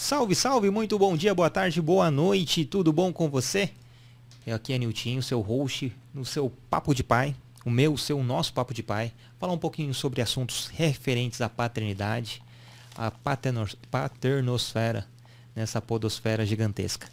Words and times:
Salve, 0.00 0.32
salve, 0.36 0.70
muito 0.70 0.96
bom 0.96 1.16
dia, 1.16 1.34
boa 1.34 1.50
tarde, 1.50 1.82
boa 1.82 2.08
noite, 2.08 2.64
tudo 2.64 2.92
bom 2.92 3.12
com 3.12 3.28
você? 3.28 3.68
Eu 4.46 4.54
aqui 4.54 4.72
é 4.72 4.78
Niltinho, 4.78 5.20
seu 5.20 5.40
host, 5.40 5.92
no 6.14 6.24
seu 6.24 6.52
Papo 6.70 6.94
de 6.94 7.02
Pai, 7.02 7.34
o 7.64 7.70
meu, 7.70 7.94
o 7.94 7.98
seu, 7.98 8.16
o 8.16 8.22
nosso 8.22 8.52
Papo 8.52 8.72
de 8.72 8.80
Pai. 8.80 9.12
Falar 9.40 9.52
um 9.52 9.58
pouquinho 9.58 9.92
sobre 9.92 10.22
assuntos 10.22 10.68
referentes 10.68 11.40
à 11.40 11.48
paternidade, 11.48 12.40
à 12.94 13.10
paternos, 13.10 13.74
paternosfera, 13.90 15.04
nessa 15.52 15.82
podosfera 15.82 16.46
gigantesca. 16.46 17.08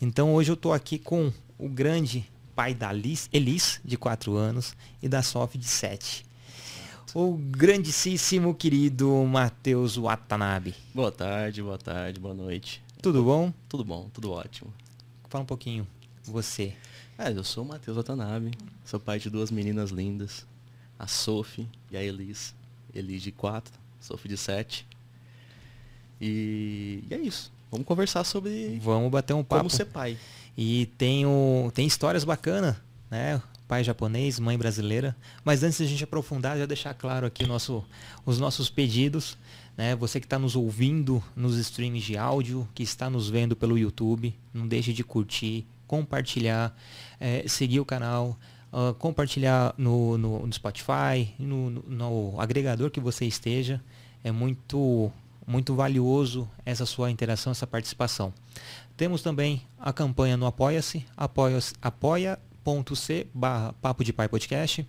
Então 0.00 0.32
hoje 0.32 0.52
eu 0.52 0.54
estou 0.54 0.72
aqui 0.72 1.00
com 1.00 1.32
o 1.58 1.68
grande 1.68 2.30
pai 2.54 2.74
da 2.74 2.92
Liz, 2.92 3.28
Elis, 3.32 3.80
de 3.84 3.96
4 3.96 4.36
anos, 4.36 4.76
e 5.02 5.08
da 5.08 5.20
Sof, 5.20 5.58
de 5.58 5.66
7 5.66 6.29
o 7.14 7.36
grandíssimo 7.36 8.54
querido 8.54 9.10
Matheus 9.24 9.96
Watanabe. 9.96 10.74
Boa 10.94 11.10
tarde, 11.10 11.62
boa 11.62 11.78
tarde, 11.78 12.20
boa 12.20 12.34
noite. 12.34 12.82
Tudo 13.02 13.22
bom? 13.24 13.52
Tudo 13.68 13.84
bom, 13.84 14.08
tudo 14.12 14.30
ótimo. 14.30 14.72
Fala 15.28 15.42
um 15.42 15.46
pouquinho, 15.46 15.86
você. 16.24 16.74
É, 17.18 17.30
eu 17.30 17.42
sou 17.44 17.64
o 17.64 17.68
Matheus 17.68 17.96
Watanabe, 17.96 18.52
sou 18.84 19.00
pai 19.00 19.18
de 19.18 19.28
duas 19.28 19.50
meninas 19.50 19.90
lindas, 19.90 20.46
a 20.98 21.06
Sophie 21.06 21.68
e 21.90 21.96
a 21.96 22.02
Elis. 22.02 22.54
Elis 22.94 23.22
de 23.22 23.32
4, 23.32 23.72
Sophie 24.00 24.28
de 24.28 24.36
7. 24.36 24.86
E... 26.20 27.04
e, 27.10 27.14
é 27.14 27.18
isso. 27.18 27.52
Vamos 27.70 27.86
conversar 27.86 28.24
sobre 28.24 28.78
Vamos 28.82 29.10
bater 29.10 29.34
um 29.34 29.44
papo. 29.44 29.60
como 29.60 29.70
ser 29.70 29.86
pai. 29.86 30.18
E 30.56 30.86
tem, 30.98 31.24
o, 31.26 31.70
tem 31.72 31.86
histórias 31.86 32.24
bacanas, 32.24 32.76
né? 33.10 33.40
Pai 33.70 33.84
japonês, 33.84 34.40
mãe 34.40 34.58
brasileira. 34.58 35.16
Mas 35.44 35.62
antes 35.62 35.78
de 35.78 35.84
a 35.84 35.86
gente 35.86 36.02
aprofundar, 36.02 36.58
já 36.58 36.66
deixar 36.66 36.92
claro 36.92 37.24
aqui 37.24 37.46
nosso, 37.46 37.84
os 38.26 38.36
nossos 38.40 38.68
pedidos. 38.68 39.38
Né? 39.76 39.94
Você 39.94 40.18
que 40.18 40.26
está 40.26 40.40
nos 40.40 40.56
ouvindo 40.56 41.22
nos 41.36 41.56
streams 41.56 42.04
de 42.04 42.18
áudio, 42.18 42.68
que 42.74 42.82
está 42.82 43.08
nos 43.08 43.30
vendo 43.30 43.54
pelo 43.54 43.78
YouTube, 43.78 44.34
não 44.52 44.66
deixe 44.66 44.92
de 44.92 45.04
curtir, 45.04 45.64
compartilhar, 45.86 46.76
é, 47.20 47.44
seguir 47.46 47.78
o 47.78 47.84
canal, 47.84 48.36
uh, 48.72 48.92
compartilhar 48.94 49.72
no, 49.78 50.18
no, 50.18 50.46
no 50.46 50.52
Spotify, 50.52 51.32
no, 51.38 51.70
no, 51.70 51.82
no 51.82 52.40
agregador 52.40 52.90
que 52.90 52.98
você 52.98 53.24
esteja. 53.24 53.80
É 54.24 54.32
muito, 54.32 55.12
muito 55.46 55.76
valioso 55.76 56.50
essa 56.66 56.84
sua 56.84 57.08
interação, 57.08 57.52
essa 57.52 57.68
participação. 57.68 58.34
Temos 58.96 59.22
também 59.22 59.62
a 59.78 59.92
campanha 59.92 60.36
no 60.36 60.44
Apoia-se, 60.44 61.06
apoia, 61.16 61.60
apoia 61.80 62.36
c 62.94 63.26
barra 63.34 63.72
Papo 63.74 64.04
de 64.04 64.12
Pai 64.12 64.28
Podcast. 64.28 64.86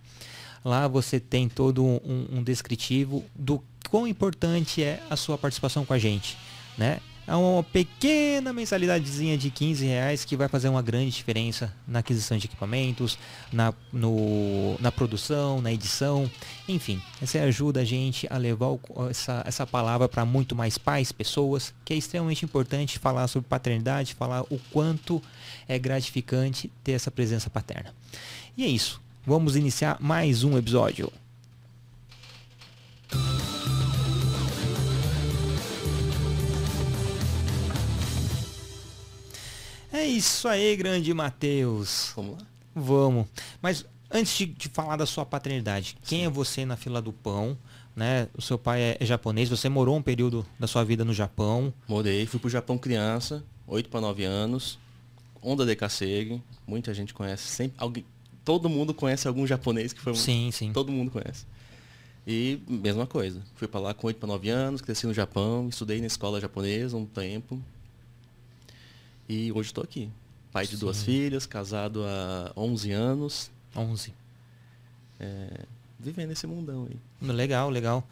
Lá 0.63 0.87
você 0.87 1.19
tem 1.19 1.49
todo 1.49 1.83
um, 1.83 2.27
um 2.31 2.43
descritivo 2.43 3.23
do 3.35 3.63
quão 3.89 4.07
importante 4.07 4.83
é 4.83 5.01
a 5.09 5.15
sua 5.15 5.37
participação 5.37 5.85
com 5.85 5.93
a 5.93 5.97
gente, 5.97 6.37
né? 6.77 6.99
É 7.27 7.35
uma 7.35 7.63
pequena 7.63 8.51
mensalidadezinha 8.51 9.37
de 9.37 9.51
15 9.51 9.85
reais 9.85 10.25
que 10.25 10.35
vai 10.35 10.47
fazer 10.47 10.69
uma 10.69 10.81
grande 10.81 11.11
diferença 11.11 11.73
na 11.87 11.99
aquisição 11.99 12.37
de 12.37 12.47
equipamentos, 12.47 13.17
na, 13.53 13.73
no, 13.93 14.75
na 14.79 14.91
produção, 14.91 15.61
na 15.61 15.71
edição, 15.71 16.29
enfim. 16.67 17.01
Você 17.21 17.37
ajuda 17.37 17.81
a 17.81 17.85
gente 17.85 18.27
a 18.29 18.37
levar 18.37 18.69
o, 18.69 18.79
essa, 19.09 19.43
essa 19.45 19.67
palavra 19.67 20.09
para 20.09 20.25
muito 20.25 20.55
mais 20.55 20.77
pais, 20.77 21.11
pessoas, 21.11 21.73
que 21.85 21.93
é 21.93 21.97
extremamente 21.97 22.43
importante 22.43 22.97
falar 22.97 23.27
sobre 23.27 23.47
paternidade, 23.47 24.15
falar 24.15 24.41
o 24.49 24.59
quanto 24.71 25.21
é 25.67 25.77
gratificante 25.77 26.71
ter 26.83 26.93
essa 26.93 27.11
presença 27.11 27.49
paterna. 27.49 27.93
E 28.57 28.63
é 28.63 28.67
isso. 28.67 28.99
Vamos 29.25 29.55
iniciar 29.55 29.97
mais 29.99 30.43
um 30.43 30.57
episódio. 30.57 31.11
É 39.91 40.05
isso 40.05 40.47
aí, 40.47 40.75
grande 40.75 41.13
Matheus. 41.13 42.13
Vamos 42.15 42.37
lá? 42.37 42.47
Vamos. 42.73 43.27
Mas 43.61 43.85
antes 44.09 44.37
de, 44.37 44.45
de 44.45 44.69
falar 44.69 44.95
da 44.95 45.05
sua 45.05 45.25
paternidade, 45.25 45.89
Sim. 45.89 45.97
quem 46.03 46.25
é 46.25 46.29
você 46.29 46.65
na 46.65 46.77
fila 46.77 47.01
do 47.01 47.11
pão? 47.11 47.57
Né? 47.93 48.29
O 48.37 48.41
seu 48.41 48.57
pai 48.57 48.81
é, 48.81 48.97
é 48.99 49.05
japonês, 49.05 49.49
você 49.49 49.67
morou 49.67 49.97
um 49.97 50.01
período 50.01 50.45
da 50.57 50.65
sua 50.65 50.83
vida 50.83 51.03
no 51.03 51.13
Japão. 51.13 51.73
Morei, 51.87 52.25
fui 52.25 52.39
pro 52.39 52.49
Japão 52.49 52.77
criança, 52.77 53.43
8 53.67 53.89
para 53.89 53.99
9 53.99 54.23
anos. 54.23 54.79
Onda 55.41 55.65
de 55.65 55.75
Kasegi, 55.75 56.41
muita 56.65 56.93
gente 56.93 57.13
conhece, 57.13 57.47
sempre 57.47 57.73
alguém, 57.79 58.05
todo 58.45 58.69
mundo 58.69 58.93
conhece 58.93 59.27
algum 59.27 59.45
japonês 59.45 59.91
que 59.91 59.99
foi 59.99 60.13
Sim, 60.13 60.51
sim. 60.51 60.71
Todo 60.71 60.91
mundo 60.91 61.09
conhece. 61.09 61.45
E 62.25 62.61
mesma 62.67 63.07
coisa, 63.07 63.41
fui 63.55 63.67
para 63.67 63.79
lá 63.79 63.93
com 63.93 64.07
8 64.07 64.17
para 64.17 64.27
9 64.27 64.49
anos, 64.49 64.81
cresci 64.81 65.07
no 65.07 65.13
Japão, 65.13 65.67
estudei 65.67 65.99
na 65.99 66.07
escola 66.07 66.39
japonesa 66.39 66.95
um 66.95 67.05
tempo. 67.05 67.61
E 69.31 69.49
hoje 69.53 69.69
estou 69.69 69.81
aqui. 69.81 70.09
Pai 70.51 70.65
de 70.67 70.73
Sim. 70.73 70.79
duas 70.79 71.03
filhas, 71.03 71.45
casado 71.45 72.03
há 72.03 72.51
11 72.57 72.91
anos. 72.91 73.49
11. 73.73 74.13
É, 75.17 75.61
vivendo 75.97 76.31
esse 76.31 76.45
mundão 76.45 76.85
aí. 76.89 77.29
Legal, 77.29 77.69
legal. 77.69 78.05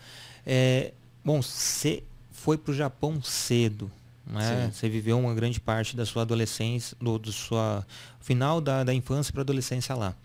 É, 0.45 0.93
bom, 1.21 1.41
você 1.41 2.03
foi 2.31 2.57
para 2.57 2.71
o 2.71 2.73
Japão 2.73 3.21
cedo. 3.21 3.91
Né? 4.25 4.71
Você 4.73 4.87
viveu 4.87 5.19
uma 5.19 5.33
grande 5.33 5.59
parte 5.59 5.93
da 5.93 6.05
sua 6.05 6.21
adolescência, 6.21 6.95
do, 7.01 7.19
do 7.19 7.33
sua 7.33 7.85
final 8.21 8.61
da, 8.61 8.85
da 8.85 8.93
infância 8.93 9.33
para 9.33 9.41
adolescência 9.41 9.93
lá. 9.95 10.15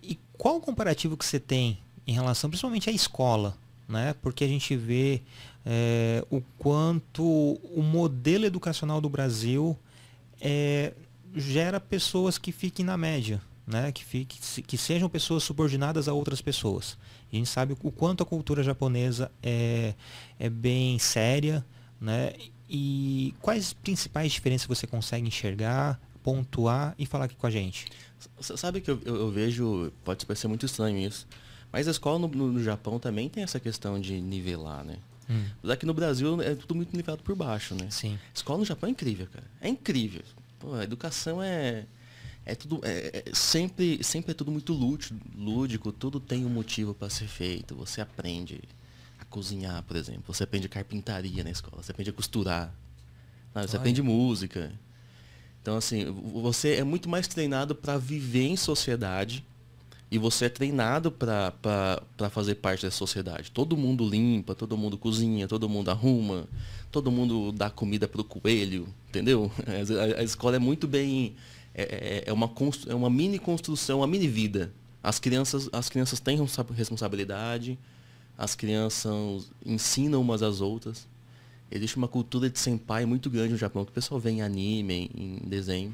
E 0.00 0.16
qual 0.38 0.58
o 0.58 0.60
comparativo 0.60 1.16
que 1.16 1.26
você 1.26 1.40
tem 1.40 1.76
em 2.06 2.12
relação, 2.12 2.48
principalmente 2.48 2.88
à 2.88 2.92
escola, 2.92 3.58
né? 3.88 4.14
Porque 4.22 4.44
a 4.44 4.48
gente 4.48 4.76
vê 4.76 5.22
é, 5.66 6.24
o 6.30 6.40
quanto 6.56 7.24
o 7.24 7.82
modelo 7.82 8.44
educacional 8.44 9.00
do 9.00 9.08
Brasil 9.08 9.76
é, 10.44 10.92
gera 11.34 11.80
pessoas 11.80 12.36
que 12.36 12.52
fiquem 12.52 12.84
na 12.84 12.98
média, 12.98 13.40
né? 13.66 13.90
que, 13.90 14.04
fique, 14.04 14.62
que 14.62 14.76
sejam 14.76 15.08
pessoas 15.08 15.42
subordinadas 15.42 16.06
a 16.06 16.12
outras 16.12 16.42
pessoas. 16.42 16.98
a 17.32 17.36
gente 17.36 17.48
sabe 17.48 17.74
o 17.82 17.90
quanto 17.90 18.22
a 18.22 18.26
cultura 18.26 18.62
japonesa 18.62 19.32
é, 19.42 19.94
é 20.38 20.50
bem 20.50 20.98
séria, 20.98 21.64
né? 21.98 22.34
E 22.68 23.34
quais 23.40 23.72
principais 23.72 24.32
diferenças 24.32 24.66
você 24.66 24.86
consegue 24.86 25.26
enxergar, 25.26 26.00
pontuar 26.22 26.94
e 26.98 27.06
falar 27.06 27.26
aqui 27.26 27.36
com 27.36 27.46
a 27.46 27.50
gente? 27.50 27.86
Você 28.38 28.56
sabe 28.56 28.80
que 28.80 28.90
eu, 28.90 29.00
eu, 29.04 29.16
eu, 29.16 29.30
vejo, 29.30 29.92
pode 30.02 30.24
parecer 30.26 30.48
muito 30.48 30.66
estranho 30.66 30.98
isso, 30.98 31.26
mas 31.70 31.88
a 31.88 31.90
escola 31.90 32.18
no, 32.18 32.28
no 32.28 32.62
Japão 32.62 32.98
também 32.98 33.28
tem 33.28 33.42
essa 33.42 33.60
questão 33.60 34.00
de 34.00 34.20
nivelar, 34.20 34.84
né? 34.84 34.98
Hum. 35.28 35.44
Mas 35.62 35.72
aqui 35.72 35.86
no 35.86 35.94
Brasil 35.94 36.40
é 36.42 36.54
tudo 36.54 36.74
muito 36.74 36.94
nivelado 36.96 37.22
por 37.22 37.34
baixo, 37.34 37.74
né? 37.74 37.88
Sim. 37.90 38.18
Escola 38.34 38.58
no 38.58 38.64
Japão 38.64 38.88
é 38.88 38.90
incrível, 38.92 39.26
cara. 39.32 39.46
É 39.60 39.68
incrível. 39.68 40.22
Pô, 40.58 40.74
a 40.74 40.84
educação 40.84 41.42
é. 41.42 41.86
É 42.46 42.54
tudo. 42.54 42.80
É, 42.82 43.24
é, 43.26 43.34
sempre, 43.34 44.02
sempre 44.04 44.32
é 44.32 44.34
tudo 44.34 44.50
muito 44.52 44.72
lúdico, 44.72 45.14
lúdico, 45.34 45.90
tudo 45.92 46.20
tem 46.20 46.44
um 46.44 46.50
motivo 46.50 46.92
para 46.94 47.08
ser 47.08 47.26
feito. 47.26 47.74
Você 47.74 48.00
aprende 48.00 48.60
a 49.18 49.24
cozinhar, 49.24 49.82
por 49.84 49.96
exemplo. 49.96 50.22
Você 50.26 50.44
aprende 50.44 50.68
carpintaria 50.68 51.42
na 51.42 51.50
escola, 51.50 51.82
você 51.82 51.92
aprende 51.92 52.10
a 52.10 52.12
costurar. 52.12 52.74
Você 53.54 53.60
Olha. 53.60 53.78
aprende 53.78 54.02
música. 54.02 54.72
Então, 55.62 55.78
assim, 55.78 56.04
você 56.34 56.74
é 56.74 56.84
muito 56.84 57.08
mais 57.08 57.26
treinado 57.26 57.74
para 57.74 57.96
viver 57.96 58.48
em 58.48 58.56
sociedade 58.56 59.42
e 60.14 60.18
você 60.18 60.44
é 60.44 60.48
treinado 60.48 61.10
para 61.10 62.30
fazer 62.30 62.54
parte 62.54 62.86
da 62.86 62.90
sociedade. 62.92 63.50
Todo 63.50 63.76
mundo 63.76 64.08
limpa, 64.08 64.54
todo 64.54 64.78
mundo 64.78 64.96
cozinha, 64.96 65.48
todo 65.48 65.68
mundo 65.68 65.90
arruma, 65.90 66.46
todo 66.92 67.10
mundo 67.10 67.50
dá 67.50 67.68
comida 67.68 68.06
para 68.06 68.20
o 68.20 68.24
coelho, 68.24 68.86
entendeu? 69.08 69.50
A, 69.66 70.20
a, 70.20 70.22
escola 70.22 70.54
é 70.54 70.58
muito 70.60 70.86
bem. 70.86 71.34
É, 71.74 71.82
é, 71.82 72.24
é, 72.26 72.32
uma, 72.32 72.48
é 72.86 72.94
uma 72.94 73.10
mini 73.10 73.40
construção, 73.40 73.98
uma 73.98 74.06
mini 74.06 74.28
vida. 74.28 74.72
As 75.02 75.18
crianças, 75.18 75.68
as 75.72 75.88
crianças 75.88 76.20
têm 76.20 76.38
responsabilidade, 76.76 77.76
as 78.38 78.54
crianças 78.54 79.50
ensinam 79.66 80.20
umas 80.20 80.44
às 80.44 80.60
outras. 80.60 81.08
Existe 81.72 81.96
uma 81.96 82.06
cultura 82.06 82.48
de 82.48 82.60
senpai 82.60 83.04
muito 83.04 83.28
grande 83.28 83.50
no 83.50 83.58
Japão, 83.58 83.84
que 83.84 83.90
o 83.90 83.94
pessoal 83.94 84.20
vê 84.20 84.30
em 84.30 84.42
anime, 84.42 85.10
em 85.12 85.48
desenho. 85.48 85.92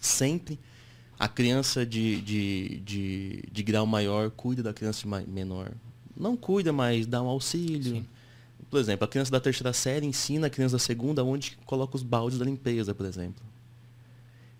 Sempre 0.00 0.60
a 1.22 1.28
criança 1.28 1.86
de, 1.86 2.20
de, 2.20 2.80
de, 2.80 3.44
de 3.52 3.62
grau 3.62 3.86
maior 3.86 4.28
cuida 4.28 4.60
da 4.60 4.74
criança 4.74 5.06
menor. 5.28 5.70
Não 6.16 6.36
cuida, 6.36 6.72
mas 6.72 7.06
dá 7.06 7.22
um 7.22 7.28
auxílio. 7.28 7.94
Sim. 7.94 8.06
Por 8.68 8.80
exemplo, 8.80 9.04
a 9.04 9.08
criança 9.08 9.30
da 9.30 9.38
terceira 9.38 9.72
série 9.72 10.04
ensina 10.04 10.48
a 10.48 10.50
criança 10.50 10.74
da 10.74 10.78
segunda 10.80 11.22
onde 11.22 11.56
coloca 11.64 11.94
os 11.94 12.02
baldes 12.02 12.40
da 12.40 12.44
limpeza, 12.44 12.92
por 12.92 13.06
exemplo. 13.06 13.40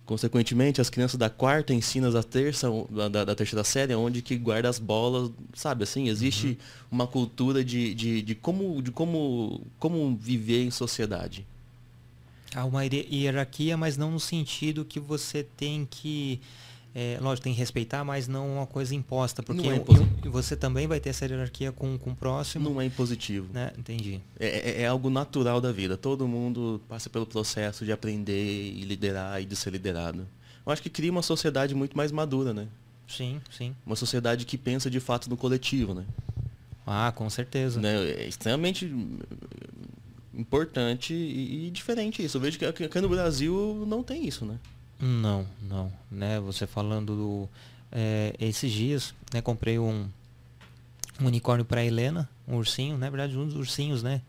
Consequentemente, 0.05 0.79
as 0.79 0.89
crianças 0.89 1.17
da 1.17 1.29
quarta 1.29 1.73
ensinam 1.73 2.17
a 2.17 2.23
terça, 2.23 2.69
da, 3.09 3.25
da, 3.25 3.35
terceira 3.35 3.65
série 3.65 3.93
onde 3.93 4.21
que 4.21 4.37
guarda 4.37 4.69
as 4.69 4.79
bolas, 4.79 5.31
sabe 5.53 5.83
assim? 5.83 6.07
Existe 6.07 6.47
uhum. 6.47 6.55
uma 6.91 7.07
cultura 7.07 7.61
de, 7.61 7.93
de, 7.93 8.21
de, 8.21 8.35
como, 8.35 8.81
de 8.81 8.89
como, 8.89 9.67
como 9.77 10.15
viver 10.15 10.63
em 10.63 10.71
sociedade. 10.71 11.45
Há 12.55 12.65
uma 12.65 12.83
hierarquia, 12.85 13.75
mas 13.77 13.97
não 13.97 14.11
no 14.11 14.19
sentido 14.19 14.85
que 14.85 14.99
você 14.99 15.43
tem 15.43 15.87
que 15.89 16.39
é, 16.95 17.17
lógico, 17.19 17.45
tem 17.45 17.53
que 17.53 17.59
respeitar, 17.59 18.03
mas 18.03 18.27
não 18.27 18.57
uma 18.57 18.67
coisa 18.67 18.93
imposta, 18.93 19.41
porque 19.41 19.67
é 19.67 20.29
você 20.29 20.55
também 20.55 20.85
vai 20.85 20.99
ter 20.99 21.09
essa 21.09 21.25
hierarquia 21.25 21.71
com, 21.71 21.97
com 21.97 22.11
o 22.11 22.15
próximo. 22.15 22.69
Não 22.69 22.79
é 22.79 22.85
impositivo. 22.85 23.47
Né? 23.51 23.71
Entendi. 23.75 24.21
É, 24.39 24.47
é- 24.47 24.81
é 24.83 24.87
algo 24.87 25.09
natural 25.09 25.59
da 25.59 25.71
vida. 25.71 25.97
Todo 25.97 26.27
mundo 26.27 26.79
passa 26.87 27.09
pelo 27.09 27.25
processo 27.25 27.83
de 27.83 27.91
aprender 27.91 28.73
e 28.75 28.83
liderar 28.85 29.41
e 29.41 29.45
de 29.45 29.55
ser 29.55 29.71
liderado. 29.71 30.27
Eu 30.63 30.71
acho 30.71 30.83
que 30.83 30.89
cria 30.89 31.09
uma 31.11 31.23
sociedade 31.23 31.73
muito 31.73 31.97
mais 31.97 32.11
madura, 32.11 32.53
né? 32.53 32.67
Sim, 33.07 33.41
sim. 33.49 33.75
Uma 33.85 33.95
sociedade 33.95 34.45
que 34.45 34.57
pensa 34.57 34.87
de 34.89 34.99
fato 34.99 35.27
no 35.29 35.35
coletivo, 35.35 35.95
né? 35.95 36.05
Ah, 36.85 37.11
com 37.15 37.27
certeza. 37.29 37.81
né? 37.81 38.11
É 38.11 38.27
extremamente 38.27 38.85
importante 40.33 41.13
e, 41.13 41.67
e 41.67 41.71
diferente 41.71 42.23
isso. 42.23 42.37
Eu 42.37 42.41
vejo 42.41 42.57
que 42.57 42.65
aqui 42.65 43.01
no 43.01 43.09
Brasil 43.09 43.83
não 43.87 44.03
tem 44.03 44.27
isso, 44.27 44.45
né? 44.45 44.57
Não, 44.99 45.45
não. 45.61 45.91
Né? 46.09 46.39
Você 46.39 46.65
falando 46.65 47.15
do. 47.15 47.49
é, 47.91 48.33
esses 48.39 48.71
dias, 48.71 49.13
né, 49.33 49.41
comprei 49.41 49.77
um, 49.77 50.07
um 51.21 51.25
unicórnio 51.27 51.65
para 51.65 51.83
Helena, 51.83 52.29
um 52.47 52.55
ursinho, 52.55 52.97
na 52.97 53.09
verdade, 53.09 53.37
uns 53.37 53.53
ursinhos, 53.53 54.01
né? 54.01 54.21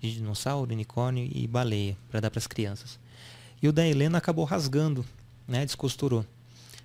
De 0.00 0.14
dinossauro, 0.14 0.72
unicórnio 0.72 1.28
e 1.30 1.46
baleia, 1.46 1.96
para 2.10 2.20
dar 2.20 2.30
para 2.30 2.38
as 2.38 2.46
crianças. 2.46 2.98
E 3.62 3.68
o 3.68 3.72
da 3.72 3.86
Helena 3.86 4.18
acabou 4.18 4.44
rasgando, 4.44 5.04
né? 5.46 5.66
Descosturou. 5.66 6.24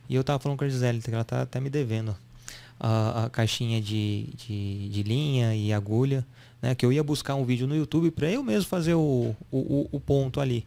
E 0.10 0.16
eu 0.16 0.24
tava 0.24 0.39
falando 0.39 0.57
com 0.57 0.66
a 0.66 0.69
Gisele, 0.69 1.01
que 1.01 1.10
ela 1.10 1.24
tá 1.24 1.42
até 1.42 1.60
me 1.60 1.69
devendo 1.69 2.16
a, 2.80 3.25
a 3.25 3.30
caixinha 3.30 3.81
de, 3.81 4.27
de, 4.36 4.89
de 4.89 5.04
linha 5.04 5.56
e 5.56 5.72
agulha, 5.74 6.25
né? 6.62 6.75
Que 6.75 6.86
eu 6.86 6.92
ia 6.94 7.04
buscar 7.04 7.36
um 7.36 7.45
vídeo 7.45 7.68
no 7.68 7.75
YouTube 7.75 8.12
para 8.12 8.30
eu 8.31 8.44
mesmo 8.44 8.69
fazer 8.69 8.94
o, 8.95 9.36
o, 9.51 9.88
o- 9.92 10.00
ponto 10.00 10.39
ali. 10.42 10.66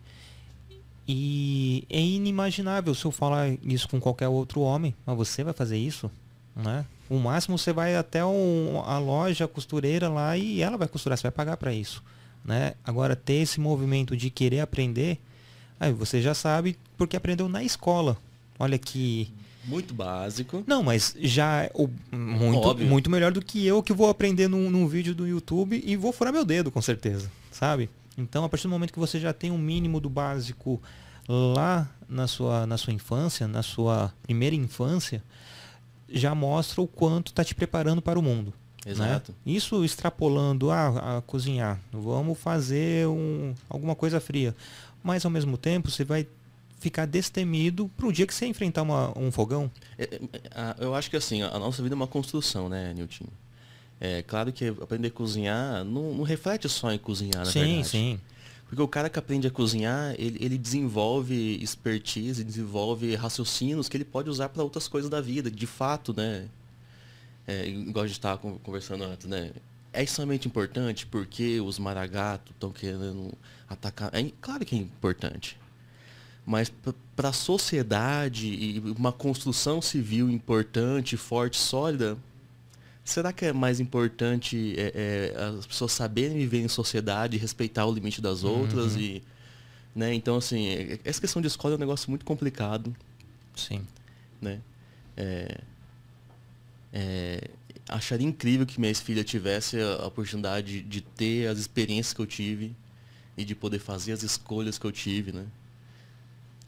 E 1.06 1.84
é 1.88 2.00
inimaginável 2.00 2.94
se 2.94 3.04
eu 3.04 3.10
falar 3.10 3.48
isso 3.62 3.88
com 3.88 3.98
qualquer 4.00 4.28
outro 4.28 4.60
homem, 4.60 4.94
mas 5.06 5.16
você 5.16 5.42
vai 5.42 5.54
fazer 5.54 5.78
isso, 5.78 6.10
né? 6.54 6.84
O 7.08 7.18
máximo 7.18 7.56
você 7.56 7.72
vai 7.72 7.96
até 7.96 8.24
um- 8.24 8.82
a 8.84 8.98
loja 8.98 9.48
costureira 9.48 10.08
lá 10.08 10.36
e 10.36 10.60
ela 10.60 10.76
vai 10.76 10.86
costurar, 10.86 11.16
você 11.16 11.22
vai 11.22 11.30
pagar 11.32 11.56
para 11.56 11.72
isso, 11.72 12.02
né? 12.44 12.74
Agora 12.84 13.16
ter 13.16 13.34
esse 13.34 13.58
movimento 13.58 14.14
de 14.14 14.28
querer 14.28 14.60
aprender, 14.60 15.18
aí 15.80 15.92
você 15.92 16.20
já 16.20 16.34
sabe 16.34 16.76
porque 16.98 17.16
aprendeu 17.16 17.48
na 17.48 17.62
escola. 17.64 18.16
Olha 18.58 18.76
que 18.76 19.32
Muito 19.68 19.92
básico. 19.94 20.64
não, 20.66 20.82
mas 20.82 21.14
já 21.20 21.64
é 21.64 21.70
o- 21.74 21.88
muito, 22.10 22.66
Óbvio. 22.66 22.86
muito 22.88 23.10
melhor 23.10 23.30
do 23.32 23.40
que 23.42 23.64
eu 23.66 23.82
que 23.82 23.92
vou 23.92 24.08
aprender 24.08 24.48
num, 24.48 24.70
num 24.70 24.88
vídeo 24.88 25.14
do 25.14 25.26
YouTube 25.26 25.80
e 25.84 25.94
vou 25.96 26.12
furar 26.12 26.32
meu 26.32 26.44
dedo, 26.44 26.70
com 26.70 26.80
certeza, 26.82 27.30
sabe? 27.52 27.88
Então, 28.16 28.44
a 28.44 28.48
partir 28.48 28.64
do 28.64 28.70
momento 28.70 28.92
que 28.92 28.98
você 28.98 29.20
já 29.20 29.32
tem 29.32 29.50
um 29.50 29.58
mínimo 29.58 30.00
do 30.00 30.08
básico 30.10 30.80
lá 31.28 31.88
na 32.08 32.26
sua, 32.26 32.66
na 32.66 32.76
sua 32.76 32.92
infância, 32.92 33.46
na 33.46 33.62
sua 33.62 34.12
primeira 34.22 34.56
infância, 34.56 35.22
já 36.08 36.34
mostra 36.34 36.80
o 36.80 36.86
quanto 36.86 37.28
está 37.28 37.44
te 37.44 37.54
preparando 37.54 38.00
para 38.00 38.18
o 38.18 38.22
mundo. 38.22 38.52
né? 38.86 38.90
Exato. 38.92 39.34
Isso 39.44 39.84
extrapolando 39.84 40.70
a, 40.70 41.18
a 41.18 41.22
cozinhar. 41.22 41.78
Vamos 41.92 42.38
fazer 42.38 43.06
um, 43.06 43.54
alguma 43.68 43.94
coisa 43.94 44.18
fria. 44.18 44.56
Mas 45.04 45.24
ao 45.24 45.30
mesmo 45.30 45.56
tempo 45.58 45.90
você 45.90 46.02
vai 46.04 46.26
ficar 46.78 47.06
destemido 47.06 47.88
para 47.96 48.06
o 48.06 48.12
dia 48.12 48.26
que 48.26 48.34
você 48.34 48.46
enfrentar 48.46 48.82
uma- 48.82 49.16
um 49.18 49.30
fogão. 49.32 49.70
É, 49.98 50.04
é, 50.04 50.20
eu 50.78 50.94
acho 50.94 51.10
que 51.10 51.16
assim, 51.16 51.42
a 51.42 51.58
nossa 51.58 51.82
vida 51.82 51.94
é 51.94 51.96
uma 51.96 52.06
construção, 52.06 52.68
né, 52.68 52.92
Nilton? 52.94 53.26
É 54.00 54.22
claro 54.22 54.52
que 54.52 54.66
aprender 54.68 55.08
a 55.08 55.10
cozinhar 55.10 55.84
não, 55.84 56.14
não 56.14 56.22
reflete 56.22 56.68
só 56.68 56.92
em 56.92 56.98
cozinhar, 56.98 57.44
na 57.44 57.46
sim, 57.46 57.60
verdade. 57.60 57.88
sim. 57.88 58.20
Porque 58.68 58.80
o 58.82 58.86
cara 58.86 59.08
que 59.08 59.18
aprende 59.18 59.46
a 59.46 59.50
cozinhar, 59.50 60.14
ele, 60.18 60.38
ele 60.44 60.58
desenvolve 60.58 61.58
expertise, 61.60 62.44
desenvolve 62.44 63.14
raciocínios 63.16 63.88
que 63.88 63.96
ele 63.96 64.04
pode 64.04 64.28
usar 64.30 64.50
para 64.50 64.62
outras 64.62 64.86
coisas 64.86 65.10
da 65.10 65.20
vida, 65.20 65.50
de 65.50 65.66
fato, 65.66 66.14
né? 66.14 66.46
É, 67.46 67.66
igual 67.66 68.04
a 68.04 68.06
gente 68.06 68.18
estava 68.18 68.38
conversando 68.62 69.04
antes, 69.04 69.26
né? 69.26 69.50
É 69.90 70.02
extremamente 70.02 70.46
importante 70.46 71.06
porque 71.06 71.58
os 71.60 71.78
maragatos 71.78 72.52
estão 72.52 72.70
querendo 72.70 73.32
atacar. 73.68 74.14
É, 74.14 74.30
claro 74.40 74.64
que 74.66 74.76
é 74.76 74.78
importante. 74.78 75.56
Mas 76.50 76.72
para 77.14 77.28
a 77.28 77.32
sociedade 77.32 78.46
e 78.48 78.80
uma 78.96 79.12
construção 79.12 79.82
civil 79.82 80.30
importante, 80.30 81.14
forte, 81.14 81.58
sólida, 81.58 82.16
será 83.04 83.34
que 83.34 83.44
é 83.44 83.52
mais 83.52 83.80
importante 83.80 84.74
é, 84.78 85.34
é, 85.36 85.42
as 85.58 85.66
pessoas 85.66 85.92
saberem 85.92 86.38
viver 86.38 86.60
em 86.62 86.68
sociedade, 86.68 87.36
respeitar 87.36 87.84
o 87.84 87.92
limite 87.92 88.22
das 88.22 88.44
outras 88.44 88.94
Uhum. 88.94 89.00
e, 89.02 89.22
né? 89.94 90.14
Então 90.14 90.36
assim, 90.38 90.68
é- 90.68 90.98
essa 91.04 91.20
questão 91.20 91.42
de 91.42 91.48
escola 91.48 91.74
é 91.74 91.76
um 91.76 91.80
negócio 91.80 92.08
muito 92.08 92.24
complicado, 92.24 92.96
Sim. 93.54 93.86
né? 94.40 94.58
É, 95.18 95.60
é, 96.94 97.50
acharia 97.90 98.26
incrível 98.26 98.64
que 98.64 98.80
minha 98.80 98.94
filha 98.94 99.22
tivesse 99.22 99.78
a 99.78 99.96
a 99.96 100.06
oportunidade 100.06 100.80
de 100.80 101.02
ter 101.02 101.46
as 101.48 101.58
experiências 101.58 102.14
que 102.14 102.20
eu 102.22 102.26
tive 102.26 102.74
e 103.36 103.44
de 103.44 103.54
poder 103.54 103.80
fazer 103.80 104.12
as 104.12 104.22
escolhas 104.22 104.78
que 104.78 104.86
eu 104.86 104.92
tive, 104.92 105.30
né? 105.32 105.44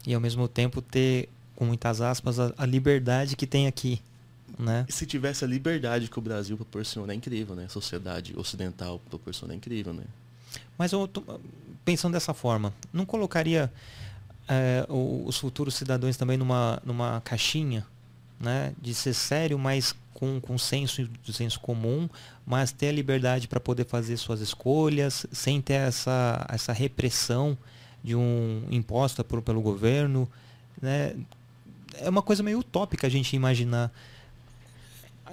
E 0.05 0.13
ao 0.13 0.21
mesmo 0.21 0.47
tempo 0.47 0.81
ter, 0.81 1.29
com 1.55 1.65
muitas 1.65 2.01
aspas, 2.01 2.39
a, 2.39 2.53
a 2.57 2.65
liberdade 2.65 3.35
que 3.35 3.45
tem 3.45 3.67
aqui. 3.67 4.01
Né? 4.59 4.85
E 4.87 4.91
se 4.91 5.05
tivesse 5.05 5.43
a 5.43 5.47
liberdade 5.47 6.07
que 6.09 6.19
o 6.19 6.21
Brasil 6.21 6.55
proporciona, 6.57 7.13
é 7.13 7.15
incrível, 7.15 7.55
né? 7.55 7.65
A 7.65 7.69
sociedade 7.69 8.33
ocidental 8.37 8.99
proporciona, 9.09 9.53
é 9.53 9.57
incrível, 9.57 9.93
né? 9.93 10.03
Mas 10.77 10.91
eu 10.91 11.07
tô 11.07 11.23
pensando 11.85 12.13
dessa 12.13 12.33
forma, 12.33 12.73
não 12.91 13.05
colocaria 13.05 13.71
o- 14.89 15.23
os 15.25 15.37
futuros 15.37 15.75
cidadãos 15.75 16.17
também 16.17 16.37
numa, 16.37 16.81
numa 16.85 17.21
caixinha, 17.21 17.85
né? 18.39 18.73
De 18.81 18.93
ser 18.93 19.13
sério, 19.13 19.57
mas 19.57 19.95
com, 20.13 20.39
com 20.41 20.57
senso, 20.57 21.09
senso 21.31 21.59
comum, 21.59 22.09
mas 22.45 22.71
ter 22.71 22.89
a 22.89 22.91
liberdade 22.91 23.47
para 23.47 23.59
poder 23.59 23.85
fazer 23.85 24.17
suas 24.17 24.41
escolhas, 24.41 25.25
sem 25.31 25.61
ter 25.61 25.75
essa, 25.75 26.45
essa 26.49 26.73
repressão 26.73 27.57
de 28.03 28.15
um 28.15 28.63
imposta 28.71 29.23
por, 29.23 29.41
pelo 29.41 29.61
governo, 29.61 30.27
né? 30.81 31.15
É 31.99 32.09
uma 32.09 32.21
coisa 32.21 32.41
meio 32.41 32.59
utópica 32.59 33.05
a 33.07 33.09
gente 33.09 33.35
imaginar 33.35 33.91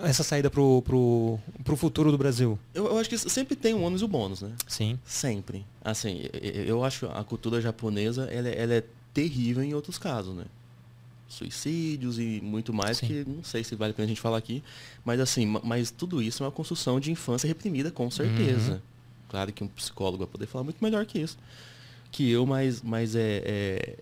essa 0.03 0.23
saída 0.23 0.49
pro, 0.51 0.83
pro, 0.83 1.39
pro 1.65 1.77
futuro 1.77 2.11
do 2.13 2.19
Brasil. 2.19 2.59
Eu, 2.75 2.87
eu 2.87 2.99
acho 2.99 3.09
que 3.09 3.19
sempre 3.19 3.57
tem 3.57 3.75
um 3.75 3.83
ônus 3.83 4.01
e 4.01 4.05
o 4.05 4.09
bônus, 4.09 4.43
né? 4.43 4.53
Sim. 4.67 4.99
Sempre. 5.05 5.65
Assim, 5.85 6.23
eu 6.43 6.85
acho 6.85 7.07
a 7.07 7.25
cultura 7.25 7.61
japonesa, 7.61 8.25
ela, 8.31 8.49
é- 8.49 8.63
ela 8.63 8.75
é 8.75 8.85
terrível 9.13 9.63
em 9.63 9.75
outros 9.75 9.99
casos, 9.99 10.35
né? 10.37 10.45
Suicídios 11.29 12.19
e 12.19 12.41
muito 12.43 12.73
mais, 12.73 12.99
Sim. 12.99 13.07
que 13.07 13.25
não 13.27 13.45
sei 13.45 13.63
se 13.65 13.75
vale 13.75 13.91
a 13.91 13.95
pena 13.95 14.07
a 14.07 14.09
gente 14.09 14.21
falar 14.21 14.39
aqui. 14.39 14.63
Mas 15.05 15.21
assim, 15.21 15.45
ma- 15.47 15.61
mas 15.63 15.91
tudo 15.91 16.23
isso 16.23 16.43
é 16.43 16.47
uma 16.47 16.53
construção 16.53 16.99
de 17.01 17.11
infância 17.11 17.47
reprimida, 17.47 17.91
com 17.91 18.11
certeza. 18.11 18.73
Uhum. 18.75 18.81
Claro 19.29 19.53
que 19.53 19.63
um 19.63 19.69
psicólogo 19.69 20.19
vai 20.19 20.27
poder 20.27 20.47
falar 20.47 20.65
muito 20.65 20.83
melhor 20.83 21.05
que 21.05 21.19
isso. 21.19 21.37
Que 22.11 22.31
eu, 22.31 22.47
mas, 22.47 22.83
mas 22.83 23.15
é, 23.15 23.43
é. 23.45 23.97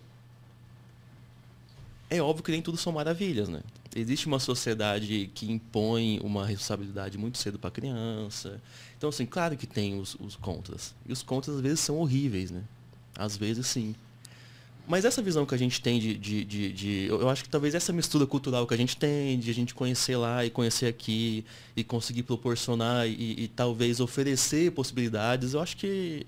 É 2.09 2.21
óbvio 2.23 2.45
que 2.45 2.53
nem 2.53 2.63
tudo 2.63 2.77
são 2.79 2.93
maravilhas, 2.93 3.49
né? 3.49 3.61
Existe 3.95 4.27
uma 4.27 4.39
sociedade 4.39 5.31
que 5.35 5.51
impõe 5.51 6.21
uma 6.23 6.47
responsabilidade 6.47 7.19
muito 7.19 7.39
cedo 7.39 7.59
para 7.59 7.69
a 7.69 7.73
criança. 7.73 8.61
Então, 8.97 9.09
assim, 9.09 9.27
claro 9.27 9.57
que 9.57 9.67
tem 9.67 9.99
os, 9.99 10.15
os 10.21 10.37
contras. 10.37 10.95
E 11.07 11.13
os 11.13 11.23
contras, 11.23 11.57
às 11.57 11.63
vezes, 11.63 11.81
são 11.81 11.97
horríveis, 11.99 12.51
né? 12.51 12.63
Às 13.17 13.37
vezes, 13.37 13.67
sim. 13.67 13.95
Mas 14.87 15.05
essa 15.05 15.21
visão 15.21 15.45
que 15.45 15.55
a 15.55 15.59
gente 15.59 15.81
tem 15.81 15.99
de, 15.99 16.17
de, 16.17 16.45
de, 16.45 16.73
de- 16.73 17.07
Eu 17.09 17.29
acho 17.29 17.43
que 17.43 17.49
talvez 17.51 17.75
essa 17.75 17.93
mistura 17.93 18.25
cultural 18.27 18.67
que 18.67 18.75
a 18.75 18.77
gente 18.77 18.97
tem, 18.97 19.39
de 19.39 19.51
a 19.51 19.55
gente 19.55 19.75
conhecer 19.75 20.17
lá 20.17 20.45
e 20.45 20.51
conhecer 20.51 20.87
aqui, 20.87 21.45
e 21.77 21.83
conseguir 21.83 22.23
proporcionar 22.23 23.09
e, 23.09 23.45
e 23.45 23.49
talvez 23.49 23.99
oferecer 23.99 24.71
possibilidades, 24.73 25.55
eu 25.55 25.61
acho 25.61 25.77
que 25.77 26.25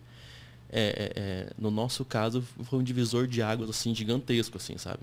é, 0.70 0.80
é, 0.80 1.12
é, 1.20 1.50
no 1.58 1.70
nosso 1.70 2.04
caso 2.04 2.42
foi 2.64 2.78
um 2.78 2.82
divisor 2.82 3.26
de 3.26 3.40
águas 3.42 3.70
assim 3.70 3.94
gigantesco, 3.94 4.56
assim, 4.56 4.76
sabe? 4.78 5.00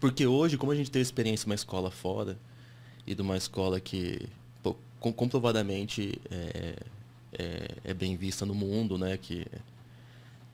Porque 0.00 0.26
hoje, 0.26 0.56
como 0.56 0.70
a 0.72 0.74
gente 0.74 0.90
teve 0.90 1.02
experiência 1.02 1.46
em 1.46 1.50
uma 1.50 1.54
escola 1.54 1.90
fora, 1.90 2.38
e 3.06 3.14
de 3.14 3.22
uma 3.22 3.36
escola 3.36 3.80
que 3.80 4.20
pô, 4.62 4.76
com- 5.00 5.12
comprovadamente 5.12 6.20
é, 6.30 6.74
é, 7.32 7.68
é 7.84 7.94
bem 7.94 8.16
vista 8.16 8.44
no 8.44 8.54
mundo, 8.54 8.98
né? 8.98 9.16
Que, 9.16 9.46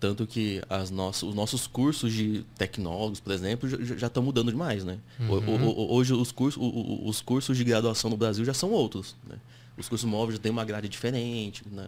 tanto 0.00 0.26
que 0.26 0.62
as 0.68 0.90
nossas, 0.90 1.22
os 1.22 1.34
nossos 1.34 1.66
cursos 1.66 2.12
de 2.12 2.44
tecnólogos, 2.58 3.20
por 3.20 3.32
exemplo, 3.32 3.68
já- 3.98 4.06
estão 4.06 4.22
mudando 4.22 4.50
demais, 4.50 4.84
né? 4.84 4.98
Uhum. 5.18 5.28
o- 5.66 5.80
o- 5.80 5.94
hoje 5.94 6.12
os 6.12 6.30
cursos, 6.30 6.62
o- 6.62 7.08
os 7.08 7.20
cursos 7.20 7.56
de 7.56 7.64
graduação 7.64 8.10
no 8.10 8.16
Brasil 8.16 8.44
já 8.44 8.52
são 8.54 8.70
outros. 8.70 9.16
Né? 9.26 9.36
Os 9.78 9.88
cursos 9.88 10.08
móveis 10.08 10.36
já 10.36 10.42
têm 10.42 10.52
uma 10.52 10.64
grade 10.64 10.88
diferente. 10.88 11.62
Né? 11.70 11.86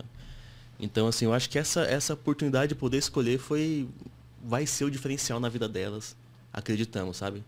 Então, 0.79 1.07
assim, 1.07 1.25
eu 1.25 1.33
acho 1.33 1.49
que 1.49 1.59
essa, 1.59 1.83
essa 1.83 2.15
oportunidade 2.15 2.71
de 2.71 2.75
poder 2.75 2.99
escolher 2.99 3.39
foi. 3.39 3.89
vai 4.43 4.67
ser 4.67 4.85
o 4.85 4.91
diferencial 4.91 5.41
na 5.41 5.49
vida 5.49 5.69
delas. 5.69 6.17
Acreditamos, 6.53 7.17
sabe? 7.17 7.43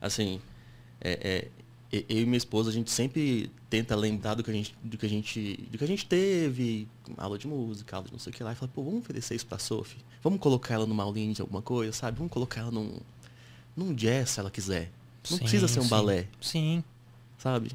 Assim, 0.00 0.40
é, 1.00 1.48
é, 1.92 2.04
eu 2.08 2.20
e 2.22 2.24
minha 2.24 2.36
esposa, 2.36 2.70
a 2.70 2.72
gente 2.72 2.90
sempre 2.90 3.50
tenta 3.70 3.94
lembrar 3.94 4.34
do 4.34 4.42
que 4.42 4.50
a 4.50 4.54
gente, 4.54 4.74
do 4.82 4.96
que 4.96 5.06
a 5.06 5.08
gente, 5.08 5.56
do 5.70 5.78
que 5.78 5.84
a 5.84 5.86
gente 5.86 6.06
teve, 6.06 6.88
aula 7.16 7.38
de 7.38 7.46
música, 7.46 7.96
aula 7.96 8.06
de 8.06 8.12
não 8.12 8.18
sei 8.18 8.32
o 8.32 8.34
que 8.34 8.42
lá, 8.42 8.52
e 8.52 8.54
fala, 8.54 8.70
pô, 8.74 8.82
vamos 8.82 9.00
oferecer 9.00 9.34
isso 9.34 9.46
pra 9.46 9.58
Sophie? 9.58 9.98
Vamos 10.22 10.40
colocar 10.40 10.74
ela 10.74 10.86
numa 10.86 11.02
aulinha 11.02 11.32
de 11.32 11.40
alguma 11.40 11.62
coisa, 11.62 11.92
sabe? 11.92 12.18
Vamos 12.18 12.32
colocar 12.32 12.62
ela 12.62 12.70
num, 12.70 12.98
num 13.76 13.94
jazz 13.94 14.30
se 14.30 14.40
ela 14.40 14.50
quiser. 14.50 14.90
Não 15.30 15.38
Sim, 15.38 15.44
precisa 15.44 15.68
ser 15.68 15.80
um 15.80 15.84
sim. 15.84 15.88
balé, 15.88 16.26
Sim. 16.40 16.84
sabe? 17.38 17.70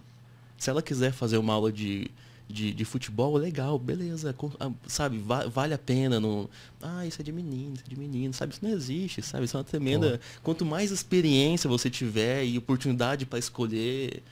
Se 0.57 0.69
ela 0.69 0.81
quiser 0.81 1.13
fazer 1.13 1.37
uma 1.37 1.53
aula 1.53 1.71
de, 1.71 2.11
de, 2.49 2.73
de 2.73 2.83
futebol, 2.83 3.37
legal, 3.37 3.77
beleza, 3.77 4.35
ah, 4.59 4.71
sabe? 4.87 5.19
va- 5.19 5.45
vale 5.47 5.73
a 5.73 5.77
pena. 5.77 6.19
No, 6.19 6.49
ah, 6.81 7.05
isso 7.05 7.21
é 7.21 7.23
de 7.23 7.31
menino, 7.31 7.75
isso 7.75 7.83
é 7.85 7.89
de 7.89 7.95
menino, 7.99 8.33
sabe? 8.33 8.53
Isso 8.53 8.65
não 8.65 8.71
existe, 8.71 9.21
sabe? 9.21 9.45
Isso 9.45 9.55
é 9.55 9.59
uma 9.59 9.63
tremenda. 9.63 10.19
Quanto 10.41 10.65
mais 10.65 10.89
experiência 10.91 11.69
você 11.69 11.89
tiver 11.89 12.43
e 12.43 12.57
oportunidade 12.57 13.25
para 13.27 13.37
escolher, 13.37 14.23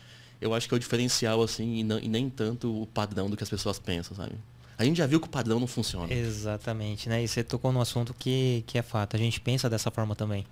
eu 0.41 0.53
acho 0.55 0.67
que 0.67 0.73
é 0.73 0.77
o 0.77 0.79
diferencial, 0.79 1.41
assim, 1.43 1.75
e, 1.77 1.83
não- 1.83 1.99
e 1.99 2.07
nem 2.07 2.27
tanto 2.27 2.81
o 2.81 2.87
padrão 2.87 3.29
do 3.29 3.37
que 3.37 3.43
as 3.43 3.49
pessoas 3.49 3.77
pensam, 3.77 4.17
sabe? 4.17 4.33
A 4.79 4.83
gente 4.83 4.97
já 4.97 5.05
viu 5.07 5.19
que 5.19 5.27
o 5.27 5.29
padrão 5.29 5.59
não 5.59 5.67
funciona. 5.67 6.11
Exatamente, 6.13 7.07
né? 7.09 7.23
E 7.23 7.27
você 7.27 7.43
tocou 7.43 7.71
num 7.71 7.81
assunto 7.81 8.13
que, 8.17 8.63
que 8.67 8.77
é 8.77 8.81
fato. 8.81 9.15
A 9.15 9.19
gente 9.19 9.39
pensa 9.39 9.69
dessa 9.69 9.89
forma 9.91 10.15
também. 10.15 10.45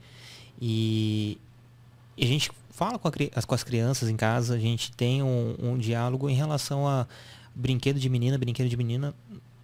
E, 0.62 1.38
a 2.20 2.26
gente 2.26 2.50
fala 2.72 2.98
com, 2.98 3.08
a 3.08 3.12
com 3.12 3.56
as 3.56 3.64
crianças 3.64 4.10
em 4.10 4.16
casa, 4.16 4.56
a 4.56 4.60
gente 4.60 4.92
tem 4.92 5.22
um, 5.24 5.56
um 5.62 5.78
diálogo 5.78 6.30
em 6.30 6.36
relação 6.36 6.88
a 6.88 7.08
brinquedo 7.56 8.00
de 8.00 8.10
menina, 8.10 8.38
brinquedo 8.38 8.70
de 8.70 8.78
menina. 8.78 9.14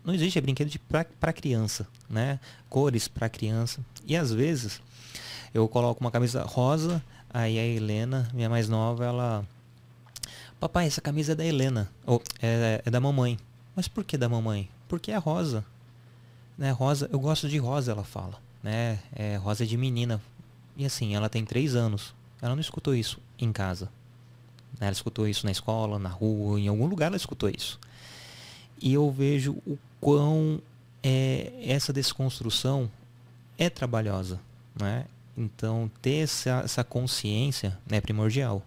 Não 0.04 0.14
existe, 0.14 0.40
é 0.40 0.42
brinquedo 0.42 0.72
para 1.20 1.34
criança, 1.34 1.88
né? 2.10 2.40
Cores 2.70 3.08
para 3.08 3.30
criança. 3.30 3.86
E 4.06 4.16
às 4.16 4.32
vezes 4.32 4.82
eu 5.54 5.68
coloco 5.68 6.00
uma 6.02 6.10
camisa 6.10 6.44
rosa, 6.44 7.04
aí 7.30 7.60
a 7.60 7.66
Helena, 7.66 8.30
minha 8.34 8.50
mais 8.50 8.70
nova, 8.70 9.06
ela. 9.06 9.46
Papai, 10.60 10.88
essa 10.88 11.02
camisa 11.02 11.34
é 11.34 11.36
da 11.36 11.46
Helena. 11.46 11.90
Ou 12.06 12.22
é, 12.42 12.82
é 12.86 12.90
da 12.90 13.00
mamãe. 13.00 13.38
Mas 13.76 13.88
por 13.88 14.04
que 14.04 14.18
da 14.18 14.30
mamãe? 14.30 14.70
Porque 14.88 15.12
é 15.12 15.18
rosa. 15.18 15.66
Né, 16.58 16.72
rosa, 16.72 17.10
eu 17.12 17.20
gosto 17.20 17.50
de 17.50 17.58
rosa, 17.58 17.92
ela 17.92 18.04
fala. 18.04 18.40
Né? 18.62 19.00
É, 19.16 19.36
rosa 19.38 19.64
é 19.64 19.68
de 19.68 19.78
menina. 19.78 20.22
E 20.78 20.86
assim, 20.86 21.16
ela 21.16 21.30
tem 21.30 21.44
três 21.44 21.76
anos. 21.76 22.14
Ela 22.42 22.56
não 22.56 22.62
escutou 22.62 22.96
isso 22.96 23.20
em 23.38 23.52
casa. 23.52 23.90
Né, 24.82 24.88
Ela 24.88 24.94
escutou 24.94 25.28
isso 25.28 25.46
na 25.46 25.52
escola, 25.52 26.00
na 26.00 26.10
rua, 26.10 26.60
em 26.60 26.68
algum 26.68 26.88
lugar 26.88 27.06
ela 27.06 27.16
escutou 27.16 27.48
isso. 27.48 27.80
E 28.82 28.92
eu 28.92 29.12
vejo 29.12 29.52
o 29.68 29.78
quão 30.00 30.60
é, 31.04 31.54
essa 31.64 31.94
desconstrução 31.94 32.90
é 33.60 33.70
trabalhosa. 33.70 34.40
Né? 34.80 35.06
Então, 35.38 35.90
ter 36.02 36.24
essa, 36.24 36.62
essa 36.66 36.84
consciência 36.84 37.78
né, 37.88 37.98
é 37.98 38.02
primordial. 38.02 38.66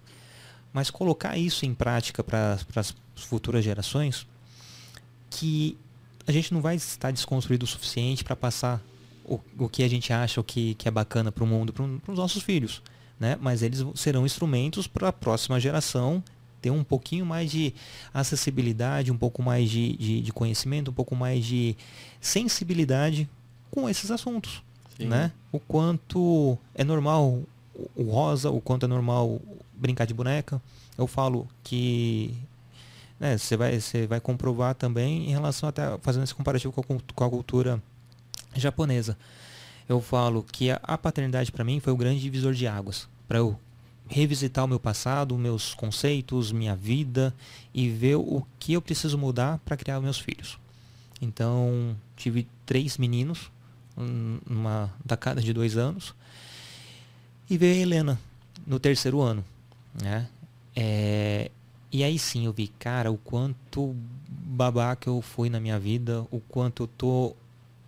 Mas 0.73 0.89
colocar 0.89 1.37
isso 1.37 1.67
em 1.67 1.75
prática 1.75 2.23
para 2.23 2.59
as 2.77 2.95
futuras 3.17 3.65
gerações, 3.65 4.25
que 5.31 5.77
a 6.27 6.31
gente 6.31 6.55
não 6.55 6.61
vai 6.61 6.77
estar 6.77 7.11
desconstruído 7.11 7.65
o 7.65 7.67
suficiente 7.67 8.23
para 8.23 8.37
passar 8.37 8.81
o, 9.25 9.41
o 9.59 9.69
que 9.69 9.83
a 9.83 9.89
gente 9.89 10.13
acha, 10.13 10.41
o 10.41 10.45
que, 10.45 10.75
que 10.75 10.87
é 10.87 10.91
bacana 10.91 11.33
para 11.33 11.43
o 11.43 11.47
mundo, 11.47 11.73
para 11.73 12.13
os 12.13 12.19
nossos 12.19 12.43
filhos. 12.43 12.81
Né? 13.19 13.39
Mas 13.41 13.63
eles 13.63 13.85
serão 13.95 14.27
instrumentos 14.27 14.87
para 14.87 15.09
a 15.09 15.13
próxima 15.13 15.61
geração 15.61 16.23
ter 16.61 16.71
um 16.71 16.83
pouquinho 16.83 17.25
mais 17.27 17.51
de 17.51 17.75
acessibilidade, 18.13 19.13
um 19.13 19.17
pouco 19.19 19.43
mais 19.43 19.69
de, 19.71 19.97
de, 19.97 20.21
de 20.23 20.33
conhecimento, 20.33 20.91
um 20.91 20.95
pouco 20.95 21.15
mais 21.15 21.45
de 21.45 21.77
sensibilidade 22.21 23.29
com 23.71 23.89
esses 23.89 24.11
assuntos. 24.11 24.63
Sim. 24.97 25.07
Né? 25.07 25.31
O 25.53 25.59
quanto 25.61 26.57
é 26.75 26.83
normal 26.83 27.43
o- 27.97 28.03
rosa, 28.11 28.51
o 28.51 28.61
quanto 28.61 28.85
é 28.87 28.89
normal 28.89 29.41
brincar 29.75 30.07
de 30.07 30.15
boneca. 30.15 30.61
Eu 30.97 31.07
falo 31.07 31.47
que 31.63 32.35
né, 33.21 33.37
você 33.37 33.57
vai, 33.57 33.79
vai 34.09 34.21
comprovar 34.21 34.75
também 34.75 35.29
em 35.29 35.33
relação 35.33 35.69
até 35.69 35.99
fazendo 35.99 36.23
esse 36.25 36.35
comparativo 36.35 36.73
com 36.73 36.81
a, 36.95 36.99
com 37.15 37.25
a 37.25 37.31
cultura 37.31 37.83
japonesa. 38.55 39.17
Eu 39.89 40.01
falo 40.01 40.43
que 40.43 40.71
a, 40.71 40.99
paternidade 40.99 41.53
para 41.53 41.65
mim 41.65 41.81
foi 41.81 41.93
o 41.93 41.97
grande 41.97 42.21
divisor 42.21 42.55
de 42.55 42.67
águas 42.67 43.09
para 43.29 43.39
eu 43.39 43.59
revisitar 44.09 44.65
o 44.65 44.69
meu 44.69 44.81
passado, 44.81 45.37
meus 45.37 45.75
conceitos, 45.75 46.53
minha 46.53 46.75
vida 46.77 47.35
e 47.73 47.89
ver 47.89 48.17
o 48.17 48.47
que 48.59 48.73
eu 48.75 48.83
preciso 48.83 49.19
mudar 49.19 49.59
para 49.65 49.77
criar 49.77 50.01
meus 50.01 50.19
filhos. 50.19 50.59
Então 51.21 51.97
tive 52.17 52.47
três 52.67 52.99
meninos, 52.99 53.51
um- 53.97 54.39
uma 54.47 54.93
da 55.05 55.17
cada 55.17 55.41
de 55.41 55.53
dois 55.53 55.77
anos 55.77 56.15
e 57.49 57.57
veio 57.57 57.75
a 57.75 57.79
Helena 57.79 58.21
no 58.67 58.79
terceiro 58.79 59.21
ano, 59.21 59.45
né? 60.03 60.29
É, 60.75 61.51
e 61.93 62.03
aí 62.03 62.19
sim 62.19 62.47
eu 62.47 62.53
vi, 62.53 62.69
cara, 62.69 63.11
o 63.11 63.17
quanto 63.19 63.95
babaca 64.29 65.09
eu 65.09 65.21
fui 65.23 65.49
na 65.49 65.61
minha 65.61 65.79
vida, 65.79 66.27
o 66.31 66.41
quanto 66.41 66.83
eu 66.85 66.87
tô 66.87 67.37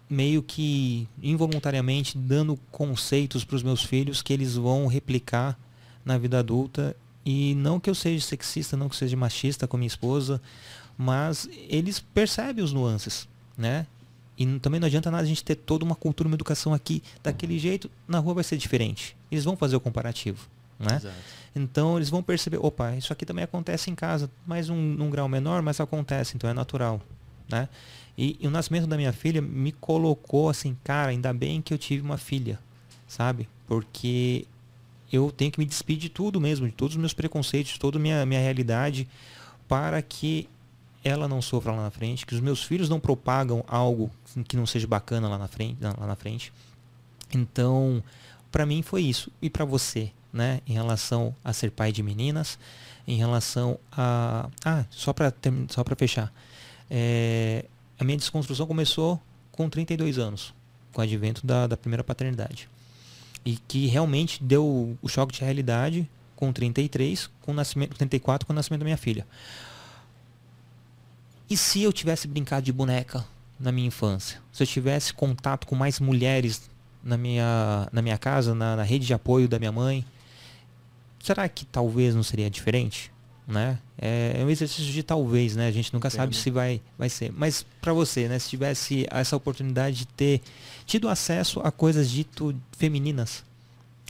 meio 0.09 0.43
que 0.43 1.09
involuntariamente 1.23 2.17
dando 2.17 2.57
conceitos 2.71 3.45
para 3.45 3.57
os 3.57 3.63
meus 3.63 3.83
filhos 3.83 4.23
que 4.23 4.33
eles 4.33 4.55
vão 4.55 4.87
replicar 4.87 5.59
na 6.05 6.17
vida 6.17 6.39
adulta 6.39 6.97
e 7.25 7.55
não 7.57 7.81
que 7.81 7.91
eu 7.91 7.95
seja 7.95 8.25
sexista, 8.25 8.77
não 8.77 8.89
que 8.89 8.95
eu 8.95 8.99
seja 8.99 9.17
machista 9.17 9.67
com 9.67 9.77
minha 9.77 9.89
esposa, 9.89 10.41
mas 10.97 11.49
eles 11.69 11.99
percebem 11.99 12.65
os 12.65 12.73
nuances, 12.73 13.29
né? 13.59 13.87
E 14.39 14.47
também 14.61 14.79
não 14.79 14.87
adianta 14.87 15.11
nada 15.11 15.25
a 15.25 15.27
gente 15.27 15.43
ter 15.43 15.57
toda 15.57 15.85
uma 15.85 15.95
cultura, 15.95 16.29
uma 16.29 16.37
educação 16.37 16.73
aqui 16.73 17.03
daquele 17.23 17.59
jeito, 17.59 17.91
na 18.07 18.19
rua 18.19 18.35
vai 18.35 18.45
ser 18.45 18.57
diferente. 18.57 19.17
Eles 19.31 19.45
vão 19.45 19.57
fazer 19.57 19.75
o 19.75 19.81
comparativo, 19.81 20.47
né? 20.79 20.97
Exato. 20.97 21.17
Então 21.55 21.97
eles 21.97 22.11
vão 22.11 22.23
perceber, 22.23 22.59
opa, 22.59 22.95
isso 22.95 23.13
aqui 23.13 23.25
também 23.27 23.43
acontece 23.43 23.91
em 23.91 23.95
casa, 23.95 24.31
mas 24.47 24.69
um, 24.69 24.77
num 24.77 25.11
grau 25.11 25.29
menor, 25.29 25.63
mas 25.63 25.81
acontece, 25.81 26.37
então 26.37 26.49
é 26.49 26.53
natural, 26.53 27.01
né? 27.51 27.69
E, 28.17 28.37
e 28.41 28.47
o 28.47 28.51
nascimento 28.51 28.87
da 28.87 28.97
minha 28.97 29.13
filha 29.13 29.43
me 29.43 29.73
colocou 29.73 30.49
assim, 30.49 30.77
cara, 30.83 31.11
ainda 31.11 31.33
bem 31.33 31.61
que 31.61 31.75
eu 31.75 31.79
tive 31.79 32.03
uma 32.03 32.17
filha, 32.17 32.59
sabe? 33.07 33.49
Porque 33.67 34.47
eu 35.13 35.31
tenho 35.31 35.51
que 35.51 35.59
me 35.59 35.67
despedir 35.67 36.03
de 36.03 36.09
tudo 36.09 36.41
mesmo, 36.41 36.67
de 36.67 36.73
todos 36.73 36.95
os 36.95 37.01
meus 37.01 37.13
preconceitos, 37.13 37.73
de 37.73 37.79
toda 37.79 37.99
a 37.99 38.01
minha, 38.01 38.25
minha 38.25 38.41
realidade, 38.41 39.07
para 39.69 40.01
que 40.01 40.49
ela 41.05 41.29
não 41.29 41.41
sofra 41.41 41.73
lá 41.73 41.83
na 41.83 41.91
frente, 41.91 42.27
que 42.27 42.35
os 42.35 42.41
meus 42.41 42.65
filhos 42.65 42.89
não 42.89 42.99
propagam 42.99 43.65
algo 43.69 44.11
que 44.49 44.57
não 44.57 44.67
seja 44.67 44.87
bacana 44.87 45.29
lá 45.29 45.39
na 45.39 45.47
frente, 45.47 45.79
lá 45.81 46.07
na 46.07 46.17
frente. 46.17 46.53
Então, 47.33 48.03
para 48.51 48.67
mim 48.67 48.83
foi 48.83 49.03
isso. 49.03 49.31
E 49.41 49.49
para 49.49 49.65
você, 49.65 50.11
né, 50.33 50.61
em 50.67 50.73
relação 50.73 51.35
a 51.45 51.53
ser 51.53 51.71
pai 51.71 51.93
de 51.93 52.03
meninas, 52.03 52.59
em 53.07 53.17
relação 53.17 53.79
a 53.93 54.49
ah, 54.65 54.85
só 54.91 55.13
para 55.13 55.33
só 55.69 55.85
para 55.85 55.95
fechar. 55.95 56.33
É, 56.91 57.65
a 57.99 58.05
minha 58.05 58.17
desconstrução 58.17 58.67
começou 58.67 59.21
com 59.51 59.69
32 59.69 60.19
anos, 60.19 60.55
com 60.93 61.01
o 61.01 61.05
advento 61.05 61.47
da, 61.47 61.67
da 61.67 61.77
primeira 61.77 62.05
paternidade. 62.05 62.69
E 63.45 63.57
que 63.57 63.87
realmente 63.87 64.43
deu 64.43 64.97
o 65.01 65.09
choque 65.09 65.33
de 65.33 65.41
realidade 65.41 66.09
com 66.35 66.53
33, 66.53 67.31
com 67.41 67.53
o 67.53 67.55
nascimento, 67.55 67.97
34 67.97 68.47
com 68.47 68.53
o 68.53 68.57
nascimento 68.57 68.81
da 68.81 68.85
minha 68.85 68.97
filha. 68.97 69.27
E 71.49 71.57
se 71.57 71.83
eu 71.83 71.93
tivesse 71.93 72.27
brincado 72.27 72.63
de 72.67 72.73
boneca 72.73 73.25
na 73.59 73.73
minha 73.73 73.89
infância? 73.89 74.41
Se 74.53 74.63
eu 74.63 74.67
tivesse 74.67 75.15
contato 75.15 75.67
com 75.67 75.75
mais 75.75 76.01
mulheres 76.01 76.69
na 77.03 77.17
minha, 77.17 77.89
na 77.93 78.03
minha 78.03 78.19
casa, 78.19 78.55
na, 78.55 78.77
na 78.77 78.83
rede 78.83 79.07
de 79.07 79.15
apoio 79.15 79.49
da 79.49 79.59
minha 79.59 79.73
mãe, 79.73 80.05
será 81.21 81.49
que 81.49 81.65
talvez 81.65 82.15
não 82.15 82.23
seria 82.23 82.51
diferente? 82.51 83.13
Né? 83.47 83.79
É, 83.97 84.39
é 84.41 84.45
um 84.45 84.51
exercício 84.51 84.93
de 84.93 85.03
talvez, 85.05 85.55
né? 85.55 85.69
A 85.69 85.71
gente 85.71 85.95
nunca 85.95 86.11
sabe 86.11 86.33
Entendo. 86.33 86.43
se 86.43 86.51
vai, 86.51 86.81
vai 86.99 87.09
ser. 87.09 87.33
Mas 87.33 87.65
para 87.81 87.93
você, 87.93 88.27
né? 88.27 88.39
Se 88.41 88.49
tivesse 88.51 89.07
essa 89.09 89.37
oportunidade 89.37 89.99
de 89.99 90.07
ter 90.09 90.41
tido 90.85 91.09
acesso 91.09 91.61
a 91.61 91.71
coisas 91.71 92.11
dito 92.11 92.55
femininas 92.77 93.45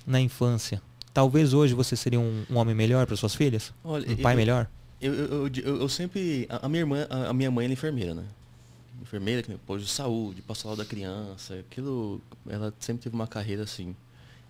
na 0.06 0.18
infância, 0.20 0.80
talvez 1.12 1.52
hoje 1.52 1.74
você 1.74 1.94
seria 1.96 2.18
um, 2.18 2.44
um 2.50 2.56
homem 2.56 2.74
melhor 2.74 3.06
para 3.06 3.14
suas 3.14 3.34
filhas? 3.34 3.74
Olha, 3.84 4.10
Um 4.10 4.16
pai 4.16 4.32
eu- 4.32 4.36
melhor? 4.38 4.66
Eu, 5.02 5.12
eu, 5.14 5.48
eu, 5.48 5.76
eu- 5.82 5.88
sempre. 5.90 6.46
A, 6.48 6.66
minha 6.70 6.80
irmã, 6.80 7.06
a, 7.10 7.30
minha 7.34 7.50
mãe 7.50 7.66
é 7.66 7.70
enfermeira, 7.70 8.14
né? 8.14 8.24
Enfermeira, 9.02 9.42
que 9.42 9.50
nem 9.50 9.58
posto 9.58 9.84
de 9.84 9.90
saúde, 9.90 10.40
pastoral 10.40 10.74
da 10.78 10.86
criança, 10.86 11.54
aquilo. 11.56 12.22
Ela 12.48 12.72
sempre 12.80 13.02
teve 13.02 13.14
uma 13.14 13.26
carreira 13.26 13.64
assim. 13.64 13.94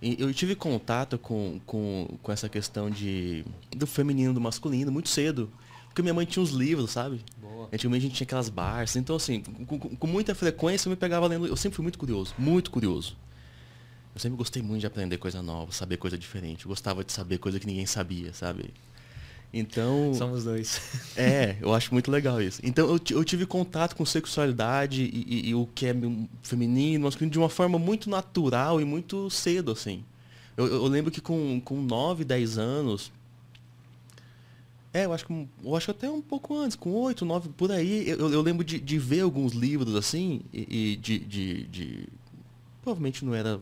Eu 0.00 0.32
tive 0.34 0.54
contato 0.54 1.18
com, 1.18 1.58
com, 1.64 2.18
com 2.22 2.32
essa 2.32 2.48
questão 2.48 2.90
de 2.90 3.44
do 3.74 3.86
feminino, 3.86 4.34
do 4.34 4.40
masculino, 4.40 4.92
muito 4.92 5.08
cedo. 5.08 5.50
Porque 5.86 6.02
minha 6.02 6.12
mãe 6.12 6.26
tinha 6.26 6.42
uns 6.42 6.50
livros, 6.50 6.90
sabe? 6.90 7.24
Boa. 7.40 7.70
Antigamente 7.72 8.04
a 8.04 8.08
gente 8.08 8.16
tinha 8.16 8.26
aquelas 8.26 8.50
Barças. 8.50 8.96
Então, 8.96 9.16
assim, 9.16 9.40
com, 9.40 9.78
com- 9.78 9.96
com 9.96 10.06
muita 10.06 10.34
frequência 10.34 10.88
eu 10.88 10.90
me 10.90 10.96
pegava 10.96 11.26
lendo. 11.26 11.46
Eu 11.46 11.56
sempre 11.56 11.76
fui 11.76 11.82
muito 11.82 11.98
curioso, 11.98 12.34
muito 12.38 12.70
curioso. 12.70 13.16
Eu 14.14 14.20
sempre 14.20 14.36
gostei 14.36 14.62
muito 14.62 14.80
de 14.80 14.86
aprender 14.86 15.16
coisa 15.16 15.42
nova, 15.42 15.72
saber 15.72 15.96
coisa 15.96 16.18
diferente. 16.18 16.66
Eu 16.66 16.68
gostava 16.68 17.02
de 17.02 17.12
saber 17.12 17.38
coisa 17.38 17.58
que 17.58 17.66
ninguém 17.66 17.86
sabia, 17.86 18.32
sabe? 18.34 18.74
Então. 19.58 20.12
Somos 20.14 20.44
dois. 20.44 20.80
É, 21.16 21.56
eu 21.62 21.72
acho 21.74 21.92
muito 21.94 22.10
legal 22.10 22.40
isso. 22.42 22.60
Então 22.62 22.86
eu, 22.88 23.00
eu 23.10 23.24
tive 23.24 23.46
contato 23.46 23.96
com 23.96 24.04
sexualidade 24.04 25.02
e, 25.02 25.24
e- 25.26 25.48
e 25.48 25.54
o 25.54 25.66
que 25.74 25.86
é 25.86 25.94
feminino, 26.42 27.04
masculino, 27.04 27.32
de 27.32 27.38
uma 27.38 27.48
forma 27.48 27.78
muito 27.78 28.10
natural 28.10 28.80
e 28.80 28.84
muito 28.84 29.30
cedo, 29.30 29.72
assim. 29.72 30.04
Eu, 30.56 30.66
eu 30.66 30.86
lembro 30.86 31.10
que 31.10 31.20
com, 31.20 31.60
com 31.64 31.80
9, 31.80 32.24
10 32.24 32.58
anos. 32.58 33.10
É, 34.92 35.04
eu 35.04 35.12
acho 35.12 35.26
que 35.26 35.48
eu 35.64 35.76
acho 35.76 35.90
até 35.90 36.10
um 36.10 36.22
pouco 36.22 36.56
antes, 36.58 36.74
com 36.76 36.90
8, 36.90 37.24
9, 37.24 37.50
por 37.50 37.70
aí, 37.70 38.08
eu, 38.08 38.30
eu 38.32 38.40
lembro 38.40 38.64
de, 38.64 38.78
de 38.80 38.98
ver 38.98 39.20
alguns 39.20 39.52
livros 39.52 39.94
assim, 39.94 40.40
e, 40.52 40.92
e 40.92 40.96
de, 40.96 41.18
de, 41.18 41.62
de- 41.64 42.08
Provavelmente 42.82 43.24
não 43.24 43.34
era 43.34 43.60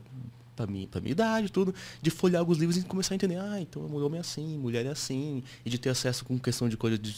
pra, 0.55 0.67
mim, 0.67 0.89
pra 0.91 1.01
minha 1.01 1.13
idade, 1.13 1.51
tudo, 1.51 1.75
de 2.01 2.11
folhear 2.11 2.41
alguns 2.41 2.59
livros 2.59 2.77
e 2.77 2.83
começar 2.83 3.15
a 3.15 3.17
entender, 3.17 3.37
ah, 3.37 3.61
então 3.61 3.83
homem 3.97 4.19
é 4.19 4.21
assim, 4.21 4.59
mulher 4.59 4.87
é 4.87 4.91
assim, 4.91 5.43
e 5.65 5.71
de 5.71 5.79
ter 5.79 5.91
acesso 5.91 6.25
com 6.25 6.39
questão 6.39 6.69
de 6.69 6.77
coisa 6.77 6.99
de, 6.99 7.15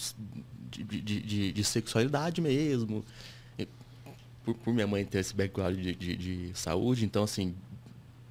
de, 0.70 0.84
de, 0.84 1.20
de, 1.20 1.52
de 1.52 1.64
sexualidade 1.64 2.40
mesmo. 2.40 3.04
Por, 4.44 4.54
por, 4.54 4.72
minha 4.72 4.86
mãe 4.86 5.04
ter 5.04 5.18
esse 5.18 5.34
background 5.34 5.76
de, 5.76 5.94
de, 5.94 6.16
de, 6.16 6.50
saúde, 6.54 7.04
então 7.04 7.24
assim, 7.24 7.52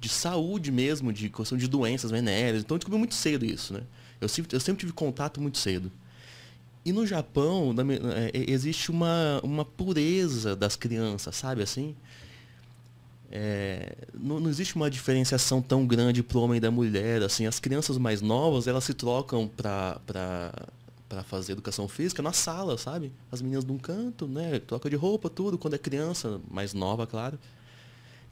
de 0.00 0.08
saúde 0.08 0.72
mesmo, 0.72 1.12
de 1.12 1.28
questão 1.28 1.58
de 1.58 1.68
doenças 1.68 2.10
venéreas. 2.10 2.62
Então 2.62 2.74
eu 2.74 2.78
descobri 2.78 2.98
muito 2.98 3.14
cedo 3.14 3.44
isso, 3.44 3.74
né? 3.74 3.82
Eu 4.18 4.26
sempre, 4.26 4.56
eu 4.56 4.60
sempre 4.60 4.80
tive 4.80 4.92
contato 4.92 5.42
muito 5.42 5.58
cedo. 5.58 5.92
E 6.86 6.92
no 6.92 7.06
Japão 7.06 7.72
na, 7.72 7.82
é, 7.92 8.30
existe 8.32 8.90
uma, 8.90 9.40
uma 9.42 9.64
pureza 9.64 10.56
das 10.56 10.74
crianças, 10.74 11.36
sabe 11.36 11.62
assim? 11.62 11.94
É, 13.38 13.94
não, 14.14 14.40
não, 14.40 14.48
existe 14.48 14.74
uma 14.76 14.90
diferenciação 14.90 15.60
tão 15.60 15.86
grande 15.86 16.22
para 16.22 16.38
o 16.38 16.42
homem 16.42 16.56
e 16.56 16.60
da 16.60 16.70
mulher. 16.70 17.22
Assim, 17.22 17.44
as 17.44 17.60
crianças 17.60 17.98
mais 17.98 18.22
novas 18.22 18.66
elas 18.66 18.84
se 18.84 18.94
trocam 18.94 19.46
para 19.46 20.00
para 21.06 21.22
fazer 21.22 21.52
educação 21.52 21.86
física 21.86 22.20
na 22.22 22.32
sala, 22.32 22.78
sabe? 22.78 23.12
As 23.30 23.40
meninas 23.42 23.64
de 23.64 23.70
um 23.70 23.78
canto, 23.78 24.26
né? 24.26 24.58
Troca 24.58 24.88
de 24.88 24.96
roupa, 24.96 25.28
tudo, 25.28 25.58
quando 25.58 25.74
é 25.74 25.78
criança, 25.78 26.40
mais 26.50 26.72
nova, 26.72 27.06
claro. 27.06 27.38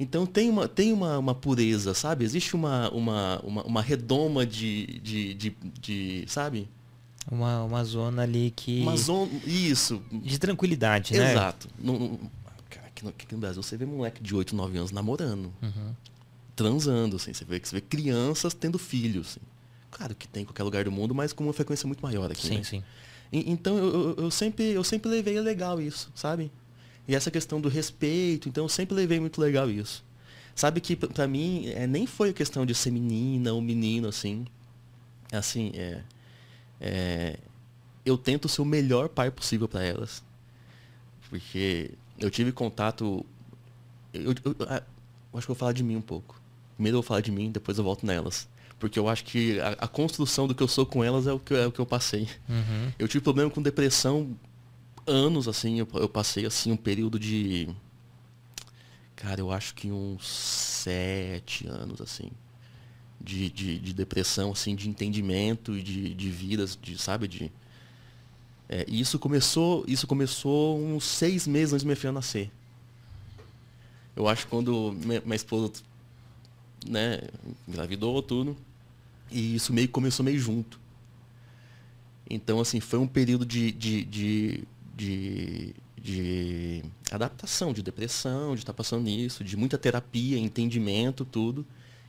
Então 0.01 0.25
tem 0.25 0.49
uma, 0.49 0.67
tem 0.67 0.93
uma, 0.93 1.19
uma 1.19 1.35
pureza, 1.35 1.93
sabe? 1.93 2.25
Existe 2.25 2.57
uma, 2.57 2.91
uma, 2.91 3.41
uma, 3.45 3.63
uma 3.63 3.83
redoma 3.83 4.47
de, 4.47 4.99
de, 5.01 5.35
de, 5.35 5.57
de, 5.81 6.25
sabe? 6.27 6.67
Uma, 7.31 7.63
uma 7.63 7.85
zona 7.85 8.23
ali 8.23 8.53
que. 8.57 8.81
Uma 8.81 8.97
zona. 8.97 9.31
Isso. 9.47 10.03
De 10.11 10.39
tranquilidade, 10.39 11.13
né? 11.15 11.31
Exato. 11.31 11.69
No, 11.79 12.19
aqui, 13.09 13.25
no, 13.25 13.25
aqui 13.25 13.35
no 13.35 13.41
Brasil 13.41 13.63
você 13.63 13.77
vê 13.77 13.85
moleque 13.85 14.23
de 14.23 14.35
8, 14.35 14.55
9 14.55 14.79
anos 14.79 14.91
namorando. 14.91 15.53
Uhum. 15.63 15.95
Transando, 16.57 17.17
assim. 17.17 17.33
Você 17.33 17.45
vê, 17.45 17.59
você 17.59 17.77
vê 17.77 17.81
crianças 17.81 18.55
tendo 18.55 18.79
filhos. 18.79 19.33
Assim. 19.33 19.41
Claro 19.91 20.15
que 20.15 20.27
tem 20.27 20.43
em 20.43 20.47
qualquer 20.47 20.63
lugar 20.63 20.85
do 20.85 20.93
mundo, 20.93 21.15
mas 21.15 21.33
com 21.33 21.45
uma 21.45 21.53
frequência 21.53 21.87
muito 21.87 22.01
maior 22.01 22.31
aqui. 22.31 22.47
Sim, 22.47 22.59
né? 22.59 22.65
sim. 22.65 22.85
E, 23.33 23.51
então 23.51 23.77
eu, 23.77 23.93
eu, 23.93 24.15
eu, 24.25 24.31
sempre, 24.31 24.65
eu 24.71 24.85
sempre 24.85 25.11
levei 25.11 25.41
legal 25.41 25.81
isso, 25.81 26.11
sabe? 26.15 26.51
E 27.07 27.15
essa 27.15 27.31
questão 27.31 27.61
do 27.61 27.69
respeito, 27.69 28.49
então 28.49 28.65
eu 28.65 28.69
sempre 28.69 28.95
levei 28.95 29.21
muito 29.21 29.41
legal 29.41 29.71
isso. 29.71 30.05
Sabe 30.55 30.81
que 30.81 30.95
para 30.95 31.27
mim 31.27 31.69
é, 31.69 31.87
nem 31.87 32.07
foi 32.07 32.31
a 32.31 32.33
questão 32.33 32.65
de 32.65 32.75
ser 32.75 32.91
menina 32.91 33.53
ou 33.53 33.61
menino, 33.61 34.09
assim. 34.09 34.47
Assim, 35.33 35.73
é, 35.75 36.03
é, 36.81 37.39
eu 38.07 38.17
tento 38.17 38.49
ser 38.49 38.63
o 38.63 38.65
melhor 38.65 39.09
pai 39.09 39.31
possível 39.31 39.67
para 39.67 39.83
elas. 39.83 40.23
Porque 41.29 41.91
eu 42.19 42.31
tive 42.31 42.53
contato. 42.53 43.25
Eu, 44.13 44.23
eu, 44.23 44.35
eu, 44.45 44.57
eu, 44.59 44.67
acho 44.69 44.83
que 45.31 45.37
eu 45.37 45.41
vou 45.47 45.57
falar 45.57 45.73
de 45.73 45.83
mim 45.83 45.97
um 45.97 46.03
pouco. 46.03 46.41
Primeiro 46.75 46.97
eu 46.97 47.03
vou 47.03 47.07
falar 47.07 47.21
de 47.21 47.31
mim, 47.31 47.51
depois 47.51 47.79
eu 47.79 47.85
volto 47.85 48.07
nelas. 48.07 48.49
Porque 48.79 48.99
eu 48.99 49.09
acho 49.09 49.25
que 49.25 49.61
a, 49.61 49.71
a 49.71 49.89
construção 49.89 50.47
do 50.47 50.55
que 50.55 50.63
eu 50.63 50.69
sou 50.69 50.85
com 50.85 51.03
elas 51.03 51.27
é 51.27 51.33
o 51.33 51.39
que, 51.39 51.55
é 51.55 51.67
o 51.67 51.73
que 51.73 51.81
eu 51.81 51.87
passei. 51.87 52.29
Uhum. 52.49 52.93
Eu 52.99 53.09
tive 53.09 53.23
problema 53.23 53.51
com 53.51 53.63
depressão 53.63 54.37
anos, 55.07 55.49
assim, 55.49 55.79
eu, 55.79 55.89
eu, 55.95 56.09
passei 56.09 56.47
assim 56.47 56.73
um 56.73 56.77
período 56.77 57.19
de. 57.19 57.69
Cara, 59.17 59.41
eu 59.41 59.51
acho 59.51 59.75
que 59.75 59.91
uns 59.91 60.27
sete 60.27 61.67
anos, 61.67 62.01
assim. 62.01 62.31
De, 63.21 63.49
de, 63.49 63.79
de 63.79 63.95
depressão, 63.95 64.53
assim, 64.53 64.75
de 64.75 64.89
entendimento 64.89 65.77
e 65.77 65.83
de, 65.83 66.15
de 66.15 66.31
vidas, 66.31 66.79
de, 66.81 66.99
sabe, 66.99 67.29
de. 67.29 67.51
É, 68.69 68.85
e 68.89 69.01
isso 69.01 69.19
começou, 69.19 69.85
isso 69.87 70.07
começou 70.07 70.79
uns 70.79 71.05
seis 71.05 71.47
meses 71.47 71.73
antes 71.73 71.83
de 71.83 71.87
minha 71.87 71.97
filha 71.97 72.13
nascer. 72.13 72.51
Eu 74.17 74.29
acho 74.29 74.45
que 74.45 74.51
quando 74.51 74.93
minha, 75.05 75.21
minha 75.21 75.37
esposa 75.37 75.71
né, 76.89 77.21
engravidou 77.69 78.23
tudo, 78.23 78.57
e 79.31 79.57
isso 79.57 79.73
meio 79.73 79.89
começou 79.89 80.25
meio 80.25 80.39
junto. 80.39 80.79
Então, 82.29 82.61
assim, 82.61 82.81
foi 82.81 82.99
um 82.99 83.07
período 83.07 83.45
de, 83.45 83.71
de, 83.73 84.05
de, 84.05 84.65
de, 84.97 85.75
de 86.01 86.85
adaptação, 87.11 87.73
de 87.73 87.83
depressão, 87.83 88.55
de 88.55 88.63
estar 88.63 88.73
passando 88.73 89.05
nisso, 89.05 89.45
de 89.45 89.57
muita 89.57 89.77
terapia, 89.77 90.39
entendimento, 90.39 91.25
tudo. 91.25 91.67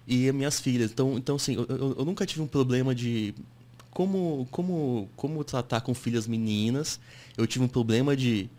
E 0.07 0.31
minhas 0.31 0.59
filhas. 0.59 0.91
Então, 0.91 1.17
então 1.17 1.35
assim, 1.35 1.55
eu, 1.55 1.65
eu, 1.67 1.95
eu 1.97 2.05
nunca 2.05 2.25
tive 2.25 2.41
um 2.41 2.47
problema 2.47 2.93
de 2.93 3.33
como, 3.95 4.45
como, 4.51 5.09
como 5.15 5.41
tratar 5.45 5.79
com 5.79 5.93
filhas 5.93 6.27
meninas. 6.27 6.99
Eu 7.37 7.47
tive 7.47 7.63
um 7.63 7.67
problema 7.69 8.13
de 8.13 8.49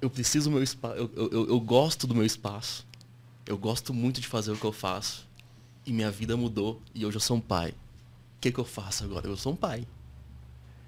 eu 0.00 0.08
preciso 0.08 0.48
do 0.48 0.54
meu 0.54 0.62
espaço, 0.62 0.94
eu, 0.96 1.10
eu, 1.16 1.48
eu, 1.48 1.60
gosto 1.60 2.06
do 2.06 2.14
meu 2.14 2.24
espaço. 2.24 2.86
Eu 3.44 3.58
gosto 3.58 3.92
muito 3.92 4.20
de 4.20 4.28
fazer 4.28 4.52
o 4.52 4.56
que 4.56 4.64
eu 4.64 4.70
faço. 4.70 5.28
E 5.84 5.92
minha 5.92 6.08
vida 6.08 6.36
mudou 6.36 6.80
e 6.94 7.04
hoje 7.04 7.16
eu 7.16 7.20
sou 7.20 7.38
um 7.38 7.40
pai. 7.40 7.70
O 7.70 8.40
que, 8.40 8.52
que 8.52 8.60
eu 8.60 8.64
faço 8.64 9.02
agora? 9.02 9.26
Eu 9.26 9.36
sou 9.36 9.54
um 9.54 9.56
pai. 9.56 9.84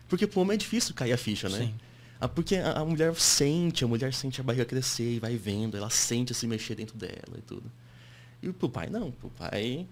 Porque 0.09 0.29
pro 0.29 0.43
homem 0.43 0.55
é 0.55 0.59
difícil 0.59 0.95
cair 0.95 1.13
a 1.13 1.19
ficha, 1.19 1.49
né? 1.49 1.59
Sim. 1.59 1.75
Ah, 2.21 2.29
porque 2.29 2.55
a, 2.55 2.75
a, 2.75 2.85
mulher 2.85 3.13
sente, 3.17 3.83
a 3.83 3.89
mulher 3.89 4.15
sente 4.15 4.41
a 4.41 4.45
barriga 4.45 4.65
crescer 4.65 5.17
e 5.17 5.19
vai 5.19 5.37
vendo, 5.37 5.77
ela 5.77 5.91
sente 5.91 6.33
se 6.33 6.47
mexer 6.47 6.77
dentro 6.77 6.97
dela 6.97 7.37
e 7.37 7.43
tudo. 7.43 7.69
E 8.41 8.53
pro 8.53 8.69
pai 8.69 8.89
não, 8.89 9.11
pro 9.11 9.29
pai. 9.31 9.89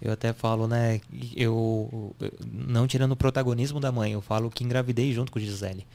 Eu 0.00 0.12
até 0.12 0.32
falo, 0.32 0.66
né, 0.66 1.00
eu 1.36 2.14
não 2.50 2.86
tirando 2.86 3.12
o 3.12 3.16
protagonismo 3.16 3.78
da 3.78 3.92
mãe, 3.92 4.12
eu 4.12 4.22
falo 4.22 4.50
que 4.50 4.64
engravidei 4.64 5.12
junto 5.12 5.30
com 5.30 5.38
Gisele. 5.38 5.86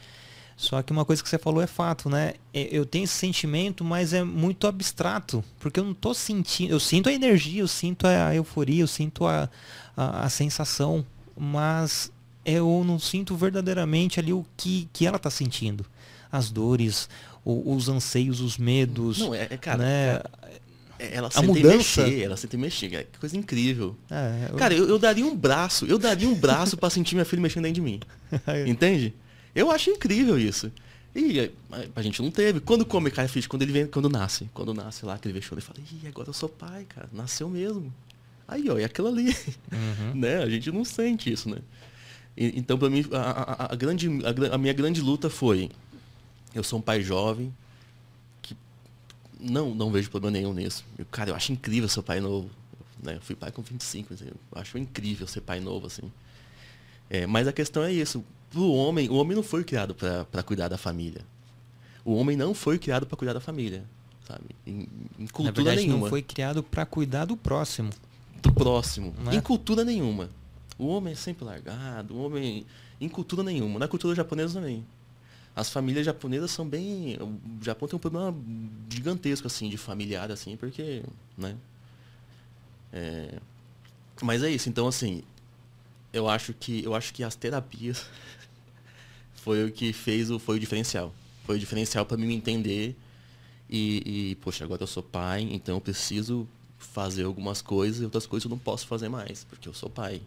Só 0.58 0.82
que 0.82 0.94
uma 0.94 1.04
coisa 1.04 1.22
que 1.22 1.28
você 1.28 1.38
falou 1.38 1.62
é 1.62 1.68
fato, 1.68 2.10
né? 2.10 2.36
Eu 2.54 2.86
tenho 2.86 3.04
esse 3.04 3.14
sentimento, 3.14 3.84
mas 3.84 4.14
é 4.14 4.24
muito 4.24 4.68
abstrato, 4.68 5.44
porque 5.60 5.80
eu 5.80 5.84
não 5.84 5.94
tô 5.94 6.14
sentindo, 6.14 6.72
eu 6.72 6.80
sinto 6.80 7.10
a 7.10 7.14
energia, 7.14 7.62
eu 7.62 7.68
sinto 7.68 8.08
a 8.08 8.34
euforia, 8.34 8.82
eu 8.82 8.88
sinto 8.88 9.26
a, 9.26 9.50
a, 9.98 10.26
a 10.26 10.30
sensação, 10.30 11.06
mas 11.36 12.10
eu 12.46 12.84
não 12.86 12.98
sinto 13.00 13.36
verdadeiramente 13.36 14.20
ali 14.20 14.32
o 14.32 14.46
que, 14.56 14.88
que 14.94 15.06
ela 15.06 15.18
está 15.18 15.30
sentindo. 15.30 15.86
As 16.32 16.50
dores, 16.50 17.10
o, 17.44 17.76
os 17.76 17.90
anseios, 17.90 18.40
os 18.40 18.58
medos. 18.58 19.20
Não, 19.20 19.36
é, 19.36 19.48
é 19.50 19.58
cara. 19.58 19.78
Né? 19.78 20.22
É, 20.44 20.62
ela 21.12 21.30
a 21.34 21.42
mudança 21.42 22.04
mexer, 22.06 22.22
ela 22.22 22.38
sente 22.38 22.58
mexer, 22.58 23.08
que 23.12 23.20
coisa 23.20 23.38
incrível. 23.38 23.96
É, 24.10 24.50
eu... 24.52 24.56
Cara, 24.56 24.74
eu, 24.74 24.88
eu, 24.88 25.00
daria 25.00 25.26
um 25.26 25.36
braço, 25.36 25.86
eu 25.86 25.98
daria 25.98 26.28
um 26.28 26.36
braço 26.36 26.78
para 26.78 26.90
sentir 26.90 27.16
minha 27.16 27.26
filha 27.26 27.42
mexendo 27.42 27.64
dentro 27.64 27.76
de 27.76 27.82
mim. 27.82 28.00
Entende? 28.68 29.14
Eu 29.54 29.72
acho 29.72 29.90
incrível 29.90 30.38
isso. 30.38 30.72
E 31.16 31.50
a, 31.96 32.02
gente 32.02 32.22
não 32.22 32.30
teve. 32.30 32.60
Quando 32.60 32.86
come 32.86 33.10
cai 33.10 33.28
ficha, 33.30 33.48
quando 33.48 33.62
ele 33.62 33.72
vem, 33.72 33.88
quando 33.88 34.10
nasce. 34.10 34.50
Quando 34.54 34.74
nasce 34.74 35.06
lá, 35.06 35.14
aquele 35.14 35.34
vexame, 35.34 35.62
ele 35.62 35.66
fala, 35.66 35.80
ih, 35.80 36.08
agora 36.08 36.28
eu 36.28 36.34
sou 36.34 36.50
pai, 36.50 36.86
cara. 36.94 37.08
Nasceu 37.14 37.50
mesmo. 37.50 37.94
Aí, 38.46 38.70
ó, 38.70 38.78
é 38.78 38.84
aquilo 38.84 39.08
ali. 39.08 39.30
Uhum. 39.72 40.16
né? 40.20 40.44
A 40.44 40.50
gente 40.50 40.70
não 40.72 40.84
sente 40.84 41.32
isso, 41.32 41.50
né? 41.50 41.60
então, 42.38 42.78
para 42.78 42.90
mim, 42.90 43.06
a, 43.14 43.18
a, 43.18 43.74
a 43.74 43.76
grande, 43.78 44.10
a, 44.26 44.56
a, 44.56 44.58
minha 44.58 44.74
grande 44.74 45.00
luta 45.00 45.30
foi: 45.30 45.70
eu 46.54 46.64
sou 46.64 46.80
um 46.80 46.82
pai 46.82 47.02
jovem, 47.02 47.48
que 47.48 47.56
não, 49.50 49.74
não 49.74 49.92
vejo 49.92 50.10
problema 50.10 50.38
nenhum 50.38 50.54
nisso. 50.54 50.84
Eu, 50.98 51.06
cara, 51.06 51.30
eu 51.30 51.36
acho 51.36 51.52
incrível 51.52 51.88
ser 51.88 52.02
pai 52.02 52.20
novo. 52.20 52.50
Né? 53.02 53.16
Eu 53.16 53.22
fui 53.22 53.36
pai 53.36 53.52
com 53.52 53.62
25, 53.62 54.14
assim, 54.14 54.26
eu 54.26 54.38
acho 54.60 54.78
incrível 54.78 55.28
ser 55.28 55.42
pai 55.42 55.60
novo, 55.60 55.88
assim. 55.88 56.12
É, 57.10 57.28
mas 57.28 57.48
a 57.48 57.54
questão 57.54 57.84
é 57.84 57.92
isso: 57.92 58.24
o 58.54 58.74
homem, 58.74 59.10
o 59.10 59.16
homem 59.16 59.36
não 59.36 59.44
foi 59.44 59.64
criado 59.64 59.94
para 59.96 60.44
cuidar 60.44 60.68
da 60.68 60.78
família. 60.78 61.22
O 62.04 62.16
homem 62.16 62.36
não 62.36 62.54
foi 62.54 62.78
criado 62.78 63.06
para 63.06 63.18
cuidar 63.18 63.34
da 63.34 63.40
família, 63.40 63.84
sabe? 64.28 64.44
Em, 64.66 64.88
em 65.20 65.28
cultura 65.28 65.46
Na 65.46 65.52
verdade, 65.52 65.88
nenhuma. 65.88 66.04
não 66.04 66.10
foi 66.10 66.22
criado 66.22 66.62
para 66.64 66.86
cuidar 66.86 67.26
do 67.26 67.36
próximo. 67.36 67.90
Do 68.42 68.52
próximo. 68.54 69.14
É? 69.32 69.36
Em 69.36 69.42
cultura 69.42 69.84
nenhuma. 69.84 70.30
O 70.78 70.88
homem 70.88 71.14
é 71.14 71.16
sempre 71.16 71.46
largado, 71.46 72.14
o 72.16 72.26
homem. 72.26 72.66
Em 73.00 73.10
cultura 73.10 73.44
nenhuma. 73.44 73.80
Na 73.80 73.88
cultura 73.88 74.16
japonesa 74.16 74.60
também. 74.60 74.86
As 75.56 75.70
famílias 75.70 76.06
japonesas 76.06 76.52
são 76.52 76.68
bem. 76.68 77.18
O 77.18 77.64
Japão 77.64 77.88
tem 77.88 77.96
um 77.96 78.00
problema 78.00 78.36
gigantesco, 78.90 79.48
assim, 79.48 79.70
de 79.70 79.78
familiar, 79.78 80.30
assim, 80.30 80.58
porque. 80.58 81.02
né? 81.38 81.56
É... 82.92 83.40
Mas 84.22 84.44
é 84.44 84.50
isso, 84.50 84.68
então 84.68 84.88
assim. 84.88 85.24
Eu 86.12 86.28
acho 86.28 86.54
que. 86.54 86.84
Eu 86.84 86.94
acho 86.94 87.14
que 87.14 87.24
as 87.24 87.36
terapias 87.36 88.06
foi 89.36 89.66
o 89.66 89.72
que 89.72 89.94
fez 89.94 90.30
o. 90.30 90.40
Foi 90.40 90.58
o 90.58 90.60
diferencial. 90.60 91.14
Foi 91.46 91.56
o 91.56 91.60
diferencial 91.60 92.06
para 92.06 92.18
mim 92.18 92.28
me 92.28 92.36
entender. 92.36 92.96
E, 93.70 94.32
e, 94.32 94.36
poxa, 94.36 94.64
agora 94.64 94.84
eu 94.84 94.88
sou 94.88 95.02
pai, 95.02 95.42
então 95.52 95.76
eu 95.76 95.82
preciso 95.82 96.48
fazer 96.78 97.24
algumas 97.24 97.62
coisas 97.62 98.02
e 98.02 98.04
outras 98.04 98.26
coisas 98.26 98.46
eu 98.46 98.50
não 98.50 98.60
posso 98.60 98.86
fazer 98.86 99.10
mais, 99.10 99.44
porque 99.44 99.68
eu 99.68 99.74
sou 99.74 99.90
pai. 99.90 100.22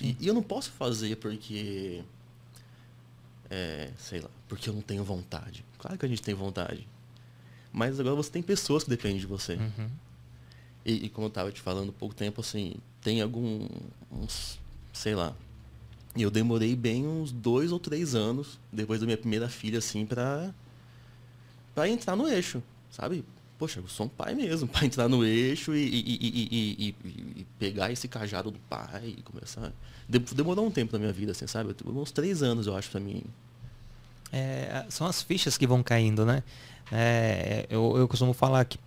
E, 0.00 0.16
e, 0.20 0.26
eu 0.26 0.34
não 0.34 0.42
posso 0.42 0.70
fazer 0.72 1.16
porque. 1.16 2.02
É, 3.48 3.90
sei 3.98 4.20
lá, 4.20 4.30
porque 4.48 4.68
eu 4.68 4.74
não 4.74 4.82
tenho 4.82 5.04
vontade. 5.04 5.64
Claro 5.78 5.98
que 5.98 6.06
a 6.06 6.08
gente 6.08 6.22
tem 6.22 6.34
vontade. 6.34 6.86
Mas 7.72 7.98
agora 8.00 8.14
você 8.14 8.30
tem 8.30 8.42
pessoas 8.42 8.84
que 8.84 8.90
dependem 8.90 9.18
de 9.18 9.26
você. 9.26 9.54
Uhum. 9.54 9.90
E, 10.84 11.06
e, 11.06 11.08
como 11.08 11.26
eu 11.26 11.28
estava 11.28 11.50
te 11.50 11.60
falando 11.60 11.90
há 11.90 11.92
pouco 11.92 12.14
tempo, 12.14 12.40
assim, 12.40 12.74
tem 13.02 13.20
algum. 13.20 13.68
Uns, 14.10 14.58
sei 14.92 15.14
lá. 15.14 15.34
E 16.14 16.22
eu 16.22 16.30
demorei 16.30 16.74
bem 16.74 17.06
uns 17.06 17.32
dois 17.32 17.72
ou 17.72 17.78
três 17.78 18.14
anos, 18.14 18.58
depois 18.72 19.00
da 19.00 19.06
minha 19.06 19.18
primeira 19.18 19.48
filha, 19.48 19.78
assim, 19.78 20.06
pra. 20.06 20.54
pra 21.74 21.88
entrar 21.88 22.16
no 22.16 22.28
eixo, 22.28 22.62
sabe? 22.90 23.24
poxa, 23.58 23.80
eu 23.80 23.88
sou 23.88 24.06
um 24.06 24.08
pai 24.08 24.34
mesmo, 24.34 24.68
para 24.68 24.86
entrar 24.86 25.08
no 25.08 25.24
eixo 25.24 25.74
e, 25.74 25.82
e, 25.82 26.18
e, 26.22 26.94
e, 27.40 27.46
pegar 27.58 27.90
esse 27.90 28.08
cajado 28.08 28.50
do 28.50 28.58
pai 28.60 29.14
e 29.18 29.22
começar. 29.22 29.72
Demorou 30.08 30.66
um 30.66 30.70
tempo 30.70 30.92
na 30.92 30.98
minha 30.98 31.12
vida, 31.12 31.32
assim, 31.32 31.46
sabe? 31.46 31.74
Uns 31.84 32.12
três 32.12 32.42
anos, 32.42 32.66
eu 32.66 32.76
acho, 32.76 32.90
para 32.90 33.00
mim. 33.00 33.22
É, 34.32 34.84
são 34.88 35.06
as 35.06 35.22
fichas 35.22 35.56
que 35.56 35.66
vão 35.66 35.82
caindo, 35.82 36.24
né? 36.24 36.42
É, 36.90 37.66
eu, 37.68 37.96
eu 37.96 38.08
costumo 38.08 38.32
falar 38.32 38.64
que 38.64 38.78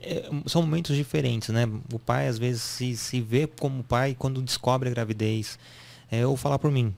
é, 0.00 0.30
são 0.46 0.62
momentos 0.62 0.96
diferentes, 0.96 1.48
né? 1.50 1.68
O 1.92 1.98
pai 1.98 2.28
às 2.28 2.38
vezes 2.38 2.62
se, 2.62 2.96
se 2.96 3.20
vê 3.20 3.46
como 3.46 3.82
pai 3.82 4.14
quando 4.18 4.42
descobre 4.42 4.88
a 4.88 4.92
gravidez. 4.92 5.58
É, 6.10 6.20
eu 6.20 6.28
vou 6.28 6.36
falar 6.36 6.58
por 6.58 6.70
mim. 6.70 6.94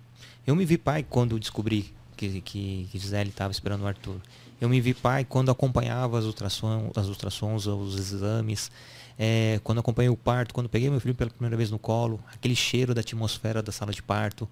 Eu 0.46 0.54
me 0.54 0.64
vi 0.64 0.78
pai 0.78 1.04
quando 1.08 1.38
descobri 1.38 1.92
que, 2.16 2.40
que, 2.40 2.88
que 2.90 2.98
Gisele 2.98 3.30
estava 3.30 3.52
esperando 3.52 3.82
o 3.82 3.86
Arthur. 3.86 4.16
Eu 4.60 4.68
me 4.68 4.80
vi 4.80 4.92
pai 4.92 5.24
quando 5.24 5.50
acompanhava 5.50 6.18
as 6.18 6.24
ultrassons, 6.24 6.90
as 6.94 7.06
ultrassons 7.08 7.66
os 7.66 8.12
exames, 8.12 8.70
é, 9.18 9.58
quando 9.64 9.78
acompanhei 9.78 10.10
o 10.10 10.16
parto, 10.16 10.52
quando 10.52 10.68
peguei 10.68 10.90
meu 10.90 11.00
filho 11.00 11.14
pela 11.14 11.30
primeira 11.30 11.56
vez 11.56 11.70
no 11.70 11.78
colo, 11.78 12.20
aquele 12.32 12.54
cheiro 12.54 12.94
da 12.94 13.00
atmosfera 13.00 13.62
da 13.62 13.72
sala 13.72 13.92
de 13.92 14.02
parto. 14.02 14.48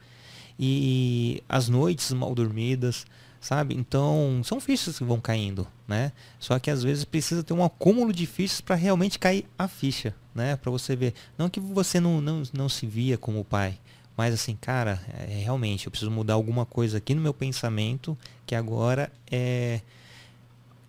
E 0.59 1.43
as 1.49 1.69
noites 1.69 2.11
mal 2.13 2.35
dormidas, 2.35 3.07
sabe? 3.41 3.75
Então, 3.75 4.41
são 4.45 4.61
fichas 4.61 4.99
que 4.99 5.05
vão 5.05 5.21
caindo, 5.21 5.67
né? 5.87 6.13
Só 6.39 6.59
que 6.59 6.71
às 6.71 6.83
vezes 6.83 7.05
precisa 7.05 7.43
ter 7.43 7.55
um 7.55 7.65
acúmulo 7.65 8.13
de 8.13 8.27
fichas 8.27 8.61
para 8.61 8.75
realmente 8.75 9.19
cair 9.19 9.47
a 9.59 9.69
ficha, 9.69 10.15
né? 10.35 10.57
Para 10.57 10.71
você 10.71 10.97
ver. 10.97 11.15
Não 11.37 11.49
que 11.49 11.61
você 11.61 12.01
não, 12.01 12.21
não, 12.21 12.43
não 12.53 12.69
se 12.69 12.87
via 12.87 13.17
como 13.17 13.45
pai, 13.45 13.79
mas 14.17 14.35
assim, 14.35 14.57
cara, 14.61 15.01
é, 15.17 15.41
realmente 15.45 15.87
eu 15.87 15.91
preciso 15.91 16.11
mudar 16.11 16.35
alguma 16.35 16.67
coisa 16.67 16.99
aqui 16.99 17.15
no 17.15 17.21
meu 17.21 17.33
pensamento, 17.33 18.19
que 18.45 18.55
agora 18.55 19.13
é 19.31 19.81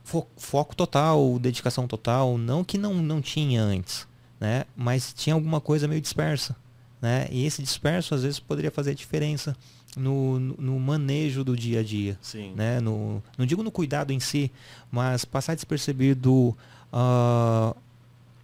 fo 0.04 0.26
foco 0.36 0.76
total, 0.76 1.38
dedicação 1.38 1.88
total, 1.88 2.38
não 2.38 2.64
que 2.64 2.78
não, 2.78 2.96
não 2.96 3.22
tinha 3.22 3.62
antes, 3.62 4.08
né? 4.40 4.66
Mas 4.76 5.14
tinha 5.14 5.36
alguma 5.36 5.62
coisa 5.62 5.88
meio 5.88 6.02
dispersa, 6.02 6.56
né? 7.00 7.28
E 7.30 7.46
esse 7.46 7.62
disperso 7.62 8.16
às 8.16 8.24
vezes 8.24 8.40
poderia 8.40 8.72
fazer 8.72 8.96
diferença 8.96 9.56
no, 9.98 10.40
no 10.40 10.80
manejo 10.80 11.44
do 11.44 11.56
dia 11.56 11.80
a 11.80 11.84
dia. 11.84 12.18
Sim. 12.22 12.54
Né? 12.56 12.80
No, 12.80 13.22
não 13.38 13.46
digo 13.46 13.64
no 13.64 13.72
cuidado 13.72 14.12
em 14.12 14.20
si, 14.20 14.52
mas 14.92 15.26
passar 15.26 15.56
despercebido 15.56 16.56
uh, 16.94 17.76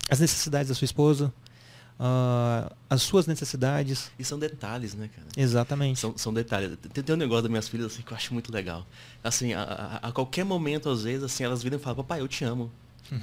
as 0.09 0.19
necessidades 0.19 0.69
da 0.69 0.75
sua 0.75 0.85
esposa, 0.85 1.33
uh, 1.99 2.73
as 2.89 3.01
suas 3.01 3.27
necessidades. 3.27 4.11
E 4.17 4.23
são 4.23 4.39
detalhes, 4.39 4.93
né, 4.93 5.09
cara? 5.13 5.27
Exatamente. 5.35 5.99
São, 5.99 6.17
são 6.17 6.33
detalhes. 6.33 6.77
Tem, 6.93 7.03
tem 7.03 7.15
um 7.15 7.19
negócio 7.19 7.43
das 7.43 7.51
minhas 7.51 7.67
filhas 7.67 7.87
assim, 7.87 8.01
que 8.01 8.11
eu 8.11 8.17
acho 8.17 8.33
muito 8.33 8.51
legal. 8.51 8.85
Assim, 9.23 9.53
a, 9.53 9.61
a, 9.61 10.09
a 10.09 10.11
qualquer 10.11 10.45
momento, 10.45 10.89
às 10.89 11.03
vezes, 11.03 11.23
assim, 11.23 11.43
elas 11.43 11.63
viram 11.63 11.77
e 11.77 11.81
falam, 11.81 11.97
papai, 11.97 12.21
eu 12.21 12.27
te 12.27 12.43
amo. 12.43 12.71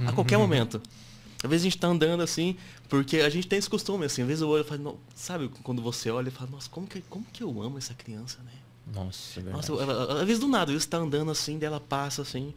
A 0.07 0.13
qualquer 0.13 0.39
momento. 0.39 0.81
Às 1.43 1.51
vezes 1.51 1.63
a 1.63 1.71
gente 1.71 1.79
tá 1.79 1.89
andando 1.89 2.23
assim, 2.23 2.57
porque 2.89 3.19
a 3.19 3.29
gente 3.29 3.49
tem 3.49 3.59
esse 3.59 3.69
costume, 3.69 4.05
assim, 4.05 4.23
às 4.23 4.29
vezes 4.29 4.43
eu 4.43 4.49
olho 4.49 4.63
e 4.63 4.65
falo, 4.65 5.01
sabe, 5.15 5.49
quando 5.63 5.83
você 5.83 6.11
olha 6.11 6.29
e 6.29 6.31
fala, 6.31 6.51
nossa, 6.51 6.71
como 6.71 6.87
que, 6.87 7.01
como 7.03 7.25
que 7.25 7.43
eu 7.43 7.61
amo 7.61 7.79
essa 7.79 7.95
criança, 7.95 8.39
né? 8.45 8.53
Nossa, 8.95 9.41
é 9.41 9.43
nossa 9.45 9.73
ela, 9.73 10.21
às 10.21 10.27
vezes 10.27 10.39
do 10.39 10.49
nada, 10.49 10.73
você 10.73 10.87
tá 10.87 10.99
andando 10.99 11.31
assim, 11.31 11.59
dela 11.59 11.81
passa 11.81 12.23
assim, 12.23 12.55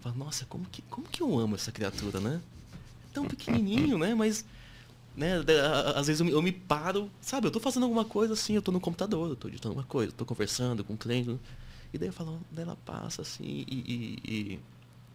fala, 0.00 0.14
nossa, 0.16 0.46
como 0.46 0.64
que, 0.64 0.80
como 0.82 1.06
que 1.06 1.22
eu 1.22 1.38
amo 1.38 1.54
essa 1.56 1.70
criatura, 1.70 2.20
né? 2.20 2.40
Tão 3.12 3.26
pequenininho, 3.26 3.98
né? 3.98 4.14
Mas, 4.14 4.44
né, 5.14 5.34
às 5.94 6.06
vezes 6.06 6.20
eu 6.20 6.26
me, 6.26 6.32
eu 6.32 6.40
me 6.40 6.52
paro, 6.52 7.10
sabe, 7.20 7.46
eu 7.46 7.50
tô 7.50 7.60
fazendo 7.60 7.82
alguma 7.82 8.04
coisa 8.04 8.32
assim, 8.32 8.54
eu 8.54 8.62
tô 8.62 8.72
no 8.72 8.80
computador, 8.80 9.28
eu 9.28 9.36
tô 9.36 9.48
editando 9.48 9.74
uma 9.74 9.84
coisa, 9.84 10.10
eu 10.10 10.16
tô 10.16 10.24
conversando 10.24 10.82
com 10.82 10.94
o 10.94 10.96
um 10.96 10.98
cliente, 10.98 11.38
e 11.92 11.98
daí 11.98 12.08
eu 12.08 12.12
falo, 12.12 12.40
dela 12.50 12.76
passa 12.86 13.20
assim, 13.20 13.44
e, 13.44 13.64
e, 13.68 14.32
e 14.32 14.60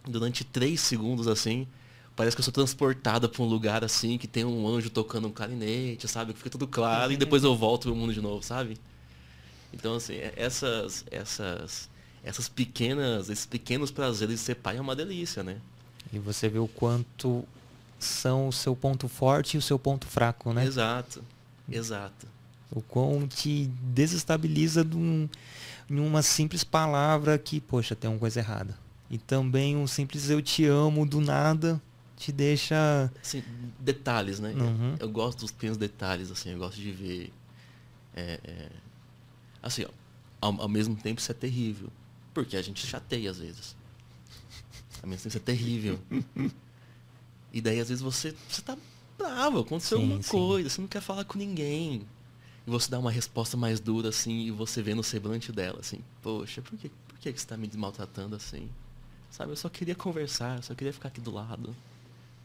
durante 0.07 0.43
três 0.43 0.81
segundos 0.81 1.27
assim, 1.27 1.67
parece 2.17 2.35
que 2.35 2.41
eu 2.41 2.43
sou 2.43 2.51
transportada 2.51 3.29
para 3.29 3.43
um 3.43 3.45
lugar 3.45 3.83
assim 3.83 4.17
que 4.17 4.27
tem 4.27 4.43
um 4.43 4.67
anjo 4.67 4.89
tocando 4.89 5.27
um 5.27 5.31
clarinete, 5.31 6.07
sabe? 6.07 6.33
Que 6.33 6.39
fica 6.39 6.49
tudo 6.49 6.67
claro 6.67 7.11
e 7.11 7.13
uhum. 7.13 7.19
depois 7.19 7.43
eu 7.43 7.55
volto 7.55 7.83
pro 7.83 7.95
mundo 7.95 8.11
de 8.11 8.19
novo, 8.19 8.43
sabe? 8.43 8.75
Então 9.71 9.95
assim, 9.95 10.15
é, 10.15 10.33
essas 10.35 11.05
essas 11.11 11.87
essas 12.23 12.49
pequenas, 12.49 13.29
esses 13.29 13.45
pequenos 13.45 13.91
prazeres 13.91 14.39
de 14.39 14.41
ser 14.41 14.55
pai 14.55 14.77
é 14.77 14.81
uma 14.81 14.95
delícia, 14.95 15.43
né? 15.43 15.57
E 16.11 16.17
você 16.17 16.49
vê 16.49 16.57
o 16.57 16.67
quanto 16.67 17.45
são 17.99 18.47
o 18.47 18.51
seu 18.51 18.75
ponto 18.75 19.07
forte 19.07 19.55
e 19.55 19.57
o 19.57 19.61
seu 19.61 19.77
ponto 19.77 20.07
fraco, 20.07 20.51
né? 20.51 20.65
Exato. 20.65 21.23
Exato. 21.69 22.27
O 22.71 22.81
quão 22.81 23.27
te 23.27 23.69
desestabiliza 23.93 24.83
de, 24.83 24.97
um, 24.97 25.29
de 25.87 25.99
uma 25.99 26.21
simples 26.21 26.63
palavra 26.63 27.37
que, 27.37 27.61
poxa, 27.61 27.95
tem 27.95 28.09
uma 28.09 28.19
coisa 28.19 28.39
errada. 28.39 28.77
E 29.09 29.17
também 29.17 29.77
um 29.77 29.87
simples 29.87 30.29
eu 30.29 30.41
te 30.41 30.65
amo 30.65 31.05
do 31.05 31.21
nada 31.21 31.81
te 32.17 32.31
deixa. 32.31 33.11
Assim, 33.21 33.43
detalhes, 33.79 34.39
né? 34.39 34.51
Uhum. 34.51 34.95
Eu, 34.99 35.09
gosto 35.09 35.39
dos 35.39 35.51
pequenos 35.51 35.77
detalhes, 35.77 36.31
assim, 36.31 36.49
eu 36.49 36.57
gosto 36.57 36.81
de 36.81 36.91
ver. 36.91 37.33
É, 38.15 38.39
é, 38.43 38.69
assim, 39.61 39.85
ó, 39.85 39.89
ao, 40.41 40.61
ao, 40.61 40.67
mesmo 40.67 40.95
tempo 40.95 41.21
isso 41.21 41.31
é 41.31 41.35
terrível. 41.35 41.89
Porque 42.33 42.57
a 42.57 42.61
gente 42.61 42.85
chateia 42.85 43.29
às 43.29 43.37
vezes. 43.37 43.75
Ao 45.01 45.07
mesmo 45.07 45.23
tempo 45.23 45.27
isso 45.29 45.37
é 45.37 45.41
terrível. 45.41 45.99
e 47.53 47.61
daí 47.61 47.79
às 47.79 47.89
vezes 47.89 48.01
você, 48.01 48.35
você 48.49 48.63
tá 48.63 48.75
bravo, 49.17 49.59
aconteceu 49.59 49.99
sim, 49.99 50.03
alguma 50.03 50.23
sim. 50.23 50.31
coisa, 50.31 50.69
você 50.69 50.81
não 50.81 50.87
quer 50.87 51.01
falar 51.01 51.23
com 51.23 51.37
ninguém. 51.37 52.01
E 52.65 52.69
você 52.69 52.89
dá 52.89 52.99
uma 52.99 53.11
resposta 53.11 53.55
mais 53.55 53.79
dura, 53.79 54.09
assim, 54.09 54.47
e 54.47 54.51
você 54.51 54.81
vê 54.81 54.93
no 54.93 55.03
semblante 55.03 55.51
dela, 55.51 55.79
assim, 55.79 56.01
poxa, 56.21 56.61
por 56.61 56.77
que, 56.77 56.89
por 56.89 57.17
que 57.19 57.29
você 57.29 57.37
está 57.37 57.55
me 57.55 57.69
maltratando 57.75 58.35
assim? 58.35 58.69
Sabe, 59.29 59.51
eu 59.51 59.55
só 59.55 59.69
queria 59.69 59.95
conversar, 59.95 60.57
eu 60.57 60.63
só 60.63 60.73
queria 60.73 60.91
ficar 60.91 61.09
aqui 61.09 61.21
do 61.21 61.31
lado. 61.31 61.75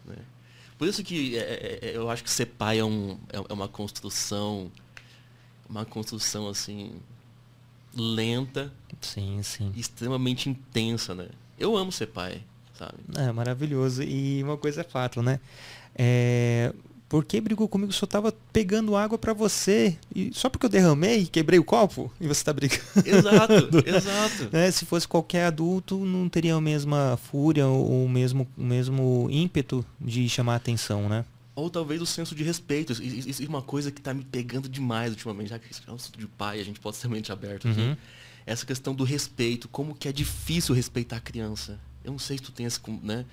Né? 0.05 0.17
Por 0.79 0.89
isso 0.89 1.03
que 1.03 1.37
é, 1.37 1.41
é, 1.41 1.79
é, 1.91 1.97
eu 1.97 2.11
acho 2.11 2.25
que 2.25 2.31
ser 2.31 2.47
pai 2.47 2.79
é, 2.79 2.85
um, 2.85 3.19
é, 3.33 3.37
é 3.49 3.53
uma 3.53 3.69
construção, 3.69 4.71
uma 5.69 5.85
construção 5.85 6.49
assim, 6.49 7.01
lenta. 7.95 8.73
Sim, 9.01 9.43
sim. 9.43 9.73
Extremamente 9.77 10.49
intensa, 10.49 11.15
né? 11.15 11.29
Eu 11.59 11.77
amo 11.77 11.93
ser 11.93 12.07
pai, 12.07 12.43
sabe? 12.75 12.95
É 13.17 13.31
maravilhoso. 13.31 14.03
E 14.03 14.43
uma 14.43 14.57
coisa 14.57 14.81
é 14.81 14.85
fato, 14.85 15.23
né? 15.23 15.39
É, 15.95 16.73
por 17.13 17.27
que 17.27 17.43
brigou 17.43 17.69
comigo? 17.69 17.93
Só 17.93 18.07
tava 18.07 18.33
pegando 18.55 18.97
água 18.97 19.19
para 19.19 19.35
você. 19.35 19.99
E 20.17 20.31
só 20.33 20.49
porque 20.49 20.65
eu 20.65 20.71
derramei, 20.71 21.27
quebrei 21.27 21.59
o 21.59 21.65
copo 21.65 22.11
e 22.19 22.27
você 22.27 22.43
tá 22.43 22.55
brigando. 22.55 22.83
Exato, 23.05 23.55
exato. 23.87 24.49
Né? 24.51 24.71
Se 24.71 24.87
fosse 24.87 25.07
qualquer 25.07 25.45
adulto, 25.45 26.07
não 26.07 26.27
teria 26.27 26.55
a 26.55 26.61
mesma 26.61 27.19
fúria 27.19 27.67
ou 27.67 28.07
o 28.07 28.09
mesmo, 28.09 28.49
o 28.57 28.65
mesmo 28.65 29.29
ímpeto 29.31 29.85
de 30.01 30.27
chamar 30.27 30.55
a 30.55 30.57
atenção, 30.57 31.07
né? 31.07 31.27
Ou 31.55 31.69
talvez 31.69 32.01
o 32.01 32.07
senso 32.07 32.35
de 32.35 32.43
respeito. 32.43 32.95
Isso 32.95 33.43
é 33.43 33.47
uma 33.47 33.61
coisa 33.61 33.93
que 33.93 34.01
tá 34.01 34.15
me 34.15 34.25
pegando 34.25 34.67
demais 34.67 35.11
ultimamente, 35.11 35.51
já 35.51 35.59
que 35.59 35.69
é 35.87 35.93
um 35.93 35.97
assunto 35.97 36.19
de 36.19 36.27
pai, 36.27 36.61
a 36.61 36.65
gente 36.65 36.81
pode 36.81 36.97
ser 36.97 37.09
mente 37.09 37.31
aberto 37.31 37.69
aqui. 37.69 37.79
Uhum. 37.79 37.97
Essa 38.47 38.65
questão 38.65 38.95
do 38.95 39.05
respeito, 39.05 39.69
como 39.69 39.95
que 39.95 40.09
é 40.09 40.13
difícil 40.13 40.75
respeitar 40.75 41.17
a 41.17 41.21
criança. 41.21 41.79
Eu 42.03 42.13
não 42.13 42.19
sei 42.19 42.39
se 42.39 42.43
tu 42.43 42.53
tem 42.53 42.65
esse, 42.65 42.81
né? 43.03 43.27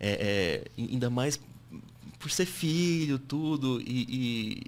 É, 0.00 0.64
é, 0.76 0.82
ainda 0.82 1.08
mais 1.08 1.38
por 2.24 2.30
ser 2.30 2.46
filho, 2.46 3.18
tudo, 3.18 3.82
e, 3.82 4.06
e, 4.08 4.62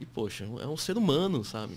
e 0.00 0.06
poxa, 0.06 0.48
é 0.58 0.66
um 0.66 0.74
ser 0.74 0.96
humano, 0.96 1.44
sabe? 1.44 1.74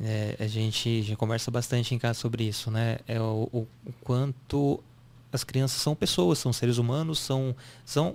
É, 0.00 0.34
a 0.40 0.46
gente 0.46 1.02
já 1.02 1.14
conversa 1.14 1.50
bastante 1.50 1.94
em 1.94 1.98
casa 1.98 2.18
sobre 2.18 2.44
isso, 2.44 2.70
né? 2.70 2.98
É 3.06 3.20
o, 3.20 3.50
o, 3.52 3.58
o, 3.84 3.92
quanto 4.00 4.82
as 5.30 5.44
crianças 5.44 5.82
são 5.82 5.94
pessoas, 5.94 6.38
são 6.38 6.54
seres 6.54 6.78
humanos, 6.78 7.18
são, 7.18 7.54
são 7.84 8.14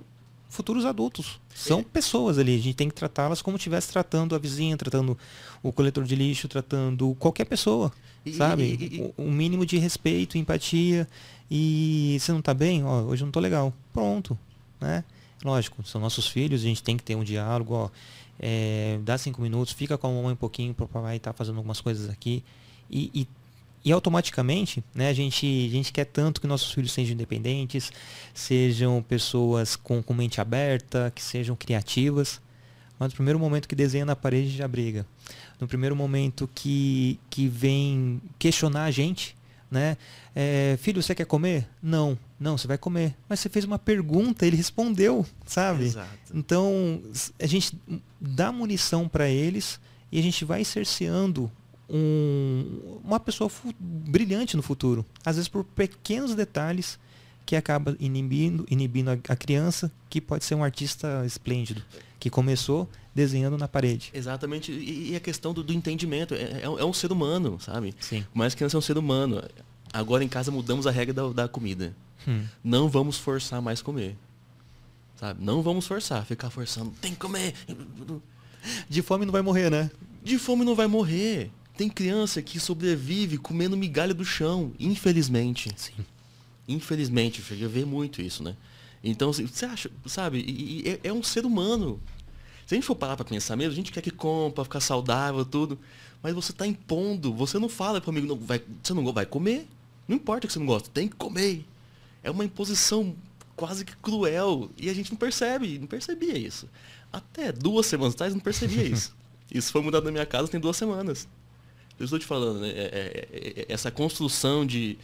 futuros 0.50 0.84
adultos. 0.84 1.40
São 1.54 1.82
é. 1.82 1.84
pessoas 1.84 2.40
ali. 2.40 2.56
A 2.56 2.58
gente 2.58 2.74
tem 2.74 2.90
que 2.90 2.96
tratá-las 2.96 3.40
como 3.40 3.58
estivesse 3.58 3.90
tratando 3.90 4.34
a 4.34 4.40
vizinha, 4.40 4.76
tratando 4.76 5.16
o 5.62 5.72
coletor 5.72 6.06
de 6.06 6.16
lixo, 6.16 6.48
tratando 6.48 7.16
qualquer 7.20 7.46
pessoa. 7.46 7.92
E, 8.26 8.34
sabe? 8.34 8.64
E, 8.64 8.98
e, 8.98 9.14
um 9.16 9.32
mínimo 9.32 9.64
de 9.64 9.78
respeito, 9.78 10.40
empatia. 10.40 11.08
E 11.52 12.18
você 12.20 12.32
não 12.32 12.40
está 12.40 12.56
bem? 12.56 12.84
Ó, 12.84 13.04
hoje 13.04 13.22
não 13.22 13.30
estou 13.30 13.44
legal. 13.44 13.72
Pronto. 13.94 14.36
Né? 14.82 15.04
Lógico, 15.44 15.84
são 15.84 16.02
nossos 16.02 16.28
filhos, 16.28 16.62
a 16.62 16.66
gente 16.66 16.82
tem 16.82 16.98
que 16.98 17.04
ter 17.04 17.16
um 17.16 17.24
diálogo, 17.24 17.74
ó, 17.74 17.90
é, 18.40 19.00
dá 19.04 19.18
cinco 19.18 19.42
minutos, 19.42 19.74
fica 19.74 19.98
com 19.98 20.08
a 20.08 20.12
mamãe 20.12 20.34
um 20.34 20.38
pouquinho 20.38 20.74
para 20.74 20.86
o 20.86 20.88
papai 20.88 21.20
tá 21.20 21.34
fazendo 21.34 21.58
algumas 21.58 21.80
coisas 21.80 22.10
aqui. 22.10 22.44
E, 22.90 23.12
e, 23.14 23.28
e, 23.86 23.92
automaticamente, 23.92 24.84
né, 24.94 25.10
a 25.10 25.14
gente, 25.14 25.46
a 25.46 25.70
gente 25.70 25.92
quer 25.92 26.06
tanto 26.06 26.42
que 26.42 26.48
nossos 26.48 26.72
filhos 26.72 26.92
sejam 26.92 27.14
independentes, 27.14 27.92
sejam 28.34 29.04
pessoas 29.04 29.76
com, 29.76 30.02
com 30.02 30.14
mente 30.14 30.42
aberta, 30.42 31.12
que 31.14 31.22
sejam 31.22 31.56
criativas. 31.56 32.42
Mas 33.00 33.10
no 33.10 33.16
primeiro 33.16 33.38
momento 33.38 33.68
que 33.68 33.76
desenha 33.76 34.06
na 34.06 34.16
parede 34.16 34.50
já 34.50 34.68
briga. 34.68 35.06
No 35.60 35.68
primeiro 35.68 35.96
momento 35.96 36.50
que, 36.54 37.20
que 37.30 37.48
vem 37.48 38.20
questionar 38.40 38.86
a 38.86 38.92
gente, 38.92 39.37
né? 39.70 39.98
É, 40.36 40.78
filho, 40.80 41.02
você 41.02 41.14
quer 41.14 41.26
comer? 41.26 41.68
Não, 41.82 42.18
não, 42.40 42.58
você 42.58 42.68
vai 42.68 42.78
comer. 42.78 43.16
Mas 43.28 43.40
você 43.40 43.50
fez 43.50 43.66
uma 43.66 43.80
pergunta, 43.80 44.46
ele 44.46 44.56
respondeu, 44.56 45.26
sabe? 45.46 45.86
Exato. 45.86 46.10
Então 46.34 47.02
a 47.40 47.46
gente 47.46 47.78
dá 48.20 48.52
munição 48.52 49.08
para 49.08 49.30
eles 49.30 49.80
e 50.12 50.20
a 50.20 50.24
gente 50.24 50.46
vai 50.46 50.64
cerceando 50.64 51.52
um, 51.90 53.00
uma 53.04 53.20
pessoa 53.20 53.50
brilhante 53.80 54.56
no 54.56 54.64
futuro. 54.64 55.06
Às 55.26 55.36
vezes 55.36 55.50
por 55.50 55.64
pequenos 55.64 56.36
detalhes 56.36 57.00
que 57.48 57.56
acaba 57.56 57.96
inibindo, 57.98 58.66
inibindo 58.70 59.10
a, 59.10 59.14
a 59.14 59.36
criança, 59.38 59.90
que 60.10 60.20
pode 60.20 60.44
ser 60.44 60.54
um 60.54 60.66
artista 60.66 61.24
esplêndido, 61.26 61.82
que 62.20 62.30
começou 62.30 62.90
desenhando 63.16 63.58
na 63.58 63.70
parede. 63.70 64.12
Exatamente. 64.14 64.70
E, 64.70 65.14
e 65.14 65.16
a 65.16 65.20
questão 65.22 65.54
do, 65.54 65.64
do 65.64 65.72
entendimento. 65.72 66.34
É, 66.34 66.42
é, 66.42 66.64
é, 66.64 66.86
um 66.86 66.92
ser 66.92 67.10
humano, 67.10 67.58
sabe? 67.58 67.96
Sim. 68.02 68.26
Mas 68.34 68.54
criança 68.54 68.76
é 68.76 68.80
um 68.80 68.82
ser 68.82 68.98
humano. 68.98 69.42
Agora 69.94 70.26
em 70.26 70.28
casa 70.28 70.52
mudamos 70.52 70.86
a 70.86 70.92
regra 70.92 71.14
da, 71.14 71.30
da 71.30 71.48
comida. 71.48 71.96
Hum. 72.28 72.44
Não 72.62 72.90
vamos 72.90 73.18
forçar 73.18 73.62
mais 73.62 73.82
comer. 73.82 74.18
Sabe? 75.16 75.42
Não 75.42 75.62
vamos 75.62 75.88
forçar. 75.88 76.26
Ficar 76.26 76.50
forçando. 76.50 76.92
Tem 77.00 77.14
que 77.14 77.18
comer. 77.18 77.54
De 78.90 79.02
fome 79.02 79.26
não 79.26 79.32
vai 79.32 79.42
morrer, 79.42 79.72
né? 79.72 79.90
De 80.22 80.38
fome 80.38 80.66
não 80.66 80.76
vai 80.76 80.88
morrer. 80.88 81.50
Tem 81.78 81.88
criança 81.88 82.42
que 82.42 82.60
sobrevive 82.60 83.38
comendo 83.38 83.78
migalha 83.78 84.14
do 84.14 84.26
chão, 84.26 84.74
infelizmente. 84.78 85.72
Sim. 85.78 85.94
Infelizmente, 86.68 87.44
eu 87.60 87.70
vejo 87.70 87.88
muito 87.88 88.22
isso, 88.22 88.44
né? 88.44 88.56
Então, 89.04 89.32
você 89.32 89.66
acha, 89.66 89.90
sabe, 90.06 90.40
e, 90.40 90.82
e 90.82 90.90
é, 90.90 91.00
é, 91.06 91.14
um 91.14 91.24
ser 91.24 91.46
humano. 91.46 92.02
Se 92.66 92.74
a 92.74 92.76
gente 92.76 92.86
for 92.86 92.96
parar 92.96 93.16
para 93.16 93.26
pensar 93.26 93.56
mesmo, 93.56 93.72
a 93.72 93.76
gente 93.76 93.92
quer 93.92 94.02
que 94.02 94.12
compra, 94.12 94.64
ficar 94.64 94.82
saudável, 94.82 95.46
tudo. 95.46 95.80
Mas 96.22 96.34
você 96.34 96.52
está 96.52 96.68
impondo, 96.68 97.34
você 97.34 97.58
não 97.58 97.70
fala 97.70 98.02
para 98.02 98.10
o 98.10 98.12
amigo, 98.12 98.28
não, 98.28 98.38
vai, 98.38 98.62
você 98.84 98.94
não 98.94 99.14
vai 99.14 99.26
comer. 99.26 99.68
Não 100.08 100.16
importa 100.16 100.48
que 100.48 100.54
você 100.54 100.60
não 100.60 100.66
gosta, 100.66 100.90
tem 100.90 101.08
que 101.08 101.16
comer. 101.16 101.66
É 102.24 102.32
uma 102.32 102.44
imposição 102.44 103.16
quase 103.56 103.86
que 103.86 103.96
cruel. 103.98 104.70
E 104.78 104.90
a 104.90 104.94
gente 104.94 105.12
não 105.12 105.18
percebe, 105.18 105.80
não 105.80 105.88
percebia 105.88 106.38
isso. 106.38 106.68
Até 107.12 107.52
duas 107.52 107.86
semanas 107.86 108.14
atrás 108.14 108.34
não 108.34 108.42
percebia 108.42 108.84
isso. 108.88 109.16
Isso 109.50 109.72
foi 109.72 109.82
mudado 109.82 110.04
na 110.04 110.12
minha 110.12 110.26
casa 110.26 110.48
tem 110.50 110.60
duas 110.60 110.76
semanas. 110.76 111.28
Eu 112.00 112.04
estou 112.04 112.20
te 112.20 112.26
falando, 112.26 112.60
né? 112.60 112.70
É, 112.70 113.28
é, 113.32 113.62
é, 113.62 113.66
essa 113.70 113.90
construção 113.90 114.66
de. 114.66 114.98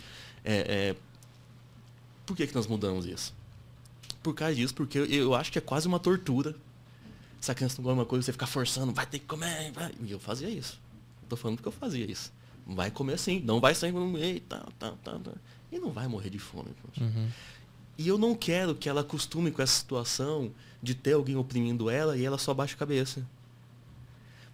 Por 2.25 2.35
que, 2.35 2.47
que 2.47 2.55
nós 2.55 2.67
mudamos 2.67 3.05
isso? 3.05 3.33
Por 4.21 4.33
causa 4.33 4.55
disso, 4.55 4.73
porque 4.73 4.97
eu, 4.97 5.05
eu 5.05 5.35
acho 5.35 5.51
que 5.51 5.57
é 5.57 5.61
quase 5.61 5.87
uma 5.87 5.99
tortura. 5.99 6.55
Se 7.39 7.51
a 7.51 7.55
criança 7.55 7.75
não 7.77 7.83
gosta 7.83 7.95
de 7.95 7.99
uma 7.99 8.05
coisa, 8.05 8.25
você 8.25 8.31
ficar 8.31 8.47
forçando, 8.47 8.93
vai 8.93 9.05
ter 9.05 9.19
que 9.19 9.25
comer, 9.25 9.71
vai. 9.71 9.91
E 10.01 10.11
eu 10.11 10.19
fazia 10.19 10.49
isso. 10.49 10.79
Estou 11.23 11.37
falando 11.37 11.57
porque 11.57 11.67
eu 11.67 11.73
fazia 11.73 12.09
isso. 12.09 12.31
Vai 12.65 12.89
comer 12.89 13.13
assim, 13.13 13.41
não 13.41 13.59
vai 13.59 13.75
sair 13.75 13.91
no 13.91 14.07
meio, 14.07 14.39
tá, 14.41 14.65
tá, 14.79 14.93
tá, 15.03 15.19
tá. 15.19 15.31
E 15.69 15.77
não 15.79 15.91
vai 15.91 16.07
morrer 16.07 16.29
de 16.29 16.39
fome. 16.39 16.69
Uhum. 16.99 17.27
E 17.97 18.07
eu 18.07 18.17
não 18.17 18.33
quero 18.33 18.73
que 18.73 18.87
ela 18.87 19.01
acostume 19.01 19.51
com 19.51 19.61
essa 19.61 19.73
situação 19.73 20.51
de 20.81 20.95
ter 20.95 21.13
alguém 21.13 21.35
oprimindo 21.35 21.89
ela 21.89 22.17
e 22.17 22.23
ela 22.23 22.37
só 22.37 22.53
baixa 22.53 22.75
a 22.75 22.77
cabeça. 22.77 23.27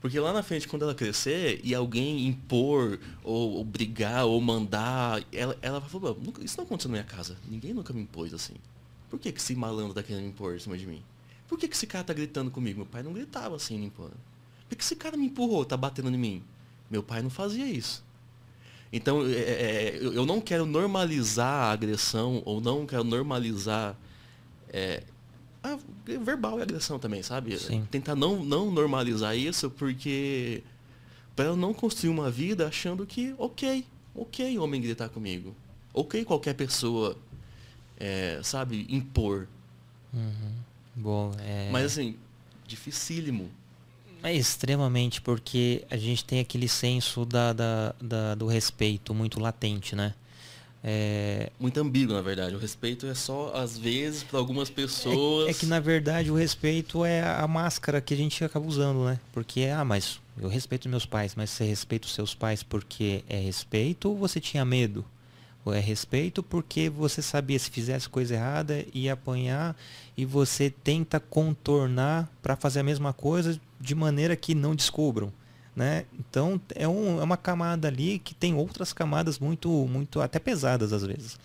Porque 0.02 0.18
lá 0.20 0.32
na 0.32 0.42
frente, 0.42 0.68
quando 0.68 0.84
ela 0.84 0.96
crescer 0.96 1.60
e 1.64 1.76
alguém 1.76 2.26
impor, 2.26 3.00
ou, 3.22 3.58
ou 3.58 3.66
brigar, 3.66 4.26
ou 4.26 4.40
mandar, 4.40 5.22
ela, 5.32 5.58
ela 5.62 5.80
vai 5.80 5.90
falar, 5.90 6.16
isso 6.42 6.58
não 6.58 6.64
aconteceu 6.64 6.90
na 6.90 6.98
minha 6.98 7.04
casa. 7.04 7.38
Ninguém 7.50 7.74
nunca 7.74 7.92
me 7.92 8.02
impôs 8.02 8.34
assim. 8.34 8.54
Por 9.10 9.20
que, 9.20 9.32
que 9.32 9.40
esse 9.40 9.56
malandro 9.56 9.94
tá 9.94 10.02
querendo 10.02 10.24
me 10.24 10.30
impor 10.30 10.56
em 10.56 10.60
cima 10.60 10.78
de 10.78 10.86
mim? 10.86 11.04
Por 11.48 11.58
que, 11.58 11.68
que 11.68 11.76
esse 11.76 11.88
cara 11.88 12.04
tá 12.04 12.14
gritando 12.14 12.50
comigo? 12.50 12.78
Meu 12.78 12.86
pai 12.86 13.04
não 13.04 13.12
gritava 13.12 13.56
assim, 13.56 13.78
me 13.78 13.88
impondo. 13.88 14.14
Por 14.70 14.76
que 14.76 14.84
esse 14.84 14.96
cara 14.96 15.18
me 15.18 15.26
empurrou, 15.26 15.66
tá 15.66 15.76
batendo 15.76 16.10
em 16.10 16.18
mim? 16.18 16.44
Meu 16.90 17.04
pai 17.04 17.22
não 17.22 17.30
fazia 17.30 17.66
isso. 17.66 18.04
Então, 18.94 19.26
é, 19.26 19.32
é, 19.32 20.00
eu 20.02 20.26
não 20.26 20.40
quero 20.40 20.66
normalizar 20.66 21.66
a 21.66 21.72
agressão, 21.72 22.42
ou 22.46 22.62
não 22.62 22.86
quero 22.86 23.04
normalizar 23.04 23.98
é, 24.70 25.04
a 25.64 25.78
verbal 26.20 26.60
e 26.60 26.62
agressão 26.62 26.98
também, 26.98 27.22
sabe? 27.22 27.58
Sim. 27.58 27.86
Tentar 27.92 28.16
não, 28.16 28.44
não 28.44 28.72
normalizar 28.72 29.36
isso, 29.36 29.70
porque 29.70 30.64
para 31.36 31.46
eu 31.46 31.56
não 31.56 31.74
construir 31.74 32.10
uma 32.10 32.30
vida 32.30 32.68
achando 32.68 33.06
que, 33.06 33.34
ok, 33.38 33.86
ok 34.16 34.58
homem 34.60 34.82
gritar 34.82 35.10
comigo. 35.10 35.56
Ok 35.94 36.24
qualquer 36.24 36.54
pessoa, 36.54 37.18
é, 37.98 38.40
sabe, 38.44 38.86
impor. 38.90 39.48
Uhum. 40.14 40.54
Bom, 40.96 41.32
é... 41.40 41.70
Mas 41.72 41.86
assim, 41.86 42.16
dificílimo. 42.68 43.50
É 44.22 44.34
extremamente, 44.34 45.22
porque 45.22 45.86
a 45.90 45.96
gente 45.96 46.26
tem 46.26 46.40
aquele 46.40 46.68
senso 46.68 47.26
da, 47.26 47.54
da, 47.54 47.96
da 48.02 48.36
do 48.36 48.46
respeito 48.48 49.14
muito 49.14 49.40
latente, 49.40 49.96
né? 49.96 50.14
É... 50.84 51.52
Muito 51.60 51.80
ambíguo, 51.80 52.14
na 52.14 52.22
verdade. 52.22 52.56
O 52.56 52.60
respeito 52.60 53.06
é 53.06 53.14
só, 53.14 53.52
às 53.54 53.78
vezes, 53.78 54.24
para 54.24 54.40
algumas 54.40 54.70
pessoas. 54.70 55.48
É, 55.48 55.52
é, 55.52 55.54
que, 55.54 55.66
na 55.66 55.80
verdade, 55.80 56.32
o 56.32 56.36
respeito 56.36 57.04
é 57.04 57.22
a 57.22 57.48
máscara 57.48 58.00
que 58.00 58.14
a 58.14 58.18
gente 58.18 58.44
acaba 58.44 58.66
usando, 58.66 59.06
né? 59.06 59.20
Porque, 59.34 59.66
ah, 59.66 59.84
mas 59.84 60.20
eu 60.40 60.48
respeito 60.48 60.88
meus 60.88 61.06
pais, 61.06 61.36
mas 61.36 61.50
você 61.50 61.66
respeita 61.66 62.08
os 62.08 62.14
seus 62.14 62.34
pais 62.34 62.64
porque 62.64 63.24
é 63.28 63.38
respeito 63.38 64.10
ou 64.10 64.18
você 64.18 64.40
tinha 64.40 64.64
medo? 64.64 65.04
Ou 65.66 65.74
é 65.74 65.80
respeito 65.80 66.42
porque 66.42 66.90
você 66.90 67.22
sabia 67.22 67.60
se 67.60 67.70
fizesse 67.70 68.08
coisa 68.08 68.36
errada 68.36 68.86
ia 68.94 69.14
apanhar 69.14 69.76
e 70.16 70.24
você 70.24 70.70
tenta 70.70 71.20
contornar 71.20 72.30
para 72.42 72.56
fazer 72.56 72.80
a 72.80 72.84
mesma 72.84 73.12
coisa 73.12 73.60
de 73.80 73.94
maneira 73.94 74.36
que 74.36 74.56
não 74.56 74.74
descubram. 74.74 75.32
Né? 75.80 76.04
Então 76.20 76.60
é, 76.76 76.86
um, 76.86 77.22
é 77.22 77.24
uma 77.24 77.38
camada 77.38 77.88
ali 77.88 78.20
que 78.20 78.36
tem 78.36 78.54
outras 78.54 78.92
camadas 78.92 79.40
muito, 79.40 79.70
muito 79.88 80.20
até 80.20 80.38
pesadas 80.38 80.92
às 80.92 81.06
vezes. 81.06 81.40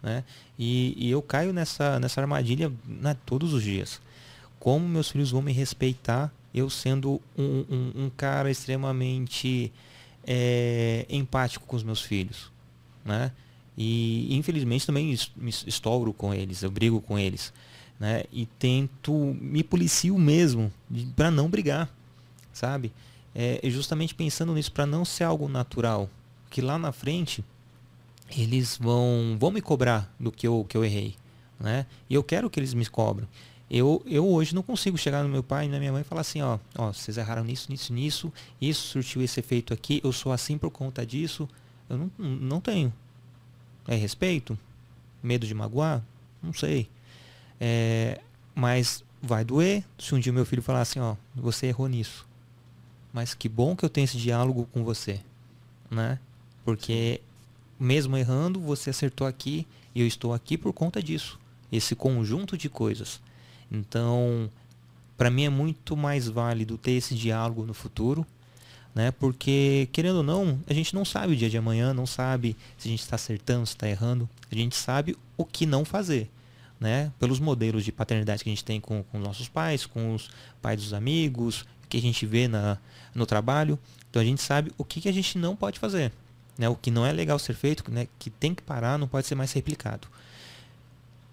Né? 0.00 0.22
E, 0.56 0.94
e 0.96 1.10
eu 1.10 1.20
caio 1.20 1.52
nessa, 1.52 1.98
nessa 1.98 2.20
armadilha 2.20 2.72
né, 2.86 3.16
todos 3.26 3.52
os 3.52 3.60
dias. 3.60 4.00
Como 4.60 4.88
meus 4.88 5.10
filhos 5.10 5.32
vão 5.32 5.42
me 5.42 5.52
respeitar, 5.52 6.32
eu 6.54 6.70
sendo 6.70 7.20
um, 7.36 7.64
um, 7.68 8.04
um 8.04 8.10
cara 8.16 8.52
extremamente 8.52 9.72
é, 10.24 11.04
empático 11.08 11.66
com 11.66 11.74
os 11.74 11.82
meus 11.82 12.02
filhos. 12.02 12.52
Né? 13.04 13.32
E 13.76 14.32
infelizmente 14.36 14.86
também 14.86 15.18
me 15.34 15.50
estouro 15.66 16.12
com 16.12 16.32
eles, 16.32 16.62
eu 16.62 16.70
brigo 16.70 17.00
com 17.00 17.18
eles. 17.18 17.52
Né? 17.98 18.22
E 18.32 18.46
tento, 18.46 19.12
me 19.40 19.64
policio 19.64 20.16
mesmo 20.16 20.72
para 21.16 21.32
não 21.32 21.50
brigar, 21.50 21.92
sabe? 22.52 22.92
É, 23.34 23.60
justamente 23.64 24.14
pensando 24.14 24.52
nisso 24.54 24.72
para 24.72 24.86
não 24.86 25.04
ser 25.04 25.24
algo 25.24 25.48
natural, 25.48 26.08
que 26.50 26.60
lá 26.60 26.78
na 26.78 26.92
frente 26.92 27.44
eles 28.36 28.78
vão 28.78 29.36
vão 29.38 29.50
me 29.50 29.60
cobrar 29.60 30.12
do 30.18 30.30
que 30.30 30.46
eu 30.46 30.64
que 30.68 30.76
eu 30.76 30.84
errei, 30.84 31.14
né? 31.58 31.86
E 32.08 32.14
eu 32.14 32.22
quero 32.22 32.50
que 32.50 32.58
eles 32.58 32.74
me 32.74 32.86
cobrem. 32.86 33.28
Eu, 33.70 34.02
eu 34.04 34.28
hoje 34.28 34.54
não 34.54 34.62
consigo 34.62 34.98
chegar 34.98 35.22
no 35.22 35.30
meu 35.30 35.42
pai 35.42 35.64
e 35.64 35.68
na 35.68 35.78
minha 35.78 35.90
mãe 35.90 36.02
e 36.02 36.04
falar 36.04 36.20
assim, 36.20 36.42
ó, 36.42 36.58
ó, 36.76 36.92
vocês 36.92 37.16
erraram 37.16 37.42
nisso, 37.42 37.70
nisso, 37.70 37.90
nisso, 37.90 38.32
isso 38.60 38.88
surtiu 38.88 39.22
esse 39.22 39.40
efeito 39.40 39.72
aqui, 39.72 39.98
eu 40.04 40.12
sou 40.12 40.30
assim 40.30 40.58
por 40.58 40.70
conta 40.70 41.06
disso. 41.06 41.48
Eu 41.88 41.96
não, 41.96 42.10
não 42.18 42.60
tenho. 42.60 42.92
É 43.88 43.94
respeito? 43.94 44.58
Medo 45.22 45.46
de 45.46 45.54
magoar? 45.54 46.04
Não 46.42 46.52
sei. 46.52 46.86
É, 47.58 48.20
mas 48.54 49.02
vai 49.22 49.42
doer 49.42 49.82
se 49.98 50.14
um 50.14 50.18
dia 50.18 50.34
meu 50.34 50.44
filho 50.44 50.60
falar 50.60 50.82
assim, 50.82 51.00
ó, 51.00 51.16
você 51.34 51.68
errou 51.68 51.88
nisso 51.88 52.26
mas 53.12 53.34
que 53.34 53.48
bom 53.48 53.76
que 53.76 53.84
eu 53.84 53.90
tenho 53.90 54.04
esse 54.04 54.16
diálogo 54.16 54.68
com 54.72 54.82
você, 54.82 55.20
né? 55.90 56.18
Porque 56.64 57.20
mesmo 57.78 58.16
errando, 58.16 58.60
você 58.60 58.90
acertou 58.90 59.26
aqui 59.26 59.66
e 59.94 60.00
eu 60.00 60.06
estou 60.06 60.32
aqui 60.32 60.56
por 60.56 60.72
conta 60.72 61.02
disso. 61.02 61.38
Esse 61.70 61.94
conjunto 61.94 62.56
de 62.56 62.68
coisas. 62.68 63.20
Então, 63.70 64.50
para 65.16 65.30
mim 65.30 65.44
é 65.44 65.48
muito 65.48 65.96
mais 65.96 66.28
válido 66.28 66.78
ter 66.78 66.92
esse 66.92 67.14
diálogo 67.14 67.64
no 67.64 67.74
futuro, 67.74 68.26
né? 68.94 69.10
Porque 69.10 69.88
querendo 69.92 70.16
ou 70.18 70.22
não, 70.22 70.60
a 70.66 70.72
gente 70.72 70.94
não 70.94 71.04
sabe 71.04 71.32
o 71.32 71.36
dia 71.36 71.50
de 71.50 71.56
amanhã, 71.56 71.92
não 71.92 72.06
sabe 72.06 72.56
se 72.76 72.88
a 72.88 72.90
gente 72.90 73.00
está 73.00 73.16
acertando, 73.16 73.66
se 73.66 73.72
está 73.72 73.88
errando. 73.88 74.28
A 74.50 74.54
gente 74.54 74.76
sabe 74.76 75.16
o 75.36 75.44
que 75.44 75.66
não 75.66 75.84
fazer. 75.84 76.30
Né? 76.78 77.12
Pelos 77.16 77.38
modelos 77.38 77.84
de 77.84 77.92
paternidade 77.92 78.42
que 78.42 78.50
a 78.50 78.52
gente 78.52 78.64
tem 78.64 78.80
com, 78.80 79.04
com 79.04 79.18
nossos 79.20 79.48
pais, 79.48 79.86
com 79.86 80.16
os 80.16 80.28
pais 80.60 80.82
dos 80.82 80.92
amigos, 80.92 81.64
que 81.92 81.98
a 81.98 82.00
gente 82.02 82.24
vê 82.24 82.48
na, 82.48 82.78
no 83.14 83.26
trabalho. 83.26 83.78
Então 84.08 84.22
a 84.22 84.24
gente 84.24 84.40
sabe 84.40 84.72
o 84.78 84.84
que, 84.84 85.00
que 85.00 85.08
a 85.08 85.12
gente 85.12 85.36
não 85.36 85.54
pode 85.54 85.78
fazer. 85.78 86.10
Né? 86.56 86.66
O 86.68 86.74
que 86.74 86.90
não 86.90 87.04
é 87.04 87.12
legal 87.12 87.38
ser 87.38 87.54
feito, 87.54 87.90
né? 87.90 88.08
que 88.18 88.30
tem 88.30 88.54
que 88.54 88.62
parar, 88.62 88.98
não 88.98 89.06
pode 89.06 89.26
ser 89.26 89.34
mais 89.34 89.52
replicado. 89.52 90.08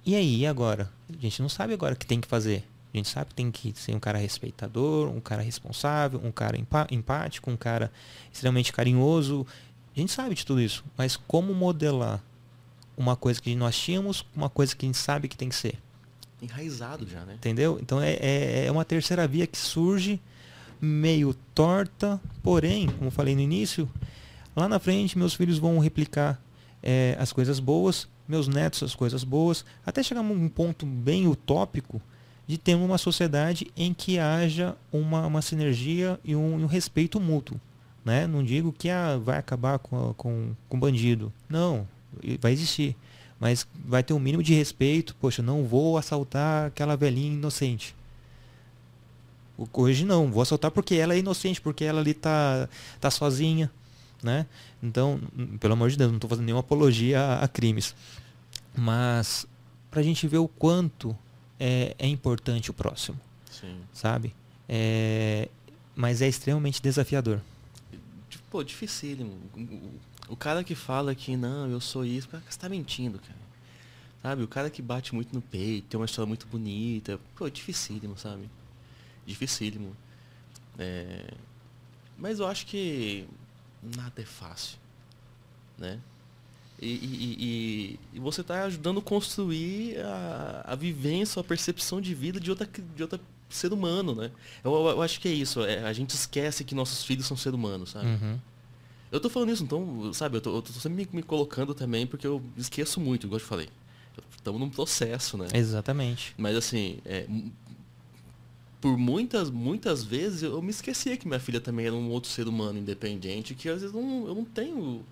E 0.06 0.16
aí, 0.16 0.46
agora? 0.46 0.92
A 1.10 1.22
gente 1.22 1.42
não 1.42 1.50
sabe 1.50 1.74
agora 1.74 1.94
o 1.94 1.98
que 1.98 2.06
tem 2.06 2.20
que 2.20 2.28
fazer. 2.28 2.66
A 2.94 2.98
gente 2.98 3.08
sabe 3.08 3.30
que 3.30 3.36
tem 3.36 3.52
que 3.52 3.74
ser 3.76 3.96
um 3.96 4.00
cara 4.00 4.18
respeitador, 4.18 5.08
um 5.10 5.22
cara 5.22 5.42
responsável, 5.42 6.20
um 6.24 6.32
cara 6.32 6.58
empático, 6.90 7.50
um 7.50 7.58
cara 7.58 7.92
extremamente 8.34 8.74
carinhoso. 8.74 9.46
A 9.96 10.00
gente 10.00 10.12
sabe 10.12 10.36
de 10.36 10.46
tudo 10.46 10.60
isso. 10.60 10.84
Mas 10.98 11.16
como 11.16 11.54
modelar 11.54 12.22
uma 12.98 13.16
coisa 13.16 13.42
que 13.42 13.56
nós 13.56 13.78
tínhamos, 13.78 14.26
uma 14.36 14.50
coisa 14.50 14.76
que 14.76 14.86
a 14.86 14.88
gente 14.88 14.98
sabe 14.98 15.28
que 15.28 15.38
tem 15.38 15.48
que 15.48 15.56
ser? 15.56 15.78
Enraizado 16.42 17.08
já, 17.08 17.24
né? 17.24 17.36
Entendeu? 17.36 17.78
Então 17.82 18.02
é, 18.02 18.14
é, 18.14 18.66
é 18.66 18.72
uma 18.72 18.84
terceira 18.84 19.28
via 19.28 19.46
que 19.46 19.58
surge 19.58 20.20
meio 20.82 21.34
torta, 21.54 22.20
porém, 22.42 22.88
como 22.88 23.12
falei 23.12 23.36
no 23.36 23.42
início, 23.42 23.90
lá 24.56 24.68
na 24.68 24.80
frente 24.80 25.18
meus 25.18 25.34
filhos 25.34 25.58
vão 25.58 25.80
replicar 25.80 26.42
é, 26.82 27.16
as 27.20 27.32
coisas 27.32 27.60
boas, 27.60 28.08
meus 28.28 28.48
netos 28.48 28.84
as 28.84 28.96
coisas 28.96 29.24
boas, 29.24 29.66
até 29.86 30.02
chegar 30.04 30.22
a 30.22 30.24
um 30.24 30.50
ponto 30.50 30.86
bem 30.86 31.28
utópico 31.28 32.02
de 32.48 32.58
ter 32.58 32.76
uma 32.76 32.98
sociedade 32.98 33.68
em 33.78 33.94
que 33.94 34.18
haja 34.18 34.76
uma, 34.92 35.28
uma 35.28 35.42
sinergia 35.42 36.20
e 36.24 36.36
um, 36.36 36.64
um 36.64 36.66
respeito 36.66 37.20
mútuo. 37.20 37.60
Né? 38.04 38.26
Não 38.26 38.44
digo 38.44 38.74
que 38.74 38.90
ah, 38.90 39.20
vai 39.24 39.38
acabar 39.38 39.78
com, 39.78 40.14
com, 40.16 40.56
com 40.68 40.80
bandido. 40.80 41.32
Não, 41.48 41.88
vai 42.40 42.52
existir. 42.52 42.96
mas 43.40 43.68
vai 43.86 44.02
ter 44.02 44.14
um 44.14 44.20
mínimo 44.20 44.42
de 44.42 44.56
respeito. 44.56 45.16
Poxa, 45.20 45.44
não 45.44 45.64
vou 45.64 45.96
assaltar 45.96 46.68
aquela 46.68 46.98
velhinha 46.98 47.34
inocente. 47.34 47.96
Hoje 49.74 50.06
não, 50.06 50.32
vou 50.32 50.42
assaltar 50.42 50.72
porque 50.72 50.96
ela 50.96 51.14
é 51.14 51.20
inocente, 51.20 51.60
porque 51.60 51.84
ela 51.84 52.00
ali 52.00 52.14
tá, 52.14 52.70
tá 53.00 53.12
sozinha, 53.12 53.70
né? 54.24 54.46
Então, 54.82 55.20
pelo 55.60 55.74
amor 55.74 55.90
de 55.90 55.98
Deus, 55.98 56.10
não 56.10 56.18
estou 56.18 56.30
fazendo 56.30 56.46
nenhuma 56.46 56.62
apologia 56.62 57.20
a, 57.20 57.44
a 57.44 57.48
crimes. 57.48 57.96
Mas 58.76 59.46
para 59.92 60.00
a 60.00 60.04
gente 60.04 60.28
ver 60.28 60.38
o 60.38 60.48
quanto 60.48 61.16
é, 61.60 61.96
é 61.98 62.08
importante 62.08 62.72
o 62.72 62.74
próximo, 62.74 63.20
Sim. 63.52 63.76
sabe? 63.94 64.34
É, 64.68 65.50
mas 65.96 66.22
é 66.22 66.28
extremamente 66.28 66.82
desafiador. 66.82 67.42
Pô, 68.50 68.64
dificílimo. 68.64 69.38
O 70.28 70.36
cara 70.36 70.64
que 70.64 70.74
fala 70.74 71.14
que 71.14 71.36
não, 71.36 71.70
eu 71.70 71.80
sou 71.80 72.06
isso, 72.06 72.28
você 72.30 72.38
está 72.50 72.70
mentindo, 72.70 73.20
cara. 73.20 73.40
Sabe? 74.22 74.44
O 74.44 74.48
cara 74.48 74.70
que 74.70 74.82
bate 74.82 75.14
muito 75.14 75.34
no 75.34 75.42
peito, 75.42 75.88
tem 75.88 76.00
uma 76.00 76.06
história 76.06 76.28
muito 76.28 76.48
bonita. 76.48 77.20
Pô, 77.36 77.50
dificílimo, 77.50 78.18
sabe? 78.18 78.50
Dificílimo. 79.30 79.96
É... 80.78 81.34
Mas 82.18 82.40
eu 82.40 82.48
acho 82.48 82.66
que 82.66 83.28
nada 83.82 84.22
é 84.22 84.26
fácil. 84.26 84.78
Né? 85.78 86.00
E, 86.82 86.88
e, 86.88 87.38
e, 87.40 88.00
e 88.14 88.20
você 88.20 88.42
está 88.42 88.64
ajudando 88.64 89.00
a 89.00 89.04
construir 89.04 90.00
a, 90.00 90.64
a 90.66 90.76
vivência, 90.76 91.40
a 91.40 91.44
percepção 91.44 92.02
de 92.02 92.14
vida 92.14 92.40
de 92.40 92.50
outra, 92.50 92.68
de 92.96 93.02
outra 93.02 93.20
ser 93.50 93.74
humano, 93.74 94.16
né? 94.16 94.32
Eu, 94.64 94.74
eu, 94.74 94.88
eu 94.90 95.02
acho 95.02 95.20
que 95.20 95.28
é 95.28 95.32
isso. 95.32 95.64
É, 95.64 95.84
a 95.84 95.94
gente 95.94 96.12
esquece 96.12 96.64
que 96.64 96.74
nossos 96.74 97.04
filhos 97.04 97.26
são 97.26 97.36
seres 97.36 97.58
humanos, 97.58 97.92
sabe? 97.92 98.08
Uhum. 98.08 98.40
Eu 99.12 99.20
tô 99.20 99.30
falando 99.30 99.52
isso, 99.52 99.64
então, 99.64 100.14
sabe, 100.14 100.38
eu 100.38 100.42
tô, 100.42 100.56
eu 100.56 100.62
tô 100.62 100.72
sempre 100.74 101.06
me, 101.06 101.10
me, 101.14 101.24
colocando 101.24 101.74
também, 101.74 102.06
porque 102.06 102.28
eu 102.28 102.42
esqueço 102.56 103.00
muito, 103.00 103.26
igual 103.26 103.38
eu 103.38 103.44
te 103.44 103.48
falei. 103.48 103.70
Estamos 104.38 104.60
num 104.60 104.70
processo, 104.70 105.38
né? 105.38 105.48
Exatamente. 105.54 106.34
Mas 106.38 106.56
assim, 106.56 107.00
é, 107.06 107.26
por 108.82 108.98
muitas, 108.98 109.50
muitas 109.50 110.04
vezes 110.04 110.44
eu 110.44 110.62
me 110.62 110.70
esquecia 110.70 111.18
que 111.18 111.28
minha 111.28 111.40
filha 111.40 111.60
também 111.60 111.86
era 111.86 111.96
um 111.96 112.10
outro 112.10 112.30
ser 112.30 112.48
humano 112.48 112.80
independente, 112.80 113.54
que 113.54 113.70
às 113.70 113.82
vezes 113.82 113.96
não, 113.96 114.28
eu 114.28 114.36
não 114.36 114.46
tenho. 114.46 115.04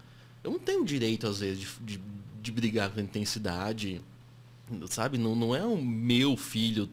Eu 0.43 0.51
não 0.51 0.59
tenho 0.59 0.85
direito, 0.85 1.27
às 1.27 1.39
vezes, 1.39 1.59
de, 1.59 1.97
de, 1.97 2.01
de 2.41 2.51
brigar 2.51 2.89
com 2.89 2.99
intensidade. 2.99 4.01
Sabe? 4.89 5.17
Não, 5.17 5.35
não 5.35 5.55
é 5.55 5.65
um 5.65 5.81
meu 5.81 6.37
filho, 6.37 6.89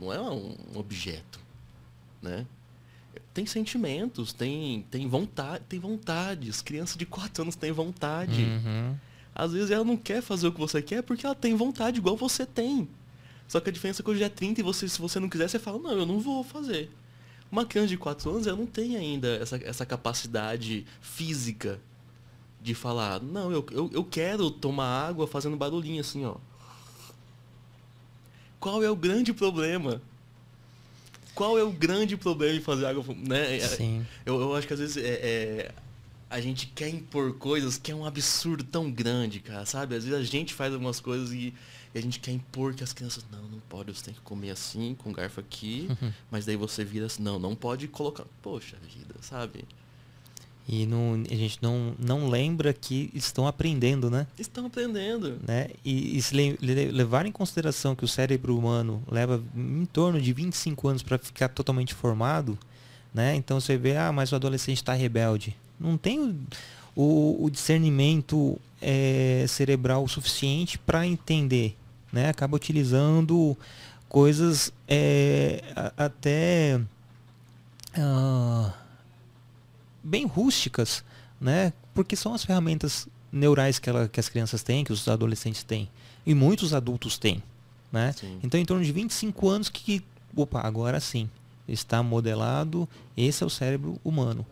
não 0.00 0.12
é 0.12 0.20
um 0.20 0.56
objeto. 0.74 1.38
Né? 2.20 2.46
tem 3.38 3.46
sentimentos, 3.46 4.32
tem, 4.32 4.84
tem 4.90 5.06
vontade, 5.06 5.62
tem 5.68 5.78
vontades. 5.78 6.60
Criança 6.60 6.98
de 6.98 7.06
4 7.06 7.42
anos 7.42 7.54
tem 7.54 7.70
vontade. 7.70 8.42
Uhum. 8.42 8.96
Às 9.32 9.52
vezes 9.52 9.70
ela 9.70 9.84
não 9.84 9.96
quer 9.96 10.20
fazer 10.20 10.48
o 10.48 10.52
que 10.52 10.58
você 10.58 10.82
quer 10.82 11.02
porque 11.02 11.24
ela 11.24 11.36
tem 11.36 11.54
vontade 11.54 11.98
igual 11.98 12.16
você 12.16 12.44
tem. 12.44 12.88
Só 13.48 13.58
que 13.58 13.70
a 13.70 13.72
diferença 13.72 14.02
é 14.02 14.04
que 14.04 14.10
hoje 14.10 14.22
é 14.22 14.28
30 14.28 14.60
e 14.60 14.62
você, 14.62 14.88
se 14.88 15.00
você 15.00 15.18
não 15.18 15.28
quiser, 15.28 15.48
você 15.48 15.58
fala, 15.58 15.78
não, 15.78 15.92
eu 15.92 16.06
não 16.06 16.20
vou 16.20 16.44
fazer. 16.44 16.90
Uma 17.50 17.64
criança 17.64 17.88
de 17.88 17.96
4 17.96 18.30
anos, 18.30 18.46
ela 18.46 18.58
não 18.58 18.66
tem 18.66 18.96
ainda 18.96 19.28
essa, 19.36 19.56
essa 19.64 19.86
capacidade 19.86 20.86
física 21.00 21.80
de 22.60 22.74
falar, 22.74 23.22
não, 23.22 23.50
eu, 23.50 23.64
eu, 23.70 23.90
eu 23.94 24.04
quero 24.04 24.50
tomar 24.50 25.08
água 25.08 25.26
fazendo 25.26 25.56
barulhinho 25.56 26.00
assim, 26.00 26.26
ó. 26.26 26.36
Qual 28.60 28.82
é 28.82 28.90
o 28.90 28.96
grande 28.96 29.32
problema? 29.32 30.02
qual 31.38 31.56
é 31.56 31.62
o 31.62 31.70
grande 31.70 32.16
problema 32.16 32.56
em 32.56 32.60
fazer 32.60 32.84
água 32.86 33.04
né 33.16 33.60
Sim. 33.60 34.04
Eu, 34.26 34.40
eu 34.40 34.56
acho 34.56 34.66
que 34.66 34.72
às 34.72 34.80
vezes 34.80 34.96
é, 34.96 35.20
é, 35.22 35.74
a 36.28 36.40
gente 36.40 36.66
quer 36.74 36.88
impor 36.88 37.32
coisas 37.34 37.78
que 37.78 37.92
é 37.92 37.94
um 37.94 38.04
absurdo 38.04 38.64
tão 38.64 38.90
grande 38.90 39.38
cara 39.38 39.64
sabe 39.64 39.94
às 39.94 40.02
vezes 40.02 40.18
a 40.18 40.24
gente 40.24 40.52
faz 40.52 40.72
algumas 40.72 40.98
coisas 40.98 41.30
e, 41.32 41.54
e 41.94 41.98
a 41.98 42.02
gente 42.02 42.20
quer 42.20 42.32
impor 42.32 42.74
que 42.74 42.84
as 42.84 42.92
crianças 42.92 43.24
não 43.32 43.42
não 43.42 43.60
pode 43.68 43.92
você 43.94 44.04
tem 44.06 44.14
que 44.14 44.20
comer 44.20 44.50
assim 44.50 44.94
com 44.96 45.12
garfo 45.12 45.40
aqui 45.40 45.86
Uhum. 46.02 46.12
mas 46.30 46.44
daí 46.46 46.56
você 46.56 46.84
vira 46.84 47.06
assim 47.06 47.22
não 47.22 47.38
não 47.38 47.54
pode 47.54 47.88
colocar 47.88 48.24
poxa 48.42 48.76
vida 48.94 49.14
sabe 49.20 49.64
E 50.70 50.84
não, 50.84 51.14
a 51.30 51.34
gente 51.34 51.58
não, 51.62 51.94
não 51.98 52.28
lembra 52.28 52.74
que 52.74 53.10
estão 53.14 53.46
aprendendo, 53.46 54.10
né? 54.10 54.26
estão 54.38 54.66
aprendendo 54.66 55.38
né? 55.46 55.68
E, 55.82 56.18
e 56.18 56.20
se 56.20 56.34
le, 56.34 56.58
le- 56.60 56.90
levar 56.92 57.24
em 57.24 57.32
consideração 57.32 57.96
que 57.96 58.04
o 58.04 58.08
cérebro 58.08 58.54
humano 58.54 59.02
leva 59.10 59.42
em 59.56 59.86
torno 59.86 60.20
de 60.20 60.30
25 60.34 60.88
anos 60.88 61.02
para 61.02 61.16
ficar 61.16 61.48
totalmente 61.48 61.94
formado, 61.94 62.58
né? 63.14 63.34
Então 63.34 63.58
você 63.58 63.78
vê, 63.78 63.96
ah, 63.96 64.12
mas 64.12 64.30
o 64.30 64.34
adolescente 64.36 64.76
está 64.76 64.92
rebelde. 64.92 65.56
Não 65.80 65.96
tem 65.96 66.38
o, 67.00 67.44
o, 67.44 67.48
discernimento 67.48 68.58
é, 68.82 69.44
cerebral 69.46 70.08
suficiente 70.08 70.76
para 70.76 71.06
entender, 71.06 71.76
né? 72.12 72.28
Acaba 72.28 72.56
utilizando 72.56 73.56
coisas 74.08 74.72
é, 74.88 75.62
até 75.96 76.80
ah, 77.96 78.74
bem 80.02 80.26
rústicas, 80.26 81.04
né? 81.40 81.72
Porque 81.94 82.16
são 82.16 82.34
as 82.34 82.44
ferramentas 82.44 83.06
neurais 83.30 83.78
que, 83.78 83.88
ela, 83.88 84.08
que 84.08 84.18
as 84.18 84.28
crianças 84.28 84.64
têm, 84.64 84.82
que 84.82 84.92
os 84.92 85.06
adolescentes 85.06 85.62
têm. 85.62 85.88
E 86.26 86.34
muitos 86.34 86.74
adultos 86.74 87.16
têm, 87.16 87.40
né? 87.92 88.12
Sim. 88.18 88.40
Então, 88.42 88.58
em 88.58 88.64
torno 88.64 88.84
de 88.84 88.90
25 88.90 89.48
anos 89.48 89.68
que, 89.68 90.02
opa, 90.34 90.66
agora 90.66 90.98
sim, 90.98 91.30
está 91.68 92.02
modelado, 92.02 92.88
esse 93.16 93.44
é 93.44 93.46
o 93.46 93.50
cérebro 93.50 94.00
humano. 94.04 94.44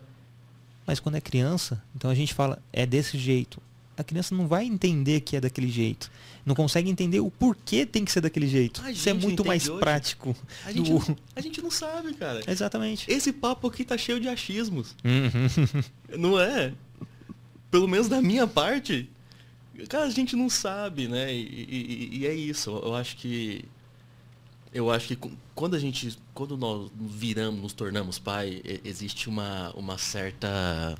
Mas 0.87 0.99
quando 0.99 1.15
é 1.15 1.21
criança, 1.21 1.83
então 1.95 2.09
a 2.09 2.15
gente 2.15 2.33
fala, 2.33 2.59
é 2.73 2.85
desse 2.85 3.17
jeito. 3.19 3.61
A 3.97 4.03
criança 4.03 4.33
não 4.33 4.47
vai 4.47 4.63
entender 4.65 5.19
que 5.21 5.35
é 5.35 5.41
daquele 5.41 5.69
jeito. 5.69 6.09
Não 6.45 6.53
consegue 6.55 6.89
entender 6.89 7.19
o 7.19 7.29
porquê 7.29 7.85
tem 7.85 8.05
que 8.05 8.11
ser 8.11 8.21
daquele 8.21 8.47
jeito. 8.47 8.81
Isso 8.89 9.09
é 9.09 9.13
muito 9.13 9.43
mais 9.43 9.67
hoje. 9.67 9.79
prático. 9.79 10.35
a 10.65 10.71
gente, 10.71 10.89
do- 10.91 10.99
não, 11.09 11.17
a 11.35 11.41
gente 11.41 11.61
não 11.61 11.69
sabe 11.71 12.13
cara 12.13 12.41
Exatamente. 12.49 13.11
esse 13.11 13.33
papo 13.33 13.67
aqui 13.67 13.83
tá 13.83 13.97
cheio 13.97 14.19
de 14.19 14.29
achismos 14.29 14.95
Uhum. 15.03 15.83
Não 16.17 16.39
é? 16.39 16.73
Pelo 17.69 17.87
menos 17.87 18.07
da 18.07 18.21
minha 18.21 18.47
parte, 18.47 19.09
cara, 19.89 20.05
a 20.05 20.09
gente 20.09 20.35
não 20.37 20.49
sabe, 20.49 21.07
né? 21.09 21.33
E, 21.33 21.39
e- 21.41 22.17
e 22.19 22.25
é 22.27 22.33
isso. 22.33 22.69
Eu 22.71 22.95
acho 22.95 23.17
que. 23.17 23.65
Eu 24.77 24.91
acho 24.91 25.07
que 25.07 25.31
quando 25.55 25.75
a 25.75 25.79
gente. 25.79 26.19
Quando 26.35 26.55
nós 26.55 26.91
viramos, 26.95 27.59
nos 27.59 27.73
tornamos 27.73 28.19
pai, 28.19 28.61
existe 28.85 29.27
uma, 29.27 29.71
uma 29.71 29.97
certa. 29.97 30.95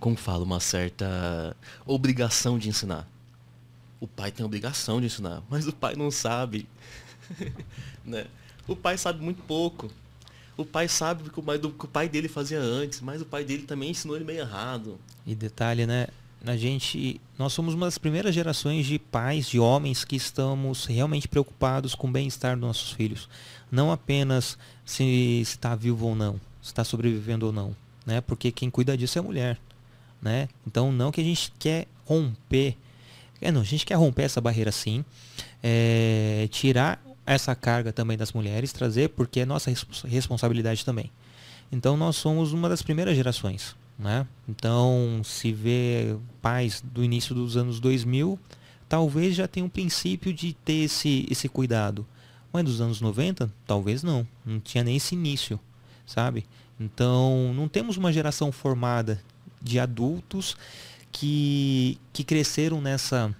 Como 0.00 0.16
falo? 0.16 0.42
Uma 0.42 0.58
certa 0.58 1.56
obrigação 1.86 2.58
de 2.58 2.68
ensinar. 2.68 3.08
O 4.00 4.08
pai 4.08 4.32
tem 4.32 4.44
obrigação 4.44 4.98
de 4.98 5.06
ensinar, 5.06 5.40
mas 5.48 5.68
o 5.68 5.72
pai 5.72 5.94
não 5.94 6.10
sabe. 6.10 6.66
né? 8.04 8.26
O 8.66 8.74
pai 8.74 8.98
sabe 8.98 9.22
muito 9.22 9.40
pouco. 9.44 9.88
O 10.56 10.64
pai 10.64 10.88
sabe 10.88 11.28
o 11.28 11.30
que 11.30 11.38
o 11.38 11.42
pai, 11.44 11.58
do, 11.58 11.70
que 11.70 11.84
o 11.84 11.88
pai 11.88 12.08
dele 12.08 12.26
fazia 12.26 12.58
antes, 12.58 13.00
mas 13.00 13.22
o 13.22 13.24
pai 13.24 13.44
dele 13.44 13.62
também 13.62 13.90
ensinou 13.90 14.16
ele 14.16 14.24
meio 14.24 14.40
errado. 14.40 14.98
E 15.24 15.32
detalhe, 15.32 15.86
né? 15.86 16.08
A 16.44 16.56
gente, 16.56 17.20
nós 17.38 17.52
somos 17.52 17.72
uma 17.72 17.86
das 17.86 17.98
primeiras 17.98 18.34
gerações 18.34 18.84
de 18.86 18.98
pais, 18.98 19.48
de 19.48 19.60
homens 19.60 20.04
que 20.04 20.16
estamos 20.16 20.86
realmente 20.86 21.28
preocupados 21.28 21.94
com 21.94 22.08
o 22.08 22.10
bem-estar 22.10 22.56
dos 22.56 22.66
nossos 22.66 22.90
filhos. 22.90 23.28
Não 23.70 23.92
apenas 23.92 24.58
se 24.84 25.40
está 25.40 25.76
vivo 25.76 26.08
ou 26.08 26.16
não, 26.16 26.40
se 26.60 26.68
está 26.70 26.82
sobrevivendo 26.82 27.46
ou 27.46 27.52
não, 27.52 27.76
né? 28.04 28.20
Porque 28.20 28.50
quem 28.50 28.70
cuida 28.70 28.96
disso 28.96 29.18
é 29.18 29.20
a 29.20 29.22
mulher, 29.22 29.58
né? 30.20 30.48
Então 30.66 30.90
não 30.90 31.12
que 31.12 31.20
a 31.20 31.24
gente 31.24 31.52
quer 31.60 31.86
romper, 32.04 32.76
é, 33.40 33.52
não, 33.52 33.60
a 33.60 33.64
gente 33.64 33.86
quer 33.86 33.94
romper 33.94 34.22
essa 34.22 34.40
barreira 34.40 34.72
sim, 34.72 35.04
é, 35.62 36.48
tirar 36.50 37.00
essa 37.24 37.54
carga 37.54 37.92
também 37.92 38.18
das 38.18 38.32
mulheres, 38.32 38.72
trazer 38.72 39.10
porque 39.10 39.40
é 39.40 39.46
nossa 39.46 39.70
respons- 39.70 40.02
responsabilidade 40.02 40.84
também. 40.84 41.08
Então 41.70 41.96
nós 41.96 42.16
somos 42.16 42.52
uma 42.52 42.68
das 42.68 42.82
primeiras 42.82 43.14
gerações. 43.14 43.76
Né? 43.98 44.26
Então, 44.48 45.20
se 45.24 45.52
vê 45.52 46.16
pais 46.40 46.82
do 46.84 47.04
início 47.04 47.34
dos 47.34 47.56
anos 47.56 47.78
2000, 47.78 48.38
talvez 48.88 49.34
já 49.34 49.46
tenha 49.46 49.64
um 49.64 49.68
princípio 49.68 50.32
de 50.32 50.52
ter 50.54 50.84
esse, 50.84 51.26
esse 51.30 51.48
cuidado. 51.48 52.06
Mas 52.52 52.64
dos 52.64 52.80
anos 52.80 53.00
90, 53.00 53.52
talvez 53.66 54.02
não. 54.02 54.26
Não 54.44 54.58
tinha 54.60 54.82
nem 54.84 54.96
esse 54.96 55.14
início, 55.14 55.58
sabe? 56.04 56.44
Então, 56.80 57.52
não 57.54 57.68
temos 57.68 57.96
uma 57.96 58.12
geração 58.12 58.50
formada 58.50 59.22
de 59.62 59.78
adultos 59.78 60.56
que, 61.12 61.96
que 62.12 62.24
cresceram 62.24 62.80
nessa, 62.80 63.34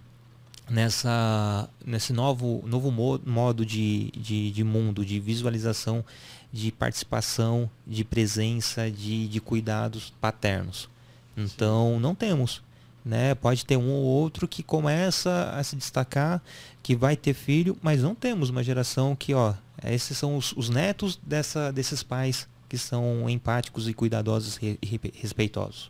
nessa, 0.71 1.69
nesse 1.85 2.13
novo, 2.13 2.63
novo 2.67 2.91
mo- 2.91 3.21
modo 3.27 3.67
de, 3.67 4.11
de, 4.13 4.51
de 4.51 4.65
mundo, 4.65 5.05
de 5.05 5.19
visualização, 5.21 6.05
de 6.53 6.71
participação, 6.71 7.71
de 7.87 8.05
presença, 8.05 8.91
de, 8.91 9.27
de 9.27 9.41
cuidados 9.41 10.13
paternos. 10.21 10.89
Então, 11.37 11.99
não 11.99 12.15
temos. 12.15 12.63
Né? 13.05 13.35
Pode 13.35 13.65
ter 13.65 13.77
um 13.77 13.91
ou 13.91 14.05
outro 14.05 14.47
que 14.47 14.63
começa 14.63 15.51
a 15.51 15.65
se 15.65 15.75
destacar, 15.75 16.41
que 16.83 16.95
vai 16.95 17.17
ter 17.17 17.35
filho, 17.35 17.77
mas 17.83 18.03
não 18.03 18.15
temos 18.15 18.51
uma 18.51 18.63
geração 18.63 19.17
que, 19.17 19.35
ó, 19.35 19.55
esses 19.85 20.17
são 20.17 20.37
os, 20.37 20.53
os 20.53 20.69
netos 20.69 21.19
dessa, 21.25 21.73
desses 21.73 22.03
pais 22.03 22.47
que 22.69 22.79
são 22.79 23.29
empáticos 23.29 23.89
e 23.89 23.95
cuidadosos 23.95 24.57
e 24.63 24.79
re- 24.83 25.13
respeitosos. 25.15 25.89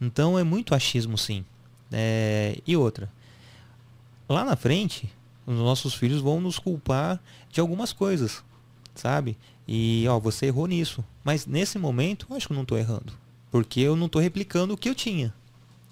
Então 0.00 0.38
é 0.38 0.42
muito 0.42 0.74
achismo 0.74 1.18
sim. 1.18 1.44
É, 1.92 2.56
e 2.66 2.76
outra, 2.76 3.10
lá 4.28 4.44
na 4.44 4.56
frente, 4.56 5.12
os 5.46 5.56
nossos 5.56 5.92
filhos 5.94 6.20
vão 6.22 6.40
nos 6.40 6.58
culpar 6.58 7.20
de 7.50 7.60
algumas 7.60 7.92
coisas, 7.92 8.42
sabe? 8.94 9.36
E, 9.66 10.04
ó, 10.08 10.18
você 10.18 10.46
errou 10.46 10.66
nisso. 10.66 11.04
Mas 11.22 11.46
nesse 11.46 11.78
momento, 11.78 12.26
eu 12.28 12.36
acho 12.36 12.46
que 12.46 12.52
eu 12.52 12.56
não 12.56 12.62
estou 12.62 12.78
errando. 12.78 13.12
Porque 13.50 13.80
eu 13.80 13.96
não 13.96 14.06
estou 14.06 14.20
replicando 14.20 14.74
o 14.74 14.76
que 14.76 14.88
eu 14.88 14.94
tinha. 14.94 15.32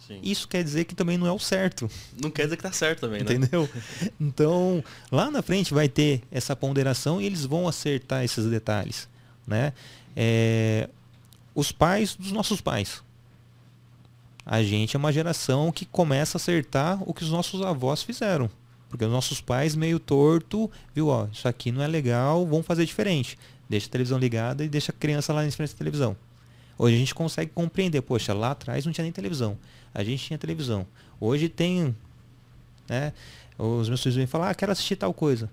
Sim. 0.09 0.21
Isso 0.23 0.49
quer 0.49 0.65
dizer 0.65 0.85
que 0.85 0.95
também 0.95 1.19
não 1.19 1.27
é 1.27 1.33
o 1.33 1.39
certo. 1.39 1.91
Não 2.21 2.31
quer 2.31 2.45
dizer 2.45 2.57
que 2.57 2.63
tá 2.63 2.73
certo 2.73 3.01
também, 3.01 3.23
né? 3.23 3.35
Entendeu? 3.35 3.69
Então, 4.19 4.83
lá 5.13 5.31
na 5.31 5.43
frente 5.43 5.75
vai 5.75 5.89
ter 5.89 6.23
essa 6.31 6.57
ponderação 6.57 7.21
e 7.21 7.27
eles 7.27 7.45
vão 7.45 7.69
acertar 7.69 8.25
esses 8.25 8.47
detalhes, 8.47 9.09
né? 9.47 9.73
É, 10.17 10.89
os 11.55 11.71
pais 11.71 12.17
dos 12.17 12.33
nossos 12.33 12.61
pais. 12.61 13.03
A 14.47 14.63
gente 14.63 14.97
é 14.97 14.99
uma 14.99 15.13
geração 15.13 15.71
que 15.71 15.85
começa 15.85 16.39
a 16.39 16.41
acertar 16.41 17.03
o 17.05 17.13
que 17.13 17.23
os 17.23 17.31
nossos 17.31 17.61
avós 17.61 18.03
fizeram. 18.03 18.51
Porque 18.89 19.05
os 19.05 19.11
nossos 19.11 19.41
pais 19.41 19.77
meio 19.77 19.99
torto, 19.99 20.71
viu, 20.95 21.09
ó, 21.09 21.27
isso 21.33 21.47
aqui 21.47 21.71
não 21.71 21.83
é 21.83 21.87
legal, 21.87 22.47
vamos 22.47 22.67
fazer 22.67 22.85
diferente. 22.87 23.39
Deixa 23.69 23.87
a 23.87 23.91
televisão 23.91 24.19
ligada 24.19 24.65
e 24.65 24.69
deixa 24.69 24.93
a 24.93 24.95
criança 24.95 25.33
lá 25.33 25.45
em 25.45 25.51
frente 25.51 25.73
da 25.73 25.79
televisão. 25.79 26.17
Hoje 26.79 26.97
a 26.97 26.99
gente 26.99 27.15
consegue 27.15 27.51
compreender, 27.55 28.01
poxa, 28.03 28.33
lá 28.33 28.53
atrás 28.53 28.87
não 28.87 28.93
tinha 28.93 29.03
nem 29.03 29.13
televisão. 29.13 29.59
A 29.93 30.03
gente 30.03 30.25
tinha 30.25 30.39
televisão. 30.39 30.87
Hoje 31.21 31.49
tem, 31.49 31.95
né? 32.89 33.13
Os 33.59 33.89
meus 33.89 34.01
filhos 34.01 34.17
vêm 34.17 34.27
falar, 34.27 34.51
ah, 34.51 34.55
quero 34.55 34.71
assistir 34.71 34.97
tal 34.97 35.13
coisa. 35.13 35.51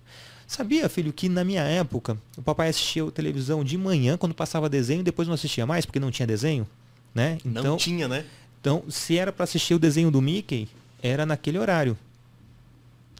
Sabia, 0.47 0.87
filho, 0.87 1.11
que 1.11 1.27
na 1.27 1.43
minha 1.43 1.63
época 1.63 2.17
o 2.37 2.41
papai 2.41 2.69
assistia 2.69 3.09
televisão 3.11 3.63
de 3.63 3.77
manhã 3.77 4.15
quando 4.15 4.35
passava 4.35 4.69
desenho 4.69 4.99
e 4.99 5.03
depois 5.03 5.27
não 5.27 5.33
assistia 5.33 5.65
mais 5.65 5.85
porque 5.85 5.99
não 5.99 6.11
tinha 6.11 6.27
desenho? 6.27 6.67
Né? 7.13 7.39
Então, 7.43 7.63
não 7.63 7.77
tinha, 7.77 8.07
né? 8.07 8.23
Então, 8.61 8.83
se 8.89 9.17
era 9.17 9.31
para 9.31 9.43
assistir 9.43 9.73
o 9.73 9.79
desenho 9.79 10.11
do 10.11 10.21
Mickey, 10.21 10.67
era 11.01 11.25
naquele 11.25 11.57
horário. 11.57 11.97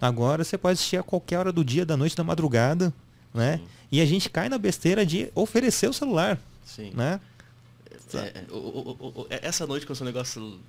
Agora 0.05 0.43
você 0.43 0.57
pode 0.57 0.73
assistir 0.73 0.97
a 0.97 1.03
qualquer 1.03 1.39
hora 1.39 1.51
do 1.51 1.65
dia, 1.65 1.85
da 1.85 1.97
noite, 1.97 2.15
da 2.15 2.23
madrugada, 2.23 2.93
né? 3.33 3.57
Sim. 3.57 3.67
E 3.91 4.01
a 4.01 4.05
gente 4.05 4.29
cai 4.29 4.49
na 4.49 4.57
besteira 4.57 5.05
de 5.05 5.31
oferecer 5.33 5.89
o 5.89 5.93
celular. 5.93 6.39
Sim. 6.63 6.91
Né? 6.93 7.19
É, 8.13 8.17
é 8.17 8.45
o, 8.51 8.55
o, 8.55 9.21
o, 9.21 9.27
é, 9.29 9.39
essa 9.47 9.65
noite 9.65 9.85
com 9.85 9.93
um 9.93 10.05
negócio 10.05 10.59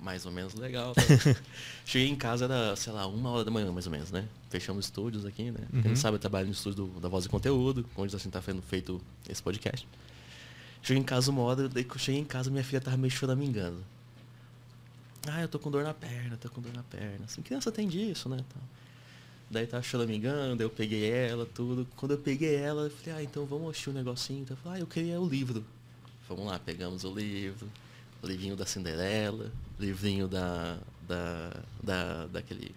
mais 0.00 0.26
ou 0.26 0.32
menos 0.32 0.54
legal. 0.54 0.94
Tá? 0.94 1.02
Cheguei 1.84 2.08
em 2.08 2.16
casa, 2.16 2.46
era, 2.46 2.74
sei 2.74 2.92
lá, 2.92 3.06
uma 3.06 3.30
hora 3.30 3.44
da 3.44 3.50
manhã, 3.50 3.70
mais 3.70 3.86
ou 3.86 3.92
menos, 3.92 4.10
né? 4.10 4.26
Fechamos 4.48 4.86
estúdios 4.86 5.24
aqui, 5.24 5.50
né? 5.50 5.60
Uhum. 5.72 5.82
Quem 5.82 5.90
não 5.90 5.96
sabe, 5.96 6.16
eu 6.16 6.18
trabalho 6.18 6.46
no 6.46 6.52
estúdio 6.52 6.86
do, 6.86 7.00
da 7.00 7.08
Voz 7.08 7.26
e 7.26 7.28
Conteúdo, 7.28 7.86
onde 7.96 8.14
assim 8.16 8.30
tá 8.30 8.42
sendo 8.42 8.62
feito 8.62 9.00
esse 9.28 9.42
podcast. 9.42 9.86
Cheguei 10.82 11.02
em 11.02 11.04
casa 11.04 11.30
uma 11.30 11.42
hora, 11.42 11.68
daí 11.68 11.84
que 11.84 11.92
eu 11.92 11.98
cheguei 11.98 12.20
em 12.20 12.24
casa, 12.24 12.50
minha 12.50 12.64
filha 12.64 12.80
tava 12.80 12.96
meio 12.96 13.10
choramingando. 13.10 13.78
Ah, 15.28 15.42
eu 15.42 15.48
tô 15.48 15.58
com 15.58 15.70
dor 15.70 15.84
na 15.84 15.92
perna, 15.92 16.36
tô 16.36 16.48
com 16.48 16.60
dor 16.60 16.72
na 16.72 16.82
perna. 16.82 17.24
Assim, 17.24 17.42
criança 17.42 17.70
tem 17.70 17.86
disso, 17.86 18.28
né? 18.28 18.38
Daí 19.50 19.66
tava 19.66 19.82
choramingando, 19.82 20.56
daí 20.56 20.64
eu 20.64 20.70
peguei 20.70 21.10
ela, 21.10 21.44
tudo. 21.44 21.86
Quando 21.96 22.12
eu 22.12 22.18
peguei 22.18 22.54
ela, 22.54 22.82
eu 22.84 22.90
falei, 22.90 23.20
ah, 23.20 23.22
então 23.22 23.44
vamos 23.44 23.70
assistir 23.70 23.90
um 23.90 23.92
negocinho. 23.92 24.42
Então 24.42 24.56
eu 24.56 24.62
falei, 24.62 24.78
ah, 24.78 24.82
eu 24.82 24.86
queria 24.86 25.20
o 25.20 25.28
livro. 25.28 25.64
Vamos 26.28 26.46
lá, 26.46 26.58
pegamos 26.58 27.04
o 27.04 27.12
livro, 27.12 27.68
o 28.22 28.26
livrinho 28.26 28.56
da 28.56 28.64
Cinderela, 28.64 29.50
livrinho 29.78 30.28
da. 30.28 30.78
da. 31.06 31.56
da 31.82 32.26
daquele. 32.26 32.72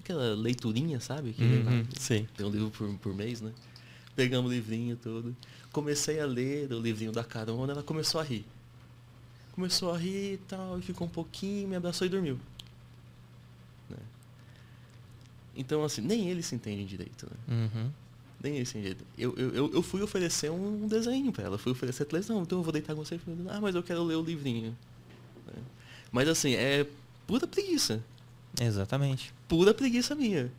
aquela 0.00 0.34
leiturinha, 0.34 1.00
sabe? 1.00 1.32
Que 1.32 1.42
uhum, 1.42 1.86
sim. 1.98 2.28
Tem 2.36 2.46
um 2.46 2.50
livro 2.50 2.70
por, 2.70 2.94
por 2.98 3.14
mês, 3.14 3.40
né? 3.40 3.52
Pegamos 4.14 4.50
o 4.50 4.54
livrinho 4.54 4.96
todo. 4.96 5.34
Comecei 5.72 6.20
a 6.20 6.26
ler 6.26 6.70
o 6.72 6.78
livrinho 6.78 7.12
da 7.12 7.24
carona, 7.24 7.72
ela 7.72 7.82
começou 7.82 8.20
a 8.20 8.24
rir. 8.24 8.44
Começou 9.60 9.92
a 9.92 9.98
rir 9.98 10.32
e 10.32 10.36
tal, 10.48 10.78
e 10.78 10.82
ficou 10.82 11.06
um 11.06 11.10
pouquinho, 11.10 11.68
me 11.68 11.76
abraçou 11.76 12.06
e 12.06 12.10
dormiu. 12.10 12.40
Né? 13.90 13.98
Então, 15.54 15.84
assim, 15.84 16.00
nem 16.00 16.30
eles 16.30 16.46
se 16.46 16.54
entendem 16.54 16.86
direito, 16.86 17.26
né? 17.26 17.54
Uhum. 17.54 17.90
Nem 18.42 18.56
eles 18.56 18.70
se 18.70 18.78
entendem 18.78 18.96
direito. 18.96 19.38
Eu, 19.38 19.52
eu, 19.52 19.70
eu 19.74 19.82
fui 19.82 20.00
oferecer 20.00 20.50
um 20.50 20.88
desenho 20.88 21.30
para 21.30 21.44
ela, 21.44 21.58
fui 21.58 21.72
oferecer 21.72 22.04
a 22.04 22.06
televisão, 22.06 22.40
então 22.40 22.60
eu 22.60 22.62
vou 22.62 22.72
deitar 22.72 22.94
com 22.94 23.04
você. 23.04 23.20
Ah, 23.50 23.60
mas 23.60 23.74
eu 23.74 23.82
quero 23.82 24.02
ler 24.02 24.14
o 24.14 24.22
livrinho. 24.22 24.74
Né? 25.46 25.62
Mas 26.10 26.26
assim, 26.26 26.54
é 26.54 26.86
pura 27.26 27.46
preguiça. 27.46 28.02
Exatamente. 28.58 29.30
Pura 29.46 29.74
preguiça 29.74 30.14
minha. 30.14 30.50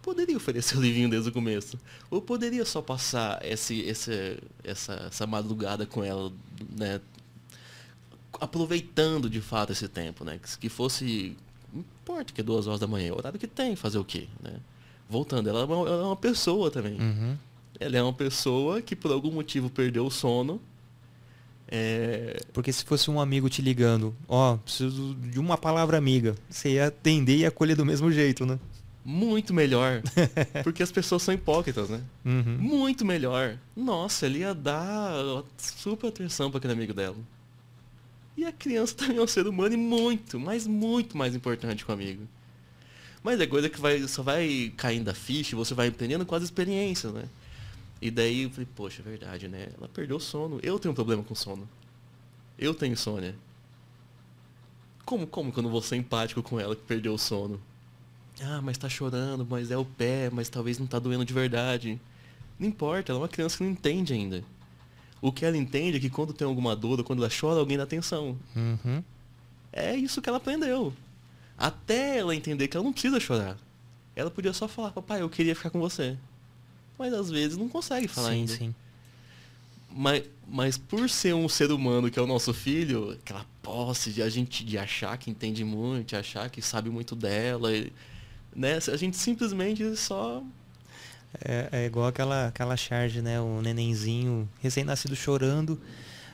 Poderia 0.00 0.36
oferecer 0.36 0.78
o 0.78 0.80
livrinho 0.80 1.10
desde 1.10 1.28
o 1.28 1.32
começo. 1.32 1.76
Ou 2.08 2.22
poderia 2.22 2.64
só 2.64 2.80
passar 2.80 3.44
esse, 3.44 3.80
esse, 3.80 4.38
essa, 4.62 4.92
essa 5.08 5.26
madrugada 5.26 5.84
com 5.86 6.04
ela, 6.04 6.32
né? 6.78 7.00
Aproveitando 8.40 9.28
de 9.28 9.40
fato 9.40 9.72
esse 9.72 9.88
tempo, 9.88 10.24
né? 10.24 10.38
Que, 10.42 10.58
que 10.58 10.68
fosse. 10.68 11.36
Não 11.72 11.80
importa 11.80 12.32
que 12.32 12.40
é 12.40 12.44
duas 12.44 12.66
horas 12.66 12.80
da 12.80 12.86
manhã, 12.86 13.12
o 13.12 13.18
horário 13.18 13.38
que 13.38 13.46
tem, 13.46 13.74
fazer 13.74 13.98
o 13.98 14.04
quê? 14.04 14.28
Né? 14.42 14.54
Voltando, 15.08 15.48
ela 15.48 15.60
é 15.60 15.64
uma, 15.64 15.88
ela 15.88 16.02
é 16.02 16.06
uma 16.06 16.16
pessoa 16.16 16.70
também. 16.70 17.00
Uhum. 17.00 17.36
Ela 17.80 17.96
é 17.96 18.02
uma 18.02 18.12
pessoa 18.12 18.80
que 18.80 18.94
por 18.94 19.10
algum 19.10 19.32
motivo 19.32 19.68
perdeu 19.68 20.06
o 20.06 20.10
sono 20.10 20.60
é... 21.68 22.40
Porque 22.52 22.72
se 22.72 22.84
fosse 22.84 23.10
um 23.10 23.20
amigo 23.20 23.48
te 23.48 23.62
ligando, 23.62 24.14
ó, 24.28 24.56
preciso 24.56 25.14
de 25.14 25.40
uma 25.40 25.56
palavra 25.56 25.96
amiga, 25.96 26.34
você 26.48 26.74
ia 26.74 26.86
atender 26.86 27.38
e 27.38 27.46
acolher 27.46 27.74
do 27.74 27.84
mesmo 27.84 28.12
jeito, 28.12 28.44
né? 28.44 28.58
Muito 29.04 29.52
melhor. 29.52 30.02
porque 30.62 30.82
as 30.82 30.90
pessoas 30.90 31.22
são 31.22 31.34
hipócritas, 31.34 31.88
né? 31.88 32.00
Uhum. 32.24 32.58
Muito 32.58 33.04
melhor. 33.04 33.56
Nossa, 33.76 34.26
ele 34.26 34.40
ia 34.40 34.54
dar 34.54 35.12
super 35.58 36.08
atenção 36.08 36.50
para 36.50 36.58
aquele 36.58 36.72
amigo 36.74 36.94
dela. 36.94 37.16
E 38.36 38.44
a 38.44 38.52
criança 38.52 38.94
também 38.96 39.18
é 39.18 39.22
um 39.22 39.26
ser 39.26 39.46
humano 39.46 39.74
e 39.74 39.78
muito, 39.78 40.38
mas 40.38 40.66
muito 40.66 41.16
mais 41.16 41.34
importante 41.34 41.84
que 41.84 41.90
o 41.90 41.94
amigo. 41.94 42.26
Mas 43.22 43.40
é 43.40 43.46
coisa 43.46 43.70
que 43.70 43.80
vai, 43.80 44.06
só 44.06 44.22
vai 44.22 44.72
caindo 44.76 45.08
a 45.08 45.14
ficha 45.14 45.54
e 45.54 45.56
você 45.56 45.72
vai 45.72 45.88
aprendendo 45.88 46.26
com 46.26 46.34
as 46.34 46.42
experiências, 46.42 47.12
né? 47.12 47.24
E 48.02 48.10
daí 48.10 48.42
eu 48.42 48.50
falei, 48.50 48.68
poxa, 48.76 49.00
é 49.00 49.08
verdade, 49.08 49.48
né? 49.48 49.68
Ela 49.78 49.88
perdeu 49.88 50.18
o 50.18 50.20
sono. 50.20 50.60
Eu 50.62 50.78
tenho 50.78 50.92
um 50.92 50.94
problema 50.94 51.22
com 51.22 51.34
sono. 51.34 51.66
Eu 52.58 52.74
tenho 52.74 52.92
insônia. 52.92 53.34
Como, 55.06 55.26
como 55.26 55.50
que 55.50 55.58
eu 55.58 55.62
não 55.62 55.70
vou 55.70 55.80
ser 55.80 55.96
empático 55.96 56.42
com 56.42 56.60
ela 56.60 56.76
que 56.76 56.82
perdeu 56.82 57.14
o 57.14 57.18
sono? 57.18 57.58
Ah, 58.42 58.60
mas 58.60 58.76
tá 58.76 58.88
chorando, 58.88 59.46
mas 59.48 59.70
é 59.70 59.76
o 59.76 59.84
pé, 59.84 60.28
mas 60.30 60.48
talvez 60.50 60.78
não 60.78 60.86
tá 60.86 60.98
doendo 60.98 61.24
de 61.24 61.32
verdade. 61.32 61.98
Não 62.58 62.68
importa, 62.68 63.12
ela 63.12 63.20
é 63.20 63.22
uma 63.22 63.28
criança 63.28 63.56
que 63.56 63.64
não 63.64 63.70
entende 63.70 64.12
ainda. 64.12 64.44
O 65.24 65.32
que 65.32 65.44
ela 65.44 65.56
entende 65.56 65.96
é 65.96 66.00
que 66.00 66.10
quando 66.10 66.32
tem 66.32 66.46
alguma 66.46 66.76
dor 66.76 66.98
ou 66.98 67.04
quando 67.04 67.24
ela 67.24 67.32
chora, 67.32 67.60
alguém 67.60 67.76
dá 67.76 67.84
atenção. 67.84 68.38
Uhum. 68.54 69.02
É 69.72 69.96
isso 69.96 70.20
que 70.20 70.28
ela 70.28 70.38
aprendeu. 70.38 70.92
Até 71.56 72.18
ela 72.18 72.34
entender 72.34 72.68
que 72.68 72.76
ela 72.76 72.84
não 72.84 72.92
precisa 72.92 73.18
chorar. 73.18 73.56
Ela 74.14 74.30
podia 74.30 74.52
só 74.52 74.68
falar, 74.68 74.90
papai, 74.90 75.22
eu 75.22 75.30
queria 75.30 75.54
ficar 75.54 75.70
com 75.70 75.80
você 75.80 76.16
mas 76.98 77.12
às 77.12 77.30
vezes 77.30 77.56
não 77.56 77.68
consegue 77.68 78.08
falar 78.08 78.30
sim, 78.30 78.34
ainda. 78.34 78.56
Sim. 78.56 78.74
Mas, 79.90 80.24
mas 80.48 80.78
por 80.78 81.08
ser 81.08 81.34
um 81.34 81.48
ser 81.48 81.70
humano 81.70 82.10
que 82.10 82.18
é 82.18 82.22
o 82.22 82.26
nosso 82.26 82.52
filho, 82.52 83.12
aquela 83.12 83.46
posse 83.62 84.10
de 84.10 84.22
a 84.22 84.28
gente 84.28 84.64
de 84.64 84.76
achar 84.76 85.16
que 85.16 85.30
entende 85.30 85.64
muito, 85.64 86.08
de 86.08 86.16
achar 86.16 86.50
que 86.50 86.60
sabe 86.60 86.90
muito 86.90 87.14
dela, 87.14 87.70
né? 88.54 88.78
A 88.92 88.96
gente 88.96 89.16
simplesmente 89.16 89.96
só 89.96 90.42
é, 91.42 91.68
é, 91.72 91.86
igual 91.86 92.06
aquela, 92.06 92.48
aquela 92.48 92.76
charge, 92.76 93.22
né? 93.22 93.40
O 93.40 93.60
nenenzinho 93.62 94.48
recém-nascido 94.60 95.16
chorando. 95.16 95.80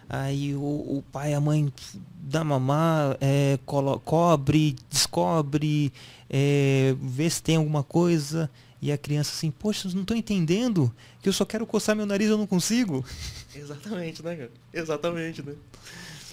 Aí 0.08 0.54
o, 0.56 0.58
o, 0.58 1.04
pai 1.12 1.34
a 1.34 1.40
mãe 1.40 1.72
dá 2.20 2.42
mamar, 2.42 3.16
é, 3.20 3.58
cobre, 4.04 4.74
descobre, 4.90 5.92
é, 6.28 6.96
vê 7.00 7.30
se 7.30 7.42
tem 7.42 7.56
alguma 7.56 7.84
coisa. 7.84 8.50
E 8.82 8.90
a 8.90 8.98
criança 8.98 9.32
assim, 9.32 9.50
poxa, 9.50 9.88
não 9.92 10.00
estão 10.00 10.16
entendendo 10.16 10.92
que 11.22 11.28
eu 11.28 11.32
só 11.32 11.44
quero 11.44 11.66
coçar 11.66 11.94
meu 11.94 12.06
nariz 12.06 12.28
eu 12.28 12.38
não 12.38 12.46
consigo. 12.46 13.04
Exatamente, 13.54 14.22
né, 14.22 14.36
cara? 14.36 14.50
Exatamente, 14.72 15.42
né? 15.42 15.54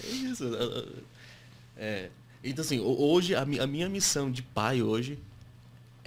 É 0.04 0.08
isso. 0.08 0.44
É, 1.76 2.10
então, 2.44 2.64
assim, 2.64 2.80
hoje, 2.80 3.36
a 3.36 3.46
minha 3.46 3.90
missão 3.90 4.32
de 4.32 4.42
pai 4.42 4.82
hoje 4.82 5.20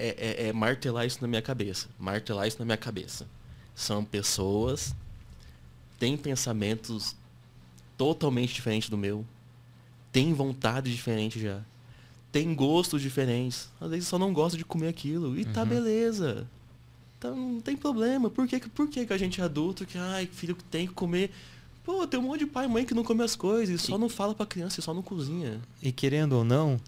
é, 0.08 0.16
é, 0.18 0.48
é, 0.48 0.52
martelar 0.52 1.06
isso 1.06 1.18
na 1.20 1.28
minha 1.28 1.42
cabeça. 1.42 1.88
Martelar 1.98 2.46
isso 2.46 2.58
na 2.58 2.64
minha 2.64 2.76
cabeça. 2.76 3.26
São 3.74 4.04
pessoas, 4.04 4.94
têm 5.98 6.16
pensamentos 6.16 7.14
totalmente 7.96 8.54
diferentes 8.54 8.88
do 8.88 8.96
meu, 8.96 9.24
têm 10.10 10.32
vontade 10.32 10.90
diferente 10.90 11.38
já 11.38 11.62
tem 12.32 12.54
gostos 12.54 13.02
diferentes. 13.02 13.68
Às 13.80 13.90
vezes 13.90 14.08
só 14.08 14.18
não 14.18 14.32
gosta 14.32 14.56
de 14.56 14.64
comer 14.64 14.88
aquilo. 14.88 15.38
E 15.38 15.44
tá 15.44 15.62
uhum. 15.62 15.68
beleza. 15.68 16.46
Então 17.18 17.36
não 17.36 17.60
tem 17.60 17.76
problema. 17.76 18.30
Por 18.30 18.46
que, 18.46 18.60
por 18.68 18.88
que, 18.88 19.06
que 19.06 19.12
a 19.12 19.18
gente 19.18 19.40
é 19.40 19.44
adulto 19.44 19.84
que, 19.84 19.98
ai, 19.98 20.26
filho 20.26 20.54
que 20.54 20.64
tem 20.64 20.86
que 20.86 20.94
comer. 20.94 21.30
Pô, 21.84 22.06
tem 22.06 22.20
um 22.20 22.24
monte 22.24 22.40
de 22.40 22.46
pai 22.46 22.66
e 22.66 22.68
mãe 22.68 22.84
que 22.84 22.94
não 22.94 23.02
come 23.02 23.22
as 23.22 23.34
coisas, 23.34 23.80
e 23.80 23.86
só 23.86 23.96
não 23.96 24.08
fala 24.08 24.34
pra 24.34 24.44
criança, 24.44 24.78
e 24.78 24.82
só 24.82 24.92
não 24.92 25.02
cozinha. 25.02 25.60
E 25.82 25.90
querendo 25.90 26.34
ou 26.34 26.44
não, 26.44 26.78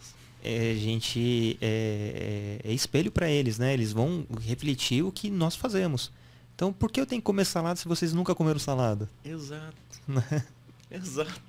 é, 0.43 0.72
a 0.72 0.74
gente 0.74 1.57
é, 1.61 2.61
é, 2.64 2.70
é 2.70 2.72
espelho 2.72 3.11
para 3.11 3.30
eles, 3.30 3.59
né? 3.59 3.72
Eles 3.72 3.93
vão 3.93 4.26
refletir 4.40 5.03
o 5.03 5.12
que 5.12 5.30
nós 5.30 5.55
fazemos. 5.55 6.11
Então 6.55 6.72
por 6.72 6.90
que 6.90 7.01
eu 7.01 7.07
tenho 7.07 7.20
que 7.20 7.26
comer 7.26 7.45
salada 7.45 7.76
se 7.76 7.88
vocês 7.88 8.12
nunca 8.12 8.34
comeram 8.34 8.59
salada? 8.59 9.09
Exato. 9.24 9.76
Exato. 10.90 11.40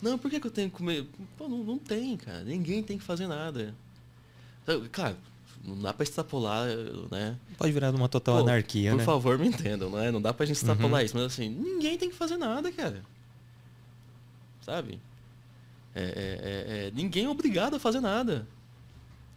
Não, 0.00 0.18
por 0.18 0.30
que, 0.30 0.38
que 0.38 0.46
eu 0.46 0.50
tenho 0.50 0.70
que 0.70 0.76
comer? 0.76 1.06
Pô, 1.36 1.48
não, 1.48 1.64
não 1.64 1.78
tem, 1.78 2.16
cara. 2.16 2.44
Ninguém 2.44 2.82
tem 2.82 2.98
que 2.98 3.04
fazer 3.04 3.26
nada. 3.26 3.74
Claro, 4.92 5.16
não 5.64 5.80
dá 5.80 5.92
para 5.92 6.02
extrapolar, 6.02 6.68
né? 7.10 7.36
Pode 7.56 7.72
virar 7.72 7.94
uma 7.94 8.08
total 8.08 8.36
Pô, 8.36 8.42
anarquia, 8.42 8.90
por 8.90 8.98
né? 8.98 9.04
Por 9.04 9.12
favor, 9.12 9.38
me 9.38 9.48
entendam, 9.48 9.88
não 9.88 9.98
é? 9.98 10.10
Não 10.10 10.20
dá 10.20 10.32
pra 10.32 10.44
gente 10.44 10.56
extrapolar 10.56 11.00
uhum. 11.00 11.06
isso, 11.06 11.16
mas 11.16 11.24
assim, 11.24 11.48
ninguém 11.48 11.96
tem 11.96 12.10
que 12.10 12.14
fazer 12.14 12.36
nada, 12.36 12.70
cara. 12.70 13.02
Sabe? 14.60 14.98
É, 15.94 16.02
é, 16.02 16.06
é, 16.06 16.86
é 16.86 16.90
ninguém 16.92 17.24
é 17.24 17.28
obrigado 17.28 17.76
a 17.76 17.78
fazer 17.78 18.00
nada. 18.00 18.46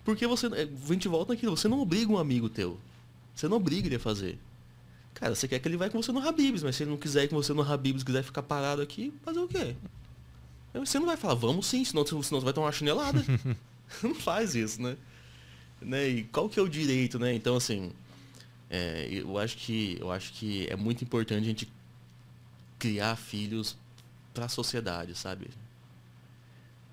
Porque 0.03 0.25
você. 0.25 0.47
É, 0.47 0.63
a 0.63 0.93
gente 0.93 1.07
volta 1.07 1.33
naquilo, 1.33 1.55
você 1.55 1.67
não 1.67 1.79
obriga 1.79 2.11
um 2.11 2.17
amigo 2.17 2.49
teu. 2.49 2.79
Você 3.35 3.47
não 3.47 3.57
obriga 3.57 3.87
ele 3.87 3.97
a 3.97 3.99
fazer. 3.99 4.39
Cara, 5.13 5.35
você 5.35 5.47
quer 5.47 5.59
que 5.59 5.67
ele 5.67 5.77
vá 5.77 5.89
com 5.89 6.01
você 6.01 6.11
no 6.11 6.25
Habibs, 6.25 6.63
mas 6.63 6.75
se 6.75 6.83
ele 6.83 6.91
não 6.91 6.97
quiser 6.97 7.23
ir 7.23 7.27
com 7.27 7.35
você 7.35 7.53
no 7.53 7.61
Habibs, 7.61 8.03
quiser 8.03 8.23
ficar 8.23 8.43
parado 8.43 8.81
aqui, 8.81 9.11
fazer 9.23 9.39
o 9.39 9.47
quê? 9.47 9.75
Você 10.73 10.99
não 10.99 11.07
vai 11.07 11.17
falar, 11.17 11.33
vamos 11.33 11.65
sim, 11.65 11.83
senão, 11.83 12.05
senão 12.05 12.21
você 12.21 12.39
vai 12.39 12.53
tomar 12.53 12.67
uma 12.67 12.71
chinelada. 12.71 13.23
não 14.03 14.13
faz 14.13 14.53
isso, 14.53 14.81
né? 14.81 14.95
né? 15.81 16.07
E 16.07 16.23
qual 16.25 16.47
que 16.47 16.59
é 16.59 16.63
o 16.63 16.69
direito, 16.69 17.17
né? 17.17 17.33
Então, 17.33 17.55
assim, 17.55 17.91
é, 18.69 19.07
eu, 19.11 19.37
acho 19.37 19.57
que, 19.57 19.97
eu 19.99 20.11
acho 20.11 20.33
que 20.33 20.67
é 20.69 20.75
muito 20.75 21.03
importante 21.03 21.43
a 21.43 21.47
gente 21.47 21.67
criar 22.77 23.15
filhos 23.15 23.75
para 24.33 24.45
a 24.45 24.49
sociedade, 24.49 25.15
sabe? 25.15 25.49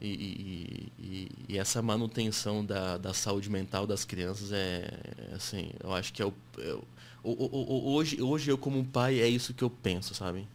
E, 0.07 0.92
e, 0.98 1.28
e, 1.48 1.59
essa 1.59 1.80
manutenção 1.80 2.64
da, 2.64 2.98
da 2.98 3.14
saúde 3.14 3.48
mental 3.48 3.86
das 3.86 4.05
crianças 4.05 4.52
é, 4.52 4.90
é 5.30 5.34
assim, 5.34 5.70
eu 5.82 5.94
acho 5.94 6.12
que 6.12 6.20
é 6.20 6.26
o, 6.26 6.34
é 6.59 6.74
o, 7.22 7.30
o, 7.30 7.94
hoje, 7.94 8.20
hoje 8.20 8.50
eu 8.50 8.59
como 8.59 8.84
pai 8.84 9.20
é 9.20 9.28
isso 9.28 9.55
que 9.55 9.64
eu 9.64 9.70
penso, 9.70 10.14
sabe? 10.14 10.46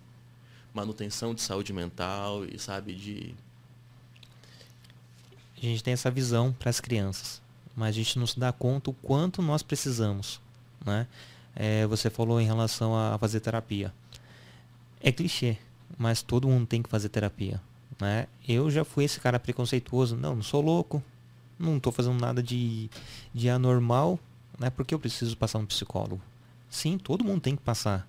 Manutenção 0.73 1.33
de 1.33 1.41
saúde 1.41 1.73
mental 1.73 2.45
e 2.45 2.59
sabe 2.59 2.93
de 2.93 3.35
a 5.61 5.65
gente 5.65 5.83
tem 5.83 5.93
essa 5.93 6.09
visão 6.09 6.53
para 6.53 6.69
as 6.69 6.79
crianças, 6.79 7.41
mas 7.75 7.89
a 7.89 7.91
gente 7.91 8.17
não 8.17 8.25
se 8.25 8.39
dá 8.39 8.51
conta 8.51 8.89
o 8.89 8.93
quanto 8.93 9.41
nós 9.41 9.61
precisamos, 9.61 10.39
né? 10.85 11.05
É, 11.53 11.85
você 11.85 12.09
falou 12.09 12.39
em 12.39 12.45
relação 12.45 12.95
a 12.95 13.17
fazer 13.17 13.41
terapia. 13.41 13.93
É 15.01 15.11
clichê, 15.11 15.57
mas 15.97 16.21
todo 16.21 16.47
mundo 16.47 16.65
tem 16.65 16.81
que 16.81 16.87
fazer 16.87 17.09
terapia. 17.09 17.61
Né? 17.99 18.27
Eu 18.47 18.71
já 18.71 18.83
fui 18.83 19.03
esse 19.03 19.19
cara 19.19 19.39
preconceituoso. 19.39 20.15
Não, 20.15 20.35
não 20.35 20.43
sou 20.43 20.61
louco. 20.61 21.03
Não 21.57 21.77
estou 21.77 21.91
fazendo 21.91 22.19
nada 22.19 22.41
de, 22.41 22.89
de 23.33 23.49
anormal. 23.49 24.19
Né? 24.57 24.69
Porque 24.69 24.93
eu 24.93 24.99
preciso 24.99 25.35
passar 25.37 25.59
um 25.59 25.65
psicólogo. 25.65 26.21
Sim, 26.69 26.97
todo 26.97 27.23
mundo 27.23 27.41
tem 27.41 27.55
que 27.55 27.61
passar. 27.61 28.07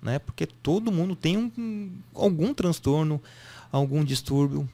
Né? 0.00 0.18
Porque 0.18 0.46
todo 0.46 0.92
mundo 0.92 1.16
tem 1.16 1.36
um, 1.36 1.92
algum 2.14 2.52
transtorno, 2.52 3.20
algum 3.70 4.04
distúrbio, 4.04 4.68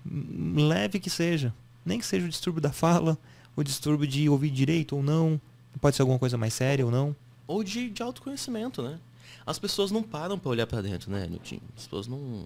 leve 0.57 0.99
que 0.99 1.11
seja. 1.11 1.55
Nem 1.85 1.99
que 1.99 2.07
seja 2.07 2.27
o 2.27 2.29
distúrbio 2.29 2.61
da 2.61 2.73
fala, 2.73 3.17
o 3.55 3.63
distúrbio 3.63 4.07
de 4.07 4.29
ouvir 4.29 4.51
direito 4.51 4.97
ou 4.97 5.03
não. 5.03 5.41
Pode 5.81 5.97
ser 5.97 6.03
alguma 6.03 6.19
coisa 6.19 6.37
mais 6.37 6.55
séria 6.55 6.85
ou 6.85 6.91
não. 6.91 7.15
Ou 7.47 7.63
de, 7.63 7.89
de 7.89 8.03
autoconhecimento, 8.03 8.83
né? 8.83 8.99
As 9.47 9.59
pessoas 9.59 9.91
não 9.91 10.03
param 10.03 10.39
para 10.39 10.51
olhar 10.51 10.67
para 10.67 10.83
dentro, 10.83 11.11
né, 11.11 11.27
Nilton? 11.27 11.59
As 11.77 11.85
pessoas 11.85 12.07
não. 12.07 12.45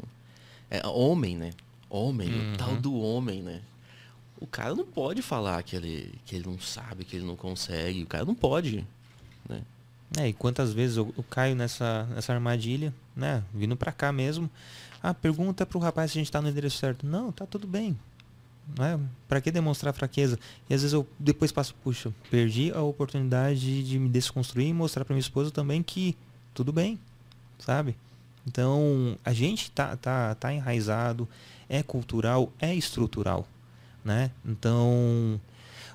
É, 0.70 0.86
homem, 0.86 1.36
né? 1.36 1.50
Homem, 1.95 2.28
uhum. 2.28 2.55
o 2.55 2.57
tal 2.57 2.76
do 2.76 2.99
homem, 2.99 3.43
né? 3.43 3.61
O 4.40 4.47
cara 4.47 4.74
não 4.74 4.86
pode 4.86 5.20
falar 5.20 5.62
que 5.62 5.76
ele, 5.76 6.14
que 6.24 6.34
ele 6.34 6.47
não 6.47 6.59
sabe, 6.59 7.05
que 7.05 7.16
ele 7.16 7.26
não 7.26 7.36
consegue. 7.36 8.03
O 8.03 8.07
cara 8.07 8.24
não 8.24 8.34
pode, 8.34 8.84
né? 9.49 9.62
É, 10.18 10.28
e 10.28 10.32
quantas 10.32 10.72
vezes 10.72 10.97
eu, 10.97 11.12
eu 11.16 11.22
caio 11.24 11.55
nessa, 11.55 12.05
nessa 12.05 12.32
armadilha, 12.32 12.95
né? 13.14 13.43
Vindo 13.53 13.76
para 13.76 13.93
cá 13.93 14.11
mesmo. 14.11 14.51
Ah, 15.03 15.12
pergunta 15.12 15.66
pro 15.66 15.78
rapaz 15.78 16.11
se 16.11 16.18
a 16.18 16.20
gente 16.20 16.32
tá 16.32 16.40
no 16.40 16.49
endereço 16.49 16.78
certo. 16.78 17.07
Não, 17.07 17.30
tá 17.30 17.45
tudo 17.45 17.66
bem. 17.66 17.95
Né? 18.78 18.99
Para 19.28 19.40
que 19.40 19.51
demonstrar 19.51 19.93
fraqueza? 19.93 20.38
E 20.70 20.74
às 20.74 20.80
vezes 20.80 20.95
eu 20.95 21.07
depois 21.18 21.53
passo, 21.53 21.74
puxa, 21.82 22.11
perdi 22.30 22.72
a 22.72 22.80
oportunidade 22.80 23.82
de 23.82 23.99
me 23.99 24.09
desconstruir 24.09 24.68
e 24.68 24.72
mostrar 24.72 25.05
para 25.05 25.14
minha 25.14 25.20
esposa 25.20 25.51
também 25.51 25.82
que 25.82 26.16
tudo 26.55 26.72
bem, 26.72 26.99
sabe? 27.59 27.97
Então, 28.47 29.16
a 29.24 29.32
gente 29.32 29.70
tá, 29.70 29.97
tá, 29.97 30.34
tá 30.34 30.53
enraizado, 30.53 31.28
é 31.72 31.82
cultural, 31.82 32.52
é 32.60 32.74
estrutural, 32.74 33.48
né? 34.04 34.30
Então, 34.44 35.40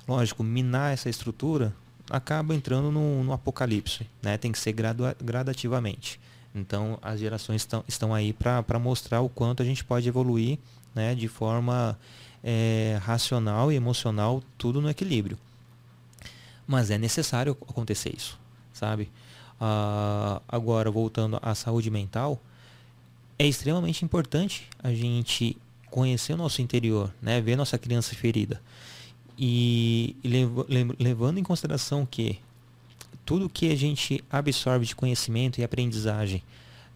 lógico, 0.08 0.42
minar 0.42 0.92
essa 0.92 1.08
estrutura 1.08 1.72
acaba 2.10 2.52
entrando 2.52 2.90
no, 2.90 3.22
no 3.22 3.32
apocalipse, 3.32 4.04
né? 4.20 4.36
Tem 4.36 4.50
que 4.50 4.58
ser 4.58 4.72
gradua, 4.72 5.16
gradativamente. 5.22 6.18
Então, 6.52 6.98
as 7.00 7.20
gerações 7.20 7.62
estão, 7.62 7.84
estão 7.86 8.12
aí 8.12 8.32
para 8.32 8.78
mostrar 8.80 9.20
o 9.20 9.28
quanto 9.28 9.62
a 9.62 9.64
gente 9.64 9.84
pode 9.84 10.08
evoluir, 10.08 10.58
né? 10.92 11.14
De 11.14 11.28
forma 11.28 11.96
é, 12.42 12.98
racional 13.00 13.70
e 13.70 13.76
emocional, 13.76 14.42
tudo 14.58 14.82
no 14.82 14.90
equilíbrio. 14.90 15.38
Mas 16.66 16.90
é 16.90 16.98
necessário 16.98 17.56
acontecer 17.68 18.12
isso, 18.16 18.36
sabe? 18.72 19.08
Ah, 19.60 20.42
agora, 20.48 20.90
voltando 20.90 21.38
à 21.40 21.54
saúde 21.54 21.88
mental, 21.88 22.42
é 23.38 23.46
extremamente 23.46 24.04
importante 24.04 24.68
a 24.82 24.92
gente 24.92 25.56
conhecer 25.90 26.34
o 26.34 26.36
nosso 26.36 26.62
interior, 26.62 27.12
né? 27.20 27.40
ver 27.40 27.56
nossa 27.56 27.78
criança 27.78 28.14
ferida. 28.14 28.60
E, 29.38 30.16
levando 30.98 31.38
em 31.38 31.42
consideração 31.42 32.04
que 32.04 32.40
tudo 33.24 33.48
que 33.48 33.70
a 33.70 33.76
gente 33.76 34.24
absorve 34.30 34.86
de 34.86 34.96
conhecimento 34.96 35.60
e 35.60 35.64
aprendizagem 35.64 36.42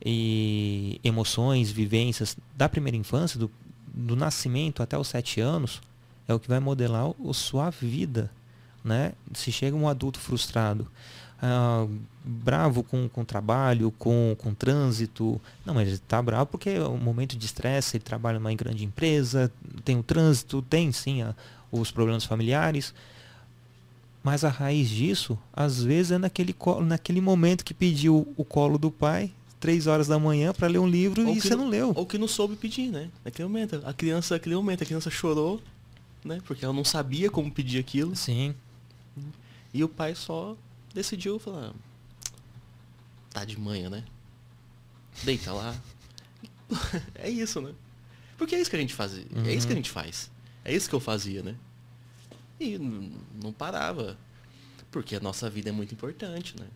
e 0.04 1.00
emoções, 1.04 1.70
vivências 1.70 2.36
da 2.56 2.68
primeira 2.68 2.96
infância, 2.96 3.38
do, 3.38 3.50
do 3.86 4.16
nascimento 4.16 4.82
até 4.82 4.98
os 4.98 5.08
sete 5.08 5.40
anos, 5.40 5.80
é 6.26 6.34
o 6.34 6.40
que 6.40 6.48
vai 6.48 6.58
modelar 6.58 7.06
a 7.06 7.32
sua 7.32 7.70
vida. 7.70 8.30
Né? 8.82 9.12
Se 9.34 9.52
chega 9.52 9.76
um 9.76 9.88
adulto 9.88 10.18
frustrado, 10.18 10.88
ah, 11.42 11.88
bravo 12.24 12.84
com, 12.84 13.08
com 13.08 13.24
trabalho, 13.24 13.90
com, 13.98 14.36
com 14.38 14.54
trânsito. 14.54 15.40
Não, 15.66 15.74
mas 15.74 15.88
ele 15.88 15.96
está 15.96 16.22
bravo 16.22 16.46
porque 16.46 16.70
é 16.70 16.86
um 16.86 16.96
momento 16.96 17.36
de 17.36 17.44
estresse, 17.44 17.96
ele 17.96 18.04
trabalha 18.04 18.38
numa 18.38 18.54
grande 18.54 18.84
empresa, 18.84 19.50
tem 19.84 19.98
o 19.98 20.04
trânsito, 20.04 20.62
tem 20.62 20.92
sim 20.92 21.22
a, 21.22 21.34
os 21.72 21.90
problemas 21.90 22.24
familiares. 22.24 22.94
Mas 24.22 24.44
a 24.44 24.48
raiz 24.48 24.88
disso, 24.88 25.36
às 25.52 25.82
vezes, 25.82 26.12
é 26.12 26.18
naquele, 26.18 26.54
naquele 26.82 27.20
momento 27.20 27.64
que 27.64 27.74
pediu 27.74 28.32
o 28.36 28.44
colo 28.44 28.78
do 28.78 28.88
pai, 28.88 29.32
três 29.58 29.88
horas 29.88 30.06
da 30.06 30.16
manhã, 30.16 30.52
para 30.52 30.68
ler 30.68 30.78
um 30.78 30.86
livro 30.86 31.26
ou 31.26 31.34
e 31.34 31.40
você 31.40 31.56
não, 31.56 31.64
não 31.64 31.70
leu. 31.70 31.92
Ou 31.96 32.06
que 32.06 32.16
não 32.18 32.28
soube 32.28 32.54
pedir, 32.54 32.88
né? 32.92 33.10
Naquele 33.24 33.48
momento. 33.48 33.82
A 33.84 33.92
criança, 33.92 34.36
naquele 34.36 34.54
momento, 34.54 34.84
a 34.84 34.86
criança 34.86 35.10
chorou, 35.10 35.60
né? 36.24 36.40
Porque 36.46 36.64
ela 36.64 36.72
não 36.72 36.84
sabia 36.84 37.28
como 37.28 37.50
pedir 37.50 37.80
aquilo. 37.80 38.14
Sim. 38.14 38.54
E 39.74 39.82
o 39.82 39.88
pai 39.88 40.14
só 40.14 40.56
decidiu 40.92 41.38
falar, 41.38 41.72
tá 43.30 43.44
de 43.44 43.58
manhã, 43.58 43.88
né? 43.88 44.04
Deita 45.24 45.52
lá. 45.52 45.74
é 47.14 47.28
isso, 47.28 47.60
né? 47.60 47.72
Porque 48.36 48.54
é 48.54 48.60
isso 48.60 48.70
que 48.70 48.76
a 48.76 48.80
gente 48.80 48.94
fazia. 48.94 49.26
Uhum. 49.34 49.44
É 49.46 49.54
isso 49.54 49.66
que 49.66 49.72
a 49.72 49.76
uhum. 49.76 49.82
gente 49.82 49.90
faz. 49.90 50.30
É 50.64 50.74
isso 50.74 50.88
que 50.88 50.94
eu 50.94 51.00
fazia, 51.00 51.42
né? 51.42 51.54
E 52.58 52.78
não 52.78 53.52
parava. 53.52 54.16
Porque 54.90 55.16
a 55.16 55.20
nossa 55.20 55.48
vida 55.48 55.70
é 55.70 55.72
muito 55.72 55.94
importante, 55.94 56.54
né? 56.58 56.66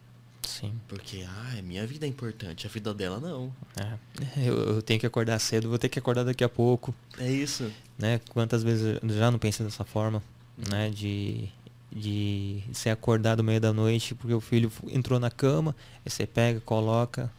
Sim. 0.42 0.72
Porque, 0.86 1.26
ah, 1.28 1.60
minha 1.62 1.86
vida 1.86 2.06
é 2.06 2.08
importante, 2.08 2.66
a 2.66 2.70
vida 2.70 2.94
dela 2.94 3.18
não. 3.18 3.52
É, 3.76 4.48
eu, 4.48 4.56
eu, 4.56 4.82
tenho 4.82 4.98
que 4.98 5.06
acordar 5.06 5.38
cedo, 5.38 5.68
vou 5.68 5.78
ter 5.78 5.88
que 5.88 5.98
acordar 5.98 6.24
daqui 6.24 6.44
a 6.44 6.48
pouco. 6.48 6.94
É 7.18 7.30
isso. 7.30 7.70
Né? 7.98 8.20
Quantas 8.30 8.62
vezes 8.62 8.98
eu 9.02 9.08
já 9.10 9.30
não 9.30 9.38
pensei 9.38 9.66
dessa 9.66 9.84
forma, 9.84 10.22
né? 10.70 10.88
De 10.88 11.48
de 11.96 12.62
ser 12.74 12.90
acordado 12.90 13.38
no 13.38 13.44
meio 13.44 13.60
da 13.60 13.72
noite 13.72 14.14
porque 14.14 14.34
o 14.34 14.40
filho 14.40 14.70
entrou 14.88 15.18
na 15.18 15.30
cama, 15.30 15.74
aí 16.04 16.10
você 16.10 16.26
pega, 16.26 16.60
coloca. 16.60 17.32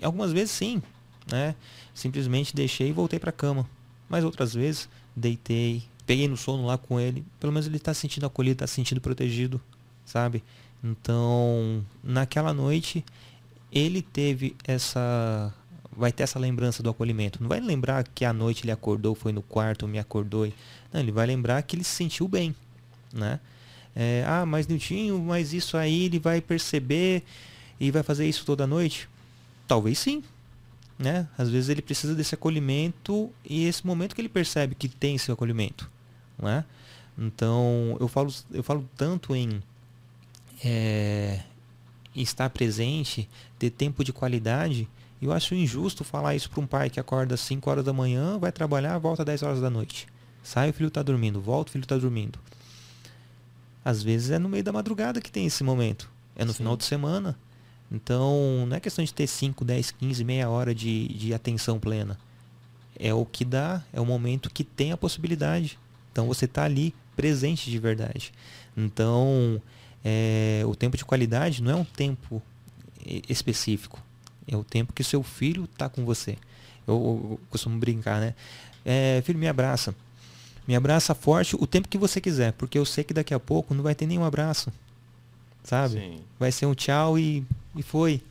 E 0.00 0.04
algumas 0.04 0.32
vezes 0.32 0.52
sim, 0.52 0.80
né? 1.28 1.56
Simplesmente 1.92 2.54
deixei 2.54 2.90
e 2.90 2.92
voltei 2.92 3.18
para 3.18 3.30
a 3.30 3.32
cama. 3.32 3.68
Mas 4.08 4.22
outras 4.22 4.54
vezes 4.54 4.88
deitei, 5.16 5.82
peguei 6.06 6.28
no 6.28 6.36
sono 6.36 6.64
lá 6.64 6.78
com 6.78 7.00
ele, 7.00 7.24
pelo 7.40 7.52
menos 7.52 7.66
ele 7.66 7.78
está 7.78 7.92
se 7.92 8.02
sentindo 8.02 8.26
acolhido, 8.26 8.54
está 8.54 8.66
se 8.68 8.74
sentindo 8.74 9.00
protegido, 9.00 9.60
sabe? 10.04 10.44
Então, 10.82 11.84
naquela 12.02 12.54
noite 12.54 13.04
ele 13.72 14.02
teve 14.02 14.54
essa 14.64 15.52
vai 15.96 16.12
ter 16.12 16.22
essa 16.22 16.38
lembrança 16.38 16.80
do 16.82 16.90
acolhimento. 16.90 17.40
Não 17.40 17.48
vai 17.48 17.60
lembrar 17.60 18.04
que 18.04 18.24
à 18.24 18.32
noite 18.32 18.64
ele 18.64 18.72
acordou, 18.72 19.14
foi 19.14 19.32
no 19.32 19.42
quarto, 19.42 19.86
me 19.86 19.98
acordou. 19.98 20.50
Não, 20.92 21.00
ele 21.00 21.12
vai 21.12 21.26
lembrar 21.26 21.62
que 21.62 21.76
ele 21.76 21.84
se 21.84 21.94
sentiu 21.94 22.26
bem, 22.28 22.54
né? 23.12 23.40
É, 23.96 24.24
ah, 24.26 24.44
mas 24.44 24.66
Niltinho, 24.66 25.18
mas 25.20 25.52
isso 25.52 25.76
aí 25.76 26.04
ele 26.04 26.18
vai 26.18 26.40
perceber 26.40 27.22
e 27.78 27.90
vai 27.90 28.02
fazer 28.02 28.28
isso 28.28 28.44
toda 28.44 28.66
noite? 28.66 29.08
Talvez 29.68 29.98
sim. 29.98 30.22
Né? 30.98 31.28
Às 31.36 31.50
vezes 31.50 31.68
ele 31.68 31.82
precisa 31.82 32.14
desse 32.14 32.34
acolhimento 32.34 33.30
e 33.44 33.66
esse 33.66 33.86
momento 33.86 34.14
que 34.14 34.20
ele 34.20 34.28
percebe 34.28 34.74
que 34.74 34.88
tem 34.88 35.16
esse 35.16 35.30
acolhimento. 35.30 35.90
Né? 36.38 36.64
Então 37.16 37.96
eu 38.00 38.08
falo, 38.08 38.32
eu 38.52 38.62
falo 38.62 38.88
tanto 38.96 39.34
em 39.34 39.62
é, 40.64 41.40
estar 42.14 42.50
presente, 42.50 43.28
ter 43.58 43.70
tempo 43.70 44.04
de 44.04 44.12
qualidade. 44.12 44.88
Eu 45.22 45.32
acho 45.32 45.54
injusto 45.54 46.04
falar 46.04 46.34
isso 46.34 46.50
para 46.50 46.60
um 46.60 46.66
pai 46.66 46.90
que 46.90 47.00
acorda 47.00 47.34
às 47.34 47.40
5 47.40 47.70
horas 47.70 47.84
da 47.84 47.92
manhã, 47.92 48.38
vai 48.38 48.52
trabalhar, 48.52 48.98
volta 48.98 49.22
às 49.22 49.26
10 49.26 49.42
horas 49.42 49.60
da 49.60 49.70
noite. 49.70 50.06
Sai, 50.42 50.70
o 50.70 50.72
filho 50.72 50.88
está 50.88 51.02
dormindo, 51.02 51.40
volta, 51.40 51.70
o 51.70 51.72
filho 51.72 51.84
está 51.84 51.96
dormindo 51.96 52.38
Às 53.84 54.02
vezes 54.02 54.30
é 54.30 54.38
no 54.38 54.48
meio 54.48 54.64
da 54.64 54.72
madrugada 54.72 55.20
que 55.20 55.30
tem 55.30 55.46
esse 55.46 55.62
momento. 55.62 56.10
É 56.36 56.44
no 56.44 56.52
Sim. 56.52 56.58
final 56.58 56.76
de 56.76 56.84
semana. 56.84 57.36
Então, 57.90 58.64
não 58.66 58.76
é 58.76 58.80
questão 58.80 59.04
de 59.04 59.12
ter 59.12 59.26
5, 59.26 59.64
10, 59.64 59.90
15, 59.92 60.24
meia 60.24 60.48
hora 60.48 60.74
de, 60.74 61.08
de 61.08 61.34
atenção 61.34 61.78
plena. 61.78 62.18
É 62.98 63.12
o 63.12 63.24
que 63.24 63.44
dá, 63.44 63.82
é 63.92 64.00
o 64.00 64.06
momento 64.06 64.50
que 64.50 64.64
tem 64.64 64.92
a 64.92 64.96
possibilidade. 64.96 65.78
Então 66.10 66.26
você 66.26 66.44
está 66.44 66.64
ali 66.64 66.94
presente 67.16 67.70
de 67.70 67.78
verdade. 67.78 68.32
Então, 68.76 69.60
é, 70.04 70.62
o 70.66 70.74
tempo 70.74 70.96
de 70.96 71.04
qualidade 71.04 71.62
não 71.62 71.72
é 71.72 71.74
um 71.76 71.84
tempo 71.84 72.42
específico. 73.28 74.00
É 74.46 74.56
o 74.56 74.64
tempo 74.64 74.92
que 74.92 75.02
o 75.02 75.04
seu 75.04 75.22
filho 75.22 75.64
está 75.64 75.88
com 75.88 76.04
você. 76.04 76.36
Eu, 76.86 76.94
eu, 77.30 77.40
costumo 77.50 77.78
brincar, 77.78 78.20
né? 78.20 78.34
É, 78.84 79.22
filho, 79.24 79.38
me 79.38 79.48
abraça. 79.48 79.94
Me 80.66 80.74
abraça 80.74 81.14
forte 81.14 81.56
o 81.56 81.66
tempo 81.66 81.88
que 81.88 81.98
você 81.98 82.20
quiser, 82.20 82.52
porque 82.52 82.78
eu 82.78 82.84
sei 82.84 83.04
que 83.04 83.12
daqui 83.12 83.34
a 83.34 83.40
pouco 83.40 83.74
não 83.74 83.82
vai 83.82 83.94
ter 83.94 84.06
nenhum 84.06 84.24
abraço. 84.24 84.72
Sabe? 85.62 85.94
Sim. 85.94 86.20
Vai 86.38 86.52
ser 86.52 86.66
um 86.66 86.74
tchau 86.74 87.18
e, 87.18 87.44
e 87.74 87.82
foi. 87.82 88.22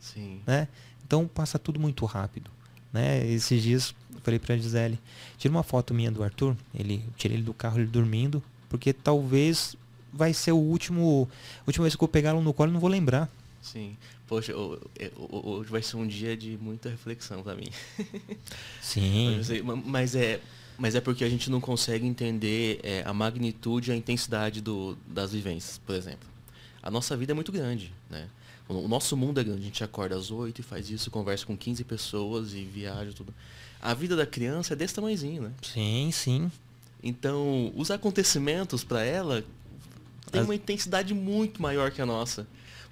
Sim. 0.00 0.40
Né? 0.46 0.68
Então 1.06 1.26
passa 1.26 1.58
tudo 1.58 1.80
muito 1.80 2.04
rápido. 2.04 2.50
Né? 2.92 3.26
Esses 3.26 3.62
dias 3.62 3.94
eu 4.12 4.20
falei 4.20 4.38
pra 4.38 4.56
Gisele, 4.56 4.98
tira 5.36 5.52
uma 5.52 5.62
foto 5.62 5.92
minha 5.92 6.10
do 6.10 6.22
Arthur, 6.22 6.56
ele, 6.74 7.04
tirei 7.16 7.36
ele 7.36 7.44
do 7.44 7.54
carro 7.54 7.78
ele 7.78 7.86
dormindo, 7.86 8.42
porque 8.68 8.92
talvez 8.92 9.76
vai 10.12 10.32
ser 10.32 10.52
o 10.52 10.56
último. 10.56 11.28
A 11.60 11.64
última 11.66 11.84
vez 11.84 11.96
que 11.96 12.04
eu 12.04 12.08
pegar 12.08 12.32
no 12.34 12.54
colo, 12.54 12.72
não 12.72 12.80
vou 12.80 12.90
lembrar. 12.90 13.28
Sim. 13.60 13.96
Poxa, 14.26 14.54
hoje 14.56 15.70
vai 15.70 15.82
ser 15.82 15.96
um 15.96 16.06
dia 16.06 16.36
de 16.36 16.56
muita 16.60 16.88
reflexão 16.88 17.42
para 17.42 17.54
mim. 17.54 17.68
Sim. 18.80 19.40
Mas 19.84 20.14
é, 20.14 20.40
mas 20.78 20.94
é 20.94 21.00
porque 21.00 21.24
a 21.24 21.28
gente 21.28 21.50
não 21.50 21.60
consegue 21.60 22.06
entender 22.06 22.80
é, 22.82 23.02
a 23.06 23.12
magnitude 23.12 23.90
e 23.90 23.92
a 23.92 23.96
intensidade 23.96 24.60
do, 24.60 24.96
das 25.06 25.32
vivências, 25.32 25.78
por 25.78 25.94
exemplo. 25.94 26.28
A 26.82 26.90
nossa 26.90 27.16
vida 27.16 27.32
é 27.32 27.34
muito 27.34 27.52
grande, 27.52 27.92
né? 28.10 28.28
O 28.68 28.88
nosso 28.88 29.16
mundo 29.16 29.40
é 29.40 29.44
grande. 29.44 29.60
A 29.60 29.64
gente 29.64 29.84
acorda 29.84 30.16
às 30.16 30.30
8 30.30 30.60
e 30.60 30.62
faz 30.62 30.90
isso, 30.90 31.10
conversa 31.10 31.44
com 31.44 31.56
15 31.56 31.84
pessoas 31.84 32.54
e 32.54 32.64
viaja 32.64 33.12
tudo. 33.12 33.32
A 33.80 33.92
vida 33.92 34.16
da 34.16 34.26
criança 34.26 34.72
é 34.72 34.76
desse 34.76 34.94
tamanhozinho, 34.94 35.42
né? 35.42 35.52
Sim, 35.62 36.10
sim. 36.12 36.50
Então, 37.02 37.70
os 37.76 37.90
acontecimentos 37.90 38.82
para 38.82 39.04
ela 39.04 39.44
têm 40.30 40.40
As... 40.40 40.46
uma 40.46 40.54
intensidade 40.54 41.12
muito 41.12 41.60
maior 41.60 41.90
que 41.90 42.00
a 42.00 42.06
nossa. 42.06 42.46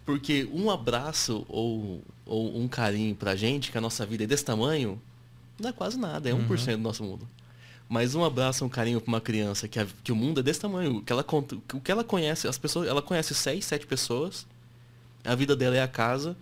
Porque 0.05 0.49
um 0.53 0.71
abraço 0.71 1.47
ou, 1.49 2.03
ou 2.27 2.59
um 2.59 2.69
carinho 2.69 3.15
pra 3.15 3.35
gente, 3.35 3.71
que 3.71 3.79
a 3.79 3.81
nossa 3.81 4.05
vida 4.05 4.25
é 4.25 4.27
desse 4.27 4.45
tamanho, 4.45 5.01
não 5.59 5.71
é 5.71 5.73
quase 5.73 5.99
nada, 5.99 6.29
é 6.29 6.33
1% 6.33 6.39
uhum. 6.41 6.77
do 6.77 6.83
nosso 6.83 7.03
mundo. 7.03 7.29
Mas 7.93 8.15
um 8.15 8.25
abraço, 8.25 8.65
um 8.65 8.71
carinho 8.71 9.03
pra 9.03 9.09
uma 9.13 9.21
criança 9.21 9.69
que, 9.69 9.79
a, 9.79 9.87
que 10.03 10.11
o 10.11 10.17
mundo 10.17 10.41
é 10.41 10.43
desse 10.43 10.59
tamanho, 10.59 11.03
que 11.03 11.13
ela, 11.13 11.23
o 11.75 11.79
que 11.79 11.93
ela 11.93 12.03
conhece, 12.03 12.49
as 12.49 12.57
pessoas, 12.57 12.89
ela 12.89 13.03
conhece 13.03 13.35
seis, 13.35 13.67
sete 13.67 13.87
pessoas, 13.87 14.47
a 15.23 15.35
vida 15.35 15.55
dela 15.55 15.77
é 15.77 15.83
a 15.83 15.87
casa, 15.87 16.35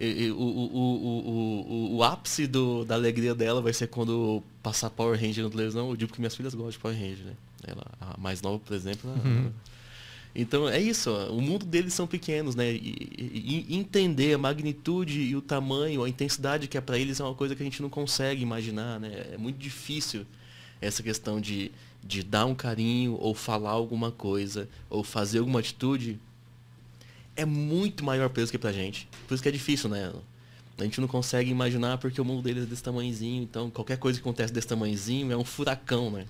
e, 0.00 0.26
e, 0.26 0.30
o, 0.30 0.36
o, 0.36 1.66
o, 1.66 1.96
o, 1.96 2.04
ápice 2.04 2.46
do, 2.46 2.84
da 2.84 2.94
alegria 2.94 3.34
dela 3.34 3.60
vai 3.60 3.72
ser 3.72 3.88
quando 3.88 4.44
passar 4.62 4.90
Power 4.90 5.20
Ranger 5.20 5.42
no 5.42 5.50
televisão. 5.50 5.90
Eu 5.90 5.96
digo 5.96 6.12
que 6.12 6.20
minhas 6.20 6.36
filhas 6.36 6.54
gostam 6.54 6.70
de 6.70 6.78
Power 6.78 6.96
Ranger, 6.96 7.26
né? 7.26 7.34
Ela, 7.66 7.86
a 8.00 8.16
mais 8.16 8.40
nova, 8.40 8.60
por 8.60 8.76
exemplo, 8.76 9.10
uhum. 9.10 9.50
Então 10.36 10.68
é 10.68 10.80
isso, 10.80 11.10
o 11.30 11.40
mundo 11.40 11.66
deles 11.66 11.94
são 11.94 12.06
pequenos, 12.06 12.54
né? 12.54 12.70
E, 12.72 13.66
e, 13.68 13.76
entender 13.76 14.34
a 14.34 14.38
magnitude 14.38 15.20
e 15.20 15.34
o 15.34 15.42
tamanho, 15.42 16.04
a 16.04 16.08
intensidade 16.08 16.68
que 16.68 16.78
é 16.78 16.80
para 16.80 16.96
eles 16.96 17.18
é 17.18 17.24
uma 17.24 17.34
coisa 17.34 17.56
que 17.56 17.62
a 17.62 17.66
gente 17.66 17.82
não 17.82 17.90
consegue 17.90 18.40
imaginar, 18.40 19.00
né? 19.00 19.30
É 19.32 19.36
muito 19.36 19.58
difícil 19.58 20.24
essa 20.80 21.02
questão 21.02 21.40
de, 21.40 21.70
de 22.02 22.22
dar 22.22 22.46
um 22.46 22.54
carinho 22.54 23.16
ou 23.20 23.34
falar 23.34 23.70
alguma 23.70 24.10
coisa 24.10 24.68
ou 24.90 25.02
fazer 25.02 25.38
alguma 25.38 25.60
atitude 25.60 26.18
é 27.36 27.44
muito 27.44 28.04
maior 28.04 28.28
peso 28.30 28.50
que 28.50 28.58
pra 28.58 28.72
gente. 28.72 29.08
Por 29.26 29.34
isso 29.34 29.42
que 29.42 29.48
é 29.48 29.52
difícil, 29.52 29.88
né? 29.88 30.12
A 30.78 30.82
gente 30.82 31.00
não 31.00 31.08
consegue 31.08 31.50
imaginar 31.50 31.98
porque 31.98 32.20
o 32.20 32.24
mundo 32.24 32.42
deles 32.42 32.64
é 32.64 32.66
desse 32.66 32.82
tamanhozinho, 32.82 33.42
então 33.42 33.70
qualquer 33.70 33.96
coisa 33.96 34.18
que 34.18 34.22
acontece 34.26 34.52
desse 34.52 34.66
tamanhozinho 34.66 35.30
é 35.32 35.36
um 35.36 35.44
furacão, 35.44 36.10
né? 36.10 36.26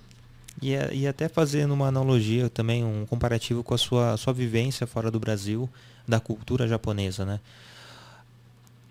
E, 0.61 0.71
e 0.71 1.07
até 1.07 1.27
fazendo 1.27 1.73
uma 1.73 1.87
analogia 1.87 2.49
também, 2.49 2.83
um 2.83 3.05
comparativo 3.05 3.63
com 3.63 3.73
a 3.73 3.77
sua, 3.77 4.17
sua 4.17 4.33
vivência 4.33 4.87
fora 4.87 5.11
do 5.11 5.19
Brasil, 5.19 5.69
da 6.07 6.19
cultura 6.19 6.67
japonesa, 6.67 7.25
né? 7.25 7.39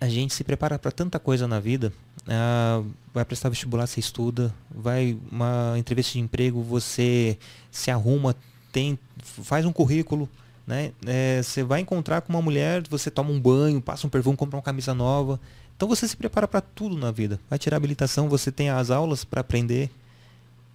A 0.05 0.07
gente 0.07 0.35
se 0.35 0.43
prepara 0.43 0.77
para 0.77 0.91
tanta 0.91 1.17
coisa 1.17 1.47
na 1.47 1.59
vida. 1.59 1.91
Uh, 2.27 2.87
vai 3.11 3.25
prestar 3.25 3.49
vestibular, 3.49 3.87
você 3.87 3.99
estuda. 3.99 4.53
Vai 4.69 5.17
uma 5.31 5.73
entrevista 5.79 6.13
de 6.13 6.19
emprego, 6.19 6.61
você 6.61 7.39
se 7.71 7.89
arruma, 7.89 8.35
tem, 8.71 8.99
faz 9.17 9.65
um 9.65 9.73
currículo. 9.73 10.29
Né? 10.67 10.91
É, 11.07 11.41
você 11.41 11.63
vai 11.63 11.81
encontrar 11.81 12.21
com 12.21 12.31
uma 12.31 12.41
mulher, 12.41 12.83
você 12.87 13.09
toma 13.09 13.31
um 13.31 13.39
banho, 13.39 13.81
passa 13.81 14.05
um 14.05 14.09
perfume, 14.09 14.37
compra 14.37 14.57
uma 14.57 14.61
camisa 14.61 14.93
nova. 14.93 15.39
Então 15.75 15.89
você 15.89 16.07
se 16.07 16.15
prepara 16.15 16.47
para 16.47 16.61
tudo 16.61 16.95
na 16.95 17.09
vida. 17.09 17.39
Vai 17.49 17.57
tirar 17.57 17.77
habilitação, 17.77 18.29
você 18.29 18.51
tem 18.51 18.69
as 18.69 18.91
aulas 18.91 19.25
para 19.25 19.41
aprender. 19.41 19.89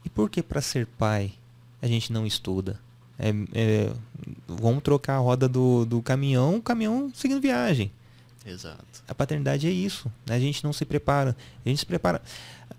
E 0.05 0.11
por 0.11 0.29
que 0.29 0.43
para 0.43 0.61
ser 0.61 0.87
pai 0.87 1.35
a 1.81 1.87
gente 1.87 2.13
não 2.13 2.27
estuda? 2.27 2.81
É, 3.17 3.33
é, 3.55 3.93
vamos 4.49 4.83
trocar 4.83 5.15
a 5.15 5.19
roda 5.19 5.49
do, 5.49 5.85
do 5.85 6.03
caminhão, 6.03 6.57
o 6.57 6.63
caminhão 6.63 7.13
seguindo 7.15 7.41
viagem. 7.41 7.93
Exato. 8.45 9.03
A 9.07 9.15
paternidade 9.15 9.67
é 9.67 9.71
isso. 9.71 10.11
Né? 10.27 10.35
A 10.35 10.41
gente 10.41 10.65
não 10.65 10.73
se 10.73 10.85
prepara. 10.85 11.37
A 11.65 11.69
gente 11.69 11.79
se 11.79 11.87
prepara. 11.87 12.23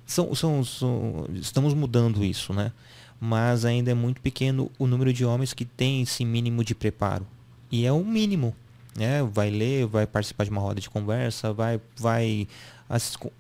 São, 0.06 0.34
são, 0.36 0.64
são, 0.64 1.28
estamos 1.34 1.74
mudando 1.74 2.24
isso, 2.24 2.54
né? 2.54 2.72
Mas 3.20 3.66
ainda 3.66 3.92
é 3.92 3.94
muito 3.94 4.20
pequeno 4.20 4.72
o 4.80 4.88
número 4.88 5.14
de 5.14 5.24
homens 5.24 5.54
que 5.54 5.64
tem 5.64 6.02
esse 6.02 6.26
mínimo 6.26 6.64
de 6.64 6.74
preparo. 6.74 7.26
E 7.72 7.86
é 7.86 7.92
o 7.92 8.04
mínimo. 8.04 8.56
Né? 8.98 9.24
Vai 9.24 9.50
ler, 9.50 9.86
vai 9.86 10.08
participar 10.08 10.44
de 10.44 10.50
uma 10.50 10.60
roda 10.60 10.82
de 10.82 10.90
conversa, 10.90 11.54
vai, 11.54 11.80
vai 11.96 12.48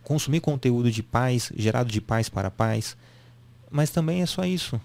consumir 0.03 0.39
conteúdo 0.39 0.91
de 0.91 1.03
pais, 1.03 1.51
gerado 1.57 1.91
de 1.91 1.99
pais 1.99 2.29
para 2.29 2.49
pais 2.49 2.95
mas 3.71 3.89
também 3.89 4.21
é 4.21 4.25
só 4.25 4.43
isso, 4.43 4.79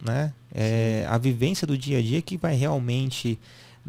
né? 0.00 0.32
É 0.52 1.04
a 1.08 1.18
vivência 1.18 1.66
do 1.66 1.76
dia 1.76 1.98
a 1.98 2.02
dia 2.02 2.22
que 2.22 2.38
vai 2.38 2.56
realmente 2.56 3.38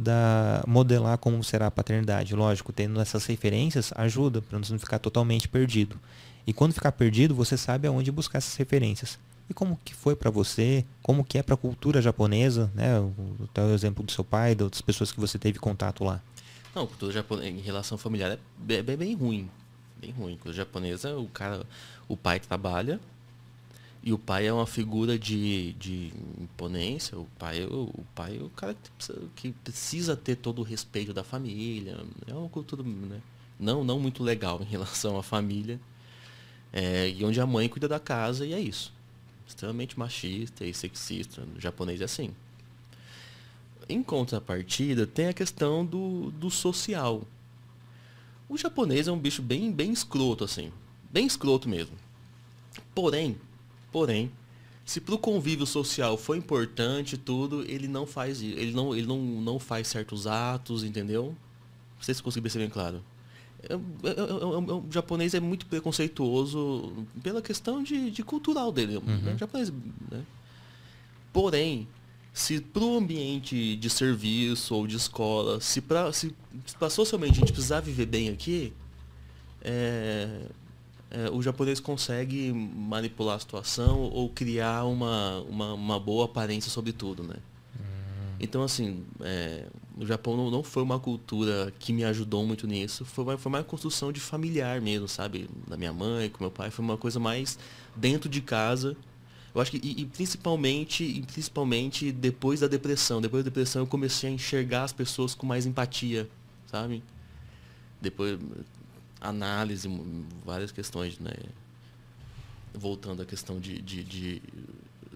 da, 0.02 0.64
modelar 0.68 1.18
como 1.18 1.44
será 1.44 1.68
a 1.68 1.72
paternidade. 1.72 2.36
Lógico, 2.36 2.74
tendo 2.74 3.00
essas 3.00 3.26
referências 3.26 3.94
ajuda 3.96 4.42
para 4.42 4.58
não 4.58 4.80
ficar 4.80 5.00
totalmente 5.00 5.48
perdido. 5.48 6.00
E 6.46 6.52
quando 6.52 6.74
ficar 6.74 6.92
perdido, 6.92 7.36
você 7.36 7.56
sabe 7.56 7.88
aonde 7.88 8.12
buscar 8.12 8.40
essas 8.40 8.56
referências. 8.56 9.20
E 9.50 9.54
como 9.54 9.78
que 9.84 9.94
foi 9.94 10.16
para 10.16 10.32
você, 10.32 10.86
como 11.04 11.24
que 11.24 11.38
é 11.38 11.44
para 11.44 11.56
a 11.56 11.58
cultura 11.58 12.02
japonesa, 12.02 12.72
né? 12.74 13.00
O, 13.00 13.14
o 13.58 13.74
exemplo 13.74 14.04
do 14.04 14.12
seu 14.12 14.24
pai, 14.24 14.56
das 14.56 14.66
outras 14.66 14.82
pessoas 14.82 15.12
que 15.12 15.20
você 15.20 15.38
teve 15.38 15.60
contato 15.60 16.04
lá. 16.04 16.22
Não, 16.74 16.88
cultura 16.88 17.12
japonesa 17.12 17.50
em 17.50 17.60
relação 17.60 17.98
familiar 17.98 18.32
é 18.32 18.40
bem, 18.58 18.82
bem, 18.82 18.98
bem 18.98 19.14
ruim. 19.14 19.50
Bem 20.00 20.12
ruim. 20.12 20.34
Cultura 20.34 20.56
japonesa, 20.56 21.18
o 21.18 21.28
cara, 21.28 21.64
o 22.08 22.18
pai 22.18 22.40
trabalha, 22.40 23.00
e 24.04 24.12
o 24.12 24.18
pai 24.18 24.48
é 24.48 24.54
uma 24.54 24.66
figura 24.66 25.18
de, 25.18 25.74
de 25.74 26.12
imponência. 26.40 27.18
O 27.18 27.28
pai, 27.38 27.64
o, 27.64 27.84
o 27.84 28.06
pai 28.16 28.38
é 28.40 28.44
o 28.44 28.50
cara 28.50 28.74
que 28.74 28.90
precisa, 28.90 29.22
que 29.36 29.52
precisa, 29.52 30.16
ter 30.16 30.36
todo 30.38 30.60
o 30.60 30.64
respeito 30.64 31.14
da 31.14 31.24
família. 31.24 32.04
É 32.26 32.34
uma 32.34 32.50
cultura 32.50 32.82
né? 32.82 33.22
não, 33.60 33.84
não 33.84 34.00
muito 34.00 34.24
legal 34.24 34.60
em 34.62 34.66
relação 34.66 35.18
à 35.18 35.24
família. 35.24 35.80
É, 36.74 37.10
e 37.10 37.24
onde 37.24 37.40
a 37.40 37.46
mãe 37.46 37.70
cuida 37.70 37.88
da 37.88 38.00
casa 38.00 38.46
e 38.46 38.54
é 38.54 38.60
isso. 38.60 38.92
Extremamente 39.48 40.00
machista 40.00 40.66
e 40.66 40.74
sexista. 40.74 41.44
O 41.56 41.62
japonês 41.62 42.02
é 42.02 42.06
assim. 42.06 42.34
Em 43.88 44.02
contrapartida, 44.02 45.06
tem 45.06 45.28
a 45.28 45.34
questão 45.34 45.86
do, 45.86 46.32
do 46.32 46.50
social. 46.50 47.22
O 48.50 48.58
japonês 48.58 49.08
é 49.08 49.12
um 49.12 49.20
bicho 49.20 49.44
bem, 49.44 49.72
bem 49.72 49.92
escroto, 49.92 50.44
assim. 50.44 50.72
Bem 51.12 51.28
escroto 51.28 51.70
mesmo. 51.70 51.96
Porém, 52.96 53.38
Porém, 53.92 54.32
se 54.86 55.00
para 55.00 55.16
o 55.16 55.18
convívio 55.18 55.66
social 55.66 56.18
foi 56.18 56.38
importante 56.38 57.18
tudo, 57.18 57.64
ele 57.70 57.88
não 57.88 58.06
faz. 58.06 58.42
Ele 58.42 58.72
não, 58.72 58.96
ele 58.96 59.08
não, 59.08 59.20
não 59.20 59.60
faz 59.60 59.88
certos 59.88 60.28
atos, 60.28 60.84
entendeu? 60.84 61.36
Não 61.96 62.04
sei 62.04 62.14
se 62.14 62.24
consegui 62.24 62.44
perceber 62.44 62.70
claro. 62.70 63.04
É, 63.64 63.74
é, 63.74 63.78
é, 63.78 64.74
o 64.74 64.86
japonês 64.90 65.34
é 65.34 65.40
muito 65.40 65.68
preconceituoso 65.68 67.06
pela 67.22 67.42
questão 67.42 67.84
de, 67.84 68.10
de 68.10 68.24
cultural 68.24 68.72
dele. 68.72 68.98
Uhum. 68.98 69.18
Né? 69.18 69.38
japonês, 69.38 69.72
né? 70.10 70.24
Porém, 71.32 71.88
se 72.34 72.60
para 72.60 72.84
o 72.84 72.98
ambiente 72.98 73.76
de 73.76 73.90
serviço 73.90 74.74
ou 74.74 74.88
de 74.88 74.96
escola, 74.96 75.62
se 75.62 75.80
para 75.80 76.12
se, 76.12 76.34
se 76.66 76.90
socialmente 76.90 77.34
a 77.34 77.40
gente 77.42 77.54
precisar 77.54 77.82
viver 77.82 78.08
bem 78.08 78.30
aqui, 78.30 78.74
é, 79.62 80.48
é, 81.12 81.30
o 81.30 81.42
japonês 81.42 81.80
consegue 81.80 82.52
manipular 82.54 83.36
a 83.36 83.40
situação 83.40 84.00
ou 84.00 84.30
criar 84.30 84.86
uma, 84.86 85.42
uma, 85.42 85.74
uma 85.74 86.00
boa 86.00 86.26
aparência 86.26 86.72
sobre 86.72 86.94
tudo, 86.94 87.22
né? 87.22 87.36
Hum. 87.76 88.36
Então, 88.40 88.64
assim, 88.64 89.04
é, 89.20 89.66
o 89.98 90.06
Japão 90.06 90.38
não, 90.38 90.50
não, 90.50 90.64
foi 90.64 90.82
uma 90.82 91.00
cultura 91.00 91.74
que 91.78 91.92
me 91.92 92.06
ajudou 92.06 92.46
muito 92.46 92.66
nisso, 92.66 93.04
foi 93.04 93.26
uma, 93.26 93.38
foi 93.38 93.50
uma 93.50 93.64
construção 93.64 94.12
de 94.12 94.22
familiar 94.22 94.80
mesmo, 94.80 95.08
sabe? 95.08 95.50
Da 95.68 95.76
minha 95.76 95.92
mãe, 95.92 96.30
com 96.30 96.42
meu 96.42 96.52
pai, 96.52 96.72
foi 96.72 96.84
uma 96.84 96.98
coisa 96.98 97.20
mais 97.20 97.60
dentro 97.96 98.30
de 98.30 98.42
casa, 98.42 98.96
Eu 99.54 99.60
acho 99.60 99.70
que, 99.72 99.82
e, 99.84 100.02
e 100.02 100.06
principalmente, 100.06 101.04
e 101.04 101.22
principalmente 101.24 102.10
depois 102.10 102.62
da 102.62 102.68
depressão. 102.68 103.20
Depois 103.20 103.44
da 103.44 103.50
depressão 103.50 103.82
eu 103.82 103.88
comecei 103.88 104.30
a 104.30 104.34
enxergar 104.34 104.86
as 104.86 104.94
pessoas 104.94 105.36
com 105.36 105.46
mais 105.46 105.66
empatia, 105.66 106.30
sabe? 106.68 107.04
Depois, 108.00 108.40
análise, 109.22 109.88
várias 110.44 110.72
questões, 110.72 111.20
né? 111.20 111.32
Voltando 112.74 113.22
à 113.22 113.26
questão 113.26 113.60
de, 113.60 113.82
de, 113.82 114.04
de, 114.04 114.42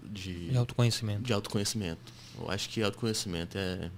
de, 0.04 0.50
de 0.50 0.56
autoconhecimento. 0.56 1.22
De 1.22 1.32
autoconhecimento. 1.32 2.12
Eu 2.38 2.50
acho 2.50 2.68
que 2.68 2.82
autoconhecimento 2.82 3.58
é. 3.58 3.90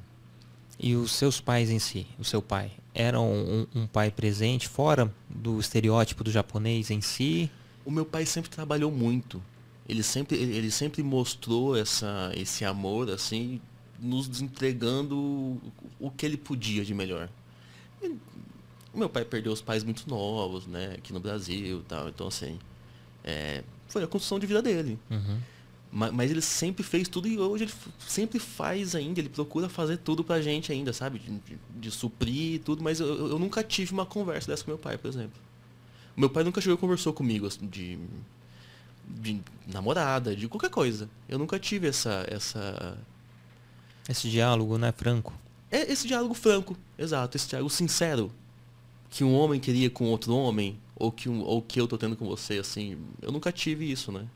E 0.79 0.95
os 0.95 1.13
seus 1.13 1.41
pais 1.41 1.71
em 1.71 1.79
si, 1.79 2.07
o 2.19 2.25
seu 2.25 2.41
pai, 2.41 2.71
era 2.95 3.21
um, 3.21 3.67
um, 3.75 3.87
pai 3.87 4.13
presente 4.13 4.69
fora 4.69 5.13
do 5.29 5.59
estereótipo 5.59 6.23
do 6.23 6.31
japonês 6.31 6.91
em 6.91 7.01
si? 7.01 7.51
O 7.85 7.91
meu 7.91 8.07
pai 8.07 8.25
sempre 8.25 8.49
trabalhou 8.49 8.91
muito. 8.91 9.43
Ele 9.89 10.05
sempre, 10.05 10.37
ele 10.37 10.71
sempre 10.71 11.03
mostrou 11.03 11.77
essa, 11.77 12.31
esse 12.37 12.65
amor, 12.65 13.11
assim, 13.11 13.61
nos 13.99 14.41
entregando 14.41 15.61
o 15.99 16.11
que 16.11 16.25
ele 16.25 16.37
podia 16.37 16.85
de 16.85 16.95
melhor. 16.95 17.29
O 18.93 18.99
meu 18.99 19.09
pai 19.09 19.25
perdeu 19.25 19.53
os 19.53 19.61
pais 19.61 19.85
muito 19.85 20.09
novos, 20.09 20.67
né, 20.67 20.95
aqui 20.97 21.13
no 21.13 21.21
Brasil 21.21 21.83
tal. 21.89 22.09
Então, 22.09 22.29
assim, 22.29 22.59
é, 23.25 23.63
foi 23.89 24.03
a 24.03 24.07
construção 24.07 24.39
de 24.39 24.47
vida 24.47 24.63
dele. 24.63 24.99
Uhum. 25.11 25.39
Mas, 25.91 26.13
mas, 26.13 26.31
ele 26.31 26.43
sempre 26.43 26.83
fez 26.83 27.09
tudo 27.09 27.27
e 27.27 27.39
hoje 27.39 27.65
ele 27.65 27.73
sempre 27.99 28.39
faz 28.39 28.95
ainda, 28.95 29.21
ele 29.21 29.29
procura 29.31 29.69
fazer 29.69 29.97
tudo 29.97 30.23
pra 30.23 30.41
gente 30.41 30.71
ainda, 30.71 30.93
sabe? 30.93 31.19
De, 31.19 31.31
de, 31.31 31.59
de 31.77 31.91
suprir 31.91 32.61
tudo, 32.61 32.83
mas 32.83 33.01
eu, 33.01 33.31
eu, 33.31 33.39
nunca 33.39 33.63
tive 33.63 33.93
uma 33.93 34.05
conversa 34.05 34.51
dessa 34.51 34.65
com 34.65 34.71
meu 34.71 34.79
pai, 34.79 34.99
por 34.99 35.09
exemplo. 35.09 35.41
Meu 36.15 36.29
pai 36.29 36.45
nunca 36.45 36.61
chegou 36.61 36.77
e 36.77 36.81
conversou 36.81 37.13
comigo 37.13 37.47
assim, 37.47 37.67
de, 37.67 37.99
de 39.09 39.41
namorada, 39.67 40.37
de 40.37 40.47
qualquer 40.47 40.69
coisa. 40.69 41.09
Eu 41.29 41.39
nunca 41.39 41.59
tive 41.59 41.89
essa. 41.89 42.27
essa... 42.29 42.99
Esse 44.07 44.29
diálogo, 44.29 44.77
né, 44.77 44.93
franco? 44.93 45.33
É 45.71 45.91
esse 45.91 46.07
diálogo 46.07 46.35
franco, 46.35 46.77
exato, 46.99 47.37
esse 47.37 47.49
diálogo 47.49 47.71
sincero. 47.71 48.33
Que 49.11 49.25
um 49.25 49.35
homem 49.35 49.59
queria 49.59 49.89
com 49.89 50.05
outro 50.07 50.35
homem, 50.35 50.79
ou 50.95 51.11
que, 51.11 51.29
um, 51.29 51.41
ou 51.41 51.63
que 51.63 51.81
eu 51.81 51.87
tô 51.89 51.97
tendo 51.97 52.17
com 52.17 52.27
você, 52.27 52.59
assim. 52.59 52.99
Eu 53.23 53.33
nunca 53.33 53.51
tive 53.51 53.91
isso, 53.91 54.13
né? 54.13 54.27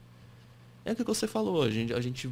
É 0.84 0.92
o 0.92 0.96
que 0.96 1.04
você 1.04 1.28
falou, 1.28 1.62
a 1.62 1.70
gente, 1.70 1.92
a 1.94 2.00
gente 2.00 2.30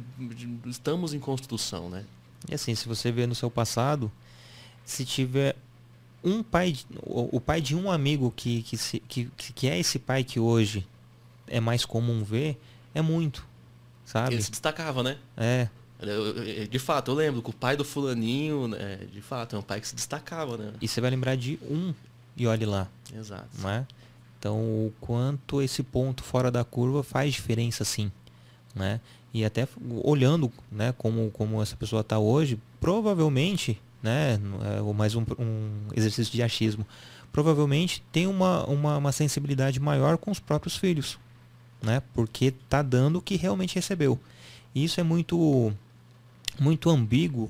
estamos 0.65 1.13
em 1.13 1.19
construção, 1.19 1.89
né? 1.89 2.05
E 2.49 2.53
assim, 2.53 2.75
se 2.75 2.87
você 2.87 3.11
vê 3.11 3.25
no 3.25 3.35
seu 3.35 3.49
passado, 3.49 4.11
se 4.83 5.05
tiver 5.05 5.55
um 6.23 6.43
pai, 6.43 6.75
o, 7.03 7.39
pai 7.39 7.61
de 7.61 7.75
um 7.75 7.89
amigo 7.89 8.31
que, 8.35 8.61
que, 8.63 8.77
se, 8.77 8.99
que, 8.99 9.25
que 9.37 9.67
é 9.67 9.79
esse 9.79 9.97
pai 9.97 10.23
que 10.23 10.39
hoje 10.39 10.85
é 11.47 11.59
mais 11.59 11.85
comum 11.85 12.23
ver, 12.23 12.59
é 12.93 13.01
muito, 13.01 13.45
sabe? 14.05 14.35
Ele 14.35 14.41
se 14.41 14.51
destacava, 14.51 15.01
né? 15.01 15.17
É. 15.37 15.69
De 16.69 16.79
fato, 16.79 17.11
eu 17.11 17.15
lembro 17.15 17.41
que 17.41 17.51
o 17.51 17.53
pai 17.53 17.77
do 17.77 17.85
fulaninho, 17.85 18.67
né, 18.67 18.99
de 19.11 19.21
fato, 19.21 19.55
é 19.55 19.59
um 19.59 19.61
pai 19.61 19.79
que 19.79 19.87
se 19.87 19.95
destacava, 19.95 20.57
né? 20.57 20.73
E 20.81 20.87
você 20.87 20.99
vai 20.99 21.11
lembrar 21.11 21.35
de 21.35 21.59
um 21.63 21.93
e 22.35 22.47
olhe 22.47 22.65
lá. 22.65 22.87
Exato. 23.13 23.47
Não 23.59 23.69
é? 23.69 23.85
Então, 24.39 24.57
o 24.57 24.93
quanto 24.99 25.61
esse 25.61 25.83
ponto 25.83 26.23
fora 26.23 26.49
da 26.49 26.63
curva 26.63 27.03
faz 27.03 27.33
diferença, 27.33 27.83
sim 27.85 28.11
né? 28.75 28.99
E 29.33 29.45
até 29.45 29.67
olhando, 30.03 30.51
né, 30.71 30.93
como, 30.97 31.29
como 31.31 31.61
essa 31.61 31.75
pessoa 31.75 32.01
está 32.01 32.19
hoje, 32.19 32.59
provavelmente, 32.79 33.79
né, 34.03 34.39
é 34.63 34.93
mais 34.93 35.15
um, 35.15 35.23
um, 35.39 35.69
exercício 35.95 36.33
de 36.33 36.43
achismo, 36.43 36.85
provavelmente 37.31 38.03
tem 38.11 38.27
uma, 38.27 38.65
uma, 38.65 38.97
uma, 38.97 39.11
sensibilidade 39.11 39.79
maior 39.79 40.17
com 40.17 40.31
os 40.31 40.39
próprios 40.39 40.75
filhos, 40.75 41.17
né? 41.81 42.01
Porque 42.13 42.45
está 42.45 42.81
dando 42.81 43.19
o 43.19 43.21
que 43.21 43.37
realmente 43.37 43.75
recebeu. 43.75 44.19
E 44.75 44.83
isso 44.83 44.99
é 44.99 45.03
muito, 45.03 45.71
muito 46.59 46.89
ambíguo, 46.89 47.49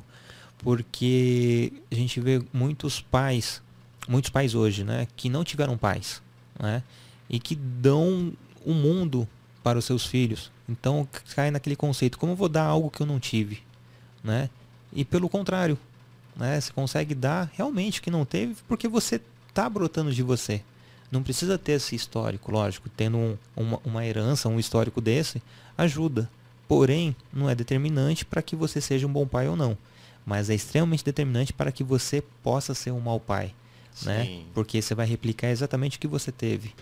porque 0.60 1.74
a 1.92 1.96
gente 1.96 2.20
vê 2.20 2.44
muitos 2.54 3.02
pais, 3.02 3.60
muitos 4.08 4.30
pais 4.30 4.56
hoje, 4.56 4.84
né, 4.84 5.08
que 5.16 5.30
não 5.30 5.44
tiveram 5.44 5.78
pais, 5.78 6.22
né? 6.60 6.84
E 7.30 7.40
que 7.40 7.56
dão 7.56 8.34
o 8.66 8.74
mundo 8.74 9.28
para 9.64 9.80
os 9.80 9.86
seus 9.86 10.06
filhos. 10.06 10.52
Então 10.68 11.08
cai 11.36 11.52
naquele 11.52 11.76
conceito, 11.76 12.18
como 12.18 12.34
eu 12.34 12.36
vou 12.36 12.50
dar 12.50 12.64
algo 12.64 12.90
que 12.90 13.02
eu 13.02 13.06
não 13.06 13.20
tive, 13.20 13.62
né? 14.24 14.50
E 14.94 15.06
pelo 15.06 15.30
contrário, 15.30 15.78
né? 16.36 16.60
Você 16.60 16.72
consegue 16.72 17.16
dar 17.16 17.50
realmente 17.54 18.00
o 18.00 18.04
que 18.04 18.12
não 18.12 18.26
teve 18.26 18.56
porque 18.68 18.88
você 18.88 19.22
está 19.48 19.70
brotando 19.70 20.12
de 20.12 20.24
você. 20.24 20.62
Não 21.12 21.22
precisa 21.22 21.58
ter 21.58 21.74
esse 21.74 21.94
histórico, 21.94 22.52
lógico, 22.52 22.90
tendo 22.90 23.18
um, 23.18 23.38
uma, 23.56 23.82
uma 23.84 24.06
herança, 24.06 24.48
um 24.48 24.60
histórico 24.60 25.02
desse, 25.02 25.42
ajuda. 25.78 26.30
Porém, 26.70 27.14
não 27.34 27.50
é 27.50 27.56
determinante 27.56 28.24
para 28.24 28.42
que 28.42 28.56
você 28.56 28.80
seja 28.80 29.06
um 29.06 29.12
bom 29.12 29.28
pai 29.28 29.50
ou 29.50 29.58
não. 29.58 29.78
Mas 30.26 30.50
é 30.50 30.56
extremamente 30.56 31.04
determinante 31.04 31.52
para 31.52 31.72
que 31.72 31.84
você 31.84 32.24
possa 32.42 32.74
ser 32.74 32.92
um 32.92 33.00
mau 33.02 33.20
pai. 33.20 33.54
Né? 34.04 34.44
Porque 34.54 34.82
você 34.82 34.96
vai 34.96 35.06
replicar 35.06 35.50
exatamente 35.50 35.98
o 35.98 36.00
que 36.00 36.08
você 36.08 36.32
teve. 36.32 36.74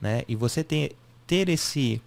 Né? 0.00 0.22
E 0.28 0.36
você 0.36 0.64
tem, 0.64 0.90
ter 1.26 1.48
esse 1.48 2.00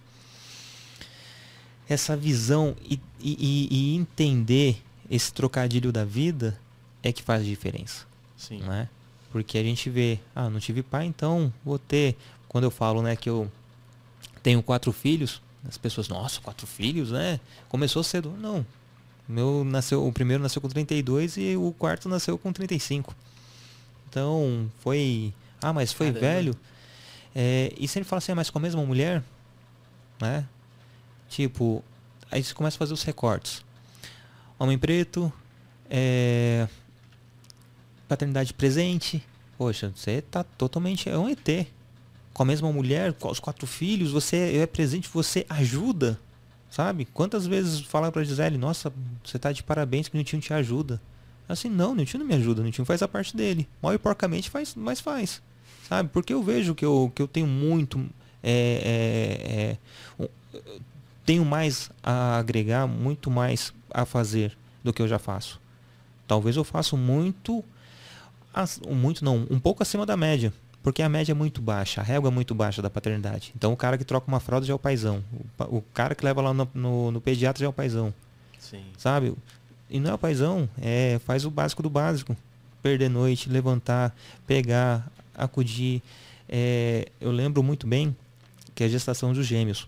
essa 1.88 2.16
visão 2.16 2.74
e, 2.82 3.00
e, 3.20 3.68
e, 3.70 3.96
entender 3.96 4.82
esse 5.08 5.32
trocadilho 5.32 5.92
da 5.92 6.04
vida 6.04 6.58
é 7.02 7.12
que 7.12 7.22
faz 7.22 7.44
diferença. 7.44 8.04
Sim. 8.36 8.58
Né? 8.58 8.88
Porque 9.30 9.56
a 9.56 9.62
gente 9.62 9.88
vê, 9.88 10.18
ah, 10.34 10.50
não 10.50 10.58
tive 10.58 10.82
pai, 10.82 11.06
então 11.06 11.52
vou 11.64 11.78
ter. 11.78 12.16
Quando 12.48 12.64
eu 12.64 12.70
falo 12.70 13.02
né, 13.02 13.14
que 13.14 13.30
eu 13.30 13.50
tenho 14.42 14.62
quatro 14.62 14.92
filhos, 14.92 15.40
as 15.68 15.78
pessoas, 15.78 16.08
nossa, 16.08 16.40
quatro 16.40 16.66
filhos, 16.66 17.10
né? 17.10 17.40
Começou 17.68 18.02
cedo. 18.02 18.30
Não. 18.38 18.64
Meu 19.28 19.64
nasceu, 19.64 20.06
o 20.06 20.12
primeiro 20.12 20.42
nasceu 20.42 20.62
com 20.62 20.68
32 20.68 21.36
e 21.36 21.56
o 21.56 21.74
quarto 21.76 22.08
nasceu 22.08 22.38
com 22.38 22.52
35. 22.52 23.14
Foi. 24.78 25.32
Ah, 25.60 25.72
mas 25.72 25.92
foi 25.92 26.06
Caramba. 26.12 26.20
velho. 26.20 26.56
É, 27.34 27.72
e 27.78 27.86
sempre 27.86 28.08
fala 28.08 28.18
assim, 28.18 28.32
ah, 28.32 28.34
mas 28.34 28.48
com 28.48 28.58
a 28.58 28.62
mesma 28.62 28.84
mulher, 28.84 29.22
né? 30.20 30.46
Tipo, 31.28 31.84
aí 32.30 32.42
você 32.42 32.54
começa 32.54 32.76
a 32.76 32.78
fazer 32.78 32.94
os 32.94 33.02
recortes. 33.02 33.62
Homem 34.58 34.78
preto, 34.78 35.30
é, 35.90 36.66
paternidade 38.08 38.54
presente. 38.54 39.22
Poxa, 39.58 39.92
você 39.94 40.22
tá 40.22 40.44
totalmente. 40.44 41.08
É 41.08 41.18
um 41.18 41.28
ET. 41.28 41.66
Com 42.32 42.42
a 42.42 42.46
mesma 42.46 42.70
mulher, 42.70 43.12
com 43.14 43.30
os 43.30 43.40
quatro 43.40 43.66
filhos, 43.66 44.12
você 44.12 44.58
é 44.58 44.66
presente, 44.66 45.08
você 45.12 45.44
ajuda. 45.48 46.18
Sabe? 46.70 47.06
Quantas 47.06 47.46
vezes 47.46 47.80
fala 47.80 48.12
pra 48.12 48.24
Gisele, 48.24 48.58
nossa, 48.58 48.92
você 49.24 49.38
tá 49.38 49.52
de 49.52 49.62
parabéns 49.62 50.08
que 50.08 50.14
o 50.14 50.18
Niltinho 50.18 50.42
te 50.42 50.52
ajuda. 50.52 51.00
Assim, 51.48 51.68
não, 51.68 51.92
o 51.92 51.94
Niltinho 51.94 52.20
não 52.20 52.28
me 52.28 52.34
ajuda, 52.34 52.60
o 52.60 52.64
Niltinho 52.64 52.84
faz 52.84 53.02
a 53.02 53.08
parte 53.08 53.36
dele. 53.36 53.68
Mal 53.82 53.94
e 53.94 53.98
porcamente 53.98 54.50
faz, 54.50 54.74
mas 54.74 55.00
faz. 55.00 55.42
Sabe? 55.88 56.08
Porque 56.12 56.32
eu 56.32 56.42
vejo 56.42 56.74
que 56.74 56.84
eu, 56.84 57.12
que 57.14 57.22
eu 57.22 57.28
tenho 57.28 57.46
muito. 57.46 58.04
É, 58.42 59.78
é, 60.18 60.22
é, 60.22 60.60
tenho 61.24 61.44
mais 61.44 61.90
a 62.02 62.38
agregar, 62.38 62.86
muito 62.86 63.30
mais 63.30 63.72
a 63.90 64.04
fazer 64.04 64.56
do 64.82 64.92
que 64.92 65.02
eu 65.02 65.08
já 65.08 65.18
faço. 65.18 65.60
Talvez 66.26 66.56
eu 66.56 66.64
faça 66.64 66.96
muito, 66.96 67.64
muito 68.88 69.24
não, 69.24 69.46
um 69.50 69.58
pouco 69.58 69.82
acima 69.82 70.06
da 70.06 70.16
média, 70.16 70.52
porque 70.82 71.02
a 71.02 71.08
média 71.08 71.32
é 71.32 71.34
muito 71.34 71.60
baixa, 71.60 72.00
a 72.00 72.04
régua 72.04 72.30
é 72.30 72.32
muito 72.32 72.54
baixa 72.54 72.80
da 72.80 72.90
paternidade. 72.90 73.52
Então 73.56 73.72
o 73.72 73.76
cara 73.76 73.98
que 73.98 74.04
troca 74.04 74.28
uma 74.28 74.40
fralda 74.40 74.66
já 74.66 74.72
é 74.72 74.76
o 74.76 74.78
paizão, 74.78 75.22
o, 75.58 75.82
cara 75.82 76.14
que 76.14 76.24
leva 76.24 76.40
lá 76.40 76.54
no, 76.54 76.68
no, 76.74 77.10
no 77.10 77.20
pediatra 77.20 77.60
já 77.60 77.66
é 77.66 77.68
o 77.68 77.72
paizão, 77.72 78.14
Sim. 78.58 78.84
sabe? 78.96 79.34
E 79.88 80.00
não 80.00 80.14
é 80.14 80.16
paizão, 80.16 80.68
é 80.80 81.20
faz 81.24 81.44
o 81.44 81.50
básico 81.50 81.82
do 81.82 81.90
básico, 81.90 82.36
perder 82.82 83.08
noite, 83.08 83.48
levantar, 83.48 84.14
pegar, 84.46 85.10
acudir. 85.34 86.02
É, 86.48 87.08
eu 87.20 87.30
lembro 87.30 87.62
muito 87.62 87.86
bem 87.86 88.14
que 88.74 88.82
é 88.82 88.86
a 88.86 88.90
gestação 88.90 89.32
dos 89.32 89.46
gêmeos 89.46 89.86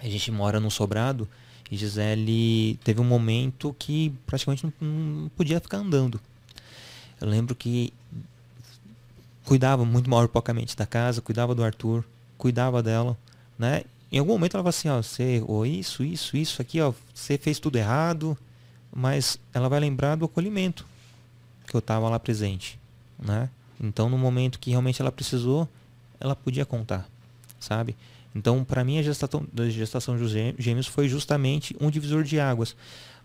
a 0.00 0.08
gente 0.08 0.30
mora 0.30 0.60
num 0.60 0.70
sobrado 0.70 1.28
e 1.70 1.76
Gisele 1.76 2.78
teve 2.84 3.00
um 3.00 3.04
momento 3.04 3.74
que 3.78 4.12
praticamente 4.26 4.64
não, 4.64 4.88
não 4.88 5.28
podia 5.30 5.60
ficar 5.60 5.78
andando. 5.78 6.20
Eu 7.20 7.28
lembro 7.28 7.54
que 7.54 7.92
cuidava 9.44 9.84
muito 9.84 10.08
mal 10.08 10.28
porcamente 10.28 10.76
da 10.76 10.86
casa, 10.86 11.20
cuidava 11.20 11.54
do 11.54 11.64
Arthur, 11.64 12.04
cuidava 12.36 12.82
dela, 12.82 13.16
né? 13.58 13.84
Em 14.12 14.18
algum 14.18 14.32
momento 14.32 14.54
ela 14.54 14.62
falava 14.62 14.68
assim, 14.68 14.88
ó, 14.88 15.02
você, 15.02 15.42
ou 15.46 15.66
isso, 15.66 16.04
isso, 16.04 16.36
isso 16.36 16.62
aqui, 16.62 16.80
ó, 16.80 16.92
você 17.12 17.36
fez 17.36 17.58
tudo 17.58 17.76
errado, 17.76 18.38
mas 18.98 19.38
ela 19.52 19.68
vai 19.68 19.78
lembrar 19.78 20.16
do 20.16 20.24
acolhimento 20.24 20.86
que 21.66 21.76
eu 21.76 21.80
estava 21.80 22.08
lá 22.08 22.18
presente, 22.18 22.78
né? 23.18 23.50
Então 23.78 24.08
no 24.08 24.16
momento 24.16 24.58
que 24.58 24.70
realmente 24.70 25.02
ela 25.02 25.12
precisou, 25.12 25.68
ela 26.18 26.34
podia 26.34 26.64
contar, 26.64 27.06
sabe? 27.60 27.94
Então, 28.34 28.64
para 28.64 28.84
mim, 28.84 28.98
a 28.98 29.02
gestação, 29.02 29.46
a 29.58 29.68
gestação 29.68 30.16
dos 30.16 30.30
gêmeos 30.30 30.86
foi 30.86 31.08
justamente 31.08 31.76
um 31.78 31.90
divisor 31.90 32.22
de 32.22 32.40
águas. 32.40 32.74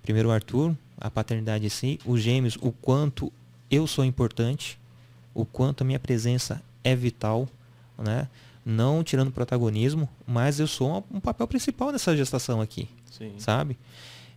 Primeiro 0.01 0.29
o 0.29 0.31
Arthur, 0.31 0.75
a 0.97 1.09
paternidade 1.09 1.65
em 1.65 1.69
si, 1.69 1.99
os 2.05 2.21
gêmeos, 2.21 2.57
o 2.61 2.71
quanto 2.71 3.31
eu 3.69 3.87
sou 3.87 4.03
importante, 4.03 4.77
o 5.33 5.45
quanto 5.45 5.81
a 5.81 5.85
minha 5.85 5.99
presença 5.99 6.61
é 6.83 6.95
vital, 6.95 7.47
né? 7.97 8.27
não 8.65 9.03
tirando 9.03 9.31
protagonismo, 9.31 10.07
mas 10.27 10.59
eu 10.59 10.67
sou 10.67 11.05
um 11.11 11.19
papel 11.19 11.47
principal 11.47 11.91
nessa 11.91 12.15
gestação 12.15 12.61
aqui, 12.61 12.89
Sim. 13.09 13.33
sabe? 13.37 13.77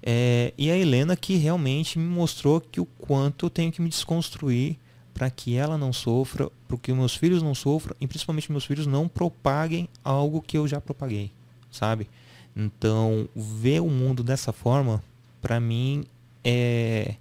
É, 0.06 0.52
e 0.58 0.70
a 0.70 0.76
Helena 0.76 1.16
que 1.16 1.36
realmente 1.36 1.98
me 1.98 2.04
mostrou 2.04 2.60
que 2.60 2.78
o 2.78 2.84
quanto 2.84 3.46
eu 3.46 3.50
tenho 3.50 3.72
que 3.72 3.80
me 3.80 3.88
desconstruir 3.88 4.76
para 5.14 5.30
que 5.30 5.56
ela 5.56 5.78
não 5.78 5.94
sofra, 5.94 6.50
para 6.68 6.76
que 6.76 6.92
meus 6.92 7.16
filhos 7.16 7.42
não 7.42 7.54
sofram 7.54 7.96
e 7.98 8.06
principalmente 8.06 8.52
meus 8.52 8.66
filhos 8.66 8.86
não 8.86 9.08
propaguem 9.08 9.88
algo 10.04 10.42
que 10.42 10.58
eu 10.58 10.68
já 10.68 10.78
propaguei, 10.78 11.32
sabe? 11.70 12.06
Então, 12.54 13.26
ver 13.34 13.80
o 13.80 13.88
mundo 13.88 14.22
dessa 14.22 14.52
forma, 14.52 15.02
para 15.40 15.58
mim, 15.58 16.04
é, 16.44 17.14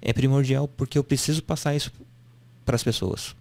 é 0.00 0.12
primordial 0.12 0.68
porque 0.68 0.96
eu 0.96 1.02
preciso 1.02 1.42
passar 1.42 1.74
isso 1.74 1.92
para 2.64 2.76
as 2.76 2.84
pessoas, 2.84 3.34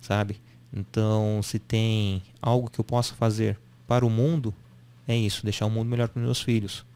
sabe? 0.00 0.40
Então, 0.72 1.42
se 1.42 1.58
tem 1.58 2.22
algo 2.40 2.70
que 2.70 2.78
eu 2.78 2.84
possa 2.84 3.14
fazer 3.14 3.58
para 3.86 4.06
o 4.06 4.08
mundo, 4.08 4.54
é 5.06 5.14
isso, 5.14 5.44
deixar 5.44 5.66
o 5.66 5.70
mundo 5.70 5.90
melhor 5.90 6.08
para 6.08 6.22
meus 6.22 6.40
filhos. 6.40 6.86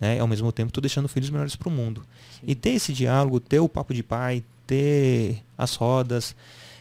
Né? 0.00 0.18
Ao 0.18 0.26
mesmo 0.26 0.50
tempo, 0.50 0.68
estou 0.68 0.80
deixando 0.80 1.08
filhos 1.08 1.30
melhores 1.30 1.54
para 1.54 1.68
o 1.68 1.72
mundo. 1.72 2.02
Sim. 2.32 2.46
E 2.46 2.54
ter 2.54 2.70
esse 2.70 2.92
diálogo, 2.92 3.38
ter 3.38 3.60
o 3.60 3.68
papo 3.68 3.92
de 3.92 4.02
pai, 4.02 4.42
ter 4.66 5.42
as 5.56 5.74
rodas, 5.74 6.34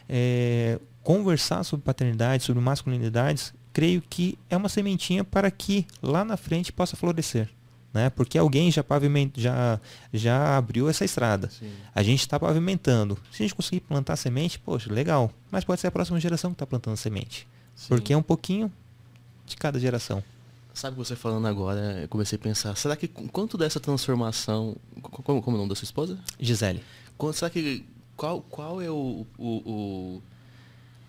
é, 0.07 0.79
conversar 1.03 1.63
sobre 1.63 1.83
paternidade, 1.83 2.43
sobre 2.43 2.63
masculinidades, 2.63 3.53
creio 3.73 4.01
que 4.09 4.37
é 4.49 4.55
uma 4.55 4.69
sementinha 4.69 5.23
para 5.23 5.51
que 5.51 5.85
lá 6.01 6.23
na 6.23 6.37
frente 6.37 6.71
possa 6.71 6.95
florescer 6.95 7.49
né? 7.93 8.09
Porque 8.09 8.37
alguém 8.37 8.71
já 8.71 8.83
paviment, 8.83 9.31
já, 9.35 9.79
já 10.13 10.57
abriu 10.57 10.89
essa 10.89 11.03
estrada. 11.03 11.49
Sim. 11.49 11.71
A 11.93 12.03
gente 12.03 12.21
está 12.21 12.39
pavimentando. 12.39 13.17
Se 13.31 13.43
a 13.43 13.45
gente 13.45 13.55
conseguir 13.55 13.81
plantar 13.81 14.15
semente, 14.15 14.59
poxa, 14.59 14.91
legal. 14.91 15.31
Mas 15.51 15.63
pode 15.63 15.81
ser 15.81 15.87
a 15.87 15.91
próxima 15.91 16.19
geração 16.19 16.51
que 16.51 16.55
está 16.55 16.65
plantando 16.65 16.97
semente. 16.97 17.47
Sim. 17.75 17.87
Porque 17.89 18.13
é 18.13 18.17
um 18.17 18.21
pouquinho 18.21 18.71
de 19.45 19.57
cada 19.57 19.79
geração. 19.79 20.23
Sabe 20.79 20.95
você 20.95 21.13
falando 21.13 21.45
agora, 21.45 22.03
eu 22.03 22.07
comecei 22.07 22.37
a 22.37 22.39
pensar, 22.39 22.73
será 22.77 22.95
que 22.95 23.05
quanto 23.05 23.57
dessa 23.57 23.81
transformação. 23.81 24.77
Como, 25.01 25.41
como 25.41 25.57
é 25.57 25.57
o 25.57 25.57
nome 25.57 25.67
da 25.67 25.75
sua 25.75 25.83
esposa? 25.83 26.17
Gisele. 26.39 26.81
Quanto, 27.17 27.35
será 27.35 27.49
que. 27.49 27.83
Qual, 28.15 28.39
qual 28.43 28.81
é 28.81 28.89
o, 28.89 29.27
o, 29.37 29.45
o 29.45 30.21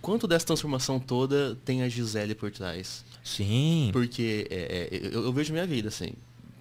quanto 0.03 0.27
dessa 0.27 0.45
transformação 0.45 0.99
toda 0.99 1.57
tem 1.65 1.85
a 1.85 1.89
Gisele 1.89 2.35
por 2.35 2.51
trás? 2.51 3.05
Sim. 3.23 3.91
Porque 3.93 4.49
é, 4.51 4.89
é, 4.93 5.07
eu, 5.15 5.27
eu, 5.27 5.33
vejo 5.33 5.53
minha 5.53 5.67
vida, 5.69 5.87
assim 5.87 6.15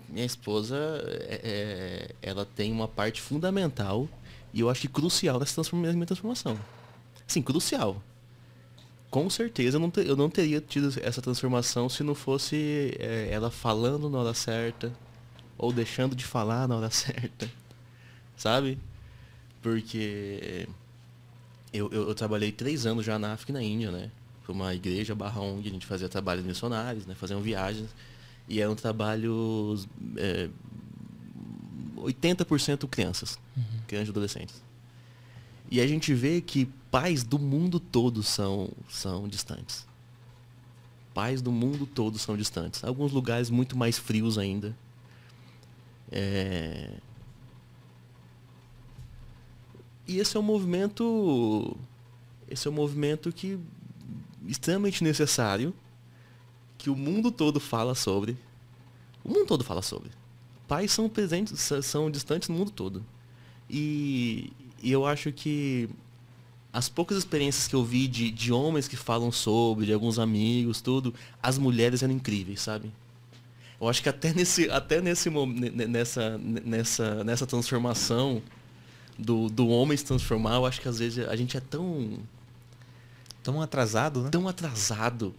minha 0.08 0.26
esposa, 0.26 0.76
é, 0.76 1.42
é, 1.44 2.16
ela 2.22 2.46
tem 2.46 2.72
uma 2.72 2.88
parte 2.88 3.22
fundamental 3.22 4.08
e 4.54 4.60
eu 4.60 4.70
acho 4.70 4.82
que 4.82 4.88
crucial 4.88 5.40
nessa 5.40 5.64
transformação. 5.64 6.60
Sim, 7.26 7.42
crucial. 7.42 8.04
Com 9.10 9.30
certeza 9.30 9.78
eu 9.78 9.82
não, 9.82 9.90
ter, 9.90 10.08
eu 10.08 10.16
não 10.16 10.30
teria 10.30 10.62
tido 10.62 10.94
essa 11.02 11.22
transformação 11.22 11.90
se 11.90 12.04
não 12.04 12.14
fosse 12.14 12.96
é, 13.00 13.30
ela 13.32 13.50
falando 13.50 14.10
na 14.10 14.20
hora 14.20 14.34
certa 14.34 14.94
ou 15.58 15.74
deixando 15.74 16.16
de 16.16 16.26
falar 16.26 16.68
na 16.68 16.76
hora 16.76 16.90
certa. 16.92 17.50
Sabe? 18.38 18.78
Porque 19.62 20.68
eu, 21.74 21.90
eu, 21.92 22.08
eu 22.10 22.16
trabalhei 22.16 22.52
três 22.52 22.86
anos 22.86 23.06
já 23.06 23.20
na 23.20 23.34
África 23.34 23.52
e 23.52 23.54
na 23.54 23.64
Índia, 23.64 23.92
né? 23.92 24.12
Para 24.44 24.54
uma 24.54 24.74
igreja 24.74 25.14
barra 25.14 25.42
onde 25.42 25.70
a 25.70 25.72
gente 25.72 25.86
fazia 25.86 26.08
trabalhos 26.08 26.46
missionários, 26.46 27.06
né? 27.06 27.16
Faziam 27.16 27.42
viagens. 27.42 27.90
E 28.48 28.62
é 28.62 28.70
um 28.70 28.76
trabalho 28.76 29.78
é, 30.18 30.50
80% 31.98 32.88
crianças, 32.88 33.38
uhum. 33.56 33.64
crianças 33.88 34.08
e 34.08 34.12
adolescentes. 34.12 34.69
E 35.70 35.80
a 35.80 35.88
gente 35.88 36.14
vê 36.14 36.42
que 36.42 36.66
pais 36.90 37.24
do 37.24 37.38
mundo 37.38 37.80
todo 37.80 38.24
são, 38.24 38.70
são 38.90 39.28
distantes. 39.28 39.88
Pais 41.14 41.42
do 41.42 41.52
mundo 41.52 41.86
todo 41.86 42.18
são 42.18 42.36
distantes. 42.36 42.84
Alguns 42.84 43.12
lugares 43.12 43.50
muito 43.50 43.78
mais 43.78 43.98
frios 43.98 44.38
ainda. 44.38 44.76
É... 46.12 46.98
E 50.08 50.18
esse 50.18 50.36
é 50.36 50.40
um 50.40 50.44
movimento. 50.44 51.78
Esse 52.50 52.68
é 52.68 52.72
um 52.72 52.74
movimento 52.74 53.32
que 53.32 53.60
extremamente 54.48 55.04
necessário 55.04 55.74
que 56.80 56.90
o 56.90 56.96
mundo 56.96 57.32
todo 57.32 57.60
fala 57.60 57.94
sobre. 57.94 58.36
O 59.24 59.30
mundo 59.30 59.46
todo 59.46 59.64
fala 59.64 59.84
sobre. 59.84 60.10
Pais 60.68 60.92
são 60.92 61.08
presentes, 61.08 61.60
são 61.84 62.10
distantes 62.10 62.50
no 62.50 62.56
mundo 62.56 62.72
todo. 62.72 63.06
E, 63.70 64.52
e 64.82 64.92
eu 64.92 65.06
acho 65.06 65.32
que 65.32 65.90
as 66.72 66.88
poucas 66.88 67.18
experiências 67.18 67.68
que 67.68 67.76
eu 67.76 67.84
vi 67.84 68.08
de, 68.08 68.32
de 68.32 68.52
homens 68.52 68.88
que 68.88 68.96
falam 68.96 69.32
sobre, 69.32 69.86
de 69.86 69.94
alguns 69.94 70.20
amigos, 70.20 70.82
tudo, 70.82 71.14
as 71.42 71.58
mulheres 71.58 72.04
eram 72.04 72.14
incríveis, 72.14 72.62
sabe? 72.62 72.92
Eu 73.82 73.88
acho 73.88 74.04
que 74.04 74.10
até 74.10 74.34
nesse, 74.34 74.70
até 74.70 75.02
nesse 75.02 75.30
nessa, 75.30 76.38
nessa, 76.38 77.24
nessa 77.24 77.48
transformação 77.48 78.42
do, 79.18 79.50
do 79.50 79.68
homem 79.68 79.98
se 79.98 80.06
transformar, 80.06 80.56
eu 80.56 80.66
acho 80.66 80.82
que 80.82 80.88
às 80.88 81.00
vezes 81.00 81.28
a 81.28 81.36
gente 81.36 81.58
é 81.58 81.60
tão. 81.60 82.20
Tão 83.42 83.62
atrasado, 83.62 84.24
né? 84.24 84.30
Tão 84.30 84.50
atrasado 84.50 85.34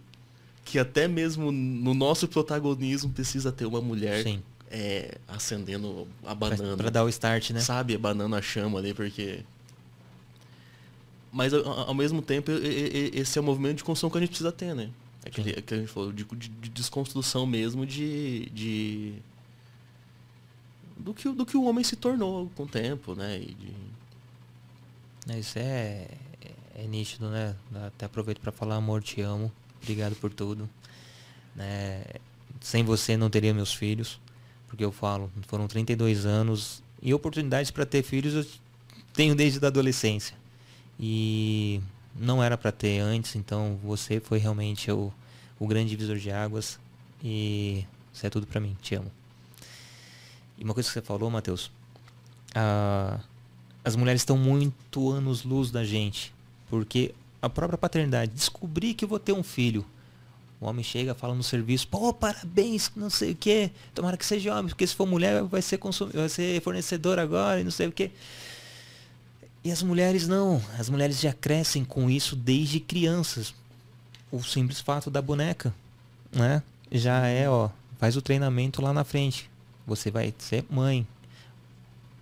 que 0.65 0.79
até 0.79 1.07
mesmo 1.07 1.51
no 1.51 1.93
nosso 1.93 2.27
protagonismo 2.27 3.11
precisa 3.11 3.51
ter 3.51 3.65
uma 3.65 3.79
mulher 3.79 4.23
é, 4.71 5.17
acendendo 5.27 6.07
a 6.25 6.33
banana. 6.33 6.77
Para 6.77 6.89
dar 6.89 7.03
o 7.03 7.09
start, 7.09 7.51
né? 7.51 7.59
Sabe, 7.59 7.95
a 7.95 8.41
chama 8.41 8.79
ali, 8.79 8.93
porque. 8.93 9.41
Mas 11.31 11.53
ao 11.53 11.93
mesmo 11.93 12.21
tempo, 12.21 12.51
esse 12.51 13.37
é 13.37 13.41
o 13.41 13.43
movimento 13.43 13.77
de 13.77 13.83
construção 13.83 14.09
que 14.09 14.17
a 14.17 14.21
gente 14.21 14.29
precisa 14.29 14.51
ter, 14.51 14.73
né? 14.73 14.89
É 15.23 15.29
que, 15.29 15.41
é 15.41 15.61
que 15.61 15.73
a 15.73 15.77
gente 15.77 15.87
falou, 15.87 16.11
de, 16.11 16.23
de, 16.23 16.49
de, 16.49 16.69
desconstrução 16.69 17.45
mesmo 17.45 17.85
de. 17.85 18.49
de 18.49 19.13
do, 20.97 21.13
que, 21.13 21.29
do 21.29 21.45
que 21.45 21.55
o 21.55 21.63
homem 21.63 21.83
se 21.83 21.95
tornou 21.95 22.49
com 22.55 22.63
o 22.63 22.67
tempo, 22.67 23.13
né? 23.13 23.39
De... 23.39 25.39
Isso 25.39 25.59
é, 25.59 26.07
é, 26.41 26.83
é 26.83 26.87
nítido, 26.87 27.29
né? 27.29 27.55
Até 27.87 28.05
aproveito 28.05 28.39
para 28.39 28.51
falar 28.51 28.75
amor, 28.75 29.03
te 29.03 29.21
amo. 29.21 29.51
Obrigado 29.81 30.15
por 30.15 30.33
tudo. 30.33 30.69
Né? 31.55 32.03
Sem 32.59 32.83
você 32.83 33.17
não 33.17 33.29
teria 33.29 33.53
meus 33.53 33.73
filhos, 33.73 34.19
porque 34.71 34.85
eu 34.85 34.91
falo, 34.91 35.29
foram 35.47 35.67
32 35.67 36.25
anos 36.25 36.81
e 37.01 37.13
oportunidades 37.13 37.69
para 37.69 37.85
ter 37.85 38.03
filhos 38.03 38.33
eu 38.33 38.51
tenho 39.11 39.35
desde 39.35 39.63
a 39.65 39.67
adolescência. 39.67 40.33
E 40.97 41.81
não 42.15 42.41
era 42.41 42.57
para 42.57 42.71
ter 42.71 42.99
antes, 42.99 43.35
então 43.35 43.77
você 43.83 44.21
foi 44.21 44.39
realmente 44.39 44.89
o, 44.89 45.11
o 45.59 45.67
grande 45.67 45.89
divisor 45.89 46.15
de 46.15 46.31
águas 46.31 46.79
e 47.21 47.85
você 48.13 48.27
é 48.27 48.29
tudo 48.29 48.47
para 48.47 48.61
mim, 48.61 48.77
te 48.81 48.95
amo. 48.95 49.11
E 50.57 50.63
uma 50.63 50.73
coisa 50.73 50.87
que 50.87 50.93
você 50.93 51.01
falou, 51.01 51.29
Matheus, 51.29 51.69
as 53.83 53.97
mulheres 53.97 54.21
estão 54.21 54.37
muito 54.37 55.11
anos 55.11 55.43
luz 55.43 55.69
da 55.69 55.83
gente, 55.83 56.33
porque 56.69 57.13
a 57.41 57.49
própria 57.49 57.77
paternidade, 57.77 58.31
descobrir 58.31 58.93
que 58.93 59.05
vou 59.05 59.19
ter 59.19 59.33
um 59.33 59.43
filho. 59.43 59.85
O 60.61 60.67
homem 60.67 60.83
chega, 60.83 61.15
fala 61.15 61.33
no 61.33 61.41
serviço, 61.41 61.87
pô, 61.87 62.13
parabéns, 62.13 62.91
não 62.95 63.09
sei 63.09 63.31
o 63.31 63.35
que, 63.35 63.71
tomara 63.95 64.15
que 64.15 64.23
seja 64.23 64.53
homem, 64.53 64.69
porque 64.69 64.85
se 64.85 64.93
for 64.93 65.07
mulher 65.07 65.41
vai 65.41 65.59
ser, 65.59 65.79
consum... 65.79 66.07
vai 66.13 66.29
ser 66.29 66.61
fornecedor 66.61 67.17
agora 67.17 67.59
e 67.59 67.63
não 67.63 67.71
sei 67.71 67.87
o 67.87 67.91
que. 67.91 68.11
E 69.63 69.71
as 69.71 69.81
mulheres 69.81 70.27
não, 70.27 70.61
as 70.77 70.87
mulheres 70.87 71.19
já 71.19 71.33
crescem 71.33 71.83
com 71.83 72.11
isso 72.11 72.35
desde 72.35 72.79
crianças. 72.79 73.55
O 74.31 74.43
simples 74.43 74.79
fato 74.79 75.09
da 75.09 75.19
boneca, 75.19 75.73
né? 76.31 76.61
Já 76.91 77.25
é, 77.25 77.49
ó, 77.49 77.69
faz 77.97 78.15
o 78.15 78.21
treinamento 78.21 78.83
lá 78.83 78.93
na 78.93 79.03
frente. 79.03 79.49
Você 79.87 80.11
vai 80.11 80.33
ser 80.37 80.63
mãe. 80.69 81.07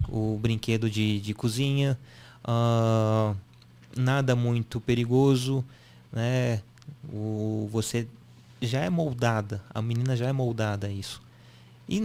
O 0.08 0.40
brinquedo 0.42 0.90
de, 0.90 1.20
de 1.20 1.34
cozinha. 1.34 2.00
Uh, 2.44 3.36
nada 3.96 4.34
muito 4.36 4.80
perigoso, 4.80 5.64
né? 6.12 6.62
O, 7.12 7.70
você 7.72 8.08
já 8.62 8.82
é 8.82 8.90
moldada, 8.90 9.64
a 9.74 9.82
menina 9.82 10.16
já 10.16 10.28
é 10.28 10.34
moldada 10.34 10.88
a 10.88 10.92
isso. 10.92 11.22
E 11.88 12.02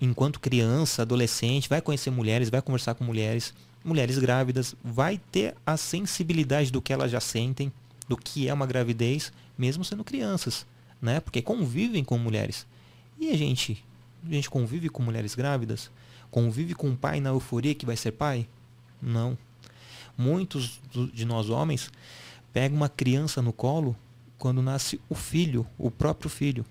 enquanto 0.00 0.40
criança, 0.40 1.02
adolescente, 1.02 1.68
vai 1.68 1.80
conhecer 1.80 2.10
mulheres, 2.10 2.48
vai 2.48 2.62
conversar 2.62 2.94
com 2.94 3.04
mulheres, 3.04 3.52
mulheres 3.84 4.18
grávidas, 4.18 4.74
vai 4.82 5.20
ter 5.30 5.54
a 5.66 5.76
sensibilidade 5.76 6.70
do 6.70 6.80
que 6.80 6.92
elas 6.92 7.10
já 7.10 7.20
sentem, 7.20 7.72
do 8.08 8.16
que 8.16 8.48
é 8.48 8.54
uma 8.54 8.66
gravidez, 8.66 9.32
mesmo 9.56 9.84
sendo 9.84 10.02
crianças, 10.02 10.66
né? 11.00 11.20
Porque 11.20 11.42
convivem 11.42 12.02
com 12.02 12.16
mulheres. 12.16 12.66
E 13.18 13.30
a 13.30 13.36
gente, 13.36 13.84
a 14.26 14.32
gente 14.32 14.48
convive 14.48 14.88
com 14.88 15.02
mulheres 15.02 15.34
grávidas? 15.34 15.90
Convive 16.30 16.74
com 16.74 16.88
um 16.88 16.96
pai 16.96 17.20
na 17.20 17.30
euforia 17.30 17.74
que 17.74 17.84
vai 17.84 17.96
ser 17.96 18.12
pai? 18.12 18.48
Não 19.00 19.36
muitos 20.16 20.80
de 21.12 21.24
nós 21.24 21.48
homens 21.48 21.90
pegam 22.52 22.76
uma 22.76 22.88
criança 22.88 23.40
no 23.40 23.52
colo 23.52 23.96
quando 24.42 24.60
nasce 24.60 25.00
o 25.08 25.14
filho, 25.14 25.64
o 25.78 25.88
próprio 25.88 26.28
filho, 26.28 26.66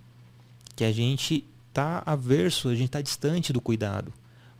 que 0.76 0.84
a 0.84 0.92
gente 0.92 1.48
está 1.70 2.04
averso, 2.06 2.68
a 2.68 2.76
gente 2.76 2.88
está 2.88 3.02
distante 3.02 3.54
do 3.54 3.62
cuidado, 3.62 4.12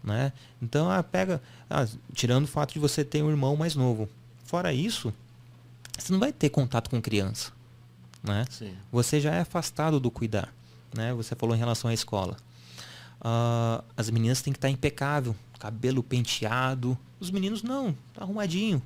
né? 0.02 0.32
Então, 0.62 0.90
ah, 0.90 1.04
pega, 1.04 1.42
ah, 1.70 1.86
tirando 2.14 2.46
o 2.46 2.48
fato 2.48 2.72
de 2.72 2.80
você 2.80 3.04
ter 3.04 3.22
um 3.22 3.30
irmão 3.30 3.58
mais 3.58 3.76
novo, 3.76 4.08
fora 4.46 4.72
isso, 4.72 5.14
você 6.00 6.14
não 6.14 6.22
vai 6.22 6.32
ter 6.32 6.48
contato 6.52 6.90
com 6.90 7.02
criança, 7.02 7.52
né? 8.24 8.46
Sim. 8.50 8.74
Você 8.94 9.20
já 9.20 9.36
é 9.36 9.42
afastado 9.42 10.00
do 10.00 10.10
cuidar, 10.10 10.48
né? 10.96 11.14
Você 11.14 11.36
falou 11.36 11.54
em 11.54 11.60
relação 11.60 11.92
à 11.92 11.94
escola. 11.94 12.38
Ah, 13.20 13.84
as 13.98 14.10
meninas 14.10 14.42
têm 14.42 14.54
que 14.54 14.58
estar 14.58 14.70
impecável, 14.70 15.36
cabelo 15.60 16.02
penteado. 16.02 16.98
Os 17.20 17.30
meninos 17.30 17.62
não, 17.62 17.94
tá 18.14 18.22
arrumadinho, 18.22 18.82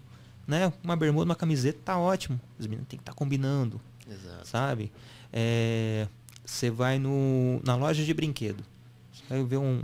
né? 0.47 0.73
Uma 0.83 0.95
bermuda, 0.95 1.25
uma 1.25 1.35
camiseta, 1.35 1.77
tá 1.85 1.99
ótimo. 1.99 2.41
As 2.59 2.65
meninas 2.65 2.87
têm 2.87 2.97
que 2.97 3.03
estar 3.03 3.13
combinando, 3.13 3.79
Exato. 4.09 4.47
sabe? 4.47 4.91
É, 5.33 6.07
Você 6.45 6.69
vai 6.69 6.99
no, 6.99 7.61
na 7.63 7.75
loja 7.75 8.03
de 8.03 8.13
brinquedo. 8.13 8.63
Você 9.13 9.23
vai 9.29 9.43
ver 9.43 9.57
um, 9.57 9.83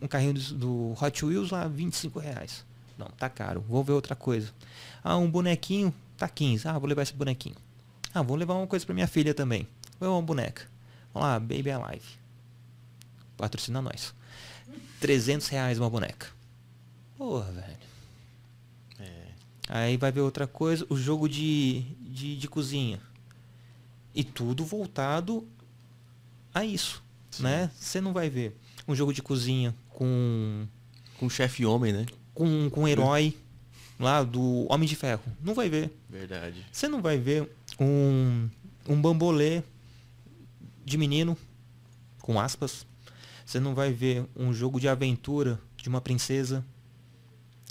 um 0.00 0.06
carrinho 0.08 0.34
do, 0.34 0.54
do 0.54 1.04
Hot 1.04 1.24
Wheels 1.24 1.50
lá, 1.50 1.66
25 1.68 2.18
reais. 2.18 2.64
Não, 2.98 3.06
tá 3.08 3.28
caro. 3.28 3.60
Vou 3.68 3.82
ver 3.82 3.92
outra 3.92 4.14
coisa. 4.14 4.52
Ah, 5.02 5.16
um 5.16 5.30
bonequinho, 5.30 5.94
tá 6.16 6.28
15. 6.28 6.68
Ah, 6.68 6.78
vou 6.78 6.88
levar 6.88 7.02
esse 7.02 7.14
bonequinho. 7.14 7.56
Ah, 8.14 8.22
vou 8.22 8.36
levar 8.36 8.54
uma 8.54 8.66
coisa 8.66 8.84
pra 8.84 8.94
minha 8.94 9.06
filha 9.08 9.32
também. 9.34 9.66
Vou 9.98 10.08
levar 10.08 10.16
uma 10.16 10.22
boneca. 10.22 10.68
Vamos 11.14 11.28
lá, 11.28 11.38
Baby 11.38 11.70
Alive. 11.70 12.04
Patrocina 13.36 13.80
nós. 13.80 14.14
300 15.00 15.48
reais 15.48 15.78
uma 15.78 15.90
boneca. 15.90 16.28
Porra, 17.16 17.50
velho. 17.50 17.76
É. 19.00 19.26
Aí 19.68 19.96
vai 19.96 20.12
ver 20.12 20.20
outra 20.20 20.46
coisa, 20.46 20.86
o 20.88 20.96
jogo 20.96 21.28
de, 21.28 21.82
de, 22.00 22.36
de 22.36 22.48
cozinha. 22.48 23.00
E 24.14 24.22
tudo 24.22 24.64
voltado 24.64 25.46
a 26.54 26.64
isso, 26.64 27.02
Sim. 27.30 27.44
né? 27.44 27.70
Você 27.78 28.00
não 28.00 28.12
vai 28.12 28.28
ver 28.28 28.56
um 28.86 28.94
jogo 28.94 29.12
de 29.12 29.22
cozinha 29.22 29.74
com 29.88 30.66
Com 31.18 31.30
chefe 31.30 31.64
homem, 31.64 31.92
né? 31.92 32.06
com, 32.34 32.68
com 32.70 32.82
um 32.82 32.88
herói 32.88 33.36
lá 33.98 34.22
do 34.22 34.66
Homem 34.70 34.88
de 34.88 34.96
Ferro. 34.96 35.22
Não 35.42 35.54
vai 35.54 35.68
ver. 35.68 35.90
Verdade. 36.08 36.66
Você 36.72 36.88
não 36.88 37.00
vai 37.00 37.18
ver 37.18 37.48
um, 37.78 38.48
um 38.88 39.00
bambolê 39.00 39.62
de 40.84 40.98
menino, 40.98 41.36
com 42.20 42.40
aspas. 42.40 42.86
Você 43.46 43.60
não 43.60 43.74
vai 43.74 43.92
ver 43.92 44.24
um 44.36 44.52
jogo 44.52 44.80
de 44.80 44.88
aventura 44.88 45.60
de 45.76 45.88
uma 45.88 46.00
princesa. 46.00 46.64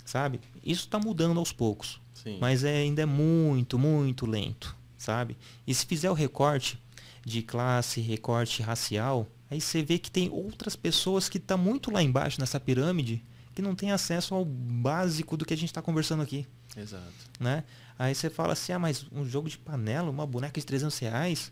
Sabe? 0.04 0.40
Isso 0.64 0.84
está 0.84 0.98
mudando 0.98 1.38
aos 1.38 1.52
poucos. 1.52 2.00
Sim. 2.14 2.38
Mas 2.40 2.64
é, 2.64 2.76
ainda 2.78 3.02
é 3.02 3.06
muito, 3.06 3.78
muito 3.78 4.26
lento. 4.26 4.76
Sabe? 5.02 5.36
E 5.66 5.74
se 5.74 5.84
fizer 5.84 6.08
o 6.12 6.14
recorte 6.14 6.80
de 7.26 7.42
classe, 7.42 8.00
recorte 8.00 8.62
racial, 8.62 9.26
aí 9.50 9.60
você 9.60 9.82
vê 9.82 9.98
que 9.98 10.08
tem 10.08 10.30
outras 10.30 10.76
pessoas 10.76 11.28
que 11.28 11.38
estão 11.38 11.58
muito 11.58 11.90
lá 11.90 12.00
embaixo 12.00 12.38
nessa 12.38 12.60
pirâmide 12.60 13.20
que 13.52 13.60
não 13.60 13.74
tem 13.74 13.90
acesso 13.90 14.32
ao 14.32 14.44
básico 14.44 15.36
do 15.36 15.44
que 15.44 15.52
a 15.52 15.56
gente 15.56 15.70
está 15.70 15.82
conversando 15.82 16.22
aqui 16.22 16.46
Exato. 16.76 17.12
né? 17.40 17.64
Aí 17.98 18.14
você 18.14 18.30
fala 18.30 18.52
assim, 18.52 18.72
ah, 18.72 18.78
mas 18.78 19.04
um 19.10 19.28
jogo 19.28 19.48
de 19.48 19.58
panela, 19.58 20.08
uma 20.08 20.24
boneca 20.24 20.60
de 20.60 20.64
300 20.64 20.96
reais, 21.00 21.50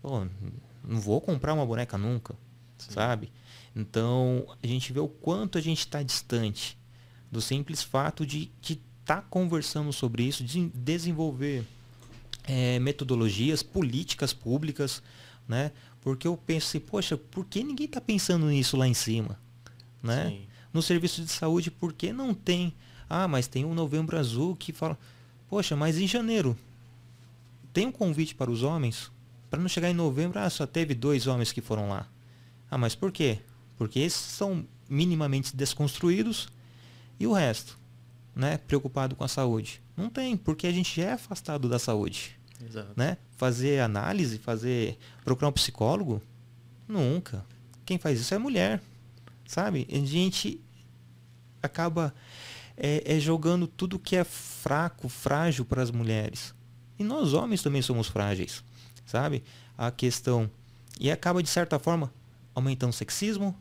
pô, 0.00 0.24
não 0.84 1.00
vou 1.00 1.20
comprar 1.20 1.52
uma 1.52 1.66
boneca 1.66 1.98
nunca, 1.98 2.36
Sim. 2.78 2.92
sabe? 2.92 3.32
Então, 3.74 4.46
a 4.62 4.66
gente 4.68 4.92
vê 4.92 5.00
o 5.00 5.08
quanto 5.08 5.58
a 5.58 5.60
gente 5.60 5.80
está 5.80 6.00
distante 6.00 6.78
do 7.28 7.40
simples 7.40 7.82
fato 7.82 8.24
de 8.24 8.52
estar 8.62 9.22
conversando 9.22 9.92
sobre 9.92 10.22
isso, 10.22 10.44
de 10.44 10.68
desenvolver 10.68 11.66
eh, 12.46 12.78
metodologias, 12.78 13.62
políticas 13.62 14.32
públicas, 14.32 15.02
né? 15.48 15.72
Porque 16.00 16.26
eu 16.26 16.36
penso 16.36 16.68
assim, 16.68 16.80
poxa, 16.80 17.16
por 17.16 17.44
que 17.44 17.64
ninguém 17.64 17.86
está 17.86 18.00
pensando 18.00 18.46
nisso 18.46 18.76
lá 18.76 18.86
em 18.86 18.94
cima? 18.94 19.38
Né? 20.02 20.28
Sim. 20.28 20.46
no 20.72 20.82
serviço 20.82 21.22
de 21.22 21.30
saúde, 21.32 21.70
por 21.70 21.92
que 21.92 22.12
não 22.12 22.32
tem? 22.32 22.72
Ah, 23.10 23.26
mas 23.26 23.48
tem 23.48 23.64
um 23.64 23.74
novembro 23.74 24.16
azul 24.16 24.54
que 24.54 24.72
fala, 24.72 24.96
poxa, 25.48 25.74
mas 25.74 25.98
em 25.98 26.06
janeiro 26.06 26.56
tem 27.72 27.86
um 27.86 27.92
convite 27.92 28.34
para 28.34 28.50
os 28.50 28.62
homens? 28.62 29.10
Para 29.50 29.60
não 29.60 29.68
chegar 29.68 29.90
em 29.90 29.94
novembro, 29.94 30.38
ah, 30.38 30.48
só 30.48 30.66
teve 30.66 30.94
dois 30.94 31.26
homens 31.26 31.52
que 31.52 31.60
foram 31.60 31.88
lá. 31.88 32.06
Ah, 32.70 32.78
mas 32.78 32.94
por 32.94 33.10
quê? 33.10 33.40
Porque 33.76 33.98
esses 33.98 34.20
são 34.20 34.64
minimamente 34.88 35.54
desconstruídos 35.54 36.48
e 37.18 37.26
o 37.26 37.32
resto, 37.32 37.78
né? 38.36 38.58
Preocupado 38.58 39.16
com 39.16 39.24
a 39.24 39.28
saúde. 39.28 39.82
Não 39.96 40.10
tem, 40.10 40.36
porque 40.36 40.66
a 40.66 40.72
gente 40.72 41.00
já 41.00 41.08
é 41.08 41.12
afastado 41.14 41.68
da 41.70 41.78
saúde, 41.78 42.38
Exato. 42.62 42.92
né? 42.94 43.16
Fazer 43.38 43.80
análise, 43.80 44.38
fazer 44.38 44.98
procurar 45.24 45.48
um 45.48 45.52
psicólogo, 45.52 46.20
nunca. 46.86 47.42
Quem 47.86 47.98
faz 47.98 48.20
isso 48.20 48.34
é 48.34 48.38
mulher, 48.38 48.82
sabe? 49.46 49.88
A 49.90 50.06
gente 50.06 50.60
acaba 51.62 52.14
é, 52.76 53.16
é 53.16 53.18
jogando 53.18 53.66
tudo 53.66 53.98
que 53.98 54.14
é 54.14 54.24
fraco, 54.24 55.08
frágil 55.08 55.64
para 55.64 55.82
as 55.82 55.90
mulheres. 55.90 56.54
E 56.98 57.04
nós 57.04 57.32
homens 57.32 57.62
também 57.62 57.80
somos 57.80 58.06
frágeis, 58.06 58.62
sabe? 59.06 59.42
A 59.78 59.90
questão 59.90 60.50
e 60.98 61.10
acaba 61.10 61.42
de 61.42 61.48
certa 61.48 61.78
forma 61.78 62.12
aumentando 62.54 62.90
o 62.90 62.94
sexismo, 62.94 63.54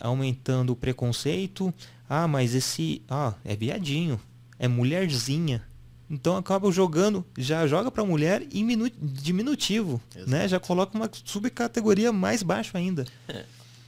aumentando 0.00 0.70
o 0.72 0.76
preconceito. 0.76 1.72
Ah, 2.08 2.26
mas 2.26 2.54
esse, 2.54 3.02
ah, 3.08 3.34
é 3.44 3.54
viadinho, 3.54 4.20
é 4.58 4.66
mulherzinha. 4.66 5.62
Então 6.08 6.36
acaba 6.36 6.72
jogando, 6.72 7.24
já 7.38 7.64
joga 7.68 7.88
para 7.88 8.04
mulher 8.04 8.44
em 8.50 8.64
minu- 8.64 8.90
diminutivo, 9.00 10.00
né? 10.26 10.38
Exato. 10.38 10.48
Já 10.48 10.58
coloca 10.60 10.98
uma 10.98 11.08
subcategoria 11.24 12.12
mais 12.12 12.42
baixa 12.42 12.76
ainda. 12.76 13.06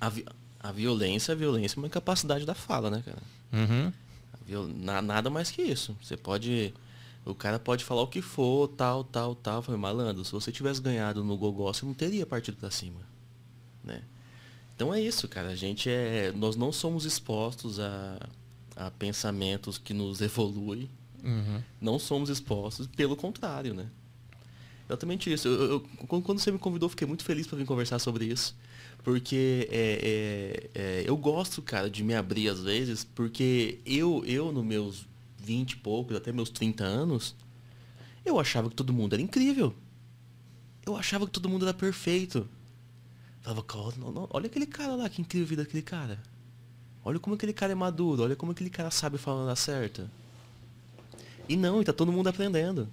A, 0.01 0.09
vi- 0.09 0.25
a 0.61 0.71
violência, 0.71 1.33
a 1.33 1.35
violência 1.35 1.77
é 1.77 1.79
uma 1.81 1.89
incapacidade 1.89 2.47
da 2.47 2.55
fala, 2.55 2.91
né, 2.91 3.03
cara? 3.05 3.19
Uhum. 3.53 3.93
Viol- 4.47 4.69
na- 4.69 5.03
nada 5.03 5.29
mais 5.31 5.51
que 5.51 5.63
isso. 5.63 5.97
Você 6.01 6.17
pode. 6.17 6.73
O 7.25 7.35
cara 7.35 7.59
pode 7.59 7.85
falar 7.85 8.03
o 8.03 8.07
que 8.09 8.23
for, 8.23 8.69
tal, 8.69 9.03
tal, 9.03 9.35
tal. 9.35 9.61
Falei, 9.63 9.81
malandro, 9.81 10.25
se 10.25 10.31
você 10.33 10.51
tivesse 10.53 10.81
ganhado 10.81 11.25
no 11.25 11.37
Gogó, 11.37 11.73
você 11.73 11.85
não 11.85 11.95
teria 11.95 12.25
partido 12.27 12.57
pra 12.57 12.71
cima. 12.71 13.01
Né? 13.83 14.01
Então 14.83 14.93
é 14.93 15.01
isso, 15.01 15.29
cara. 15.29 15.49
A 15.51 15.55
gente 15.55 15.89
é. 15.89 16.33
Nós 16.35 16.57
não 16.57 16.73
somos 16.73 17.05
expostos 17.05 17.79
a, 17.79 18.19
a 18.75 18.91
pensamentos 18.91 19.79
que 19.79 19.95
nos 19.95 20.21
evoluem. 20.21 20.91
Uhum. 21.23 21.63
Não 21.81 22.01
somos 22.01 22.29
expostos, 22.29 22.89
pelo 22.89 23.15
contrário, 23.15 23.75
né? 23.75 23.87
Exatamente 24.89 25.33
isso. 25.33 25.47
Eu, 25.47 25.71
eu- 25.71 25.81
quando, 26.09 26.41
você 26.41 26.51
me 26.51 26.59
convidou, 26.59 26.89
fiquei 26.89 27.07
muito 27.07 27.23
feliz 27.23 27.47
para 27.47 27.59
vir 27.59 27.65
conversar 27.65 28.01
sobre 28.01 28.25
isso. 28.25 28.57
Porque 29.05 29.69
é, 29.71 30.71
é, 30.75 30.81
é, 30.81 31.05
eu 31.07 31.17
gosto, 31.17 31.63
cara, 31.63 31.89
de 31.89 32.03
me 32.03 32.15
abrir 32.17 32.49
às 32.49 32.61
vezes, 32.61 33.05
porque 33.05 33.79
eu, 33.87 34.25
eu, 34.27 34.51
nos 34.51 34.65
meus 34.65 35.07
20 35.39 35.73
e 35.73 35.77
poucos, 35.77 36.17
até 36.17 36.33
meus 36.33 36.51
30 36.51 36.83
anos, 36.83 37.37
eu 38.25 38.39
achava 38.41 38.69
que 38.69 38.75
todo 38.75 38.93
mundo 38.93 39.13
era 39.15 39.23
incrível. 39.23 39.73
Eu 40.85 40.97
achava 40.97 41.25
que 41.25 41.33
todo 41.33 41.49
mundo 41.49 41.65
era 41.65 41.73
perfeito. 41.75 42.49
Falava, 43.43 43.63
"Cara, 43.63 43.93
não, 43.99 44.13
não, 44.13 44.27
olha 44.31 44.47
aquele 44.47 44.67
cara 44.67 44.95
lá, 44.95 45.09
que 45.09 45.21
incrível 45.21 45.47
vida 45.49 45.65
daquele 45.65 45.83
cara. 45.83 46.19
Olha 47.05 47.19
como 47.19 47.35
aquele 47.35 47.53
cara 47.53 47.73
é 47.73 47.75
maduro, 47.75 48.23
olha 48.23 48.37
como 48.37 48.53
aquele 48.53 48.71
cara 48.71 48.91
sabe 48.91 49.19
falar 49.19 49.45
na 49.45 49.57
certa. 49.57 50.09
E 51.49 51.57
não, 51.57 51.81
e 51.81 51.85
tá 51.85 51.93
todo 51.93 52.13
mundo 52.13 52.29
aprendendo. 52.29 52.89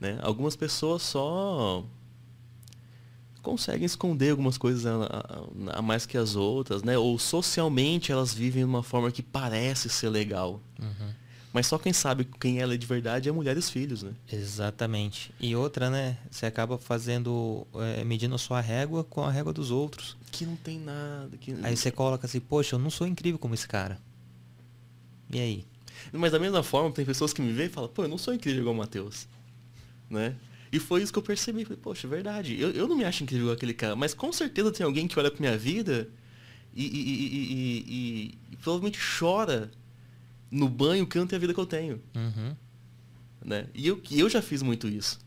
Né? 0.00 0.18
Algumas 0.22 0.56
pessoas 0.56 1.02
só 1.02 1.84
conseguem 3.42 3.84
esconder 3.84 4.30
algumas 4.30 4.56
coisas 4.58 4.84
a, 4.86 5.04
a- 5.04 5.78
a 5.78 5.82
mais 5.82 6.06
que 6.06 6.16
as 6.16 6.34
outras, 6.34 6.82
né? 6.82 6.96
Ou 6.98 7.18
socialmente 7.18 8.10
elas 8.10 8.32
vivem 8.34 8.62
de 8.64 8.68
uma 8.68 8.82
forma 8.82 9.12
que 9.12 9.22
parece 9.22 9.88
ser 9.88 10.08
legal. 10.08 10.60
Uhum. 10.80 11.12
Mas 11.54 11.68
só 11.68 11.78
quem 11.78 11.92
sabe 11.92 12.24
quem 12.40 12.58
ela 12.58 12.74
é 12.74 12.76
de 12.76 12.84
verdade 12.84 13.28
é 13.28 13.32
mulher 13.32 13.54
e 13.54 13.60
os 13.60 13.70
filhos, 13.70 14.02
né? 14.02 14.10
Exatamente. 14.30 15.32
E 15.38 15.54
outra, 15.54 15.88
né? 15.88 16.18
Você 16.28 16.46
acaba 16.46 16.76
fazendo, 16.76 17.64
é, 17.76 18.02
medindo 18.02 18.34
a 18.34 18.38
sua 18.38 18.60
régua 18.60 19.04
com 19.04 19.22
a 19.22 19.30
régua 19.30 19.52
dos 19.52 19.70
outros. 19.70 20.16
Que 20.32 20.44
não 20.44 20.56
tem 20.56 20.80
nada. 20.80 21.36
Que... 21.36 21.54
Aí 21.62 21.76
você 21.76 21.92
coloca 21.92 22.26
assim, 22.26 22.40
poxa, 22.40 22.74
eu 22.74 22.78
não 22.80 22.90
sou 22.90 23.06
incrível 23.06 23.38
como 23.38 23.54
esse 23.54 23.68
cara. 23.68 24.00
E 25.30 25.38
aí? 25.38 25.64
Mas 26.12 26.32
da 26.32 26.40
mesma 26.40 26.64
forma, 26.64 26.90
tem 26.90 27.04
pessoas 27.04 27.32
que 27.32 27.40
me 27.40 27.52
veem 27.52 27.68
e 27.68 27.72
falam, 27.72 27.88
pô, 27.88 28.02
eu 28.02 28.08
não 28.08 28.18
sou 28.18 28.34
incrível 28.34 28.60
igual 28.62 28.74
o 28.74 28.78
Matheus. 28.78 29.28
Né? 30.10 30.34
E 30.72 30.80
foi 30.80 31.02
isso 31.04 31.12
que 31.12 31.18
eu 31.20 31.22
percebi. 31.22 31.62
Falei, 31.64 31.78
poxa, 31.80 32.08
é 32.08 32.10
verdade. 32.10 32.60
Eu, 32.60 32.72
eu 32.72 32.88
não 32.88 32.96
me 32.96 33.04
acho 33.04 33.22
incrível 33.22 33.44
igual 33.44 33.54
aquele 33.56 33.74
cara, 33.74 33.94
mas 33.94 34.12
com 34.12 34.32
certeza 34.32 34.72
tem 34.72 34.84
alguém 34.84 35.06
que 35.06 35.16
olha 35.20 35.30
pra 35.30 35.38
minha 35.40 35.56
vida 35.56 36.08
e, 36.74 36.84
e- 36.84 36.88
e- 36.88 37.26
e- 37.28 37.84
e- 37.86 38.38
e 38.50 38.56
provavelmente 38.56 38.98
chora 39.20 39.70
no 40.54 40.68
banho 40.68 41.06
não 41.18 41.26
tenho 41.26 41.38
a 41.38 41.40
vida 41.40 41.52
que 41.54 41.60
eu 41.60 41.66
tenho. 41.66 42.00
Uhum. 42.14 42.54
Né? 43.44 43.66
E 43.74 43.86
eu, 43.86 44.00
eu 44.10 44.28
já 44.28 44.40
fiz 44.40 44.62
muito 44.62 44.88
isso. 44.88 45.18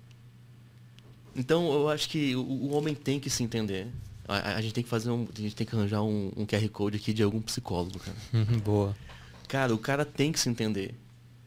Então 1.35 1.71
eu 1.71 1.89
acho 1.89 2.09
que 2.09 2.35
o, 2.35 2.41
o 2.41 2.73
homem 2.73 2.95
tem 2.95 3.19
que 3.19 3.29
se 3.29 3.43
entender. 3.43 3.87
A, 4.27 4.55
a- 4.55 4.61
gente 4.61 4.73
tem 4.73 4.83
que 4.83 4.89
fazer 4.89 5.09
um. 5.11 5.27
A 5.37 5.41
gente 5.41 5.55
tem 5.55 5.67
que 5.67 5.75
arranjar 5.75 6.01
um, 6.01 6.31
um 6.35 6.45
QR 6.45 6.67
Code 6.69 6.97
aqui 6.97 7.13
de 7.13 7.21
algum 7.23 7.41
psicólogo, 7.41 7.99
cara. 7.99 8.17
Boa. 8.63 8.95
Cara, 9.47 9.73
o 9.73 9.77
cara 9.77 10.03
tem 10.03 10.31
que 10.31 10.39
se 10.39 10.49
entender. 10.49 10.95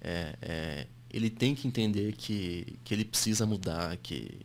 É, 0.00 0.36
é, 0.40 0.86
ele 1.12 1.28
tem 1.28 1.54
que 1.54 1.66
entender 1.66 2.12
que, 2.12 2.76
que 2.84 2.94
ele 2.94 3.04
precisa 3.04 3.44
mudar, 3.46 3.96
que. 3.96 4.40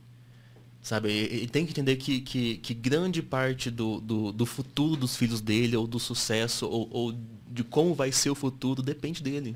Sabe, 0.81 1.11
ele 1.11 1.35
ele 1.37 1.47
tem 1.47 1.65
que 1.65 1.71
entender 1.71 1.95
que, 1.95 2.21
que, 2.21 2.57
que 2.57 2.73
grande 2.73 3.21
parte 3.23 3.71
do, 3.71 3.99
do, 3.99 4.31
do 4.31 4.45
futuro 4.45 4.95
dos 4.95 5.15
filhos 5.15 5.41
dele, 5.41 5.75
ou 5.75 5.87
do 5.87 5.99
sucesso, 5.99 6.67
ou, 6.67 6.87
ou 6.91 7.15
de 7.55 7.63
como 7.63 7.95
vai 7.95 8.11
ser 8.11 8.29
o 8.29 8.35
futuro, 8.35 8.83
depende 8.83 9.23
dele. 9.23 9.55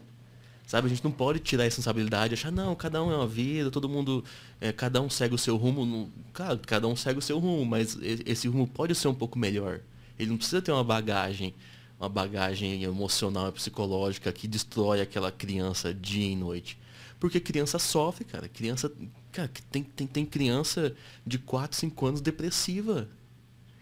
Sabe, 0.65 0.85
a 0.85 0.89
gente 0.89 1.03
não 1.03 1.11
pode 1.11 1.39
tirar 1.39 1.63
a 1.63 1.65
responsabilidade, 1.65 2.35
achar, 2.35 2.51
não, 2.51 2.75
cada 2.75 3.03
um 3.03 3.11
é 3.11 3.15
uma 3.15 3.27
vida, 3.27 3.69
todo 3.69 3.89
mundo, 3.89 4.23
é, 4.61 4.71
cada 4.71 5.01
um 5.01 5.09
segue 5.09 5.35
o 5.35 5.37
seu 5.37 5.57
rumo. 5.57 5.85
No, 5.85 6.09
claro, 6.31 6.59
cada 6.65 6.87
um 6.87 6.95
segue 6.95 7.19
o 7.19 7.21
seu 7.21 7.39
rumo, 7.39 7.65
mas 7.65 7.97
esse 8.01 8.47
rumo 8.47 8.67
pode 8.67 8.95
ser 8.95 9.07
um 9.07 9.13
pouco 9.13 9.37
melhor. 9.37 9.81
Ele 10.17 10.29
não 10.29 10.37
precisa 10.37 10.61
ter 10.61 10.71
uma 10.71 10.83
bagagem, 10.83 11.53
uma 11.99 12.07
bagagem 12.07 12.83
emocional 12.83 13.49
e 13.49 13.51
psicológica 13.51 14.31
que 14.31 14.47
destrói 14.47 15.01
aquela 15.01 15.31
criança 15.31 15.93
dia 15.93 16.31
e 16.31 16.35
noite. 16.35 16.77
Porque 17.19 17.39
criança 17.39 17.77
sofre, 17.79 18.23
cara. 18.23 18.47
Criança. 18.47 18.91
Cara, 19.31 19.51
tem, 19.69 19.83
tem, 19.83 20.07
tem 20.07 20.25
criança 20.25 20.95
de 21.25 21.37
4, 21.37 21.77
5 21.77 22.05
anos 22.05 22.21
depressiva. 22.21 23.09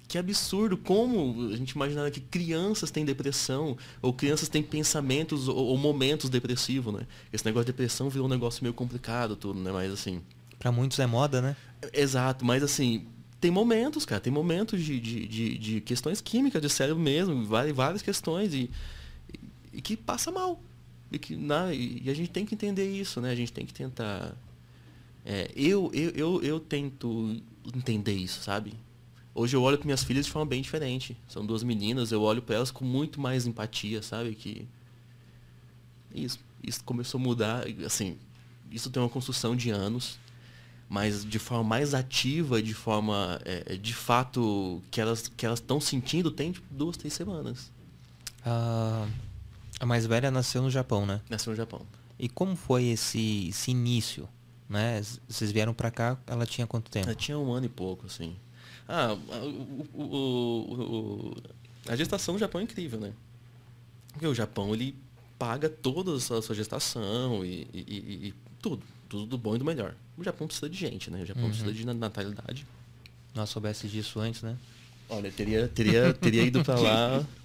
Que 0.07 0.17
absurdo, 0.17 0.77
como 0.77 1.49
a 1.51 1.57
gente 1.57 1.71
imaginava 1.71 2.09
que 2.09 2.21
crianças 2.21 2.89
têm 2.89 3.03
depressão, 3.03 3.77
ou 4.01 4.13
crianças 4.13 4.47
têm 4.47 4.63
pensamentos 4.63 5.47
ou, 5.47 5.57
ou 5.57 5.77
momentos 5.77 6.29
depressivos, 6.29 6.93
né? 6.93 7.05
Esse 7.31 7.45
negócio 7.45 7.65
de 7.65 7.73
depressão 7.73 8.09
virou 8.09 8.25
um 8.25 8.29
negócio 8.29 8.63
meio 8.63 8.73
complicado 8.73 9.35
tudo, 9.35 9.59
né? 9.59 9.71
Mas 9.71 9.91
assim. 9.91 10.21
Para 10.57 10.71
muitos 10.71 10.97
é 10.99 11.05
moda, 11.05 11.41
né? 11.41 11.55
Exato, 11.93 12.43
mas 12.43 12.63
assim, 12.63 13.05
tem 13.39 13.51
momentos, 13.51 14.05
cara, 14.05 14.19
tem 14.19 14.33
momentos 14.33 14.81
de, 14.83 14.99
de, 14.99 15.27
de, 15.27 15.57
de 15.57 15.81
questões 15.81 16.21
químicas 16.21 16.61
de 16.61 16.69
cérebro 16.69 17.01
mesmo, 17.01 17.45
várias, 17.45 17.75
várias 17.75 18.01
questões, 18.01 18.53
e, 18.53 18.71
e, 19.31 19.39
e 19.73 19.81
que 19.81 19.95
passa 19.95 20.31
mal. 20.31 20.61
E, 21.11 21.19
que, 21.19 21.35
na, 21.35 21.73
e, 21.73 22.01
e 22.03 22.09
a 22.09 22.13
gente 22.13 22.29
tem 22.29 22.45
que 22.45 22.55
entender 22.55 22.89
isso, 22.89 23.21
né? 23.21 23.31
A 23.31 23.35
gente 23.35 23.53
tem 23.53 23.65
que 23.65 23.73
tentar. 23.73 24.35
É, 25.25 25.51
eu, 25.55 25.91
eu, 25.93 26.09
eu, 26.11 26.43
eu 26.43 26.59
tento 26.59 27.41
entender 27.75 28.13
isso, 28.13 28.41
sabe? 28.41 28.73
Hoje 29.37 29.55
eu 29.55 29.61
olho 29.61 29.77
para 29.77 29.85
minhas 29.85 30.03
filhas 30.03 30.25
de 30.25 30.31
forma 30.31 30.47
bem 30.47 30.63
diferente. 30.63 31.15
São 31.27 31.45
duas 31.45 31.61
meninas, 31.61 32.11
eu 32.11 32.23
olho 32.23 32.41
para 32.41 32.55
elas 32.55 32.71
com 32.71 32.83
muito 32.83 33.21
mais 33.21 33.45
empatia, 33.45 34.01
sabe? 34.01 34.33
Que 34.33 34.67
isso, 36.11 36.39
isso 36.63 36.83
começou 36.83 37.19
a 37.19 37.23
mudar, 37.23 37.63
assim, 37.85 38.17
isso 38.71 38.89
tem 38.89 38.99
uma 38.99 39.07
construção 39.07 39.55
de 39.55 39.69
anos, 39.69 40.17
mas 40.89 41.23
de 41.23 41.37
forma 41.37 41.63
mais 41.63 41.93
ativa, 41.93 42.63
de 42.63 42.73
forma, 42.73 43.39
é, 43.45 43.75
é 43.75 43.77
de 43.77 43.93
fato, 43.93 44.81
que 44.89 44.99
elas 44.99 45.27
que 45.27 45.45
elas 45.45 45.59
estão 45.59 45.79
sentindo, 45.79 46.31
tem 46.31 46.53
tipo, 46.53 46.65
duas, 46.71 46.97
três 46.97 47.13
semanas. 47.13 47.71
Ah, 48.43 49.07
a 49.79 49.85
mais 49.85 50.07
velha 50.07 50.31
nasceu 50.31 50.63
no 50.63 50.71
Japão, 50.71 51.05
né? 51.05 51.21
Nasceu 51.29 51.51
no 51.51 51.57
Japão. 51.57 51.85
E 52.17 52.27
como 52.27 52.55
foi 52.55 52.85
esse, 52.85 53.49
esse 53.49 53.69
início? 53.69 54.27
Né? 54.67 54.99
Vocês 55.29 55.51
vieram 55.51 55.75
para 55.75 55.91
cá, 55.91 56.17
ela 56.25 56.47
tinha 56.47 56.65
quanto 56.65 56.89
tempo? 56.89 57.05
Ela 57.05 57.15
tinha 57.15 57.37
um 57.37 57.53
ano 57.53 57.67
e 57.67 57.69
pouco, 57.69 58.07
assim. 58.07 58.35
Ah, 58.87 59.13
o, 59.13 60.01
o, 60.01 60.03
o, 60.03 61.35
a 61.87 61.95
gestação 61.95 62.33
no 62.33 62.39
Japão 62.39 62.61
é 62.61 62.63
incrível, 62.63 62.99
né? 62.99 63.13
Porque 64.13 64.25
o 64.25 64.33
Japão, 64.33 64.73
ele 64.73 64.95
paga 65.37 65.69
toda 65.69 66.15
a 66.15 66.19
sua 66.19 66.55
gestação 66.55 67.45
e, 67.45 67.67
e, 67.73 67.79
e, 67.87 68.27
e 68.27 68.33
tudo. 68.61 68.83
Tudo 69.09 69.25
do 69.25 69.37
bom 69.37 69.55
e 69.55 69.59
do 69.59 69.65
melhor. 69.65 69.95
O 70.17 70.23
Japão 70.23 70.47
precisa 70.47 70.69
de 70.69 70.77
gente, 70.77 71.09
né? 71.09 71.21
O 71.21 71.25
Japão 71.25 71.43
uhum. 71.43 71.49
precisa 71.49 71.71
de 71.71 71.85
natalidade. 71.85 72.65
Nós 73.33 73.49
soubesse 73.49 73.87
disso 73.87 74.19
antes, 74.19 74.41
né? 74.41 74.57
Olha, 75.09 75.31
teria, 75.31 75.67
teria, 75.67 76.13
teria 76.13 76.43
ido 76.43 76.63
para 76.63 76.79
lá. 76.79 77.25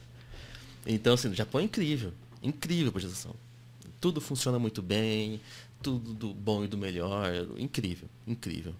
Então, 0.85 1.15
assim, 1.15 1.29
o 1.29 1.35
Japão 1.35 1.61
é 1.61 1.65
incrível. 1.65 2.13
Incrível 2.43 2.93
a 2.97 2.99
gestação. 2.99 3.37
Tudo 4.01 4.21
funciona 4.21 4.59
muito 4.59 4.83
bem, 4.83 5.41
tudo 5.81 6.13
do 6.13 6.35
bom 6.35 6.65
e 6.65 6.67
do 6.67 6.77
melhor. 6.77 7.31
Incrível, 7.57 8.09
incrível. 8.27 8.75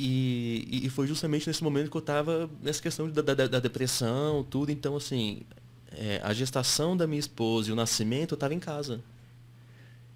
E, 0.00 0.82
e 0.84 0.88
foi 0.88 1.08
justamente 1.08 1.48
nesse 1.48 1.64
momento 1.64 1.90
que 1.90 1.96
eu 1.96 2.00
estava 2.00 2.48
nessa 2.62 2.80
questão 2.80 3.10
da, 3.10 3.20
da, 3.20 3.34
da, 3.48 3.58
depressão, 3.58 4.46
tudo. 4.48 4.70
Então, 4.70 4.94
assim, 4.94 5.42
é, 5.90 6.20
a 6.22 6.32
gestação 6.32 6.96
da 6.96 7.04
minha 7.04 7.18
esposa 7.18 7.70
e 7.70 7.72
o 7.72 7.74
nascimento, 7.74 8.34
eu 8.34 8.36
estava 8.36 8.54
em 8.54 8.60
casa. 8.60 9.00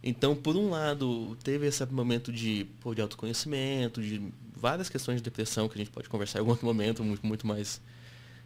Então, 0.00 0.36
por 0.36 0.54
um 0.54 0.70
lado, 0.70 1.36
teve 1.42 1.66
esse 1.66 1.84
momento 1.86 2.32
de, 2.32 2.64
pô, 2.80 2.94
de 2.94 3.02
autoconhecimento, 3.02 4.00
de 4.00 4.22
várias 4.56 4.88
questões 4.88 5.16
de 5.16 5.24
depressão 5.24 5.68
que 5.68 5.74
a 5.74 5.78
gente 5.78 5.90
pode 5.90 6.08
conversar 6.08 6.38
em 6.38 6.40
algum 6.40 6.52
outro 6.52 6.64
momento, 6.64 7.02
muito, 7.02 7.26
muito 7.26 7.44
mais 7.44 7.80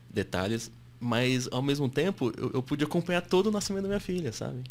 detalhes. 0.09 0.71
Mas, 0.99 1.47
ao 1.53 1.61
mesmo 1.61 1.87
tempo, 1.87 2.33
eu, 2.39 2.51
eu 2.55 2.63
pude 2.63 2.83
acompanhar 2.83 3.21
todo 3.21 3.49
o 3.49 3.51
nascimento 3.51 3.83
da 3.83 3.89
minha 3.89 4.01
filha, 4.01 4.33
sabe? 4.33 4.65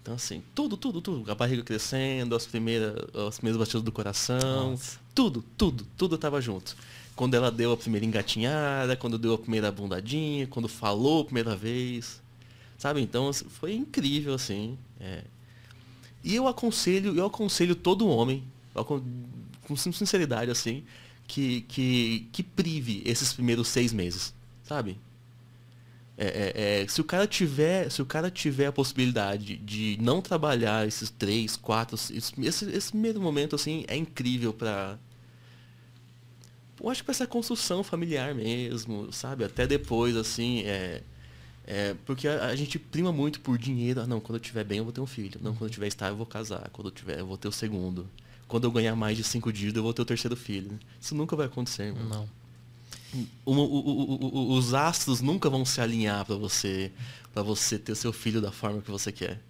Então, 0.00 0.14
assim, 0.14 0.42
tudo, 0.54 0.74
tudo, 0.74 1.02
tudo. 1.02 1.30
A 1.30 1.34
barriga 1.34 1.62
crescendo, 1.62 2.34
as 2.34 2.46
primeiras, 2.46 2.94
as 3.28 3.36
primeiras 3.36 3.58
batidas 3.58 3.82
do 3.82 3.92
coração. 3.92 4.70
Nossa. 4.70 4.98
Tudo, 5.18 5.42
tudo, 5.56 5.84
tudo 5.96 6.14
estava 6.14 6.40
junto. 6.40 6.76
Quando 7.16 7.34
ela 7.34 7.50
deu 7.50 7.72
a 7.72 7.76
primeira 7.76 8.06
engatinhada, 8.06 8.96
quando 8.96 9.18
deu 9.18 9.34
a 9.34 9.38
primeira 9.38 9.72
bundadinha, 9.72 10.46
quando 10.46 10.68
falou 10.68 11.22
a 11.22 11.24
primeira 11.24 11.56
vez. 11.56 12.22
Sabe? 12.78 13.00
Então, 13.00 13.28
assim, 13.28 13.44
foi 13.48 13.74
incrível, 13.74 14.32
assim. 14.32 14.78
É. 15.00 15.24
E 16.22 16.36
eu 16.36 16.46
aconselho, 16.46 17.16
eu 17.16 17.26
aconselho 17.26 17.74
todo 17.74 18.06
homem, 18.06 18.44
com 19.66 19.74
sinceridade, 19.74 20.52
assim, 20.52 20.84
que, 21.26 21.62
que, 21.62 22.28
que 22.30 22.44
prive 22.44 23.02
esses 23.04 23.32
primeiros 23.32 23.66
seis 23.66 23.92
meses. 23.92 24.32
Sabe? 24.62 25.00
É, 26.16 26.26
é, 26.26 26.82
é, 26.82 26.86
se 26.86 27.00
o 27.00 27.04
cara 27.04 27.26
tiver 27.26 27.90
se 27.90 28.00
o 28.02 28.06
cara 28.06 28.30
tiver 28.30 28.66
a 28.66 28.72
possibilidade 28.72 29.56
de 29.56 29.96
não 30.00 30.20
trabalhar 30.20 30.84
esses 30.84 31.10
três 31.10 31.56
quatro 31.56 31.94
esse, 31.94 32.34
esse 32.40 32.90
primeiro 32.90 33.20
momento 33.20 33.54
assim 33.54 33.84
é 33.86 33.96
incrível 33.96 34.52
para 34.52 34.98
eu 36.80 36.90
acho 36.90 37.00
que 37.02 37.06
para 37.06 37.12
essa 37.12 37.26
construção 37.26 37.82
familiar 37.82 38.34
mesmo 38.34 39.12
sabe 39.12 39.44
até 39.44 39.66
depois 39.66 40.16
assim 40.16 40.62
é, 40.62 41.02
é 41.66 41.94
porque 42.06 42.28
a, 42.28 42.46
a, 42.46 42.56
gente 42.56 42.78
prima 42.78 43.12
muito 43.12 43.40
por 43.40 43.58
dinheiro 43.58 44.00
ah, 44.00 44.06
não 44.06 44.20
quando 44.20 44.36
eu 44.36 44.40
tiver 44.40 44.64
bem 44.64 44.78
eu 44.78 44.84
vou 44.84 44.92
ter 44.92 45.00
um 45.00 45.06
filho 45.06 45.40
não 45.42 45.52
quando 45.54 45.70
eu 45.70 45.74
tiver 45.74 45.88
estável 45.88 46.14
eu 46.14 46.18
vou 46.18 46.26
casar 46.26 46.68
quando 46.72 46.88
eu 46.88 46.92
tiver 46.92 47.18
eu 47.20 47.26
vou 47.26 47.36
ter 47.36 47.48
o 47.48 47.52
segundo 47.52 48.08
quando 48.46 48.64
eu 48.64 48.70
ganhar 48.70 48.96
mais 48.96 49.16
de 49.16 49.24
cinco 49.24 49.52
dígitos 49.52 49.76
eu 49.76 49.82
vou 49.82 49.92
ter 49.92 50.02
o 50.02 50.04
terceiro 50.04 50.36
filho 50.36 50.78
isso 51.00 51.14
nunca 51.14 51.34
vai 51.36 51.46
acontecer 51.46 51.92
mano. 51.92 52.08
não 52.08 52.38
o, 53.44 53.52
o, 53.52 53.54
o, 53.54 54.52
os 54.52 54.74
astros 54.74 55.20
nunca 55.20 55.48
vão 55.48 55.64
se 55.64 55.80
alinhar 55.80 56.24
para 56.26 56.36
você 56.36 56.92
para 57.32 57.42
você 57.42 57.78
ter 57.78 57.94
seu 57.94 58.12
filho 58.12 58.40
da 58.40 58.50
forma 58.50 58.82
que 58.82 58.90
você 58.90 59.12
quer. 59.12 59.40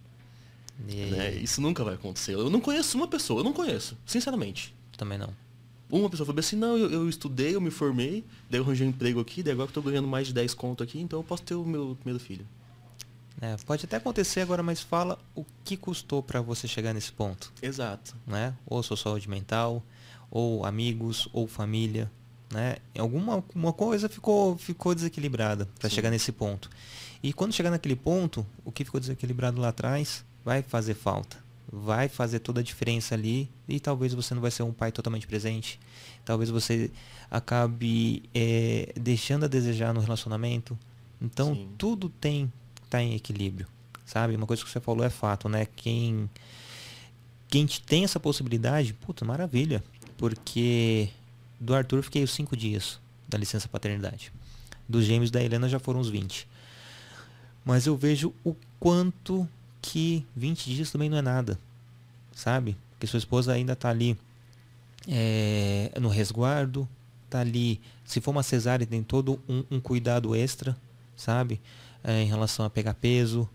Né? 0.78 1.34
Isso 1.36 1.60
nunca 1.60 1.82
vai 1.82 1.94
acontecer. 1.94 2.34
Eu 2.34 2.50
não 2.50 2.60
conheço 2.60 2.96
uma 2.96 3.08
pessoa, 3.08 3.40
eu 3.40 3.44
não 3.44 3.52
conheço, 3.52 3.96
sinceramente. 4.06 4.74
Também 4.96 5.18
não. 5.18 5.32
Uma 5.90 6.10
pessoa 6.10 6.26
falou 6.26 6.40
assim, 6.40 6.56
não, 6.56 6.76
eu, 6.76 6.90
eu, 6.90 7.08
estudei, 7.08 7.54
eu 7.54 7.60
me 7.60 7.70
formei, 7.70 8.24
daí 8.50 8.60
eu 8.60 8.64
arranjei 8.64 8.86
um 8.86 8.90
emprego 8.90 9.20
aqui, 9.20 9.42
daí 9.42 9.52
agora 9.52 9.70
que 9.70 9.78
eu 9.78 9.82
tô 9.82 9.88
ganhando 9.88 10.08
mais 10.08 10.26
de 10.26 10.34
10 10.34 10.52
conto 10.54 10.82
aqui, 10.82 11.00
então 11.00 11.18
eu 11.18 11.24
posso 11.24 11.42
ter 11.42 11.54
o 11.54 11.64
meu 11.64 11.96
primeiro 12.00 12.22
filho. 12.22 12.46
É, 13.40 13.56
pode 13.64 13.84
até 13.84 13.96
acontecer 13.96 14.40
agora, 14.40 14.62
mas 14.62 14.80
fala 14.80 15.18
o 15.34 15.44
que 15.64 15.76
custou 15.76 16.22
para 16.22 16.40
você 16.40 16.68
chegar 16.68 16.92
nesse 16.92 17.12
ponto. 17.12 17.52
Exato. 17.62 18.14
Né? 18.26 18.54
Ou 18.66 18.82
sua 18.82 18.96
saúde 18.96 19.30
mental, 19.30 19.82
ou 20.30 20.66
amigos, 20.66 21.28
ou 21.32 21.46
família 21.46 22.10
né? 22.52 22.76
Alguma 22.98 23.44
uma 23.54 23.72
coisa 23.72 24.08
ficou, 24.08 24.56
ficou 24.56 24.94
desequilibrada 24.94 25.68
para 25.78 25.88
chegar 25.88 26.10
nesse 26.10 26.32
ponto. 26.32 26.70
E 27.22 27.32
quando 27.32 27.52
chegar 27.52 27.70
naquele 27.70 27.96
ponto, 27.96 28.46
o 28.64 28.72
que 28.72 28.84
ficou 28.84 29.00
desequilibrado 29.00 29.60
lá 29.60 29.68
atrás 29.68 30.24
vai 30.44 30.62
fazer 30.62 30.94
falta. 30.94 31.36
Vai 31.70 32.08
fazer 32.08 32.38
toda 32.38 32.60
a 32.60 32.62
diferença 32.62 33.14
ali 33.14 33.50
e 33.68 33.78
talvez 33.78 34.14
você 34.14 34.34
não 34.34 34.40
vai 34.40 34.50
ser 34.50 34.62
um 34.62 34.72
pai 34.72 34.90
totalmente 34.90 35.26
presente. 35.26 35.78
Talvez 36.24 36.48
você 36.48 36.90
acabe 37.30 38.22
é, 38.34 38.92
deixando 38.96 39.44
a 39.44 39.48
desejar 39.48 39.92
no 39.92 40.00
relacionamento. 40.00 40.78
Então 41.20 41.54
Sim. 41.54 41.68
tudo 41.76 42.08
tem 42.08 42.50
tá 42.88 43.02
em 43.02 43.14
equilíbrio, 43.14 43.66
sabe? 44.06 44.34
Uma 44.34 44.46
coisa 44.46 44.64
que 44.64 44.70
você 44.70 44.80
falou 44.80 45.04
é 45.04 45.10
fato, 45.10 45.48
né? 45.48 45.66
Quem 45.76 46.28
quem 47.48 47.66
tem 47.66 48.04
essa 48.04 48.20
possibilidade, 48.20 48.92
puta, 48.92 49.24
maravilha, 49.24 49.82
porque 50.16 51.08
do 51.58 51.74
Arthur 51.74 52.02
fiquei 52.02 52.22
os 52.22 52.30
5 52.32 52.56
dias 52.56 53.00
da 53.26 53.38
licença 53.38 53.68
paternidade. 53.68 54.32
Dos 54.88 55.04
gêmeos 55.04 55.30
da 55.30 55.42
Helena 55.42 55.68
já 55.68 55.78
foram 55.78 56.00
os 56.00 56.08
20. 56.08 56.46
Mas 57.64 57.86
eu 57.86 57.96
vejo 57.96 58.32
o 58.44 58.54
quanto 58.78 59.48
que 59.80 60.26
20 60.36 60.74
dias 60.74 60.90
também 60.90 61.08
não 61.08 61.18
é 61.18 61.22
nada. 61.22 61.58
Sabe? 62.32 62.76
Porque 62.92 63.06
sua 63.06 63.18
esposa 63.18 63.52
ainda 63.52 63.72
está 63.72 63.90
ali 63.90 64.16
é, 65.06 65.92
no 66.00 66.08
resguardo, 66.08 66.88
está 67.24 67.40
ali. 67.40 67.80
Se 68.04 68.20
for 68.20 68.30
uma 68.30 68.42
cesárea, 68.42 68.86
tem 68.86 69.02
todo 69.02 69.40
um, 69.48 69.64
um 69.70 69.80
cuidado 69.80 70.34
extra, 70.34 70.76
sabe? 71.16 71.60
É, 72.02 72.22
em 72.22 72.26
relação 72.26 72.64
a 72.64 72.70
pegar 72.70 72.94
peso, 72.94 73.48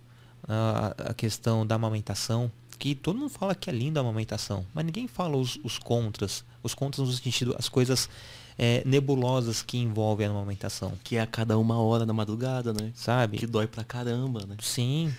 a, 0.48 0.96
a, 1.10 1.14
questão 1.14 1.66
da 1.66 1.76
amamentação. 1.76 2.52
Que 2.80 2.96
todo 2.96 3.18
mundo 3.18 3.30
fala 3.30 3.56
que 3.56 3.70
é 3.70 3.74
linda 3.74 4.00
a 4.00 4.02
amamentação, 4.02 4.66
mas 4.74 4.84
ninguém 4.86 5.08
fala 5.08 5.38
os, 5.38 5.58
os 5.64 5.78
contras, 5.78 6.44
os 6.62 6.74
contras 6.74 7.08
no 7.08 7.14
sentido, 7.14 7.56
as 7.58 7.70
coisas 7.70 8.10
é, 8.58 8.84
nebulosas 8.86 9.62
que 9.62 9.78
envolvem 9.78 10.28
a 10.28 10.30
amamentação. 10.30 10.94
Que 11.04 11.18
é 11.18 11.22
a 11.22 11.28
cada 11.28 11.58
uma 11.58 11.80
hora 11.80 12.06
na 12.06 12.14
madrugada, 12.14 12.74
né? 12.74 12.92
Sabe? 12.96 13.38
Que 13.38 13.48
dói 13.48 13.68
pra 13.68 13.84
caramba, 13.84 14.46
né? 14.46 14.58
Sim. 14.62 15.14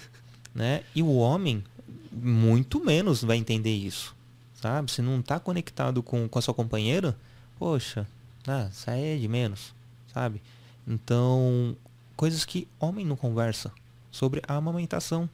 Né? 0.54 0.82
E 0.94 1.02
o 1.02 1.16
homem, 1.16 1.64
muito 2.12 2.84
menos 2.84 3.22
vai 3.22 3.36
entender 3.36 3.74
isso. 3.74 4.14
Sabe? 4.60 4.90
Se 4.90 5.02
não 5.02 5.20
tá 5.20 5.40
conectado 5.40 6.02
com, 6.02 6.28
com 6.28 6.38
a 6.38 6.42
sua 6.42 6.54
companheira, 6.54 7.16
poxa, 7.58 8.06
ah, 8.46 8.70
aí 8.86 9.16
é 9.16 9.16
de 9.16 9.28
menos. 9.28 9.74
Sabe? 10.12 10.40
Então, 10.86 11.76
coisas 12.16 12.44
que 12.44 12.68
homem 12.78 13.04
não 13.04 13.16
conversa 13.16 13.72
sobre 14.10 14.40
a 14.46 14.54
amamentação. 14.54 15.28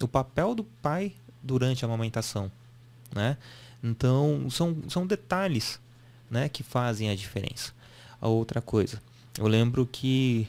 O 0.00 0.08
papel 0.08 0.54
do 0.54 0.64
pai 0.64 1.12
durante 1.42 1.84
a 1.84 1.88
amamentação, 1.88 2.50
né? 3.14 3.36
Então, 3.82 4.48
são, 4.48 4.76
são 4.88 5.06
detalhes 5.06 5.80
né, 6.30 6.48
que 6.48 6.62
fazem 6.62 7.10
a 7.10 7.16
diferença. 7.16 7.72
A 8.20 8.28
outra 8.28 8.60
coisa, 8.60 9.02
eu 9.36 9.46
lembro 9.48 9.84
que 9.84 10.48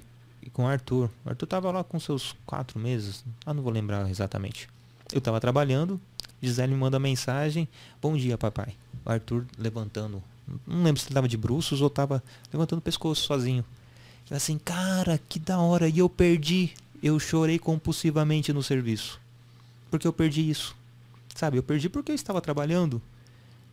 com 0.52 0.64
o 0.64 0.68
Arthur, 0.68 1.10
o 1.26 1.30
Arthur 1.30 1.45
estava 1.45 1.72
lá 1.72 1.84
com 1.84 1.99
seus 1.99 2.36
quatro 2.45 2.80
meses, 2.80 3.24
ah, 3.45 3.53
não 3.53 3.64
vou 3.64 3.72
lembrar 3.72 4.10
exatamente. 4.10 4.68
Eu 5.11 5.20
estava 5.20 5.40
trabalhando, 5.40 5.99
Gisele 6.41 6.74
me 6.74 6.80
manda 6.80 6.99
mensagem, 6.99 7.68
bom 8.02 8.15
dia 8.18 8.38
papai. 8.38 8.76
O 9.06 9.10
Arthur 9.10 9.45
levantando, 9.57 10.22
não 10.68 10.84
lembro 10.84 10.99
se 10.99 11.07
ele 11.07 11.11
estava 11.11 11.28
de 11.28 11.38
bruços 11.38 11.82
ou 11.82 11.88
estava 11.88 12.24
levantando 12.52 12.80
o 12.80 12.82
pescoço 12.82 13.24
sozinho. 13.24 13.64
Eu 14.30 14.38
assim, 14.38 14.57
cara, 14.57 15.20
que 15.30 15.40
da 15.40 15.60
hora, 15.60 15.88
e 15.88 15.99
eu 15.99 16.10
perdi, 16.10 16.74
eu 17.02 17.20
chorei 17.20 17.60
compulsivamente 17.60 18.52
no 18.53 18.64
serviço. 18.64 19.20
Porque 19.91 20.07
eu 20.07 20.14
perdi 20.14 20.49
isso. 20.49 20.76
Sabe, 21.36 21.57
eu 21.57 21.64
perdi 21.64 21.90
porque 21.90 22.11
eu 22.11 22.15
estava 22.15 22.41
trabalhando. 22.41 23.02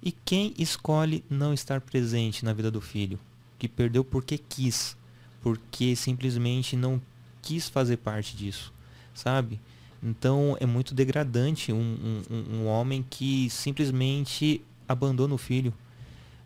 E 0.03 0.11
quem 0.13 0.55
escolhe 0.59 1.25
não 1.31 1.53
estar 1.53 1.81
presente 1.81 2.45
na 2.45 2.53
vida 2.53 2.71
do 2.71 2.81
filho? 2.81 3.19
Que 3.59 3.69
perdeu 3.69 4.03
porque 4.03 4.39
quis, 4.39 4.97
porque 5.43 5.97
simplesmente 5.97 6.77
não 6.77 7.01
quis 7.43 7.69
fazer 7.69 7.97
parte 7.99 8.37
disso, 8.37 8.73
sabe? 9.15 9.61
Então 10.03 10.57
é 10.61 10.67
muito 10.67 10.95
degradante 10.95 11.73
um, 11.73 12.23
um, 12.31 12.57
um 12.57 12.67
homem 12.67 13.05
que 13.09 13.49
simplesmente 13.51 14.63
abandona 14.89 15.35
o 15.35 15.39
filho, 15.39 15.73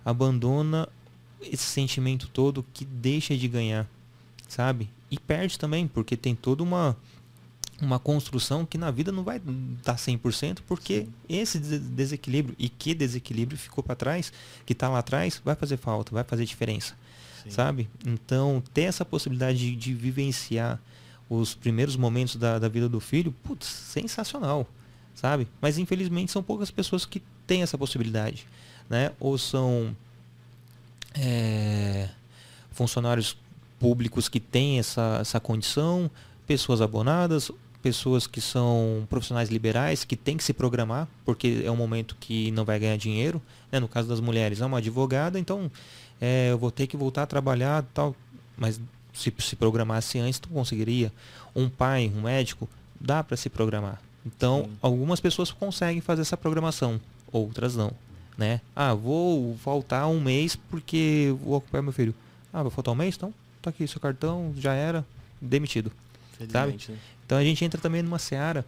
abandona 0.05 0.89
esse 1.41 1.65
sentimento 1.65 2.29
todo 2.29 2.65
que 2.75 2.85
deixa 2.85 3.37
de 3.37 3.47
ganhar, 3.49 3.89
sabe? 4.49 4.89
E 5.11 5.19
perde 5.19 5.59
também, 5.59 5.87
porque 5.87 6.16
tem 6.16 6.35
toda 6.35 6.62
uma 6.62 6.97
uma 7.81 7.99
construção 7.99 8.65
que 8.65 8.79
na 8.79 8.91
vida 8.91 9.11
não 9.11 9.25
vai 9.25 9.41
dar 9.85 9.97
100%, 9.97 10.61
porque 10.66 11.03
Sim. 11.03 11.12
esse 11.29 11.59
desequilíbrio, 11.59 12.55
e 12.59 12.69
que 12.69 12.95
desequilíbrio 12.95 13.59
ficou 13.59 13.83
para 13.83 13.97
trás, 13.97 14.33
que 14.65 14.73
está 14.73 14.89
lá 14.89 15.01
atrás, 15.01 15.41
vai 15.45 15.55
fazer 15.57 15.77
falta, 15.77 16.12
vai 16.12 16.25
fazer 16.25 16.45
diferença. 16.45 16.95
Sabe? 17.49 17.89
Então, 18.07 18.62
ter 18.73 18.83
essa 18.83 19.05
possibilidade 19.05 19.59
de, 19.59 19.77
de 19.77 19.95
vivenciar 19.95 20.81
os 21.29 21.55
primeiros 21.55 21.97
momentos 21.97 22.37
da, 22.37 22.59
da, 22.59 22.69
vida 22.69 22.89
do 22.89 23.01
filho, 23.01 23.33
putz, 23.43 23.66
sensacional. 23.66 24.66
Sabe? 25.15 25.47
Mas 25.61 25.79
infelizmente 25.79 26.33
são 26.33 26.43
poucas 26.43 26.71
pessoas 26.71 27.05
que 27.05 27.23
têm 27.47 27.62
essa 27.62 27.79
possibilidade. 27.79 28.47
Né? 28.89 29.12
Ou 29.21 29.39
são 29.39 29.97
é, 31.15 32.09
funcionários 32.73 33.37
públicos 33.79 34.29
que 34.29 34.41
têm 34.41 34.79
essa, 34.79 35.19
essa 35.21 35.41
condição, 35.41 36.11
pessoas 36.47 36.81
abonadas, 36.81 37.51
pessoas 37.83 38.27
que 38.27 38.41
são 38.41 39.07
profissionais 39.11 39.51
liberais, 39.51 40.05
que 40.05 40.16
têm 40.16 40.39
que 40.39 40.45
se 40.45 40.55
programar, 40.55 41.07
porque 41.25 41.62
é 41.65 41.71
um 41.71 41.77
momento 41.77 42.16
que 42.19 42.51
não 42.51 42.65
vai 42.65 42.79
ganhar 42.79 42.97
dinheiro. 42.97 43.43
Né? 43.71 43.79
No 43.79 43.87
caso 43.87 44.09
das 44.09 44.21
mulheres, 44.21 44.61
é 44.61 44.66
uma 44.66 44.79
advogada, 44.79 45.39
então 45.39 45.71
é, 46.20 46.51
eu 46.51 46.59
vou 46.59 46.70
ter 46.70 46.86
que 46.86 46.97
voltar 46.97 47.23
a 47.23 47.27
trabalhar, 47.27 47.85
tal. 47.95 48.15
Mas 48.57 48.81
se 49.12 49.32
se 49.39 49.57
programasse 49.57 50.19
antes, 50.19 50.39
tu 50.39 50.49
conseguiria. 50.49 51.12
Um 51.55 51.69
pai, 51.69 52.12
um 52.15 52.23
médico, 52.23 52.69
dá 53.01 53.23
para 53.23 53.36
se 53.36 53.49
programar. 53.49 54.01
Então, 54.27 54.65
Sim. 54.65 54.70
algumas 54.81 55.20
pessoas 55.20 55.51
conseguem 55.51 56.01
fazer 56.01 56.23
essa 56.23 56.36
programação, 56.36 57.01
outras 57.31 57.77
não. 57.77 57.93
Né? 58.36 58.61
Ah, 58.74 58.95
vou 58.95 59.57
faltar 59.59 60.09
um 60.09 60.20
mês 60.20 60.57
porque 60.57 61.35
vou 61.43 61.57
ocupar 61.59 61.82
meu 61.82 61.93
filho. 61.93 62.15
Ah, 62.53 62.62
vai 62.62 62.73
faltar 62.73 62.93
um 62.93 62.97
mês? 62.97 63.15
Então, 63.16 63.32
tá 63.62 63.70
aqui 63.70 63.86
seu 63.86 64.01
cartão, 64.01 64.53
já 64.57 64.74
era, 64.74 65.05
demitido. 65.41 65.93
Sabe? 66.51 66.73
Né? 66.73 66.99
Então 67.24 67.39
a 67.39 67.45
gente 67.45 67.65
entra 67.65 67.81
também 67.81 68.03
numa 68.03 68.19
seara 68.19 68.65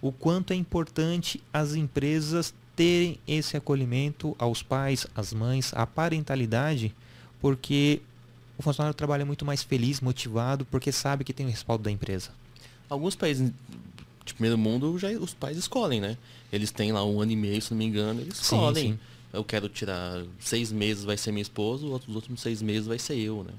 o 0.00 0.12
quanto 0.12 0.52
é 0.52 0.56
importante 0.56 1.42
as 1.52 1.74
empresas 1.74 2.54
terem 2.78 3.18
esse 3.26 3.56
acolhimento 3.56 4.36
aos 4.38 4.62
pais, 4.62 5.04
às 5.12 5.32
mães, 5.32 5.72
à 5.74 5.84
parentalidade, 5.84 6.94
porque 7.40 8.00
o 8.56 8.62
funcionário 8.62 8.94
trabalha 8.94 9.26
muito 9.26 9.44
mais 9.44 9.64
feliz, 9.64 10.00
motivado, 10.00 10.64
porque 10.64 10.92
sabe 10.92 11.24
que 11.24 11.32
tem 11.32 11.44
o 11.44 11.48
respaldo 11.48 11.82
da 11.82 11.90
empresa. 11.90 12.30
Alguns 12.88 13.16
países 13.16 13.50
de 14.24 14.32
primeiro 14.32 14.56
mundo 14.56 14.96
já 14.96 15.10
os 15.10 15.34
pais 15.34 15.56
escolhem, 15.56 16.00
né? 16.00 16.16
Eles 16.52 16.70
têm 16.70 16.92
lá 16.92 17.04
um 17.04 17.20
ano 17.20 17.32
e 17.32 17.36
meio, 17.36 17.60
se 17.60 17.72
não 17.72 17.78
me 17.78 17.84
engano, 17.84 18.20
eles 18.20 18.40
escolhem. 18.40 18.74
Sim, 18.74 18.92
sim. 18.92 18.98
Eu 19.32 19.42
quero 19.42 19.68
tirar 19.68 20.22
seis 20.38 20.70
meses 20.70 21.02
vai 21.02 21.16
ser 21.16 21.32
minha 21.32 21.42
esposa, 21.42 21.84
os 21.84 22.14
outros 22.14 22.40
seis 22.40 22.62
meses 22.62 22.86
vai 22.86 23.00
ser 23.00 23.16
eu, 23.16 23.42
né? 23.42 23.54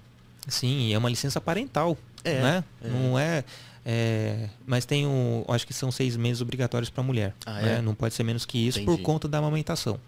Sim, 0.48 0.94
é 0.94 0.98
uma 0.98 1.10
licença 1.10 1.41
parental, 1.41 1.98
é, 2.24 2.41
né? 2.41 2.64
É. 2.82 2.88
Não 2.88 3.20
é, 3.20 3.44
é, 3.86 4.50
mas 4.66 4.86
tem 4.86 5.08
um, 5.08 5.44
acho 5.48 5.66
que 5.66 5.74
são 5.74 5.92
seis 5.92 6.16
meses 6.18 6.42
obrigatórios 6.42 6.90
para 6.90 7.02
a 7.02 7.06
mulher. 7.06 7.34
Ah, 7.46 7.62
né? 7.62 7.76
é? 7.76 7.82
Não 7.82 7.96
pode 7.96 8.14
ser 8.14 8.24
menos 8.24 8.46
que 8.46 8.58
isso 8.58 8.80
Entendi. 8.80 8.98
por 8.98 9.04
conta 9.04 9.28
da 9.28 9.38
amamentação. 9.38 10.00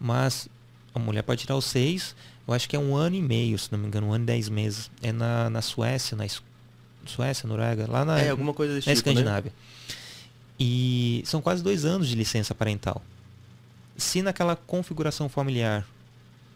Mas 0.00 0.48
a 0.94 0.98
mulher 0.98 1.22
pode 1.22 1.42
tirar 1.42 1.56
os 1.56 1.64
seis, 1.64 2.14
eu 2.46 2.54
acho 2.54 2.68
que 2.68 2.76
é 2.76 2.78
um 2.78 2.94
ano 2.94 3.16
e 3.16 3.22
meio, 3.22 3.58
se 3.58 3.70
não 3.70 3.78
me 3.78 3.86
engano, 3.86 4.08
um 4.08 4.12
ano 4.12 4.24
e 4.24 4.26
dez 4.26 4.48
meses. 4.48 4.90
É 5.02 5.12
na, 5.12 5.48
na 5.50 5.62
Suécia, 5.62 6.16
na 6.16 6.26
Suécia, 7.06 7.46
Noruega, 7.46 7.86
lá 7.88 8.04
na, 8.04 8.18
é, 8.18 8.30
alguma 8.30 8.52
coisa 8.52 8.74
desse 8.74 8.88
na 8.88 8.94
tipo, 8.94 9.08
Escandinávia. 9.08 9.52
Né? 9.52 9.96
E 10.58 11.22
são 11.24 11.40
quase 11.40 11.62
dois 11.62 11.84
anos 11.84 12.08
de 12.08 12.14
licença 12.14 12.54
parental. 12.54 13.02
Se 13.96 14.22
naquela 14.22 14.56
configuração 14.56 15.28
familiar 15.28 15.86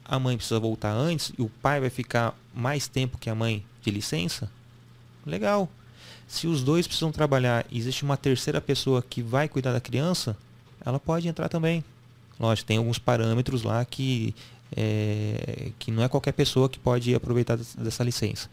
a 0.08 0.18
mãe 0.18 0.36
precisa 0.36 0.60
voltar 0.60 0.92
antes 0.92 1.32
e 1.36 1.42
o 1.42 1.48
pai 1.48 1.80
vai 1.80 1.90
ficar 1.90 2.34
mais 2.54 2.86
tempo 2.86 3.18
que 3.18 3.28
a 3.28 3.34
mãe 3.34 3.64
de 3.82 3.90
licença, 3.90 4.50
legal. 5.24 5.68
Se 6.26 6.46
os 6.46 6.62
dois 6.62 6.86
precisam 6.86 7.12
trabalhar 7.12 7.64
e 7.70 7.78
existe 7.78 8.02
uma 8.02 8.16
terceira 8.16 8.60
pessoa 8.60 9.02
que 9.02 9.22
vai 9.22 9.48
cuidar 9.48 9.72
da 9.72 9.80
criança, 9.80 10.36
ela 10.84 10.98
pode 10.98 11.28
entrar 11.28 11.48
também. 11.48 11.84
Lógico, 12.38 12.66
tem 12.66 12.78
alguns 12.78 12.98
parâmetros 12.98 13.62
lá 13.62 13.84
que, 13.84 14.34
é, 14.76 15.70
que 15.78 15.90
não 15.90 16.02
é 16.02 16.08
qualquer 16.08 16.32
pessoa 16.32 16.68
que 16.68 16.78
pode 16.78 17.14
aproveitar 17.14 17.56
dessa 17.56 18.04
licença. 18.04 18.50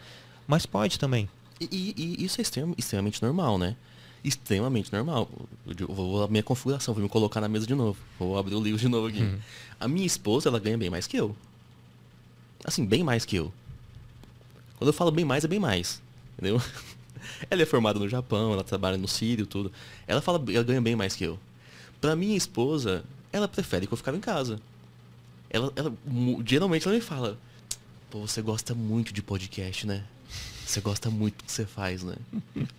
Mas 0.47 0.65
pode 0.65 0.99
também. 0.99 1.27
E, 1.59 1.93
e 1.97 2.23
isso 2.23 2.39
é 2.39 2.43
extremamente 2.77 3.21
normal, 3.21 3.57
né? 3.57 3.75
Extremamente 4.23 4.91
normal. 4.93 5.29
Eu 5.77 5.87
vou 5.87 6.23
a 6.23 6.27
minha 6.27 6.43
configuração, 6.43 6.93
vou 6.93 7.03
me 7.03 7.09
colocar 7.09 7.41
na 7.41 7.49
mesa 7.49 7.65
de 7.65 7.75
novo. 7.75 7.97
Vou 8.17 8.37
abrir 8.37 8.55
o 8.55 8.61
livro 8.61 8.79
de 8.79 8.87
novo 8.87 9.07
aqui. 9.07 9.21
Uhum. 9.21 9.37
A 9.79 9.87
minha 9.87 10.05
esposa, 10.05 10.47
ela 10.47 10.59
ganha 10.59 10.77
bem 10.77 10.89
mais 10.89 11.07
que 11.07 11.17
eu. 11.17 11.35
Assim, 12.63 12.85
bem 12.85 13.03
mais 13.03 13.25
que 13.25 13.35
eu. 13.35 13.51
Quando 14.77 14.87
eu 14.87 14.93
falo 14.93 15.11
bem 15.11 15.25
mais, 15.25 15.43
é 15.43 15.47
bem 15.47 15.59
mais. 15.59 16.01
Entendeu? 16.37 16.61
Ela 17.49 17.61
é 17.61 17.65
formada 17.65 17.99
no 17.99 18.07
Japão, 18.07 18.53
ela 18.53 18.63
trabalha 18.63 18.97
no 18.97 19.07
Sírio, 19.07 19.45
tudo. 19.45 19.71
Ela 20.07 20.21
fala, 20.21 20.43
ela 20.49 20.63
ganha 20.63 20.81
bem 20.81 20.95
mais 20.95 21.15
que 21.15 21.23
eu. 21.23 21.39
Pra 21.99 22.15
minha 22.15 22.35
esposa, 22.35 23.03
ela 23.31 23.47
prefere 23.47 23.87
que 23.87 23.93
eu 23.93 23.97
ficava 23.97 24.17
em 24.17 24.21
casa. 24.21 24.59
Ela, 25.49 25.71
ela, 25.75 25.93
geralmente 26.45 26.87
ela 26.87 26.95
me 26.95 27.01
fala, 27.01 27.37
pô, 28.09 28.21
você 28.21 28.41
gosta 28.41 28.73
muito 28.73 29.13
de 29.13 29.21
podcast, 29.21 29.85
né? 29.87 30.03
Você 30.65 30.81
gosta 30.81 31.09
muito 31.09 31.37
do 31.37 31.43
que 31.43 31.51
você 31.51 31.65
faz, 31.65 32.03
né? 32.03 32.15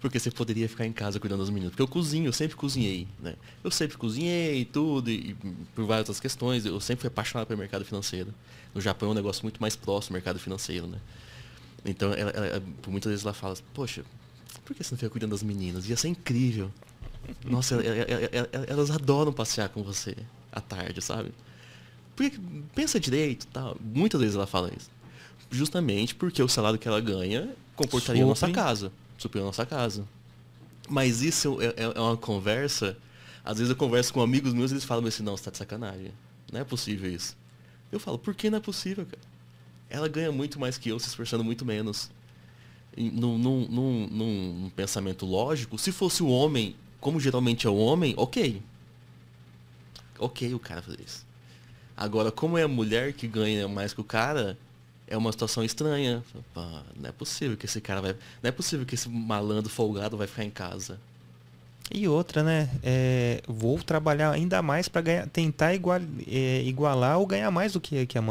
Porque 0.00 0.18
você 0.18 0.30
poderia 0.30 0.68
ficar 0.68 0.86
em 0.86 0.92
casa 0.92 1.20
cuidando 1.20 1.40
dos 1.40 1.50
meninos. 1.50 1.70
Porque 1.70 1.82
eu 1.82 1.88
cozinho, 1.88 2.26
eu 2.26 2.32
sempre 2.32 2.56
cozinhei, 2.56 3.06
né? 3.20 3.34
Eu 3.62 3.70
sempre 3.70 3.96
cozinhei 3.96 4.64
tudo, 4.64 5.10
e, 5.10 5.30
e 5.30 5.34
por 5.74 5.84
várias 5.84 6.08
outras 6.08 6.18
questões. 6.18 6.64
Eu 6.64 6.80
sempre 6.80 7.02
fui 7.02 7.08
apaixonado 7.08 7.46
pelo 7.46 7.58
mercado 7.58 7.84
financeiro. 7.84 8.34
No 8.74 8.80
Japão 8.80 9.10
é 9.10 9.12
um 9.12 9.14
negócio 9.14 9.42
muito 9.42 9.60
mais 9.60 9.76
próximo 9.76 10.12
do 10.12 10.14
mercado 10.14 10.38
financeiro, 10.38 10.86
né? 10.86 10.98
Então, 11.84 12.12
ela, 12.14 12.30
ela, 12.30 12.62
muitas 12.88 13.10
vezes 13.10 13.24
ela 13.24 13.34
fala, 13.34 13.54
poxa, 13.74 14.02
por 14.64 14.74
que 14.74 14.82
você 14.82 14.94
não 14.94 14.98
fica 14.98 15.10
cuidando 15.10 15.30
das 15.30 15.42
meninas? 15.42 15.88
Ia 15.88 15.96
ser 15.96 16.08
incrível. 16.08 16.70
Nossa, 17.44 17.76
elas 18.68 18.90
adoram 18.90 19.32
passear 19.32 19.68
com 19.68 19.82
você 19.82 20.16
à 20.52 20.60
tarde, 20.60 21.00
sabe? 21.00 21.32
Porque, 22.16 22.38
pensa 22.74 23.00
direito, 23.00 23.46
tá? 23.48 23.74
Muitas 23.80 24.20
vezes 24.20 24.36
ela 24.36 24.46
fala 24.46 24.70
isso. 24.76 24.90
Justamente 25.50 26.14
porque 26.14 26.42
o 26.42 26.48
salário 26.48 26.78
que 26.78 26.88
ela 26.88 27.00
ganha 27.00 27.54
comportaria 27.76 28.22
a 28.22 28.26
nossa 28.26 28.50
casa. 28.50 28.92
Suprir 29.18 29.42
a 29.42 29.46
nossa 29.46 29.66
casa. 29.66 30.06
Mas 30.88 31.22
isso 31.22 31.60
é, 31.60 31.66
é, 31.66 31.92
é, 31.94 32.00
uma 32.00 32.16
conversa. 32.16 32.96
Às 33.44 33.58
vezes 33.58 33.70
eu 33.70 33.76
converso 33.76 34.12
com 34.12 34.20
amigos 34.20 34.52
meus 34.52 34.70
e 34.70 34.74
eles 34.74 34.84
falam 34.84 35.06
assim, 35.06 35.22
não, 35.22 35.36
você 35.36 35.44
tá 35.44 35.50
de 35.50 35.58
sacanagem. 35.58 36.12
Não 36.52 36.60
é 36.60 36.64
possível 36.64 37.10
isso. 37.10 37.36
Eu 37.90 37.98
falo, 37.98 38.18
por 38.18 38.34
que 38.34 38.50
não 38.50 38.58
é 38.58 38.60
possível, 38.60 39.04
cara? 39.06 39.22
Ela 39.88 40.08
ganha 40.08 40.32
muito 40.32 40.58
mais 40.58 40.78
que 40.78 40.88
eu, 40.88 40.98
se 40.98 41.08
esforçando 41.08 41.44
muito 41.44 41.64
menos 41.64 42.10
num, 42.96 43.38
num, 43.38 43.68
num, 43.68 44.08
num 44.08 44.70
pensamento 44.74 45.26
lógico, 45.26 45.78
se 45.78 45.92
fosse 45.92 46.22
o 46.22 46.28
homem, 46.28 46.76
como 47.00 47.18
geralmente 47.18 47.66
é 47.66 47.70
o 47.70 47.76
homem, 47.76 48.14
ok. 48.16 48.62
Ok 50.18 50.54
o 50.54 50.58
cara 50.58 50.80
fazer 50.80 51.00
isso. 51.04 51.26
Agora, 51.96 52.30
como 52.30 52.58
é 52.58 52.62
a 52.62 52.68
mulher 52.68 53.12
que 53.12 53.26
ganha 53.26 53.68
mais 53.68 53.92
que 53.92 54.00
o 54.00 54.04
cara, 54.04 54.58
é 55.06 55.16
uma 55.16 55.30
situação 55.30 55.62
estranha. 55.64 56.22
não 56.54 57.08
é 57.08 57.12
possível 57.12 57.56
que 57.56 57.66
esse 57.66 57.80
cara 57.80 58.00
vai. 58.00 58.12
Não 58.42 58.48
é 58.48 58.52
possível 58.52 58.86
que 58.86 58.94
esse 58.94 59.08
malandro 59.08 59.70
folgado 59.70 60.16
vai 60.16 60.26
ficar 60.26 60.44
em 60.44 60.50
casa. 60.50 60.98
E 61.92 62.08
outra, 62.08 62.42
né? 62.42 62.70
É, 62.82 63.42
vou 63.46 63.78
trabalhar 63.78 64.30
ainda 64.30 64.62
mais 64.62 64.88
para 64.88 65.26
tentar 65.26 65.74
igual, 65.74 66.00
é, 66.26 66.62
igualar 66.62 67.18
ou 67.18 67.26
ganhar 67.26 67.50
mais 67.50 67.72
do 67.72 67.80
que, 67.80 68.06
que, 68.06 68.16
a, 68.16 68.22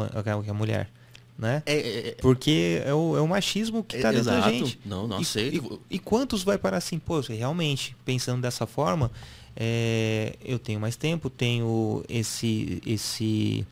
que 0.42 0.50
a 0.50 0.54
mulher 0.54 0.90
né? 1.38 1.62
É, 1.66 1.74
é, 1.74 2.08
é, 2.08 2.10
Porque 2.20 2.82
é 2.84 2.94
o, 2.94 3.16
é 3.16 3.20
o 3.20 3.28
machismo 3.28 3.82
que 3.82 3.96
está 3.96 4.08
é, 4.08 4.12
dentro 4.12 4.30
exato. 4.30 4.46
da 4.46 4.52
gente. 4.52 4.78
Não, 4.84 5.06
não 5.06 5.20
e, 5.20 5.24
sei. 5.24 5.50
E, 5.50 5.96
e, 5.96 5.98
quantos 5.98 6.42
vai 6.42 6.56
parar 6.56 6.78
assim, 6.78 6.98
pô, 6.98 7.20
realmente, 7.20 7.96
pensando 8.04 8.40
dessa 8.40 8.66
forma, 8.66 9.10
é, 9.56 10.36
eu 10.44 10.58
tenho 10.58 10.80
mais 10.80 10.96
tempo, 10.96 11.28
tenho 11.28 12.04
esse 12.08 12.82
esse 12.86 13.66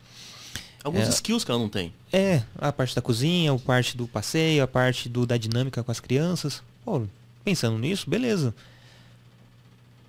Alguns 0.83 1.07
é, 1.07 1.09
skills 1.09 1.45
que 1.45 1.51
ela 1.51 1.59
não 1.59 1.69
tem. 1.69 1.93
É, 2.11 2.43
a 2.57 2.71
parte 2.71 2.93
da 2.93 3.01
cozinha, 3.01 3.53
a 3.53 3.57
parte 3.57 3.95
do 3.95 4.05
passeio, 4.05 4.61
a 4.61 4.67
parte 4.67 5.07
do, 5.07 5.25
da 5.25 5.37
dinâmica 5.37 5.81
com 5.81 5.91
as 5.91 6.01
crianças. 6.01 6.61
Pô, 6.83 7.03
pensando 7.43 7.79
nisso, 7.79 8.09
beleza. 8.09 8.53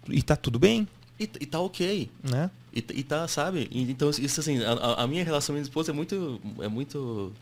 E 0.08 0.20
tá 0.20 0.34
tudo 0.34 0.58
bem. 0.58 0.88
E, 1.18 1.22
e 1.22 1.46
tá 1.46 1.60
ok. 1.60 2.10
Né? 2.22 2.50
E, 2.74 2.84
e 2.92 3.02
tá, 3.04 3.28
sabe? 3.28 3.68
Então, 3.70 4.10
isso 4.10 4.40
assim, 4.40 4.62
a, 4.64 5.04
a 5.04 5.06
minha 5.06 5.22
relação 5.24 5.52
com 5.52 5.52
a 5.52 5.60
minha 5.60 5.62
esposa 5.62 5.92
é 5.92 5.94
muito. 5.94 6.40
É 6.60 6.66
muito. 6.66 7.32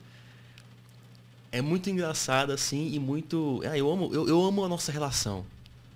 É 1.50 1.60
muito 1.62 1.88
engraçada, 1.88 2.54
assim, 2.54 2.92
e 2.92 2.98
muito. 2.98 3.62
Ah, 3.64 3.76
eu 3.76 3.90
amo, 3.90 4.10
eu, 4.12 4.28
eu 4.28 4.44
amo 4.44 4.64
a 4.64 4.68
nossa 4.68 4.92
relação. 4.92 5.44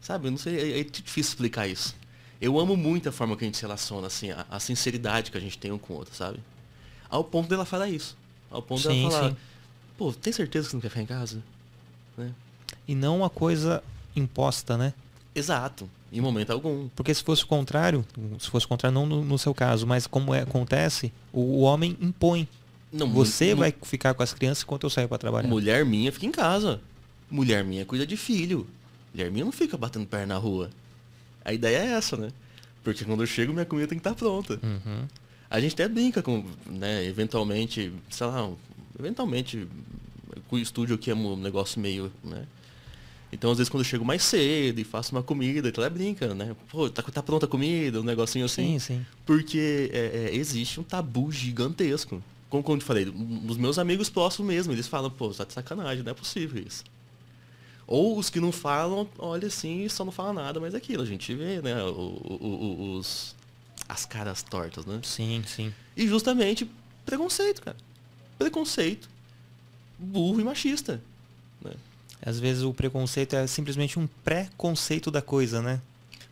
Sabe? 0.01 0.29
Eu 0.29 0.31
não 0.31 0.39
sei, 0.39 0.75
é, 0.75 0.81
é 0.81 0.85
difícil 0.85 1.31
explicar 1.31 1.67
isso. 1.67 1.95
Eu 2.41 2.59
amo 2.59 2.77
muito 2.77 3.09
a 3.09 3.13
forma 3.13 3.37
que 3.37 3.45
a 3.45 3.47
gente 3.47 3.57
se 3.57 3.63
relaciona, 3.63 4.07
assim, 4.07 4.31
a, 4.31 4.47
a 4.51 4.61
sinceridade 4.61 5.31
que 5.31 5.37
a 5.37 5.41
gente 5.41 5.59
tem 5.59 5.73
um 5.73 5.79
com 5.79 5.95
o 5.95 5.97
outro, 5.97 6.15
sabe? 6.15 6.39
Ao 7.09 7.25
ponto 7.25 7.49
dela 7.49 7.65
falar 7.65 7.89
isso. 7.89 8.17
Ao 8.51 8.63
ponto 8.63 8.83
sim, 8.83 8.89
dela 8.89 9.11
falar, 9.11 9.31
sim. 9.31 9.37
pô, 9.97 10.13
tem 10.13 10.33
certeza 10.33 10.67
que 10.67 10.71
você 10.71 10.77
não 10.77 10.81
quer 10.81 10.89
ficar 10.91 11.03
em 11.03 11.07
casa? 11.07 11.43
Né? 12.17 12.33
E 12.87 12.95
não 12.95 13.19
uma 13.19 13.31
coisa 13.31 13.83
imposta, 14.15 14.77
né? 14.77 14.93
Exato. 15.35 15.89
Em 16.17 16.21
momento 16.21 16.51
algum. 16.51 16.89
Porque 16.97 17.13
se 17.13 17.23
fosse 17.23 17.45
o 17.45 17.47
contrário, 17.47 18.05
se 18.39 18.49
fosse 18.49 18.65
o 18.65 18.69
contrário, 18.69 18.95
não 18.95 19.05
no, 19.05 19.23
no 19.23 19.39
seu 19.39 19.55
caso, 19.55 19.87
mas 19.87 20.07
como 20.07 20.35
é, 20.35 20.41
acontece, 20.41 21.13
o, 21.33 21.41
o 21.41 21.61
homem 21.61 21.97
impõe. 22.01 22.49
Não, 22.91 23.07
Você 23.13 23.55
vai 23.55 23.75
ficar 23.83 24.15
com 24.15 24.23
as 24.23 24.33
crianças 24.33 24.65
enquanto 24.65 24.85
eu 24.85 24.91
saio 24.91 25.09
para 25.09 25.19
trabalhar. 25.19 25.49
Mulher 25.49 25.85
minha 25.85 26.11
fica 26.11 26.25
em 26.25 26.31
casa. 26.31 26.81
Mulher 27.31 27.63
minha 27.63 27.85
cuida 27.85 28.07
de 28.07 28.17
filho. 28.17 28.67
Mulher 29.13 29.31
minha 29.31 29.45
não 29.45 29.53
fica 29.53 29.77
batendo 29.77 30.07
perna 30.07 30.35
na 30.35 30.41
rua. 30.41 30.71
A 31.45 31.53
ideia 31.53 31.79
é 31.79 31.87
essa, 31.93 32.17
né? 32.17 32.31
Porque 32.83 33.05
quando 33.05 33.23
eu 33.23 33.27
chego, 33.27 33.53
minha 33.53 33.67
comida 33.67 33.89
tem 33.89 33.99
que 33.99 34.01
estar 34.01 34.11
tá 34.11 34.17
pronta. 34.17 34.59
Uhum. 34.63 35.07
A 35.51 35.61
gente 35.61 35.75
até 35.75 35.89
brinca 35.89 36.23
com, 36.23 36.45
né, 36.67 37.05
eventualmente, 37.05 37.93
sei 38.09 38.27
lá, 38.27 38.51
eventualmente, 38.99 39.69
com 40.49 40.57
o 40.57 40.59
estúdio 40.59 40.95
aqui 40.95 41.11
é 41.11 41.15
um 41.15 41.37
negócio 41.37 41.81
meio, 41.81 42.11
né? 42.25 42.47
Então, 43.37 43.51
às 43.51 43.59
vezes, 43.59 43.69
quando 43.69 43.83
eu 43.83 43.89
chego 43.89 44.03
mais 44.03 44.23
cedo 44.23 44.79
e 44.79 44.85
faço 44.85 45.13
uma 45.15 45.23
comida, 45.23 45.71
ela 45.77 45.91
brinca, 45.91 46.35
né? 46.35 46.57
Pô, 46.71 46.89
tá, 46.89 47.03
tá 47.03 47.23
pronta 47.23 47.45
a 47.45 47.49
comida, 47.49 48.01
um 48.01 48.03
negocinho 48.03 48.47
assim. 48.47 48.73
Sim, 48.73 48.79
sim. 48.79 49.07
Porque 49.27 49.91
é, 49.93 50.31
é, 50.31 50.35
existe 50.35 50.81
um 50.81 50.83
tabu 50.83 51.31
gigantesco. 51.31 52.23
Como, 52.49 52.63
como 52.63 52.77
eu 52.77 52.81
te 52.81 52.87
falei, 52.87 53.13
os 53.47 53.59
meus 53.59 53.79
amigos 53.79 54.09
próximos 54.09 54.49
mesmo, 54.49 54.73
eles 54.73 54.87
falam, 54.87 55.11
pô, 55.11 55.29
tá 55.35 55.45
de 55.45 55.53
sacanagem, 55.53 56.03
não 56.03 56.13
é 56.13 56.15
possível 56.15 56.65
isso. 56.67 56.83
Ou 57.87 58.19
os 58.19 58.31
que 58.31 58.41
não 58.41 58.51
falam, 58.51 59.07
olha 59.19 59.49
assim, 59.49 59.87
só 59.91 60.03
não 60.03 60.11
fala 60.11 60.33
nada, 60.33 60.59
mas 60.59 60.73
é 60.73 60.79
aquilo, 60.79 61.03
a 61.03 61.07
gente 61.07 61.35
vê, 61.35 61.61
né, 61.61 61.85
o, 61.85 62.01
o, 62.41 62.97
os, 62.97 63.37
as 63.87 64.07
caras 64.07 64.43
tortas, 64.43 64.87
né? 64.87 64.99
Sim, 65.03 65.45
sim. 65.47 65.75
E 65.95 66.09
justamente 66.09 66.69
preconceito, 67.05 67.61
cara. 67.61 67.77
Preconceito 68.39 69.09
burro 69.99 70.41
e 70.41 70.45
machista. 70.45 71.03
Às 72.27 72.41
vezes 72.41 72.65
o 72.65 72.75
preconceito 72.75 73.37
é 73.37 73.47
simplesmente 73.47 74.01
um 74.01 74.09
pré-conceito 74.25 75.13
da 75.13 75.23
coisa, 75.23 75.63
né? 75.63 75.81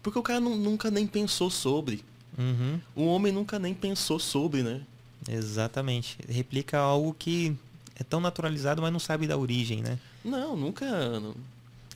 Porque 0.02 0.18
o 0.18 0.22
cara 0.22 0.40
nunca 0.40 0.90
nem 0.90 1.06
pensou 1.06 1.48
sobre. 1.48 2.04
Uhum. 2.36 2.80
O 2.96 3.06
homem 3.06 3.32
nunca 3.32 3.60
nem 3.60 3.72
pensou 3.72 4.18
sobre, 4.18 4.64
né? 4.64 4.80
Exatamente. 5.28 6.18
Replica 6.28 6.78
algo 6.78 7.14
que 7.16 7.56
é 7.94 8.02
tão 8.02 8.20
naturalizado, 8.20 8.82
mas 8.82 8.92
não 8.92 8.98
sabe 8.98 9.28
da 9.28 9.38
origem, 9.38 9.82
né? 9.82 9.96
Não, 10.24 10.56
nunca. 10.56 10.84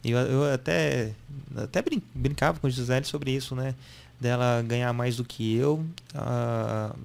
Eu, 0.04 0.16
eu 0.16 0.54
até, 0.54 1.12
até 1.56 1.82
brincava 2.14 2.60
com 2.60 2.68
o 2.68 2.70
Gisele 2.70 3.04
sobre 3.04 3.32
isso, 3.32 3.56
né? 3.56 3.74
Dela 4.20 4.62
ganhar 4.62 4.92
mais 4.92 5.16
do 5.16 5.24
que 5.24 5.56
eu, 5.56 5.84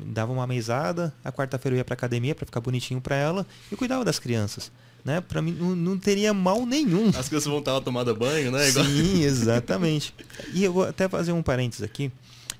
dava 0.06 0.32
uma 0.32 0.46
mesada, 0.48 1.14
a 1.24 1.32
quarta-feira 1.32 1.76
eu 1.76 1.78
ia 1.80 1.86
pra 1.86 1.94
academia 1.94 2.36
para 2.36 2.46
ficar 2.46 2.60
bonitinho 2.60 3.02
para 3.02 3.16
ela 3.16 3.46
e 3.72 3.76
cuidava 3.76 4.06
das 4.06 4.20
crianças. 4.20 4.72
Né? 5.04 5.20
Para 5.20 5.42
mim 5.42 5.52
não, 5.52 5.76
não, 5.76 5.98
teria 5.98 6.34
mal 6.34 6.66
nenhum. 6.66 7.10
As 7.10 7.28
crianças 7.28 7.50
vão 7.50 7.60
estar 7.60 7.80
tomada 7.82 8.14
banho, 8.14 8.52
né? 8.52 8.70
Igual... 8.70 8.86
Sim, 8.86 9.22
exatamente. 9.24 10.14
e 10.54 10.64
eu 10.64 10.72
vou 10.72 10.84
até 10.84 11.10
fazer 11.10 11.34
um 11.34 11.44
parênteses 11.44 11.84
aqui. 11.84 12.12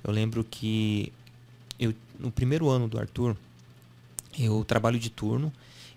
Eu 0.02 0.12
lembro 0.12 0.44
que 0.44 1.10
eu, 1.78 1.94
no 2.18 2.30
primeiro 2.30 2.68
ano 2.68 2.86
do 2.86 2.98
Arthur, 2.98 3.34
eu 4.38 4.62
trabalho 4.64 4.98
de 4.98 5.08
turno 5.08 5.50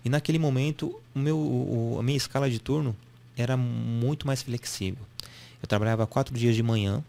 e 0.04 0.08
naquele 0.08 0.38
momento 0.38 0.98
o 1.14 1.18
meu, 1.18 1.36
o, 1.36 1.96
a 1.98 2.02
minha 2.02 2.16
escala 2.16 2.48
de 2.48 2.58
turno 2.58 2.96
era 3.36 3.56
muito 3.56 4.26
mais 4.26 4.42
flexível. 4.42 5.04
Eu 5.62 5.68
trabalhava 5.68 6.06
quatro 6.06 6.34
dias 6.34 6.54
de 6.56 6.62
manhã, 6.62 7.04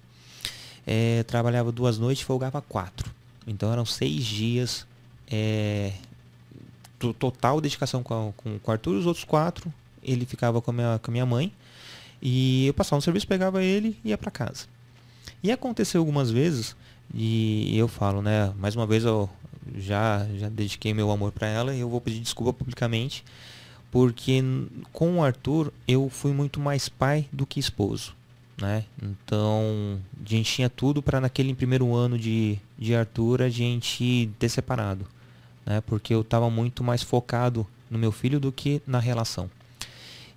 é, 0.86 1.24
trabalhava 1.24 1.72
duas 1.72 1.98
noites 1.98 2.24
e 2.24 2.26
folgava 2.26 2.62
quatro. 2.62 3.10
Então 3.48 3.72
eram 3.72 3.86
seis 3.86 4.26
dias 4.26 4.86
é, 5.32 5.94
total 7.00 7.62
dedicação 7.62 8.04
com, 8.04 8.30
a, 8.30 8.34
com, 8.34 8.60
o 8.64 8.72
Arthur 8.72 8.96
os 8.96 9.06
outros 9.06 9.26
quatro. 9.26 9.74
Ele 10.04 10.26
ficava 10.26 10.62
com 10.62 10.72
a 10.72 10.74
minha, 10.74 11.00
com 11.00 11.12
a 11.12 11.14
minha 11.14 11.26
mãe. 11.26 11.52
E 12.22 12.68
eu 12.68 12.74
passava 12.74 12.98
no 12.98 13.02
serviço, 13.02 13.28
pegava 13.28 13.64
ele 13.64 13.98
e 14.04 14.10
ia 14.10 14.18
para 14.18 14.32
casa. 14.32 14.66
E 15.42 15.52
aconteceu 15.52 16.02
algumas 16.02 16.30
vezes, 16.30 16.76
e 17.14 17.78
eu 17.78 17.88
falo, 17.88 18.22
né? 18.22 18.54
Mais 18.58 18.76
uma 18.76 18.86
vez 18.86 19.06
eu 19.06 19.30
já, 19.78 20.28
já 20.38 20.50
dediquei 20.50 20.94
meu 20.94 21.12
amor 21.12 21.32
para 21.32 21.48
ela 21.48 21.74
e 21.74 21.80
eu 21.80 21.90
vou 21.90 22.02
pedir 22.02 22.20
desculpa 22.20 22.52
publicamente 22.52 23.24
porque 23.92 24.42
com 24.92 25.18
o 25.18 25.24
Arthur 25.24 25.74
eu 25.88 26.10
fui 26.10 26.32
muito 26.32 26.60
mais 26.60 26.90
pai 26.90 27.28
do 27.32 27.46
que 27.46 27.60
esposo. 27.60 28.16
Né? 28.62 28.84
Então 29.02 30.00
a 30.24 30.30
gente 30.30 30.54
tinha 30.54 30.70
tudo 30.70 31.02
para 31.02 31.22
naquele 31.22 31.54
primeiro 31.56 31.96
ano 31.96 32.18
de, 32.18 32.60
de 32.78 32.94
Arthur 32.94 33.42
a 33.42 33.50
gente 33.50 34.30
ter 34.38 34.50
separado. 34.50 35.06
Né? 35.70 35.82
Porque 35.82 36.16
eu 36.16 36.22
estava 36.22 36.50
muito 36.50 36.84
mais 36.84 37.04
focado 37.04 37.66
no 37.92 38.00
meu 38.00 38.12
filho 38.12 38.40
do 38.40 38.52
que 38.52 38.82
na 38.88 39.00
relação. 39.00 39.48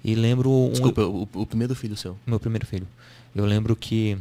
E 0.04 0.14
lembro. 0.14 0.68
Desculpa, 0.70 1.00
um... 1.02 1.22
o, 1.22 1.28
o, 1.40 1.46
primeiro 1.46 1.74
filho 1.74 1.96
seu? 1.96 2.18
Meu 2.26 2.38
primeiro 2.38 2.66
filho. 2.66 2.86
Eu 3.34 3.46
lembro 3.46 3.74
que 3.74 4.18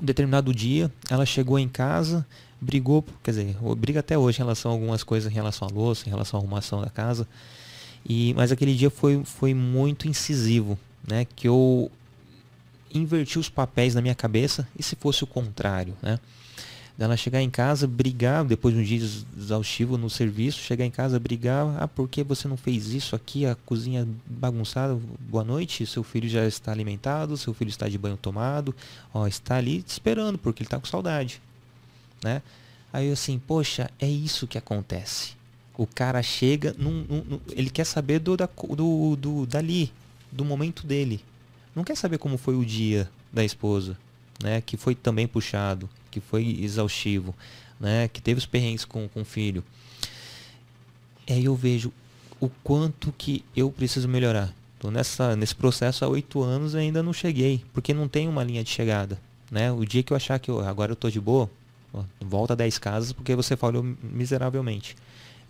um 0.00 0.04
determinado 0.04 0.54
dia 0.54 0.92
ela 1.10 1.26
chegou 1.26 1.58
em 1.58 1.68
casa, 1.68 2.24
brigou, 2.60 3.04
quer 3.24 3.32
dizer, 3.32 3.56
briga 3.76 3.98
até 3.98 4.16
hoje 4.16 4.38
em 4.38 4.42
relação 4.42 4.70
a 4.70 4.74
algumas 4.74 5.02
coisas 5.02 5.30
em 5.30 5.34
relação 5.34 5.66
à 5.66 5.70
louça, 5.72 6.06
em 6.06 6.10
relação 6.10 6.38
à 6.38 6.42
arrumação 6.42 6.80
da 6.80 6.88
casa. 6.88 7.26
E, 8.08 8.32
mas 8.34 8.52
aquele 8.52 8.76
dia 8.76 8.90
foi, 8.90 9.24
foi 9.24 9.52
muito 9.54 10.06
incisivo, 10.06 10.78
né? 11.04 11.26
Que 11.34 11.48
eu 11.48 11.90
inverti 12.94 13.40
os 13.40 13.48
papéis 13.48 13.96
na 13.96 14.00
minha 14.00 14.14
cabeça 14.14 14.68
e 14.78 14.82
se 14.84 14.94
fosse 14.94 15.24
o 15.24 15.26
contrário, 15.26 15.96
né? 16.00 16.20
Dela 16.96 17.14
chegar 17.14 17.42
em 17.42 17.50
casa, 17.50 17.86
brigar, 17.86 18.42
depois 18.42 18.74
de 18.74 18.80
um 18.80 18.82
dia 18.82 19.06
exaustivo 19.36 19.98
no 19.98 20.08
serviço, 20.08 20.60
chegar 20.60 20.86
em 20.86 20.90
casa, 20.90 21.20
brigar, 21.20 21.76
ah, 21.78 21.86
por 21.86 22.08
que 22.08 22.22
você 22.22 22.48
não 22.48 22.56
fez 22.56 22.86
isso 22.94 23.14
aqui, 23.14 23.44
a 23.44 23.54
cozinha 23.54 24.08
bagunçada, 24.24 24.98
boa 25.20 25.44
noite, 25.44 25.84
seu 25.84 26.02
filho 26.02 26.26
já 26.26 26.46
está 26.46 26.72
alimentado, 26.72 27.36
seu 27.36 27.52
filho 27.52 27.68
está 27.68 27.86
de 27.86 27.98
banho 27.98 28.16
tomado, 28.16 28.74
ó, 29.12 29.26
está 29.26 29.56
ali 29.56 29.82
te 29.82 29.90
esperando, 29.90 30.38
porque 30.38 30.62
ele 30.62 30.68
está 30.68 30.78
com 30.78 30.86
saudade, 30.86 31.42
né? 32.24 32.40
Aí 32.90 33.12
assim, 33.12 33.38
poxa, 33.38 33.90
é 34.00 34.08
isso 34.08 34.46
que 34.46 34.56
acontece. 34.56 35.34
O 35.76 35.86
cara 35.86 36.22
chega, 36.22 36.74
num, 36.78 37.04
num, 37.06 37.40
ele 37.50 37.68
quer 37.68 37.84
saber 37.84 38.20
do, 38.20 38.38
da, 38.38 38.48
do, 38.74 39.16
do, 39.16 39.44
dali, 39.44 39.92
do 40.32 40.46
momento 40.46 40.86
dele. 40.86 41.20
Não 41.74 41.84
quer 41.84 41.94
saber 41.94 42.16
como 42.16 42.38
foi 42.38 42.56
o 42.56 42.64
dia 42.64 43.10
da 43.30 43.44
esposa, 43.44 43.98
né? 44.42 44.62
Que 44.62 44.78
foi 44.78 44.94
também 44.94 45.26
puxado, 45.26 45.90
que 46.16 46.20
foi 46.20 46.58
exaustivo, 46.62 47.34
né? 47.78 48.08
Que 48.08 48.22
teve 48.22 48.38
os 48.38 48.46
perrengues 48.46 48.86
com, 48.86 49.06
com 49.06 49.20
o 49.20 49.24
filho. 49.24 49.62
Aí 51.28 51.44
eu 51.44 51.54
vejo 51.54 51.92
o 52.40 52.48
quanto 52.48 53.12
que 53.18 53.44
eu 53.54 53.70
preciso 53.70 54.08
melhorar. 54.08 54.54
Então 54.78 54.90
nessa, 54.90 55.36
nesse 55.36 55.54
processo 55.54 56.04
há 56.04 56.08
oito 56.08 56.42
anos 56.42 56.74
ainda 56.74 57.02
não 57.02 57.12
cheguei, 57.12 57.62
porque 57.74 57.92
não 57.92 58.08
tem 58.08 58.28
uma 58.28 58.42
linha 58.42 58.64
de 58.64 58.70
chegada. 58.70 59.20
Né? 59.50 59.70
O 59.70 59.84
dia 59.84 60.02
que 60.02 60.12
eu 60.12 60.16
achar 60.16 60.38
que 60.38 60.50
eu, 60.50 60.60
agora 60.66 60.92
eu 60.92 60.96
tô 60.96 61.10
de 61.10 61.20
boa, 61.20 61.50
volta 62.20 62.56
10 62.56 62.78
casas 62.78 63.12
porque 63.12 63.34
você 63.34 63.54
falhou 63.56 63.84
miseravelmente. 64.02 64.96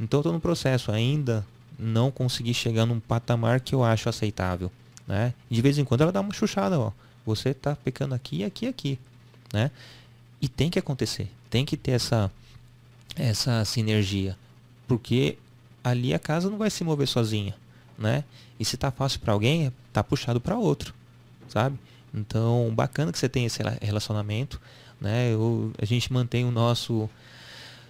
Então 0.01 0.19
eu 0.19 0.23
estou 0.23 0.33
no 0.33 0.41
processo, 0.41 0.91
ainda 0.91 1.47
não 1.79 2.11
consegui 2.11 2.55
chegar 2.55 2.87
num 2.87 2.99
patamar 2.99 3.61
que 3.61 3.75
eu 3.75 3.85
acho 3.85 4.09
aceitável. 4.09 4.71
Né? 5.07 5.33
De 5.49 5.63
vez 5.63 5.79
em 5.79 5.85
quando 5.85 6.01
ela 6.01 6.13
dá 6.13 6.21
uma 6.21 6.33
chuchada, 6.33 6.79
ó. 6.79 6.91
Você 7.25 7.51
está 7.51 7.75
pecando 7.77 8.15
aqui, 8.15 8.45
aqui, 8.45 8.67
aqui. 8.67 8.99
Né? 9.53 9.71
E 10.47 10.49
tem 10.49 10.71
que 10.71 10.79
acontecer. 10.79 11.29
Tem 11.51 11.65
que 11.65 11.77
ter 11.77 11.91
essa, 11.91 12.31
essa 13.17 13.65
sinergia. 13.65 14.39
Porque 14.87 15.39
ali 15.83 16.15
a 16.15 16.21
casa 16.21 16.49
não 16.49 16.57
vai 16.57 16.71
se 16.71 16.85
mover 16.85 17.09
sozinha. 17.09 17.53
Né? 17.99 18.23
E 18.57 18.65
se 18.65 18.77
tá 18.77 18.93
fácil 18.93 19.19
para 19.19 19.33
alguém, 19.33 19.73
tá 19.93 20.05
puxado 20.05 20.41
para 20.41 20.57
outro. 20.57 20.95
Sabe? 21.49 21.77
Então, 22.15 22.73
bacana 22.73 23.11
que 23.11 23.19
você 23.19 23.29
tem 23.29 23.45
esse 23.45 23.61
relacionamento. 23.83 24.61
Né? 25.01 25.33
Eu, 25.33 25.73
a 25.83 25.85
gente 25.85 26.13
mantém 26.13 26.45
o 26.45 26.53
nosso 26.53 27.11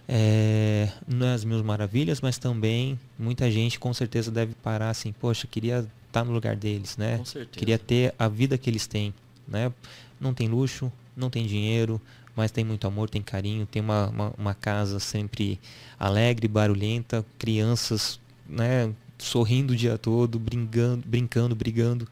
é, 0.09 0.89
nas 1.07 1.45
mil 1.45 1.63
maravilhas, 1.63 2.23
mas 2.23 2.39
também 2.39 2.99
muita 3.19 3.51
gente 3.51 3.79
com 3.79 3.93
certeza 3.93 4.31
deve 4.31 4.55
parar 4.55 4.89
assim, 4.89 5.13
poxa, 5.13 5.47
queria 5.47 5.81
estar 5.81 5.91
tá 6.11 6.25
no 6.25 6.33
lugar 6.33 6.57
deles, 6.57 6.97
né? 6.97 7.21
Queria 7.53 7.79
ter 7.79 8.15
a 8.19 8.29
vida 8.29 8.57
que 8.57 8.71
eles 8.71 8.87
têm, 8.87 9.13
né? 9.47 9.71
Não 10.19 10.33
tem 10.33 10.49
luxo, 10.49 10.91
não 11.15 11.29
tem 11.29 11.47
dinheiro, 11.47 12.01
mas 12.37 12.51
tem 12.51 12.63
muito 12.63 12.87
amor, 12.87 13.09
tem 13.09 13.23
carinho, 13.23 13.65
tem 13.67 13.81
uma, 13.81 14.09
uma, 14.09 14.35
uma 14.37 14.55
casa 14.55 15.01
sempre 15.01 15.59
alegre, 15.99 16.47
barulhenta, 16.47 17.25
crianças 17.39 18.21
né, 18.47 18.93
sorrindo 19.19 19.73
o 19.73 19.77
dia 19.77 19.97
todo, 19.97 20.39
brincando, 20.39 21.03
brincando, 21.07 21.55
brigando. 21.55 22.07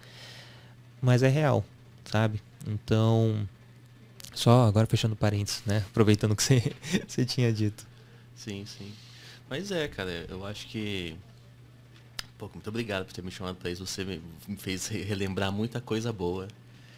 Mas 1.01 1.23
é 1.23 1.29
real, 1.29 1.63
sabe? 2.07 2.41
Então, 2.67 3.47
só 4.33 4.67
agora 4.67 4.87
fechando 4.87 5.15
parênteses, 5.15 5.63
né? 5.67 5.85
Aproveitando 5.91 6.33
o 6.33 6.37
que 6.37 6.43
você, 7.07 7.25
tinha 7.27 7.53
dito. 7.53 7.87
Sim, 8.35 8.65
sim. 8.67 8.91
Mas 9.49 9.71
é, 9.71 9.87
cara, 9.87 10.27
eu 10.29 10.45
acho 10.47 10.67
que. 10.69 11.15
Pô, 12.39 12.51
muito 12.53 12.69
obrigado 12.69 13.05
por 13.05 13.13
ter 13.13 13.23
me 13.23 13.31
chamado 13.31 13.57
para 13.57 13.71
isso. 13.71 13.87
Você 13.87 14.05
me 14.05 14.57
fez 14.57 14.89
relembrar 14.89 15.53
muita 15.53 15.81
coisa 15.81 16.13
boa. 16.13 16.49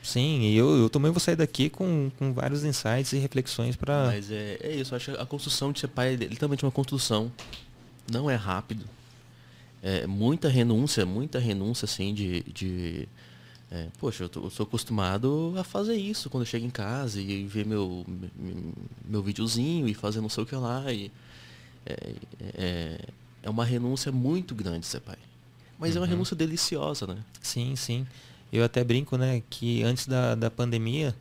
Sim, 0.06 0.42
e 0.42 0.56
eu, 0.56 0.76
eu 0.76 0.88
também 0.88 1.10
vou 1.10 1.18
sair 1.18 1.34
daqui 1.34 1.68
com, 1.68 2.12
com 2.16 2.32
vários 2.32 2.62
insights 2.62 3.12
e 3.12 3.18
reflexões 3.18 3.74
para. 3.74 4.06
Mas 4.06 4.30
é, 4.30 4.56
é 4.62 4.76
isso, 4.76 4.94
acho 4.94 5.10
que 5.10 5.20
a 5.20 5.26
construção 5.26 5.72
de 5.72 5.80
ser 5.80 5.88
pai 5.88 6.14
é 6.14 6.16
literalmente 6.16 6.64
uma 6.64 6.70
construção. 6.70 7.30
Não 8.08 8.30
é 8.30 8.36
rápido. 8.36 8.84
É 9.82 10.06
muita 10.06 10.48
renúncia, 10.48 11.04
muita 11.04 11.40
renúncia, 11.40 11.86
assim, 11.86 12.14
de. 12.14 12.44
de 12.44 13.08
é, 13.68 13.88
poxa, 13.98 14.22
eu, 14.22 14.28
tô, 14.28 14.44
eu, 14.44 14.50
sou 14.50 14.62
acostumado 14.62 15.52
a 15.58 15.64
fazer 15.64 15.96
isso 15.96 16.30
quando 16.30 16.42
eu 16.42 16.46
chego 16.46 16.64
em 16.64 16.70
casa 16.70 17.20
e 17.20 17.44
ver 17.44 17.66
meu, 17.66 18.04
meu, 18.06 18.72
meu 19.04 19.22
videozinho 19.24 19.88
e 19.88 19.94
fazer 19.94 20.20
não 20.20 20.28
sei 20.28 20.44
o 20.44 20.46
que 20.46 20.54
lá. 20.54 20.84
E, 20.92 21.10
é, 21.84 22.14
é, 22.56 22.98
é 23.42 23.50
uma 23.50 23.64
renúncia 23.64 24.12
muito 24.12 24.54
grande 24.54 24.86
ser 24.86 25.00
pai. 25.00 25.18
Mas 25.80 25.90
uhum. 25.90 25.96
é 25.96 25.98
uma 25.98 26.04
uhum. 26.06 26.10
renúncia 26.12 26.36
deliciosa, 26.36 27.08
né? 27.08 27.18
Sim, 27.42 27.74
sim. 27.74 28.06
Eu 28.52 28.64
até 28.64 28.82
brinco, 28.84 29.16
né, 29.16 29.42
que 29.50 29.82
antes 29.82 30.06
da, 30.06 30.34
da 30.34 30.50
pandemia, 30.50 31.14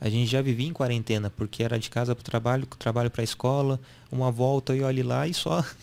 a 0.00 0.08
gente 0.08 0.30
já 0.30 0.42
vivia 0.42 0.66
em 0.66 0.72
quarentena, 0.72 1.30
porque 1.30 1.62
era 1.62 1.78
de 1.78 1.88
casa 1.88 2.14
para 2.14 2.20
o 2.20 2.24
trabalho, 2.24 2.66
trabalho 2.78 3.10
para 3.10 3.22
a 3.22 3.24
escola, 3.24 3.80
uma 4.10 4.30
volta 4.30 4.74
e 4.74 4.82
olhe 4.82 5.02
lá 5.02 5.26
e 5.26 5.34
só. 5.34 5.64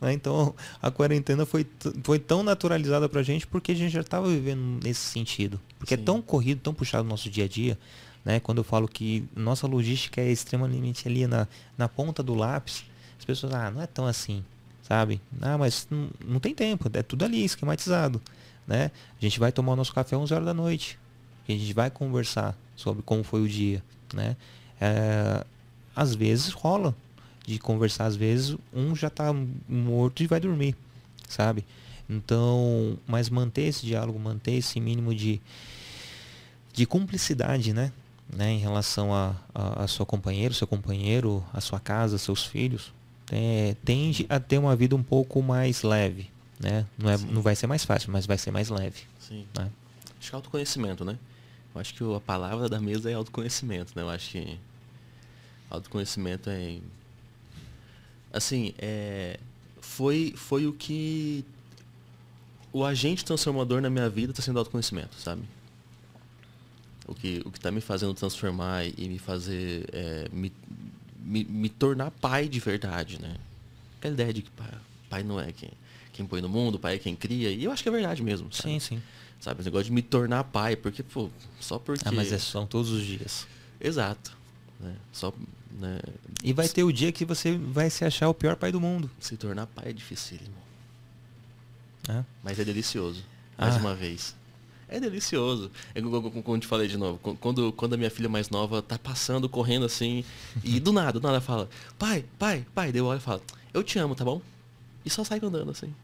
Né, 0.00 0.12
então 0.12 0.54
a 0.80 0.92
quarentena 0.92 1.44
foi, 1.44 1.66
foi 2.04 2.20
tão 2.20 2.44
naturalizada 2.44 3.08
para 3.08 3.18
a 3.18 3.22
gente 3.24 3.44
porque 3.48 3.72
a 3.72 3.74
gente 3.74 3.90
já 3.90 4.00
estava 4.00 4.28
vivendo 4.28 4.78
nesse 4.80 5.00
sentido. 5.00 5.60
Porque 5.76 5.96
Sim. 5.96 6.00
é 6.00 6.04
tão 6.04 6.22
corrido, 6.22 6.60
tão 6.60 6.72
puxado 6.72 7.02
o 7.04 7.10
nosso 7.10 7.28
dia 7.28 7.46
a 7.46 7.48
dia. 7.48 7.76
Né? 8.24 8.38
Quando 8.38 8.58
eu 8.58 8.64
falo 8.64 8.86
que 8.86 9.24
nossa 9.34 9.66
logística 9.66 10.20
é 10.20 10.30
extremamente 10.30 11.08
ali 11.08 11.26
na, 11.26 11.48
na 11.76 11.88
ponta 11.88 12.22
do 12.22 12.32
lápis, 12.32 12.84
as 13.18 13.24
pessoas, 13.24 13.52
ah, 13.52 13.72
não 13.72 13.82
é 13.82 13.88
tão 13.88 14.06
assim, 14.06 14.44
sabe? 14.84 15.20
Ah, 15.40 15.58
mas 15.58 15.88
não, 15.90 16.08
não 16.24 16.38
tem 16.38 16.54
tempo, 16.54 16.88
é 16.92 17.02
tudo 17.02 17.24
ali, 17.24 17.44
esquematizado 17.44 18.22
né? 18.68 18.90
A 19.18 19.24
gente 19.24 19.40
vai 19.40 19.50
tomar 19.50 19.72
o 19.72 19.76
nosso 19.76 19.94
café 19.94 20.14
às 20.14 20.22
11 20.22 20.34
horas 20.34 20.46
da 20.46 20.54
noite. 20.54 20.98
A 21.48 21.52
gente 21.52 21.72
vai 21.72 21.90
conversar 21.90 22.54
sobre 22.76 23.02
como 23.02 23.24
foi 23.24 23.40
o 23.40 23.48
dia, 23.48 23.82
né? 24.12 24.36
É, 24.78 25.42
às 25.96 26.14
vezes 26.14 26.52
rola 26.52 26.94
de 27.46 27.58
conversar, 27.58 28.04
às 28.04 28.14
vezes 28.14 28.56
um 28.72 28.94
já 28.94 29.08
está 29.08 29.34
morto 29.66 30.22
e 30.22 30.26
vai 30.26 30.38
dormir, 30.38 30.76
sabe? 31.26 31.64
Então, 32.08 32.98
mas 33.06 33.30
manter 33.30 33.62
esse 33.62 33.86
diálogo, 33.86 34.18
manter 34.18 34.52
esse 34.52 34.78
mínimo 34.78 35.14
de, 35.14 35.40
de 36.74 36.84
cumplicidade, 36.84 37.72
né? 37.72 37.90
né? 38.30 38.50
Em 38.50 38.58
relação 38.58 39.14
a, 39.14 39.34
a, 39.54 39.84
a 39.84 39.88
seu 39.88 40.04
companheiro, 40.04 40.52
seu 40.52 40.66
companheiro, 40.66 41.42
a 41.52 41.60
sua 41.60 41.80
casa, 41.80 42.18
seus 42.18 42.44
filhos, 42.44 42.92
é, 43.32 43.74
tende 43.84 44.26
a 44.28 44.38
ter 44.38 44.58
uma 44.58 44.76
vida 44.76 44.94
um 44.94 45.02
pouco 45.02 45.42
mais 45.42 45.82
leve, 45.82 46.30
né? 46.60 46.86
Não, 46.96 47.10
é, 47.10 47.18
não 47.18 47.42
vai 47.42 47.54
ser 47.54 47.66
mais 47.66 47.84
fácil, 47.84 48.10
mas 48.10 48.26
vai 48.26 48.36
ser 48.36 48.50
mais 48.50 48.68
leve. 48.68 49.02
Sim. 49.20 49.46
Né? 49.56 49.70
Acho 50.18 50.30
que 50.30 50.34
é 50.34 50.36
autoconhecimento, 50.36 51.04
né? 51.04 51.18
Eu 51.74 51.80
acho 51.80 51.94
que 51.94 52.02
a 52.02 52.20
palavra 52.20 52.68
da 52.68 52.80
mesa 52.80 53.10
é 53.10 53.14
autoconhecimento, 53.14 53.92
né? 53.94 54.02
Eu 54.02 54.10
acho 54.10 54.30
que 54.30 54.58
autoconhecimento 55.70 56.50
é. 56.50 56.78
Assim, 58.32 58.74
é, 58.78 59.38
foi, 59.80 60.34
foi 60.36 60.66
o 60.66 60.72
que. 60.72 61.44
O 62.72 62.84
agente 62.84 63.24
transformador 63.24 63.80
na 63.80 63.88
minha 63.88 64.10
vida 64.10 64.32
está 64.32 64.42
sendo 64.42 64.58
autoconhecimento, 64.58 65.14
sabe? 65.16 65.42
O 67.06 67.14
que 67.14 67.40
o 67.44 67.48
está 67.48 67.70
me 67.70 67.80
fazendo 67.80 68.12
transformar 68.12 68.84
e 68.84 69.08
me 69.08 69.18
fazer. 69.18 69.88
É, 69.92 70.28
me, 70.32 70.52
me, 71.20 71.44
me, 71.44 71.68
tornar 71.68 72.10
pai 72.10 72.48
de 72.48 72.58
verdade, 72.58 73.20
né? 73.20 73.36
Aquela 73.98 74.14
ideia 74.14 74.32
de 74.32 74.42
que 74.42 74.50
pai, 74.50 74.70
pai 75.08 75.22
não 75.22 75.40
é 75.40 75.52
quem 75.52 75.70
quem 76.18 76.26
põe 76.26 76.40
no 76.40 76.48
mundo, 76.48 76.74
o 76.74 76.78
pai 76.78 76.96
é 76.96 76.98
quem 76.98 77.14
cria. 77.14 77.50
E 77.50 77.62
eu 77.62 77.70
acho 77.70 77.82
que 77.82 77.88
é 77.88 77.92
verdade 77.92 78.22
mesmo. 78.22 78.52
Sabe? 78.52 78.70
Sim, 78.70 78.80
sim. 78.80 79.02
Sabe, 79.40 79.60
esse 79.60 79.68
negócio 79.68 79.84
de 79.84 79.92
me 79.92 80.02
tornar 80.02 80.42
pai, 80.42 80.74
porque, 80.74 81.02
pô, 81.02 81.30
só 81.60 81.78
porque. 81.78 82.08
Ah, 82.08 82.12
mas 82.12 82.32
é, 82.32 82.38
são 82.38 82.66
todos 82.66 82.90
os 82.90 83.04
dias. 83.04 83.46
Exato. 83.80 84.36
Né? 84.80 84.96
Só, 85.12 85.32
né? 85.78 86.00
E 86.42 86.52
vai 86.52 86.68
ter 86.68 86.82
o 86.82 86.92
dia 86.92 87.12
que 87.12 87.24
você 87.24 87.56
vai 87.56 87.88
se 87.88 88.04
achar 88.04 88.28
o 88.28 88.34
pior 88.34 88.56
pai 88.56 88.72
do 88.72 88.80
mundo. 88.80 89.08
Se 89.20 89.36
tornar 89.36 89.66
pai 89.68 89.90
é 89.90 89.92
dificílimo. 89.92 90.56
É? 92.08 92.24
Mas 92.42 92.58
é 92.58 92.64
delicioso. 92.64 93.22
Mais 93.56 93.76
ah. 93.76 93.78
uma 93.78 93.94
vez. 93.94 94.34
É 94.88 94.98
delicioso. 94.98 95.70
É 95.94 96.00
como 96.00 96.42
eu 96.56 96.58
te 96.58 96.66
falei 96.66 96.88
de 96.88 96.96
novo. 96.96 97.18
Quando, 97.38 97.72
quando 97.72 97.94
a 97.94 97.96
minha 97.96 98.10
filha 98.10 98.28
mais 98.28 98.50
nova 98.50 98.82
tá 98.82 98.98
passando, 98.98 99.48
correndo 99.48 99.84
assim, 99.84 100.24
e 100.64 100.80
do 100.80 100.92
nada, 100.92 101.12
do 101.12 101.20
nada 101.20 101.34
ela 101.34 101.40
fala, 101.40 101.68
pai, 101.98 102.24
pai, 102.38 102.66
pai, 102.74 102.90
deu 102.90 103.04
olho 103.04 103.18
e 103.18 103.20
fala, 103.20 103.40
eu 103.72 103.84
te 103.84 103.98
amo, 103.98 104.16
tá 104.16 104.24
bom? 104.24 104.40
E 105.04 105.10
só 105.10 105.22
sai 105.22 105.38
andando 105.42 105.70
assim. 105.70 105.94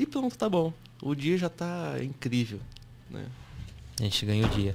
E 0.00 0.06
pronto, 0.06 0.34
tá 0.38 0.48
bom. 0.48 0.72
O 1.02 1.14
dia 1.14 1.36
já 1.36 1.50
tá 1.50 1.96
incrível, 2.02 2.58
né? 3.10 3.26
A 4.00 4.04
gente 4.04 4.24
ganha 4.24 4.46
o 4.46 4.48
dia. 4.48 4.74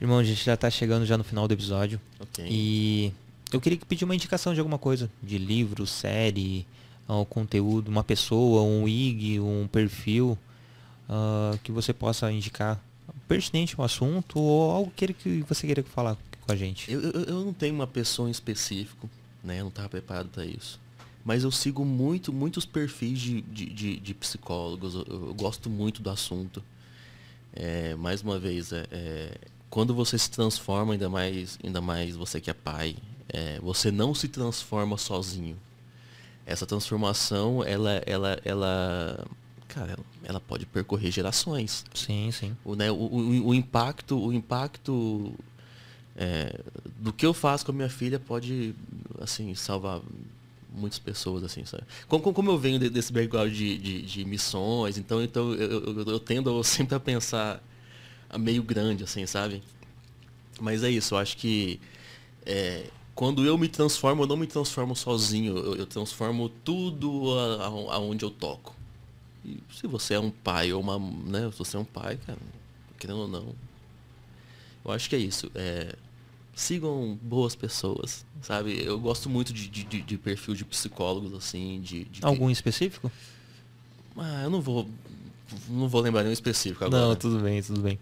Irmão, 0.00 0.20
a 0.20 0.24
gente 0.24 0.44
já 0.44 0.56
tá 0.56 0.70
chegando 0.70 1.04
já 1.04 1.18
no 1.18 1.24
final 1.24 1.48
do 1.48 1.52
episódio. 1.52 2.00
Ok. 2.20 2.46
E 2.48 3.12
eu 3.52 3.60
queria 3.60 3.76
pedir 3.78 4.04
uma 4.04 4.14
indicação 4.14 4.54
de 4.54 4.60
alguma 4.60 4.78
coisa. 4.78 5.10
De 5.20 5.36
livro, 5.36 5.84
série, 5.84 6.64
um 7.08 7.24
conteúdo, 7.24 7.88
uma 7.88 8.04
pessoa, 8.04 8.62
um 8.62 8.86
IG, 8.86 9.40
um 9.40 9.66
perfil 9.66 10.38
uh, 11.08 11.58
que 11.64 11.72
você 11.72 11.92
possa 11.92 12.30
indicar 12.30 12.80
pertinente 13.26 13.74
ao 13.76 13.84
assunto 13.84 14.38
ou 14.38 14.70
algo 14.70 14.92
que 14.92 15.44
você 15.48 15.66
queira 15.66 15.82
falar 15.82 16.16
com 16.46 16.52
a 16.52 16.54
gente. 16.54 16.88
Eu, 16.88 17.00
eu, 17.00 17.24
eu 17.24 17.44
não 17.44 17.52
tenho 17.52 17.74
uma 17.74 17.88
pessoa 17.88 18.28
em 18.28 18.30
específico, 18.30 19.10
né? 19.42 19.58
Eu 19.58 19.62
não 19.62 19.70
estava 19.70 19.88
preparado 19.88 20.28
para 20.28 20.46
isso 20.46 20.80
mas 21.24 21.44
eu 21.44 21.50
sigo 21.50 21.84
muito, 21.84 22.32
muitos 22.32 22.66
perfis 22.66 23.18
de, 23.18 23.40
de, 23.42 23.66
de, 23.66 23.96
de 23.98 24.14
psicólogos, 24.14 24.94
eu, 24.94 25.04
eu, 25.08 25.34
gosto 25.34 25.70
muito 25.70 26.02
do 26.02 26.10
assunto. 26.10 26.62
É, 27.52 27.94
mais 27.94 28.22
uma 28.22 28.38
vez, 28.38 28.72
é, 28.72 28.86
é, 28.90 29.38
quando 29.70 29.94
você 29.94 30.18
se 30.18 30.30
transforma, 30.30 30.94
ainda 30.94 31.08
mais, 31.08 31.58
ainda 31.62 31.80
mais 31.80 32.16
você 32.16 32.40
que 32.40 32.50
é 32.50 32.54
pai, 32.54 32.96
é, 33.28 33.58
você 33.60 33.90
não 33.90 34.14
se 34.14 34.28
transforma 34.28 34.98
sozinho. 34.98 35.56
Essa 36.44 36.66
transformação, 36.66 37.62
ela, 37.62 38.02
ela, 38.04 38.38
ela, 38.44 39.24
cara, 39.68 39.96
ela 40.24 40.40
pode 40.40 40.66
percorrer 40.66 41.12
gerações. 41.12 41.84
Sim, 41.94 42.30
sim. 42.32 42.56
O, 42.64 42.74
né, 42.74 42.90
o, 42.90 42.94
o, 42.94 43.48
o 43.48 43.54
impacto, 43.54 44.18
o 44.18 44.32
impacto 44.32 45.32
é, 46.16 46.60
do 46.98 47.12
que 47.12 47.24
eu 47.24 47.32
faço 47.32 47.64
com 47.64 47.70
a 47.70 47.74
minha 47.74 47.88
filha 47.88 48.18
pode, 48.18 48.74
assim, 49.20 49.54
salvar 49.54 50.00
muitas 50.74 50.98
pessoas, 50.98 51.44
assim, 51.44 51.64
sabe? 51.64 51.84
Como, 52.08 52.32
como 52.32 52.50
eu 52.50 52.58
venho 52.58 52.78
desse 52.78 53.12
background 53.12 53.52
de, 53.52 53.78
de, 53.78 54.02
de 54.02 54.24
missões, 54.24 54.98
então, 54.98 55.22
então 55.22 55.52
eu, 55.54 55.80
eu, 55.84 56.08
eu, 56.08 56.20
tendo 56.20 56.62
sempre 56.64 56.94
a 56.94 57.00
pensar 57.00 57.62
meio 58.38 58.62
grande, 58.62 59.04
assim, 59.04 59.26
sabe? 59.26 59.62
Mas 60.60 60.82
é 60.82 60.90
isso, 60.90 61.14
eu 61.14 61.18
acho 61.18 61.36
que 61.36 61.80
é, 62.46 62.86
quando 63.14 63.44
eu 63.44 63.58
me 63.58 63.68
transformo, 63.68 64.22
eu 64.22 64.26
não 64.26 64.36
me 64.36 64.46
transformo 64.46 64.96
sozinho, 64.96 65.56
eu, 65.56 65.76
eu 65.76 65.86
transformo 65.86 66.48
tudo 66.48 67.38
aonde 67.90 68.24
eu 68.24 68.30
toco. 68.30 68.74
E 69.44 69.58
se 69.74 69.86
você 69.86 70.14
é 70.14 70.20
um 70.20 70.30
pai 70.30 70.72
ou 70.72 70.80
uma, 70.80 70.98
né, 70.98 71.50
se 71.50 71.58
você 71.58 71.76
é 71.76 71.80
um 71.80 71.84
pai, 71.84 72.18
cara, 72.26 72.38
querendo 72.98 73.20
ou 73.20 73.28
não, 73.28 73.54
eu 74.84 74.90
acho 74.90 75.08
que 75.08 75.16
é 75.16 75.18
isso. 75.18 75.50
É, 75.54 75.94
sigam 76.54 77.18
boas 77.22 77.54
pessoas, 77.54 78.24
sabe? 78.40 78.82
Eu 78.84 78.98
gosto 78.98 79.28
muito 79.30 79.52
de, 79.52 79.68
de, 79.68 80.02
de 80.02 80.18
perfil 80.18 80.54
de 80.54 80.64
psicólogos, 80.64 81.32
assim, 81.34 81.80
de... 81.80 82.04
de 82.04 82.24
Algum 82.24 82.46
que... 82.46 82.52
específico? 82.52 83.10
Ah, 84.16 84.42
eu 84.44 84.50
não 84.50 84.60
vou... 84.60 84.88
Não 85.68 85.86
vou 85.86 86.00
lembrar 86.00 86.22
nenhum 86.22 86.32
específico 86.32 86.84
agora. 86.84 87.08
Não, 87.08 87.16
tudo 87.16 87.38
bem, 87.38 87.62
tudo 87.62 87.80
bem. 87.80 87.98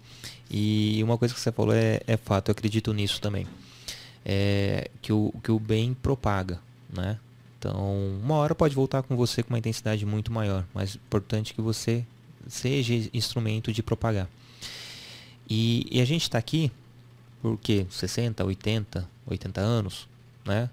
E 0.49 1.01
uma 1.03 1.17
coisa 1.17 1.33
que 1.33 1.39
você 1.39 1.51
falou 1.51 1.73
é, 1.73 1.99
é 2.07 2.15
fato, 2.15 2.47
eu 2.47 2.53
acredito 2.53 2.93
nisso 2.93 3.19
também. 3.19 3.45
É 4.23 4.89
que 5.01 5.11
o, 5.11 5.33
que 5.43 5.51
o 5.51 5.59
bem 5.59 5.93
propaga, 5.93 6.61
né? 6.89 7.19
Então, 7.59 8.19
uma 8.23 8.35
hora 8.35 8.55
pode 8.55 8.73
voltar 8.73 9.03
com 9.03 9.17
você 9.17 9.43
com 9.43 9.49
uma 9.53 9.59
intensidade 9.59 10.05
muito 10.05 10.31
maior, 10.31 10.65
mas 10.73 10.95
é 10.95 10.97
importante 10.97 11.53
que 11.53 11.61
você 11.61 12.05
seja 12.47 13.09
instrumento 13.13 13.71
de 13.73 13.83
propagar. 13.83 14.29
E, 15.49 15.85
e 15.91 15.99
a 16.01 16.05
gente 16.05 16.23
está 16.23 16.37
aqui 16.37 16.71
por 17.41 17.57
quê? 17.57 17.85
60, 17.89 18.43
80, 18.43 19.09
80 19.25 19.61
anos, 19.61 20.07
né? 20.45 20.69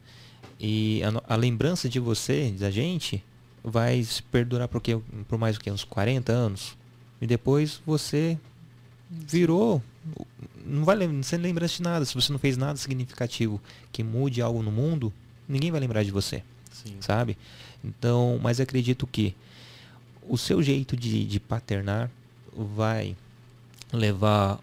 E 0.60 1.02
a, 1.02 1.34
a, 1.34 1.36
lembrança 1.36 1.88
de 1.88 2.00
você, 2.00 2.50
da 2.50 2.70
gente, 2.70 3.24
vai 3.62 4.04
perdurar 4.30 4.68
por, 4.68 4.80
quê? 4.80 4.98
por 5.28 5.38
mais 5.38 5.56
o 5.56 5.60
que? 5.60 5.70
Uns 5.70 5.84
40 5.84 6.32
anos. 6.32 6.76
E 7.20 7.26
depois 7.26 7.80
você 7.86 8.38
virou 9.10 9.82
não 10.64 10.84
vai 10.84 10.96
lem- 10.96 11.22
você 11.22 11.36
não 11.36 11.44
lembra 11.44 11.66
de 11.66 11.82
nada. 11.82 12.04
Se 12.04 12.14
você 12.14 12.32
não 12.32 12.38
fez 12.38 12.56
nada 12.56 12.76
significativo 12.76 13.60
que 13.90 14.02
mude 14.02 14.42
algo 14.42 14.62
no 14.62 14.70
mundo, 14.70 15.12
ninguém 15.48 15.70
vai 15.70 15.80
lembrar 15.80 16.02
de 16.02 16.10
você, 16.10 16.42
Sim. 16.70 16.96
sabe? 17.00 17.36
Então, 17.84 18.38
mas 18.42 18.60
acredito 18.60 19.06
que 19.06 19.34
o 20.28 20.36
seu 20.36 20.62
jeito 20.62 20.96
de, 20.96 21.24
de 21.24 21.40
paternar 21.40 22.10
vai 22.54 23.16
levar 23.92 24.60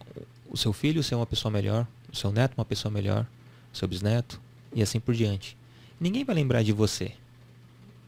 o 0.50 0.58
seu 0.58 0.72
filho 0.72 1.00
a 1.00 1.04
ser 1.04 1.16
uma 1.16 1.26
pessoa 1.26 1.52
melhor, 1.52 1.88
seu 2.16 2.32
neto 2.32 2.54
uma 2.58 2.66
pessoa 2.66 2.92
melhor, 2.92 3.26
seu 3.74 3.88
bisneto 3.88 4.40
e 4.74 4.82
assim 4.82 5.00
por 5.00 5.14
diante. 5.14 5.58
Ninguém 6.00 6.24
vai 6.24 6.36
lembrar 6.36 6.64
de 6.64 6.72
você, 6.72 7.12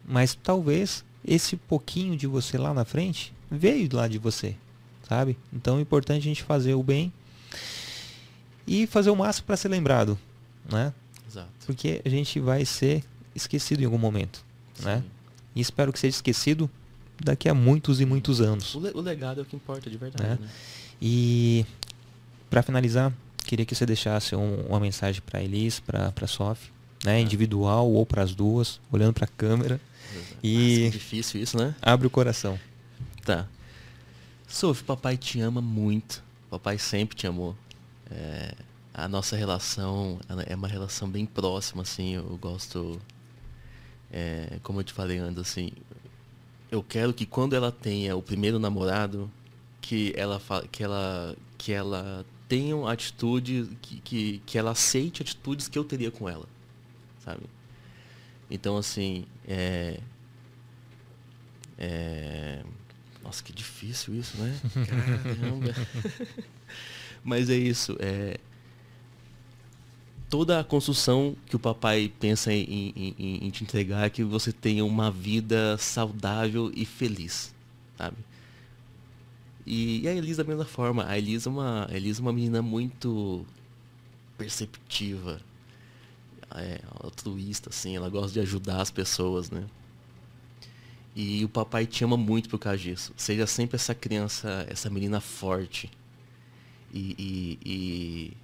mas 0.08 0.34
talvez 0.36 1.04
esse 1.26 1.56
pouquinho 1.56 2.16
de 2.18 2.28
você 2.28 2.58
lá 2.58 2.74
na 2.74 2.86
frente 2.86 3.34
veio 3.50 3.88
lá 3.94 4.08
de 4.08 4.18
você, 4.18 4.56
sabe? 5.08 5.38
Então 5.54 5.78
é 5.78 5.82
importante 5.82 6.22
a 6.22 6.24
gente 6.26 6.44
fazer 6.44 6.74
o 6.74 6.84
bem 6.84 7.12
e 8.66 8.86
fazer 8.88 9.10
o 9.10 9.16
máximo 9.16 9.48
para 9.48 9.58
ser 9.58 9.70
lembrado, 9.70 10.18
né? 10.72 10.94
Exato. 11.30 11.50
Porque 11.66 12.02
a 12.06 12.10
gente 12.10 12.40
vai 12.40 12.66
ser 12.66 13.04
esquecido 13.36 13.82
em 13.82 13.86
algum 13.86 13.98
momento, 13.98 14.44
né? 14.82 14.98
Sim. 14.98 15.04
E 15.56 15.62
espero 15.62 15.92
que 15.92 16.00
seja 16.00 16.16
esquecido 16.16 16.70
daqui 17.24 17.50
a 17.50 17.54
muitos 17.54 18.00
e 18.00 18.06
muitos 18.06 18.42
anos. 18.42 18.76
O 18.76 19.02
legado 19.02 19.40
é 19.40 19.44
o 19.44 19.46
que 19.46 19.56
importa 19.56 19.90
de 19.90 19.98
verdade, 19.98 20.24
Né? 20.30 20.38
né? 20.40 20.50
E 21.02 21.66
para 22.50 22.62
finalizar, 22.62 23.14
queria 23.48 23.65
que 23.65 23.74
você 23.74 23.86
deixasse 23.86 24.36
um- 24.36 24.61
uma 24.68 24.80
mensagem 24.80 25.22
para 25.26 25.41
Elis, 25.41 25.80
para 25.80 26.11
para 26.11 26.28
Sof, 26.28 26.69
né, 27.03 27.19
individual 27.22 27.90
ou 27.91 28.06
para 28.06 28.22
as 28.24 28.36
duas, 28.36 28.80
olhando 28.91 29.14
para 29.14 29.26
a 29.26 29.28
câmera. 29.28 29.80
Exato. 30.14 30.38
E- 30.44 30.57
Nossa, 30.80 30.91
que 30.91 30.98
difícil 30.98 31.41
isso, 31.41 31.57
né? 31.57 31.76
Abre 31.82 32.07
o 32.07 32.10
coração. 32.10 32.60
Tá. 33.26 33.48
Sophie, 34.48 34.84
papai 34.84 35.18
te 35.18 35.40
ama 35.41 35.61
muito. 35.61 36.24
Papai 36.49 36.78
sempre 36.78 37.15
te 37.18 37.28
amou. 37.28 37.56
É, 38.10 38.53
a 38.94 39.07
nossa 39.07 39.36
relação 39.36 40.19
ela 40.30 40.44
é 40.44 40.56
uma 40.56 40.68
relação 40.68 41.10
bem 41.10 41.26
próxima, 41.26 41.82
assim. 41.82 42.14
Eu 42.15 42.38
gosto, 42.41 42.99
é, 44.11 44.57
como 44.64 44.80
eu 44.80 44.84
te 44.84 44.94
falei 44.94 45.18
antes, 45.18 45.40
assim. 45.41 45.72
Eu 46.72 46.82
quero 46.84 47.14
que 47.14 47.26
quando 47.26 47.53
ela 47.56 47.72
tenha 47.72 48.15
o 48.15 48.22
primeiro 48.22 48.60
namorado, 48.60 49.30
que 49.82 50.14
ela 50.18 50.41
que 50.72 50.84
ela 50.84 51.36
que 51.57 51.72
ela 51.74 52.26
tenha 52.48 52.76
uma 52.76 52.91
atitude 52.94 53.69
que, 53.82 53.99
que, 54.02 54.41
que 54.45 54.57
ela 54.57 54.72
aceite 54.72 55.22
atitudes 55.22 55.68
que 55.68 55.78
eu 55.78 55.84
teria 55.84 56.11
com 56.11 56.28
ela, 56.30 56.45
sabe? 57.24 57.44
Então 58.49 58.78
assim, 58.78 59.26
é, 59.48 59.99
é... 61.78 62.64
Nossa, 63.24 63.44
que 63.44 63.52
difícil 63.52 64.15
isso, 64.15 64.38
né? 64.38 64.57
Caramba. 64.86 65.74
Mas 67.24 67.49
é 67.49 67.56
isso. 67.56 67.95
É... 67.99 68.38
Toda 70.30 70.60
a 70.60 70.64
construção 70.64 71.36
que 71.45 71.56
o 71.56 71.60
papai 71.60 72.11
pensa 72.19 72.52
em, 72.53 72.64
em- 72.95 73.15
em- 73.18 73.48
em 73.48 73.49
te 73.49 73.64
entregar 73.64 74.06
é 74.06 74.10
que 74.10 74.24
você 74.24 74.52
tenha 74.52 74.84
uma 74.84 75.10
vida 75.10 75.78
saudável 75.78 76.72
e 76.76 76.86
feliz, 76.86 77.53
sabe? 77.98 78.18
E, 79.68 80.02
e 80.03 80.07
a 80.07 80.15
Elisa 80.15 80.44
da 80.44 80.49
mesma 80.49 80.65
forma. 80.65 81.06
A 81.07 81.18
Elisa 81.18 81.49
é 81.49 81.52
uma, 81.52 81.88
Elisa 81.91 82.22
é 82.22 82.23
uma 82.23 82.34
menina 82.34 82.61
muito 82.61 83.45
perceptiva, 84.38 85.41
é, 86.56 86.81
altruísta, 87.02 87.69
assim. 87.69 87.95
Ela 87.95 88.10
gosta 88.10 88.31
de 88.34 88.39
ajudar 88.39 88.81
as 88.81 88.91
pessoas, 88.91 89.49
né? 89.52 89.65
E 91.15 91.44
o 91.44 91.49
papai 91.49 91.85
te 91.88 92.03
ama 92.03 92.15
muito 92.15 92.48
por 92.49 92.60
causa 92.60 92.77
disso. 92.77 93.14
Seja 93.18 93.48
sempre 93.48 93.76
essa 93.76 93.95
criança, 93.95 94.65
essa 94.69 94.89
menina 94.89 95.19
forte. 95.19 95.89
E, 96.94 97.15
e, 97.18 97.60
e, 97.65 98.38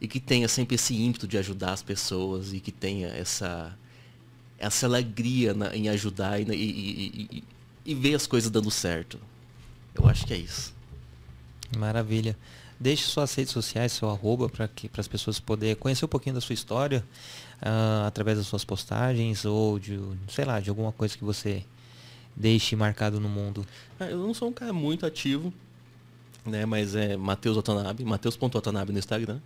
e 0.00 0.08
que 0.08 0.20
tenha 0.20 0.48
sempre 0.48 0.76
esse 0.76 0.94
ímpeto 0.94 1.28
de 1.28 1.38
ajudar 1.38 1.72
as 1.72 1.82
pessoas 1.82 2.52
e 2.52 2.60
que 2.60 2.72
tenha 2.72 3.08
essa, 3.08 3.76
essa 4.58 4.86
alegria 4.86 5.54
na- 5.54 5.76
em 5.76 5.88
ajudar 5.90 6.40
e, 6.40 6.44
e, 6.54 7.28
e, 7.32 7.44
e 7.86 7.94
ver 7.94 8.14
as 8.16 8.26
coisas 8.26 8.50
dando 8.50 8.70
certo. 8.70 9.20
Eu 9.98 10.08
acho 10.08 10.26
que 10.26 10.32
é 10.32 10.36
isso. 10.36 10.74
Maravilha. 11.76 12.36
Deixe 12.80 13.02
suas 13.04 13.34
redes 13.34 13.52
sociais, 13.52 13.92
seu 13.92 14.08
arroba, 14.08 14.48
para 14.48 14.68
que 14.68 14.88
para 14.88 15.00
as 15.00 15.08
pessoas 15.08 15.40
poderem 15.40 15.74
conhecer 15.74 16.04
um 16.04 16.08
pouquinho 16.08 16.36
da 16.36 16.40
sua 16.40 16.52
história 16.52 17.04
ah, 17.60 18.04
através 18.06 18.38
das 18.38 18.46
suas 18.46 18.64
postagens 18.64 19.44
ou 19.44 19.78
de, 19.78 19.98
sei 20.28 20.44
lá, 20.44 20.60
de 20.60 20.70
alguma 20.70 20.92
coisa 20.92 21.16
que 21.18 21.24
você 21.24 21.64
deixe 22.36 22.76
marcado 22.76 23.18
no 23.18 23.28
mundo. 23.28 23.66
Ah, 23.98 24.04
Eu 24.04 24.18
não 24.18 24.32
sou 24.32 24.48
um 24.48 24.52
cara 24.52 24.72
muito 24.72 25.04
ativo, 25.04 25.52
né? 26.46 26.64
Mas 26.64 26.94
é 26.94 27.16
Matheus 27.16 27.56
Watanabe, 27.56 28.04
Matheus.watanabe 28.04 28.92
no 28.92 28.98
Instagram. 29.00 29.40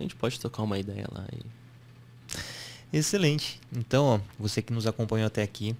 A 0.00 0.02
gente 0.02 0.16
pode 0.16 0.40
trocar 0.40 0.64
uma 0.64 0.78
ideia 0.78 1.06
lá 1.12 1.24
e 1.32 1.62
Excelente. 2.92 3.58
Então, 3.72 4.04
ó, 4.04 4.20
você 4.38 4.60
que 4.60 4.72
nos 4.72 4.86
acompanhou 4.86 5.26
até 5.26 5.42
aqui, 5.42 5.74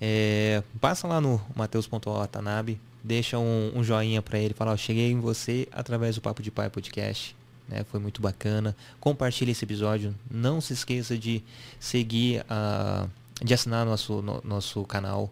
é, 0.00 0.62
passa 0.80 1.08
lá 1.08 1.20
no 1.20 1.40
Mateus.watanabe, 1.56 2.80
deixa 3.06 3.38
um, 3.38 3.72
um 3.76 3.84
joinha 3.84 4.20
para 4.20 4.38
ele, 4.38 4.52
fala, 4.52 4.72
ó, 4.72 4.76
cheguei 4.76 5.10
em 5.12 5.20
você 5.20 5.68
através 5.70 6.16
do 6.16 6.20
Papo 6.20 6.42
de 6.42 6.50
Pai 6.50 6.68
Podcast. 6.68 7.34
né, 7.68 7.84
foi 7.90 8.00
muito 8.00 8.20
bacana. 8.20 8.76
Compartilhe 9.00 9.52
esse 9.52 9.64
episódio. 9.64 10.14
Não 10.30 10.60
se 10.60 10.72
esqueça 10.72 11.16
de 11.16 11.42
seguir, 11.80 12.44
a, 12.50 13.06
de 13.42 13.54
assinar 13.54 13.86
nosso, 13.86 14.20
no- 14.22 14.40
nosso 14.44 14.82
canal. 14.84 15.30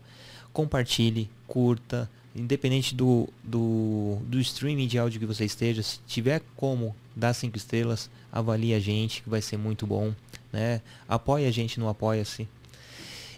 Compartilhe, 0.52 1.28
curta, 1.46 2.08
independente 2.34 2.94
do, 2.94 3.28
do, 3.42 4.18
do 4.22 4.38
streaming 4.40 4.86
de 4.86 4.98
áudio 4.98 5.18
que 5.20 5.26
você 5.26 5.44
esteja, 5.44 5.82
se 5.82 5.98
tiver 6.06 6.42
como 6.56 6.94
dar 7.14 7.32
cinco 7.34 7.56
estrelas, 7.56 8.08
avalie 8.32 8.74
a 8.74 8.80
gente, 8.80 9.22
que 9.22 9.28
vai 9.30 9.40
ser 9.42 9.56
muito 9.56 9.86
bom, 9.86 10.12
né? 10.52 10.80
Apoie 11.08 11.46
a 11.46 11.50
gente 11.50 11.78
no 11.78 11.88
Apoia-se. 11.88 12.48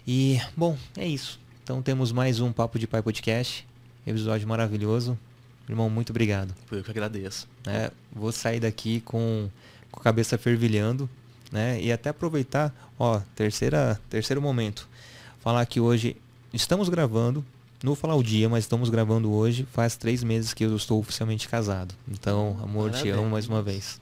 E, 0.07 0.39
bom, 0.55 0.77
é 0.95 1.07
isso. 1.07 1.39
Então 1.63 1.81
temos 1.81 2.11
mais 2.11 2.39
um 2.39 2.51
Papo 2.51 2.79
de 2.79 2.87
Pai 2.87 3.01
Podcast, 3.01 3.67
episódio 4.07 4.47
maravilhoso. 4.47 5.17
Irmão, 5.69 5.89
muito 5.89 6.11
obrigado. 6.11 6.53
eu 6.71 6.83
que 6.83 6.91
agradeço. 6.91 7.47
né? 7.65 7.91
Vou 8.11 8.31
sair 8.31 8.59
daqui 8.59 9.01
com, 9.01 9.49
com 9.91 9.99
a 9.99 10.03
cabeça 10.03 10.37
fervilhando, 10.37 11.09
né? 11.51 11.81
E 11.81 11.91
até 11.91 12.09
aproveitar, 12.09 12.73
ó, 12.97 13.19
terceira, 13.35 13.99
terceiro 14.09 14.41
momento. 14.41 14.87
Falar 15.41 15.65
que 15.65 15.79
hoje 15.79 16.15
estamos 16.53 16.87
gravando, 16.89 17.43
não 17.83 17.89
vou 17.89 17.95
falar 17.95 18.15
o 18.15 18.23
dia, 18.23 18.47
mas 18.49 18.63
estamos 18.63 18.89
gravando 18.89 19.31
hoje. 19.31 19.67
Faz 19.73 19.95
três 19.95 20.23
meses 20.23 20.53
que 20.53 20.63
eu 20.63 20.75
estou 20.75 20.99
oficialmente 20.99 21.47
casado. 21.47 21.93
Então, 22.07 22.57
amor, 22.63 22.91
te 22.91 23.09
amo 23.09 23.29
mais 23.29 23.47
uma 23.47 23.61
vez. 23.61 23.99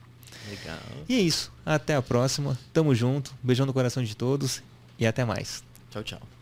Legal. 0.48 0.78
E 1.08 1.14
é 1.14 1.20
isso. 1.20 1.52
Até 1.64 1.96
a 1.96 2.02
próxima. 2.02 2.56
Tamo 2.72 2.94
junto. 2.94 3.34
Beijão 3.42 3.66
no 3.66 3.72
coração 3.72 4.02
de 4.02 4.16
todos 4.16 4.62
e 4.98 5.06
até 5.06 5.24
mais. 5.24 5.64
Tchau, 5.90 6.04
tchau. 6.04 6.35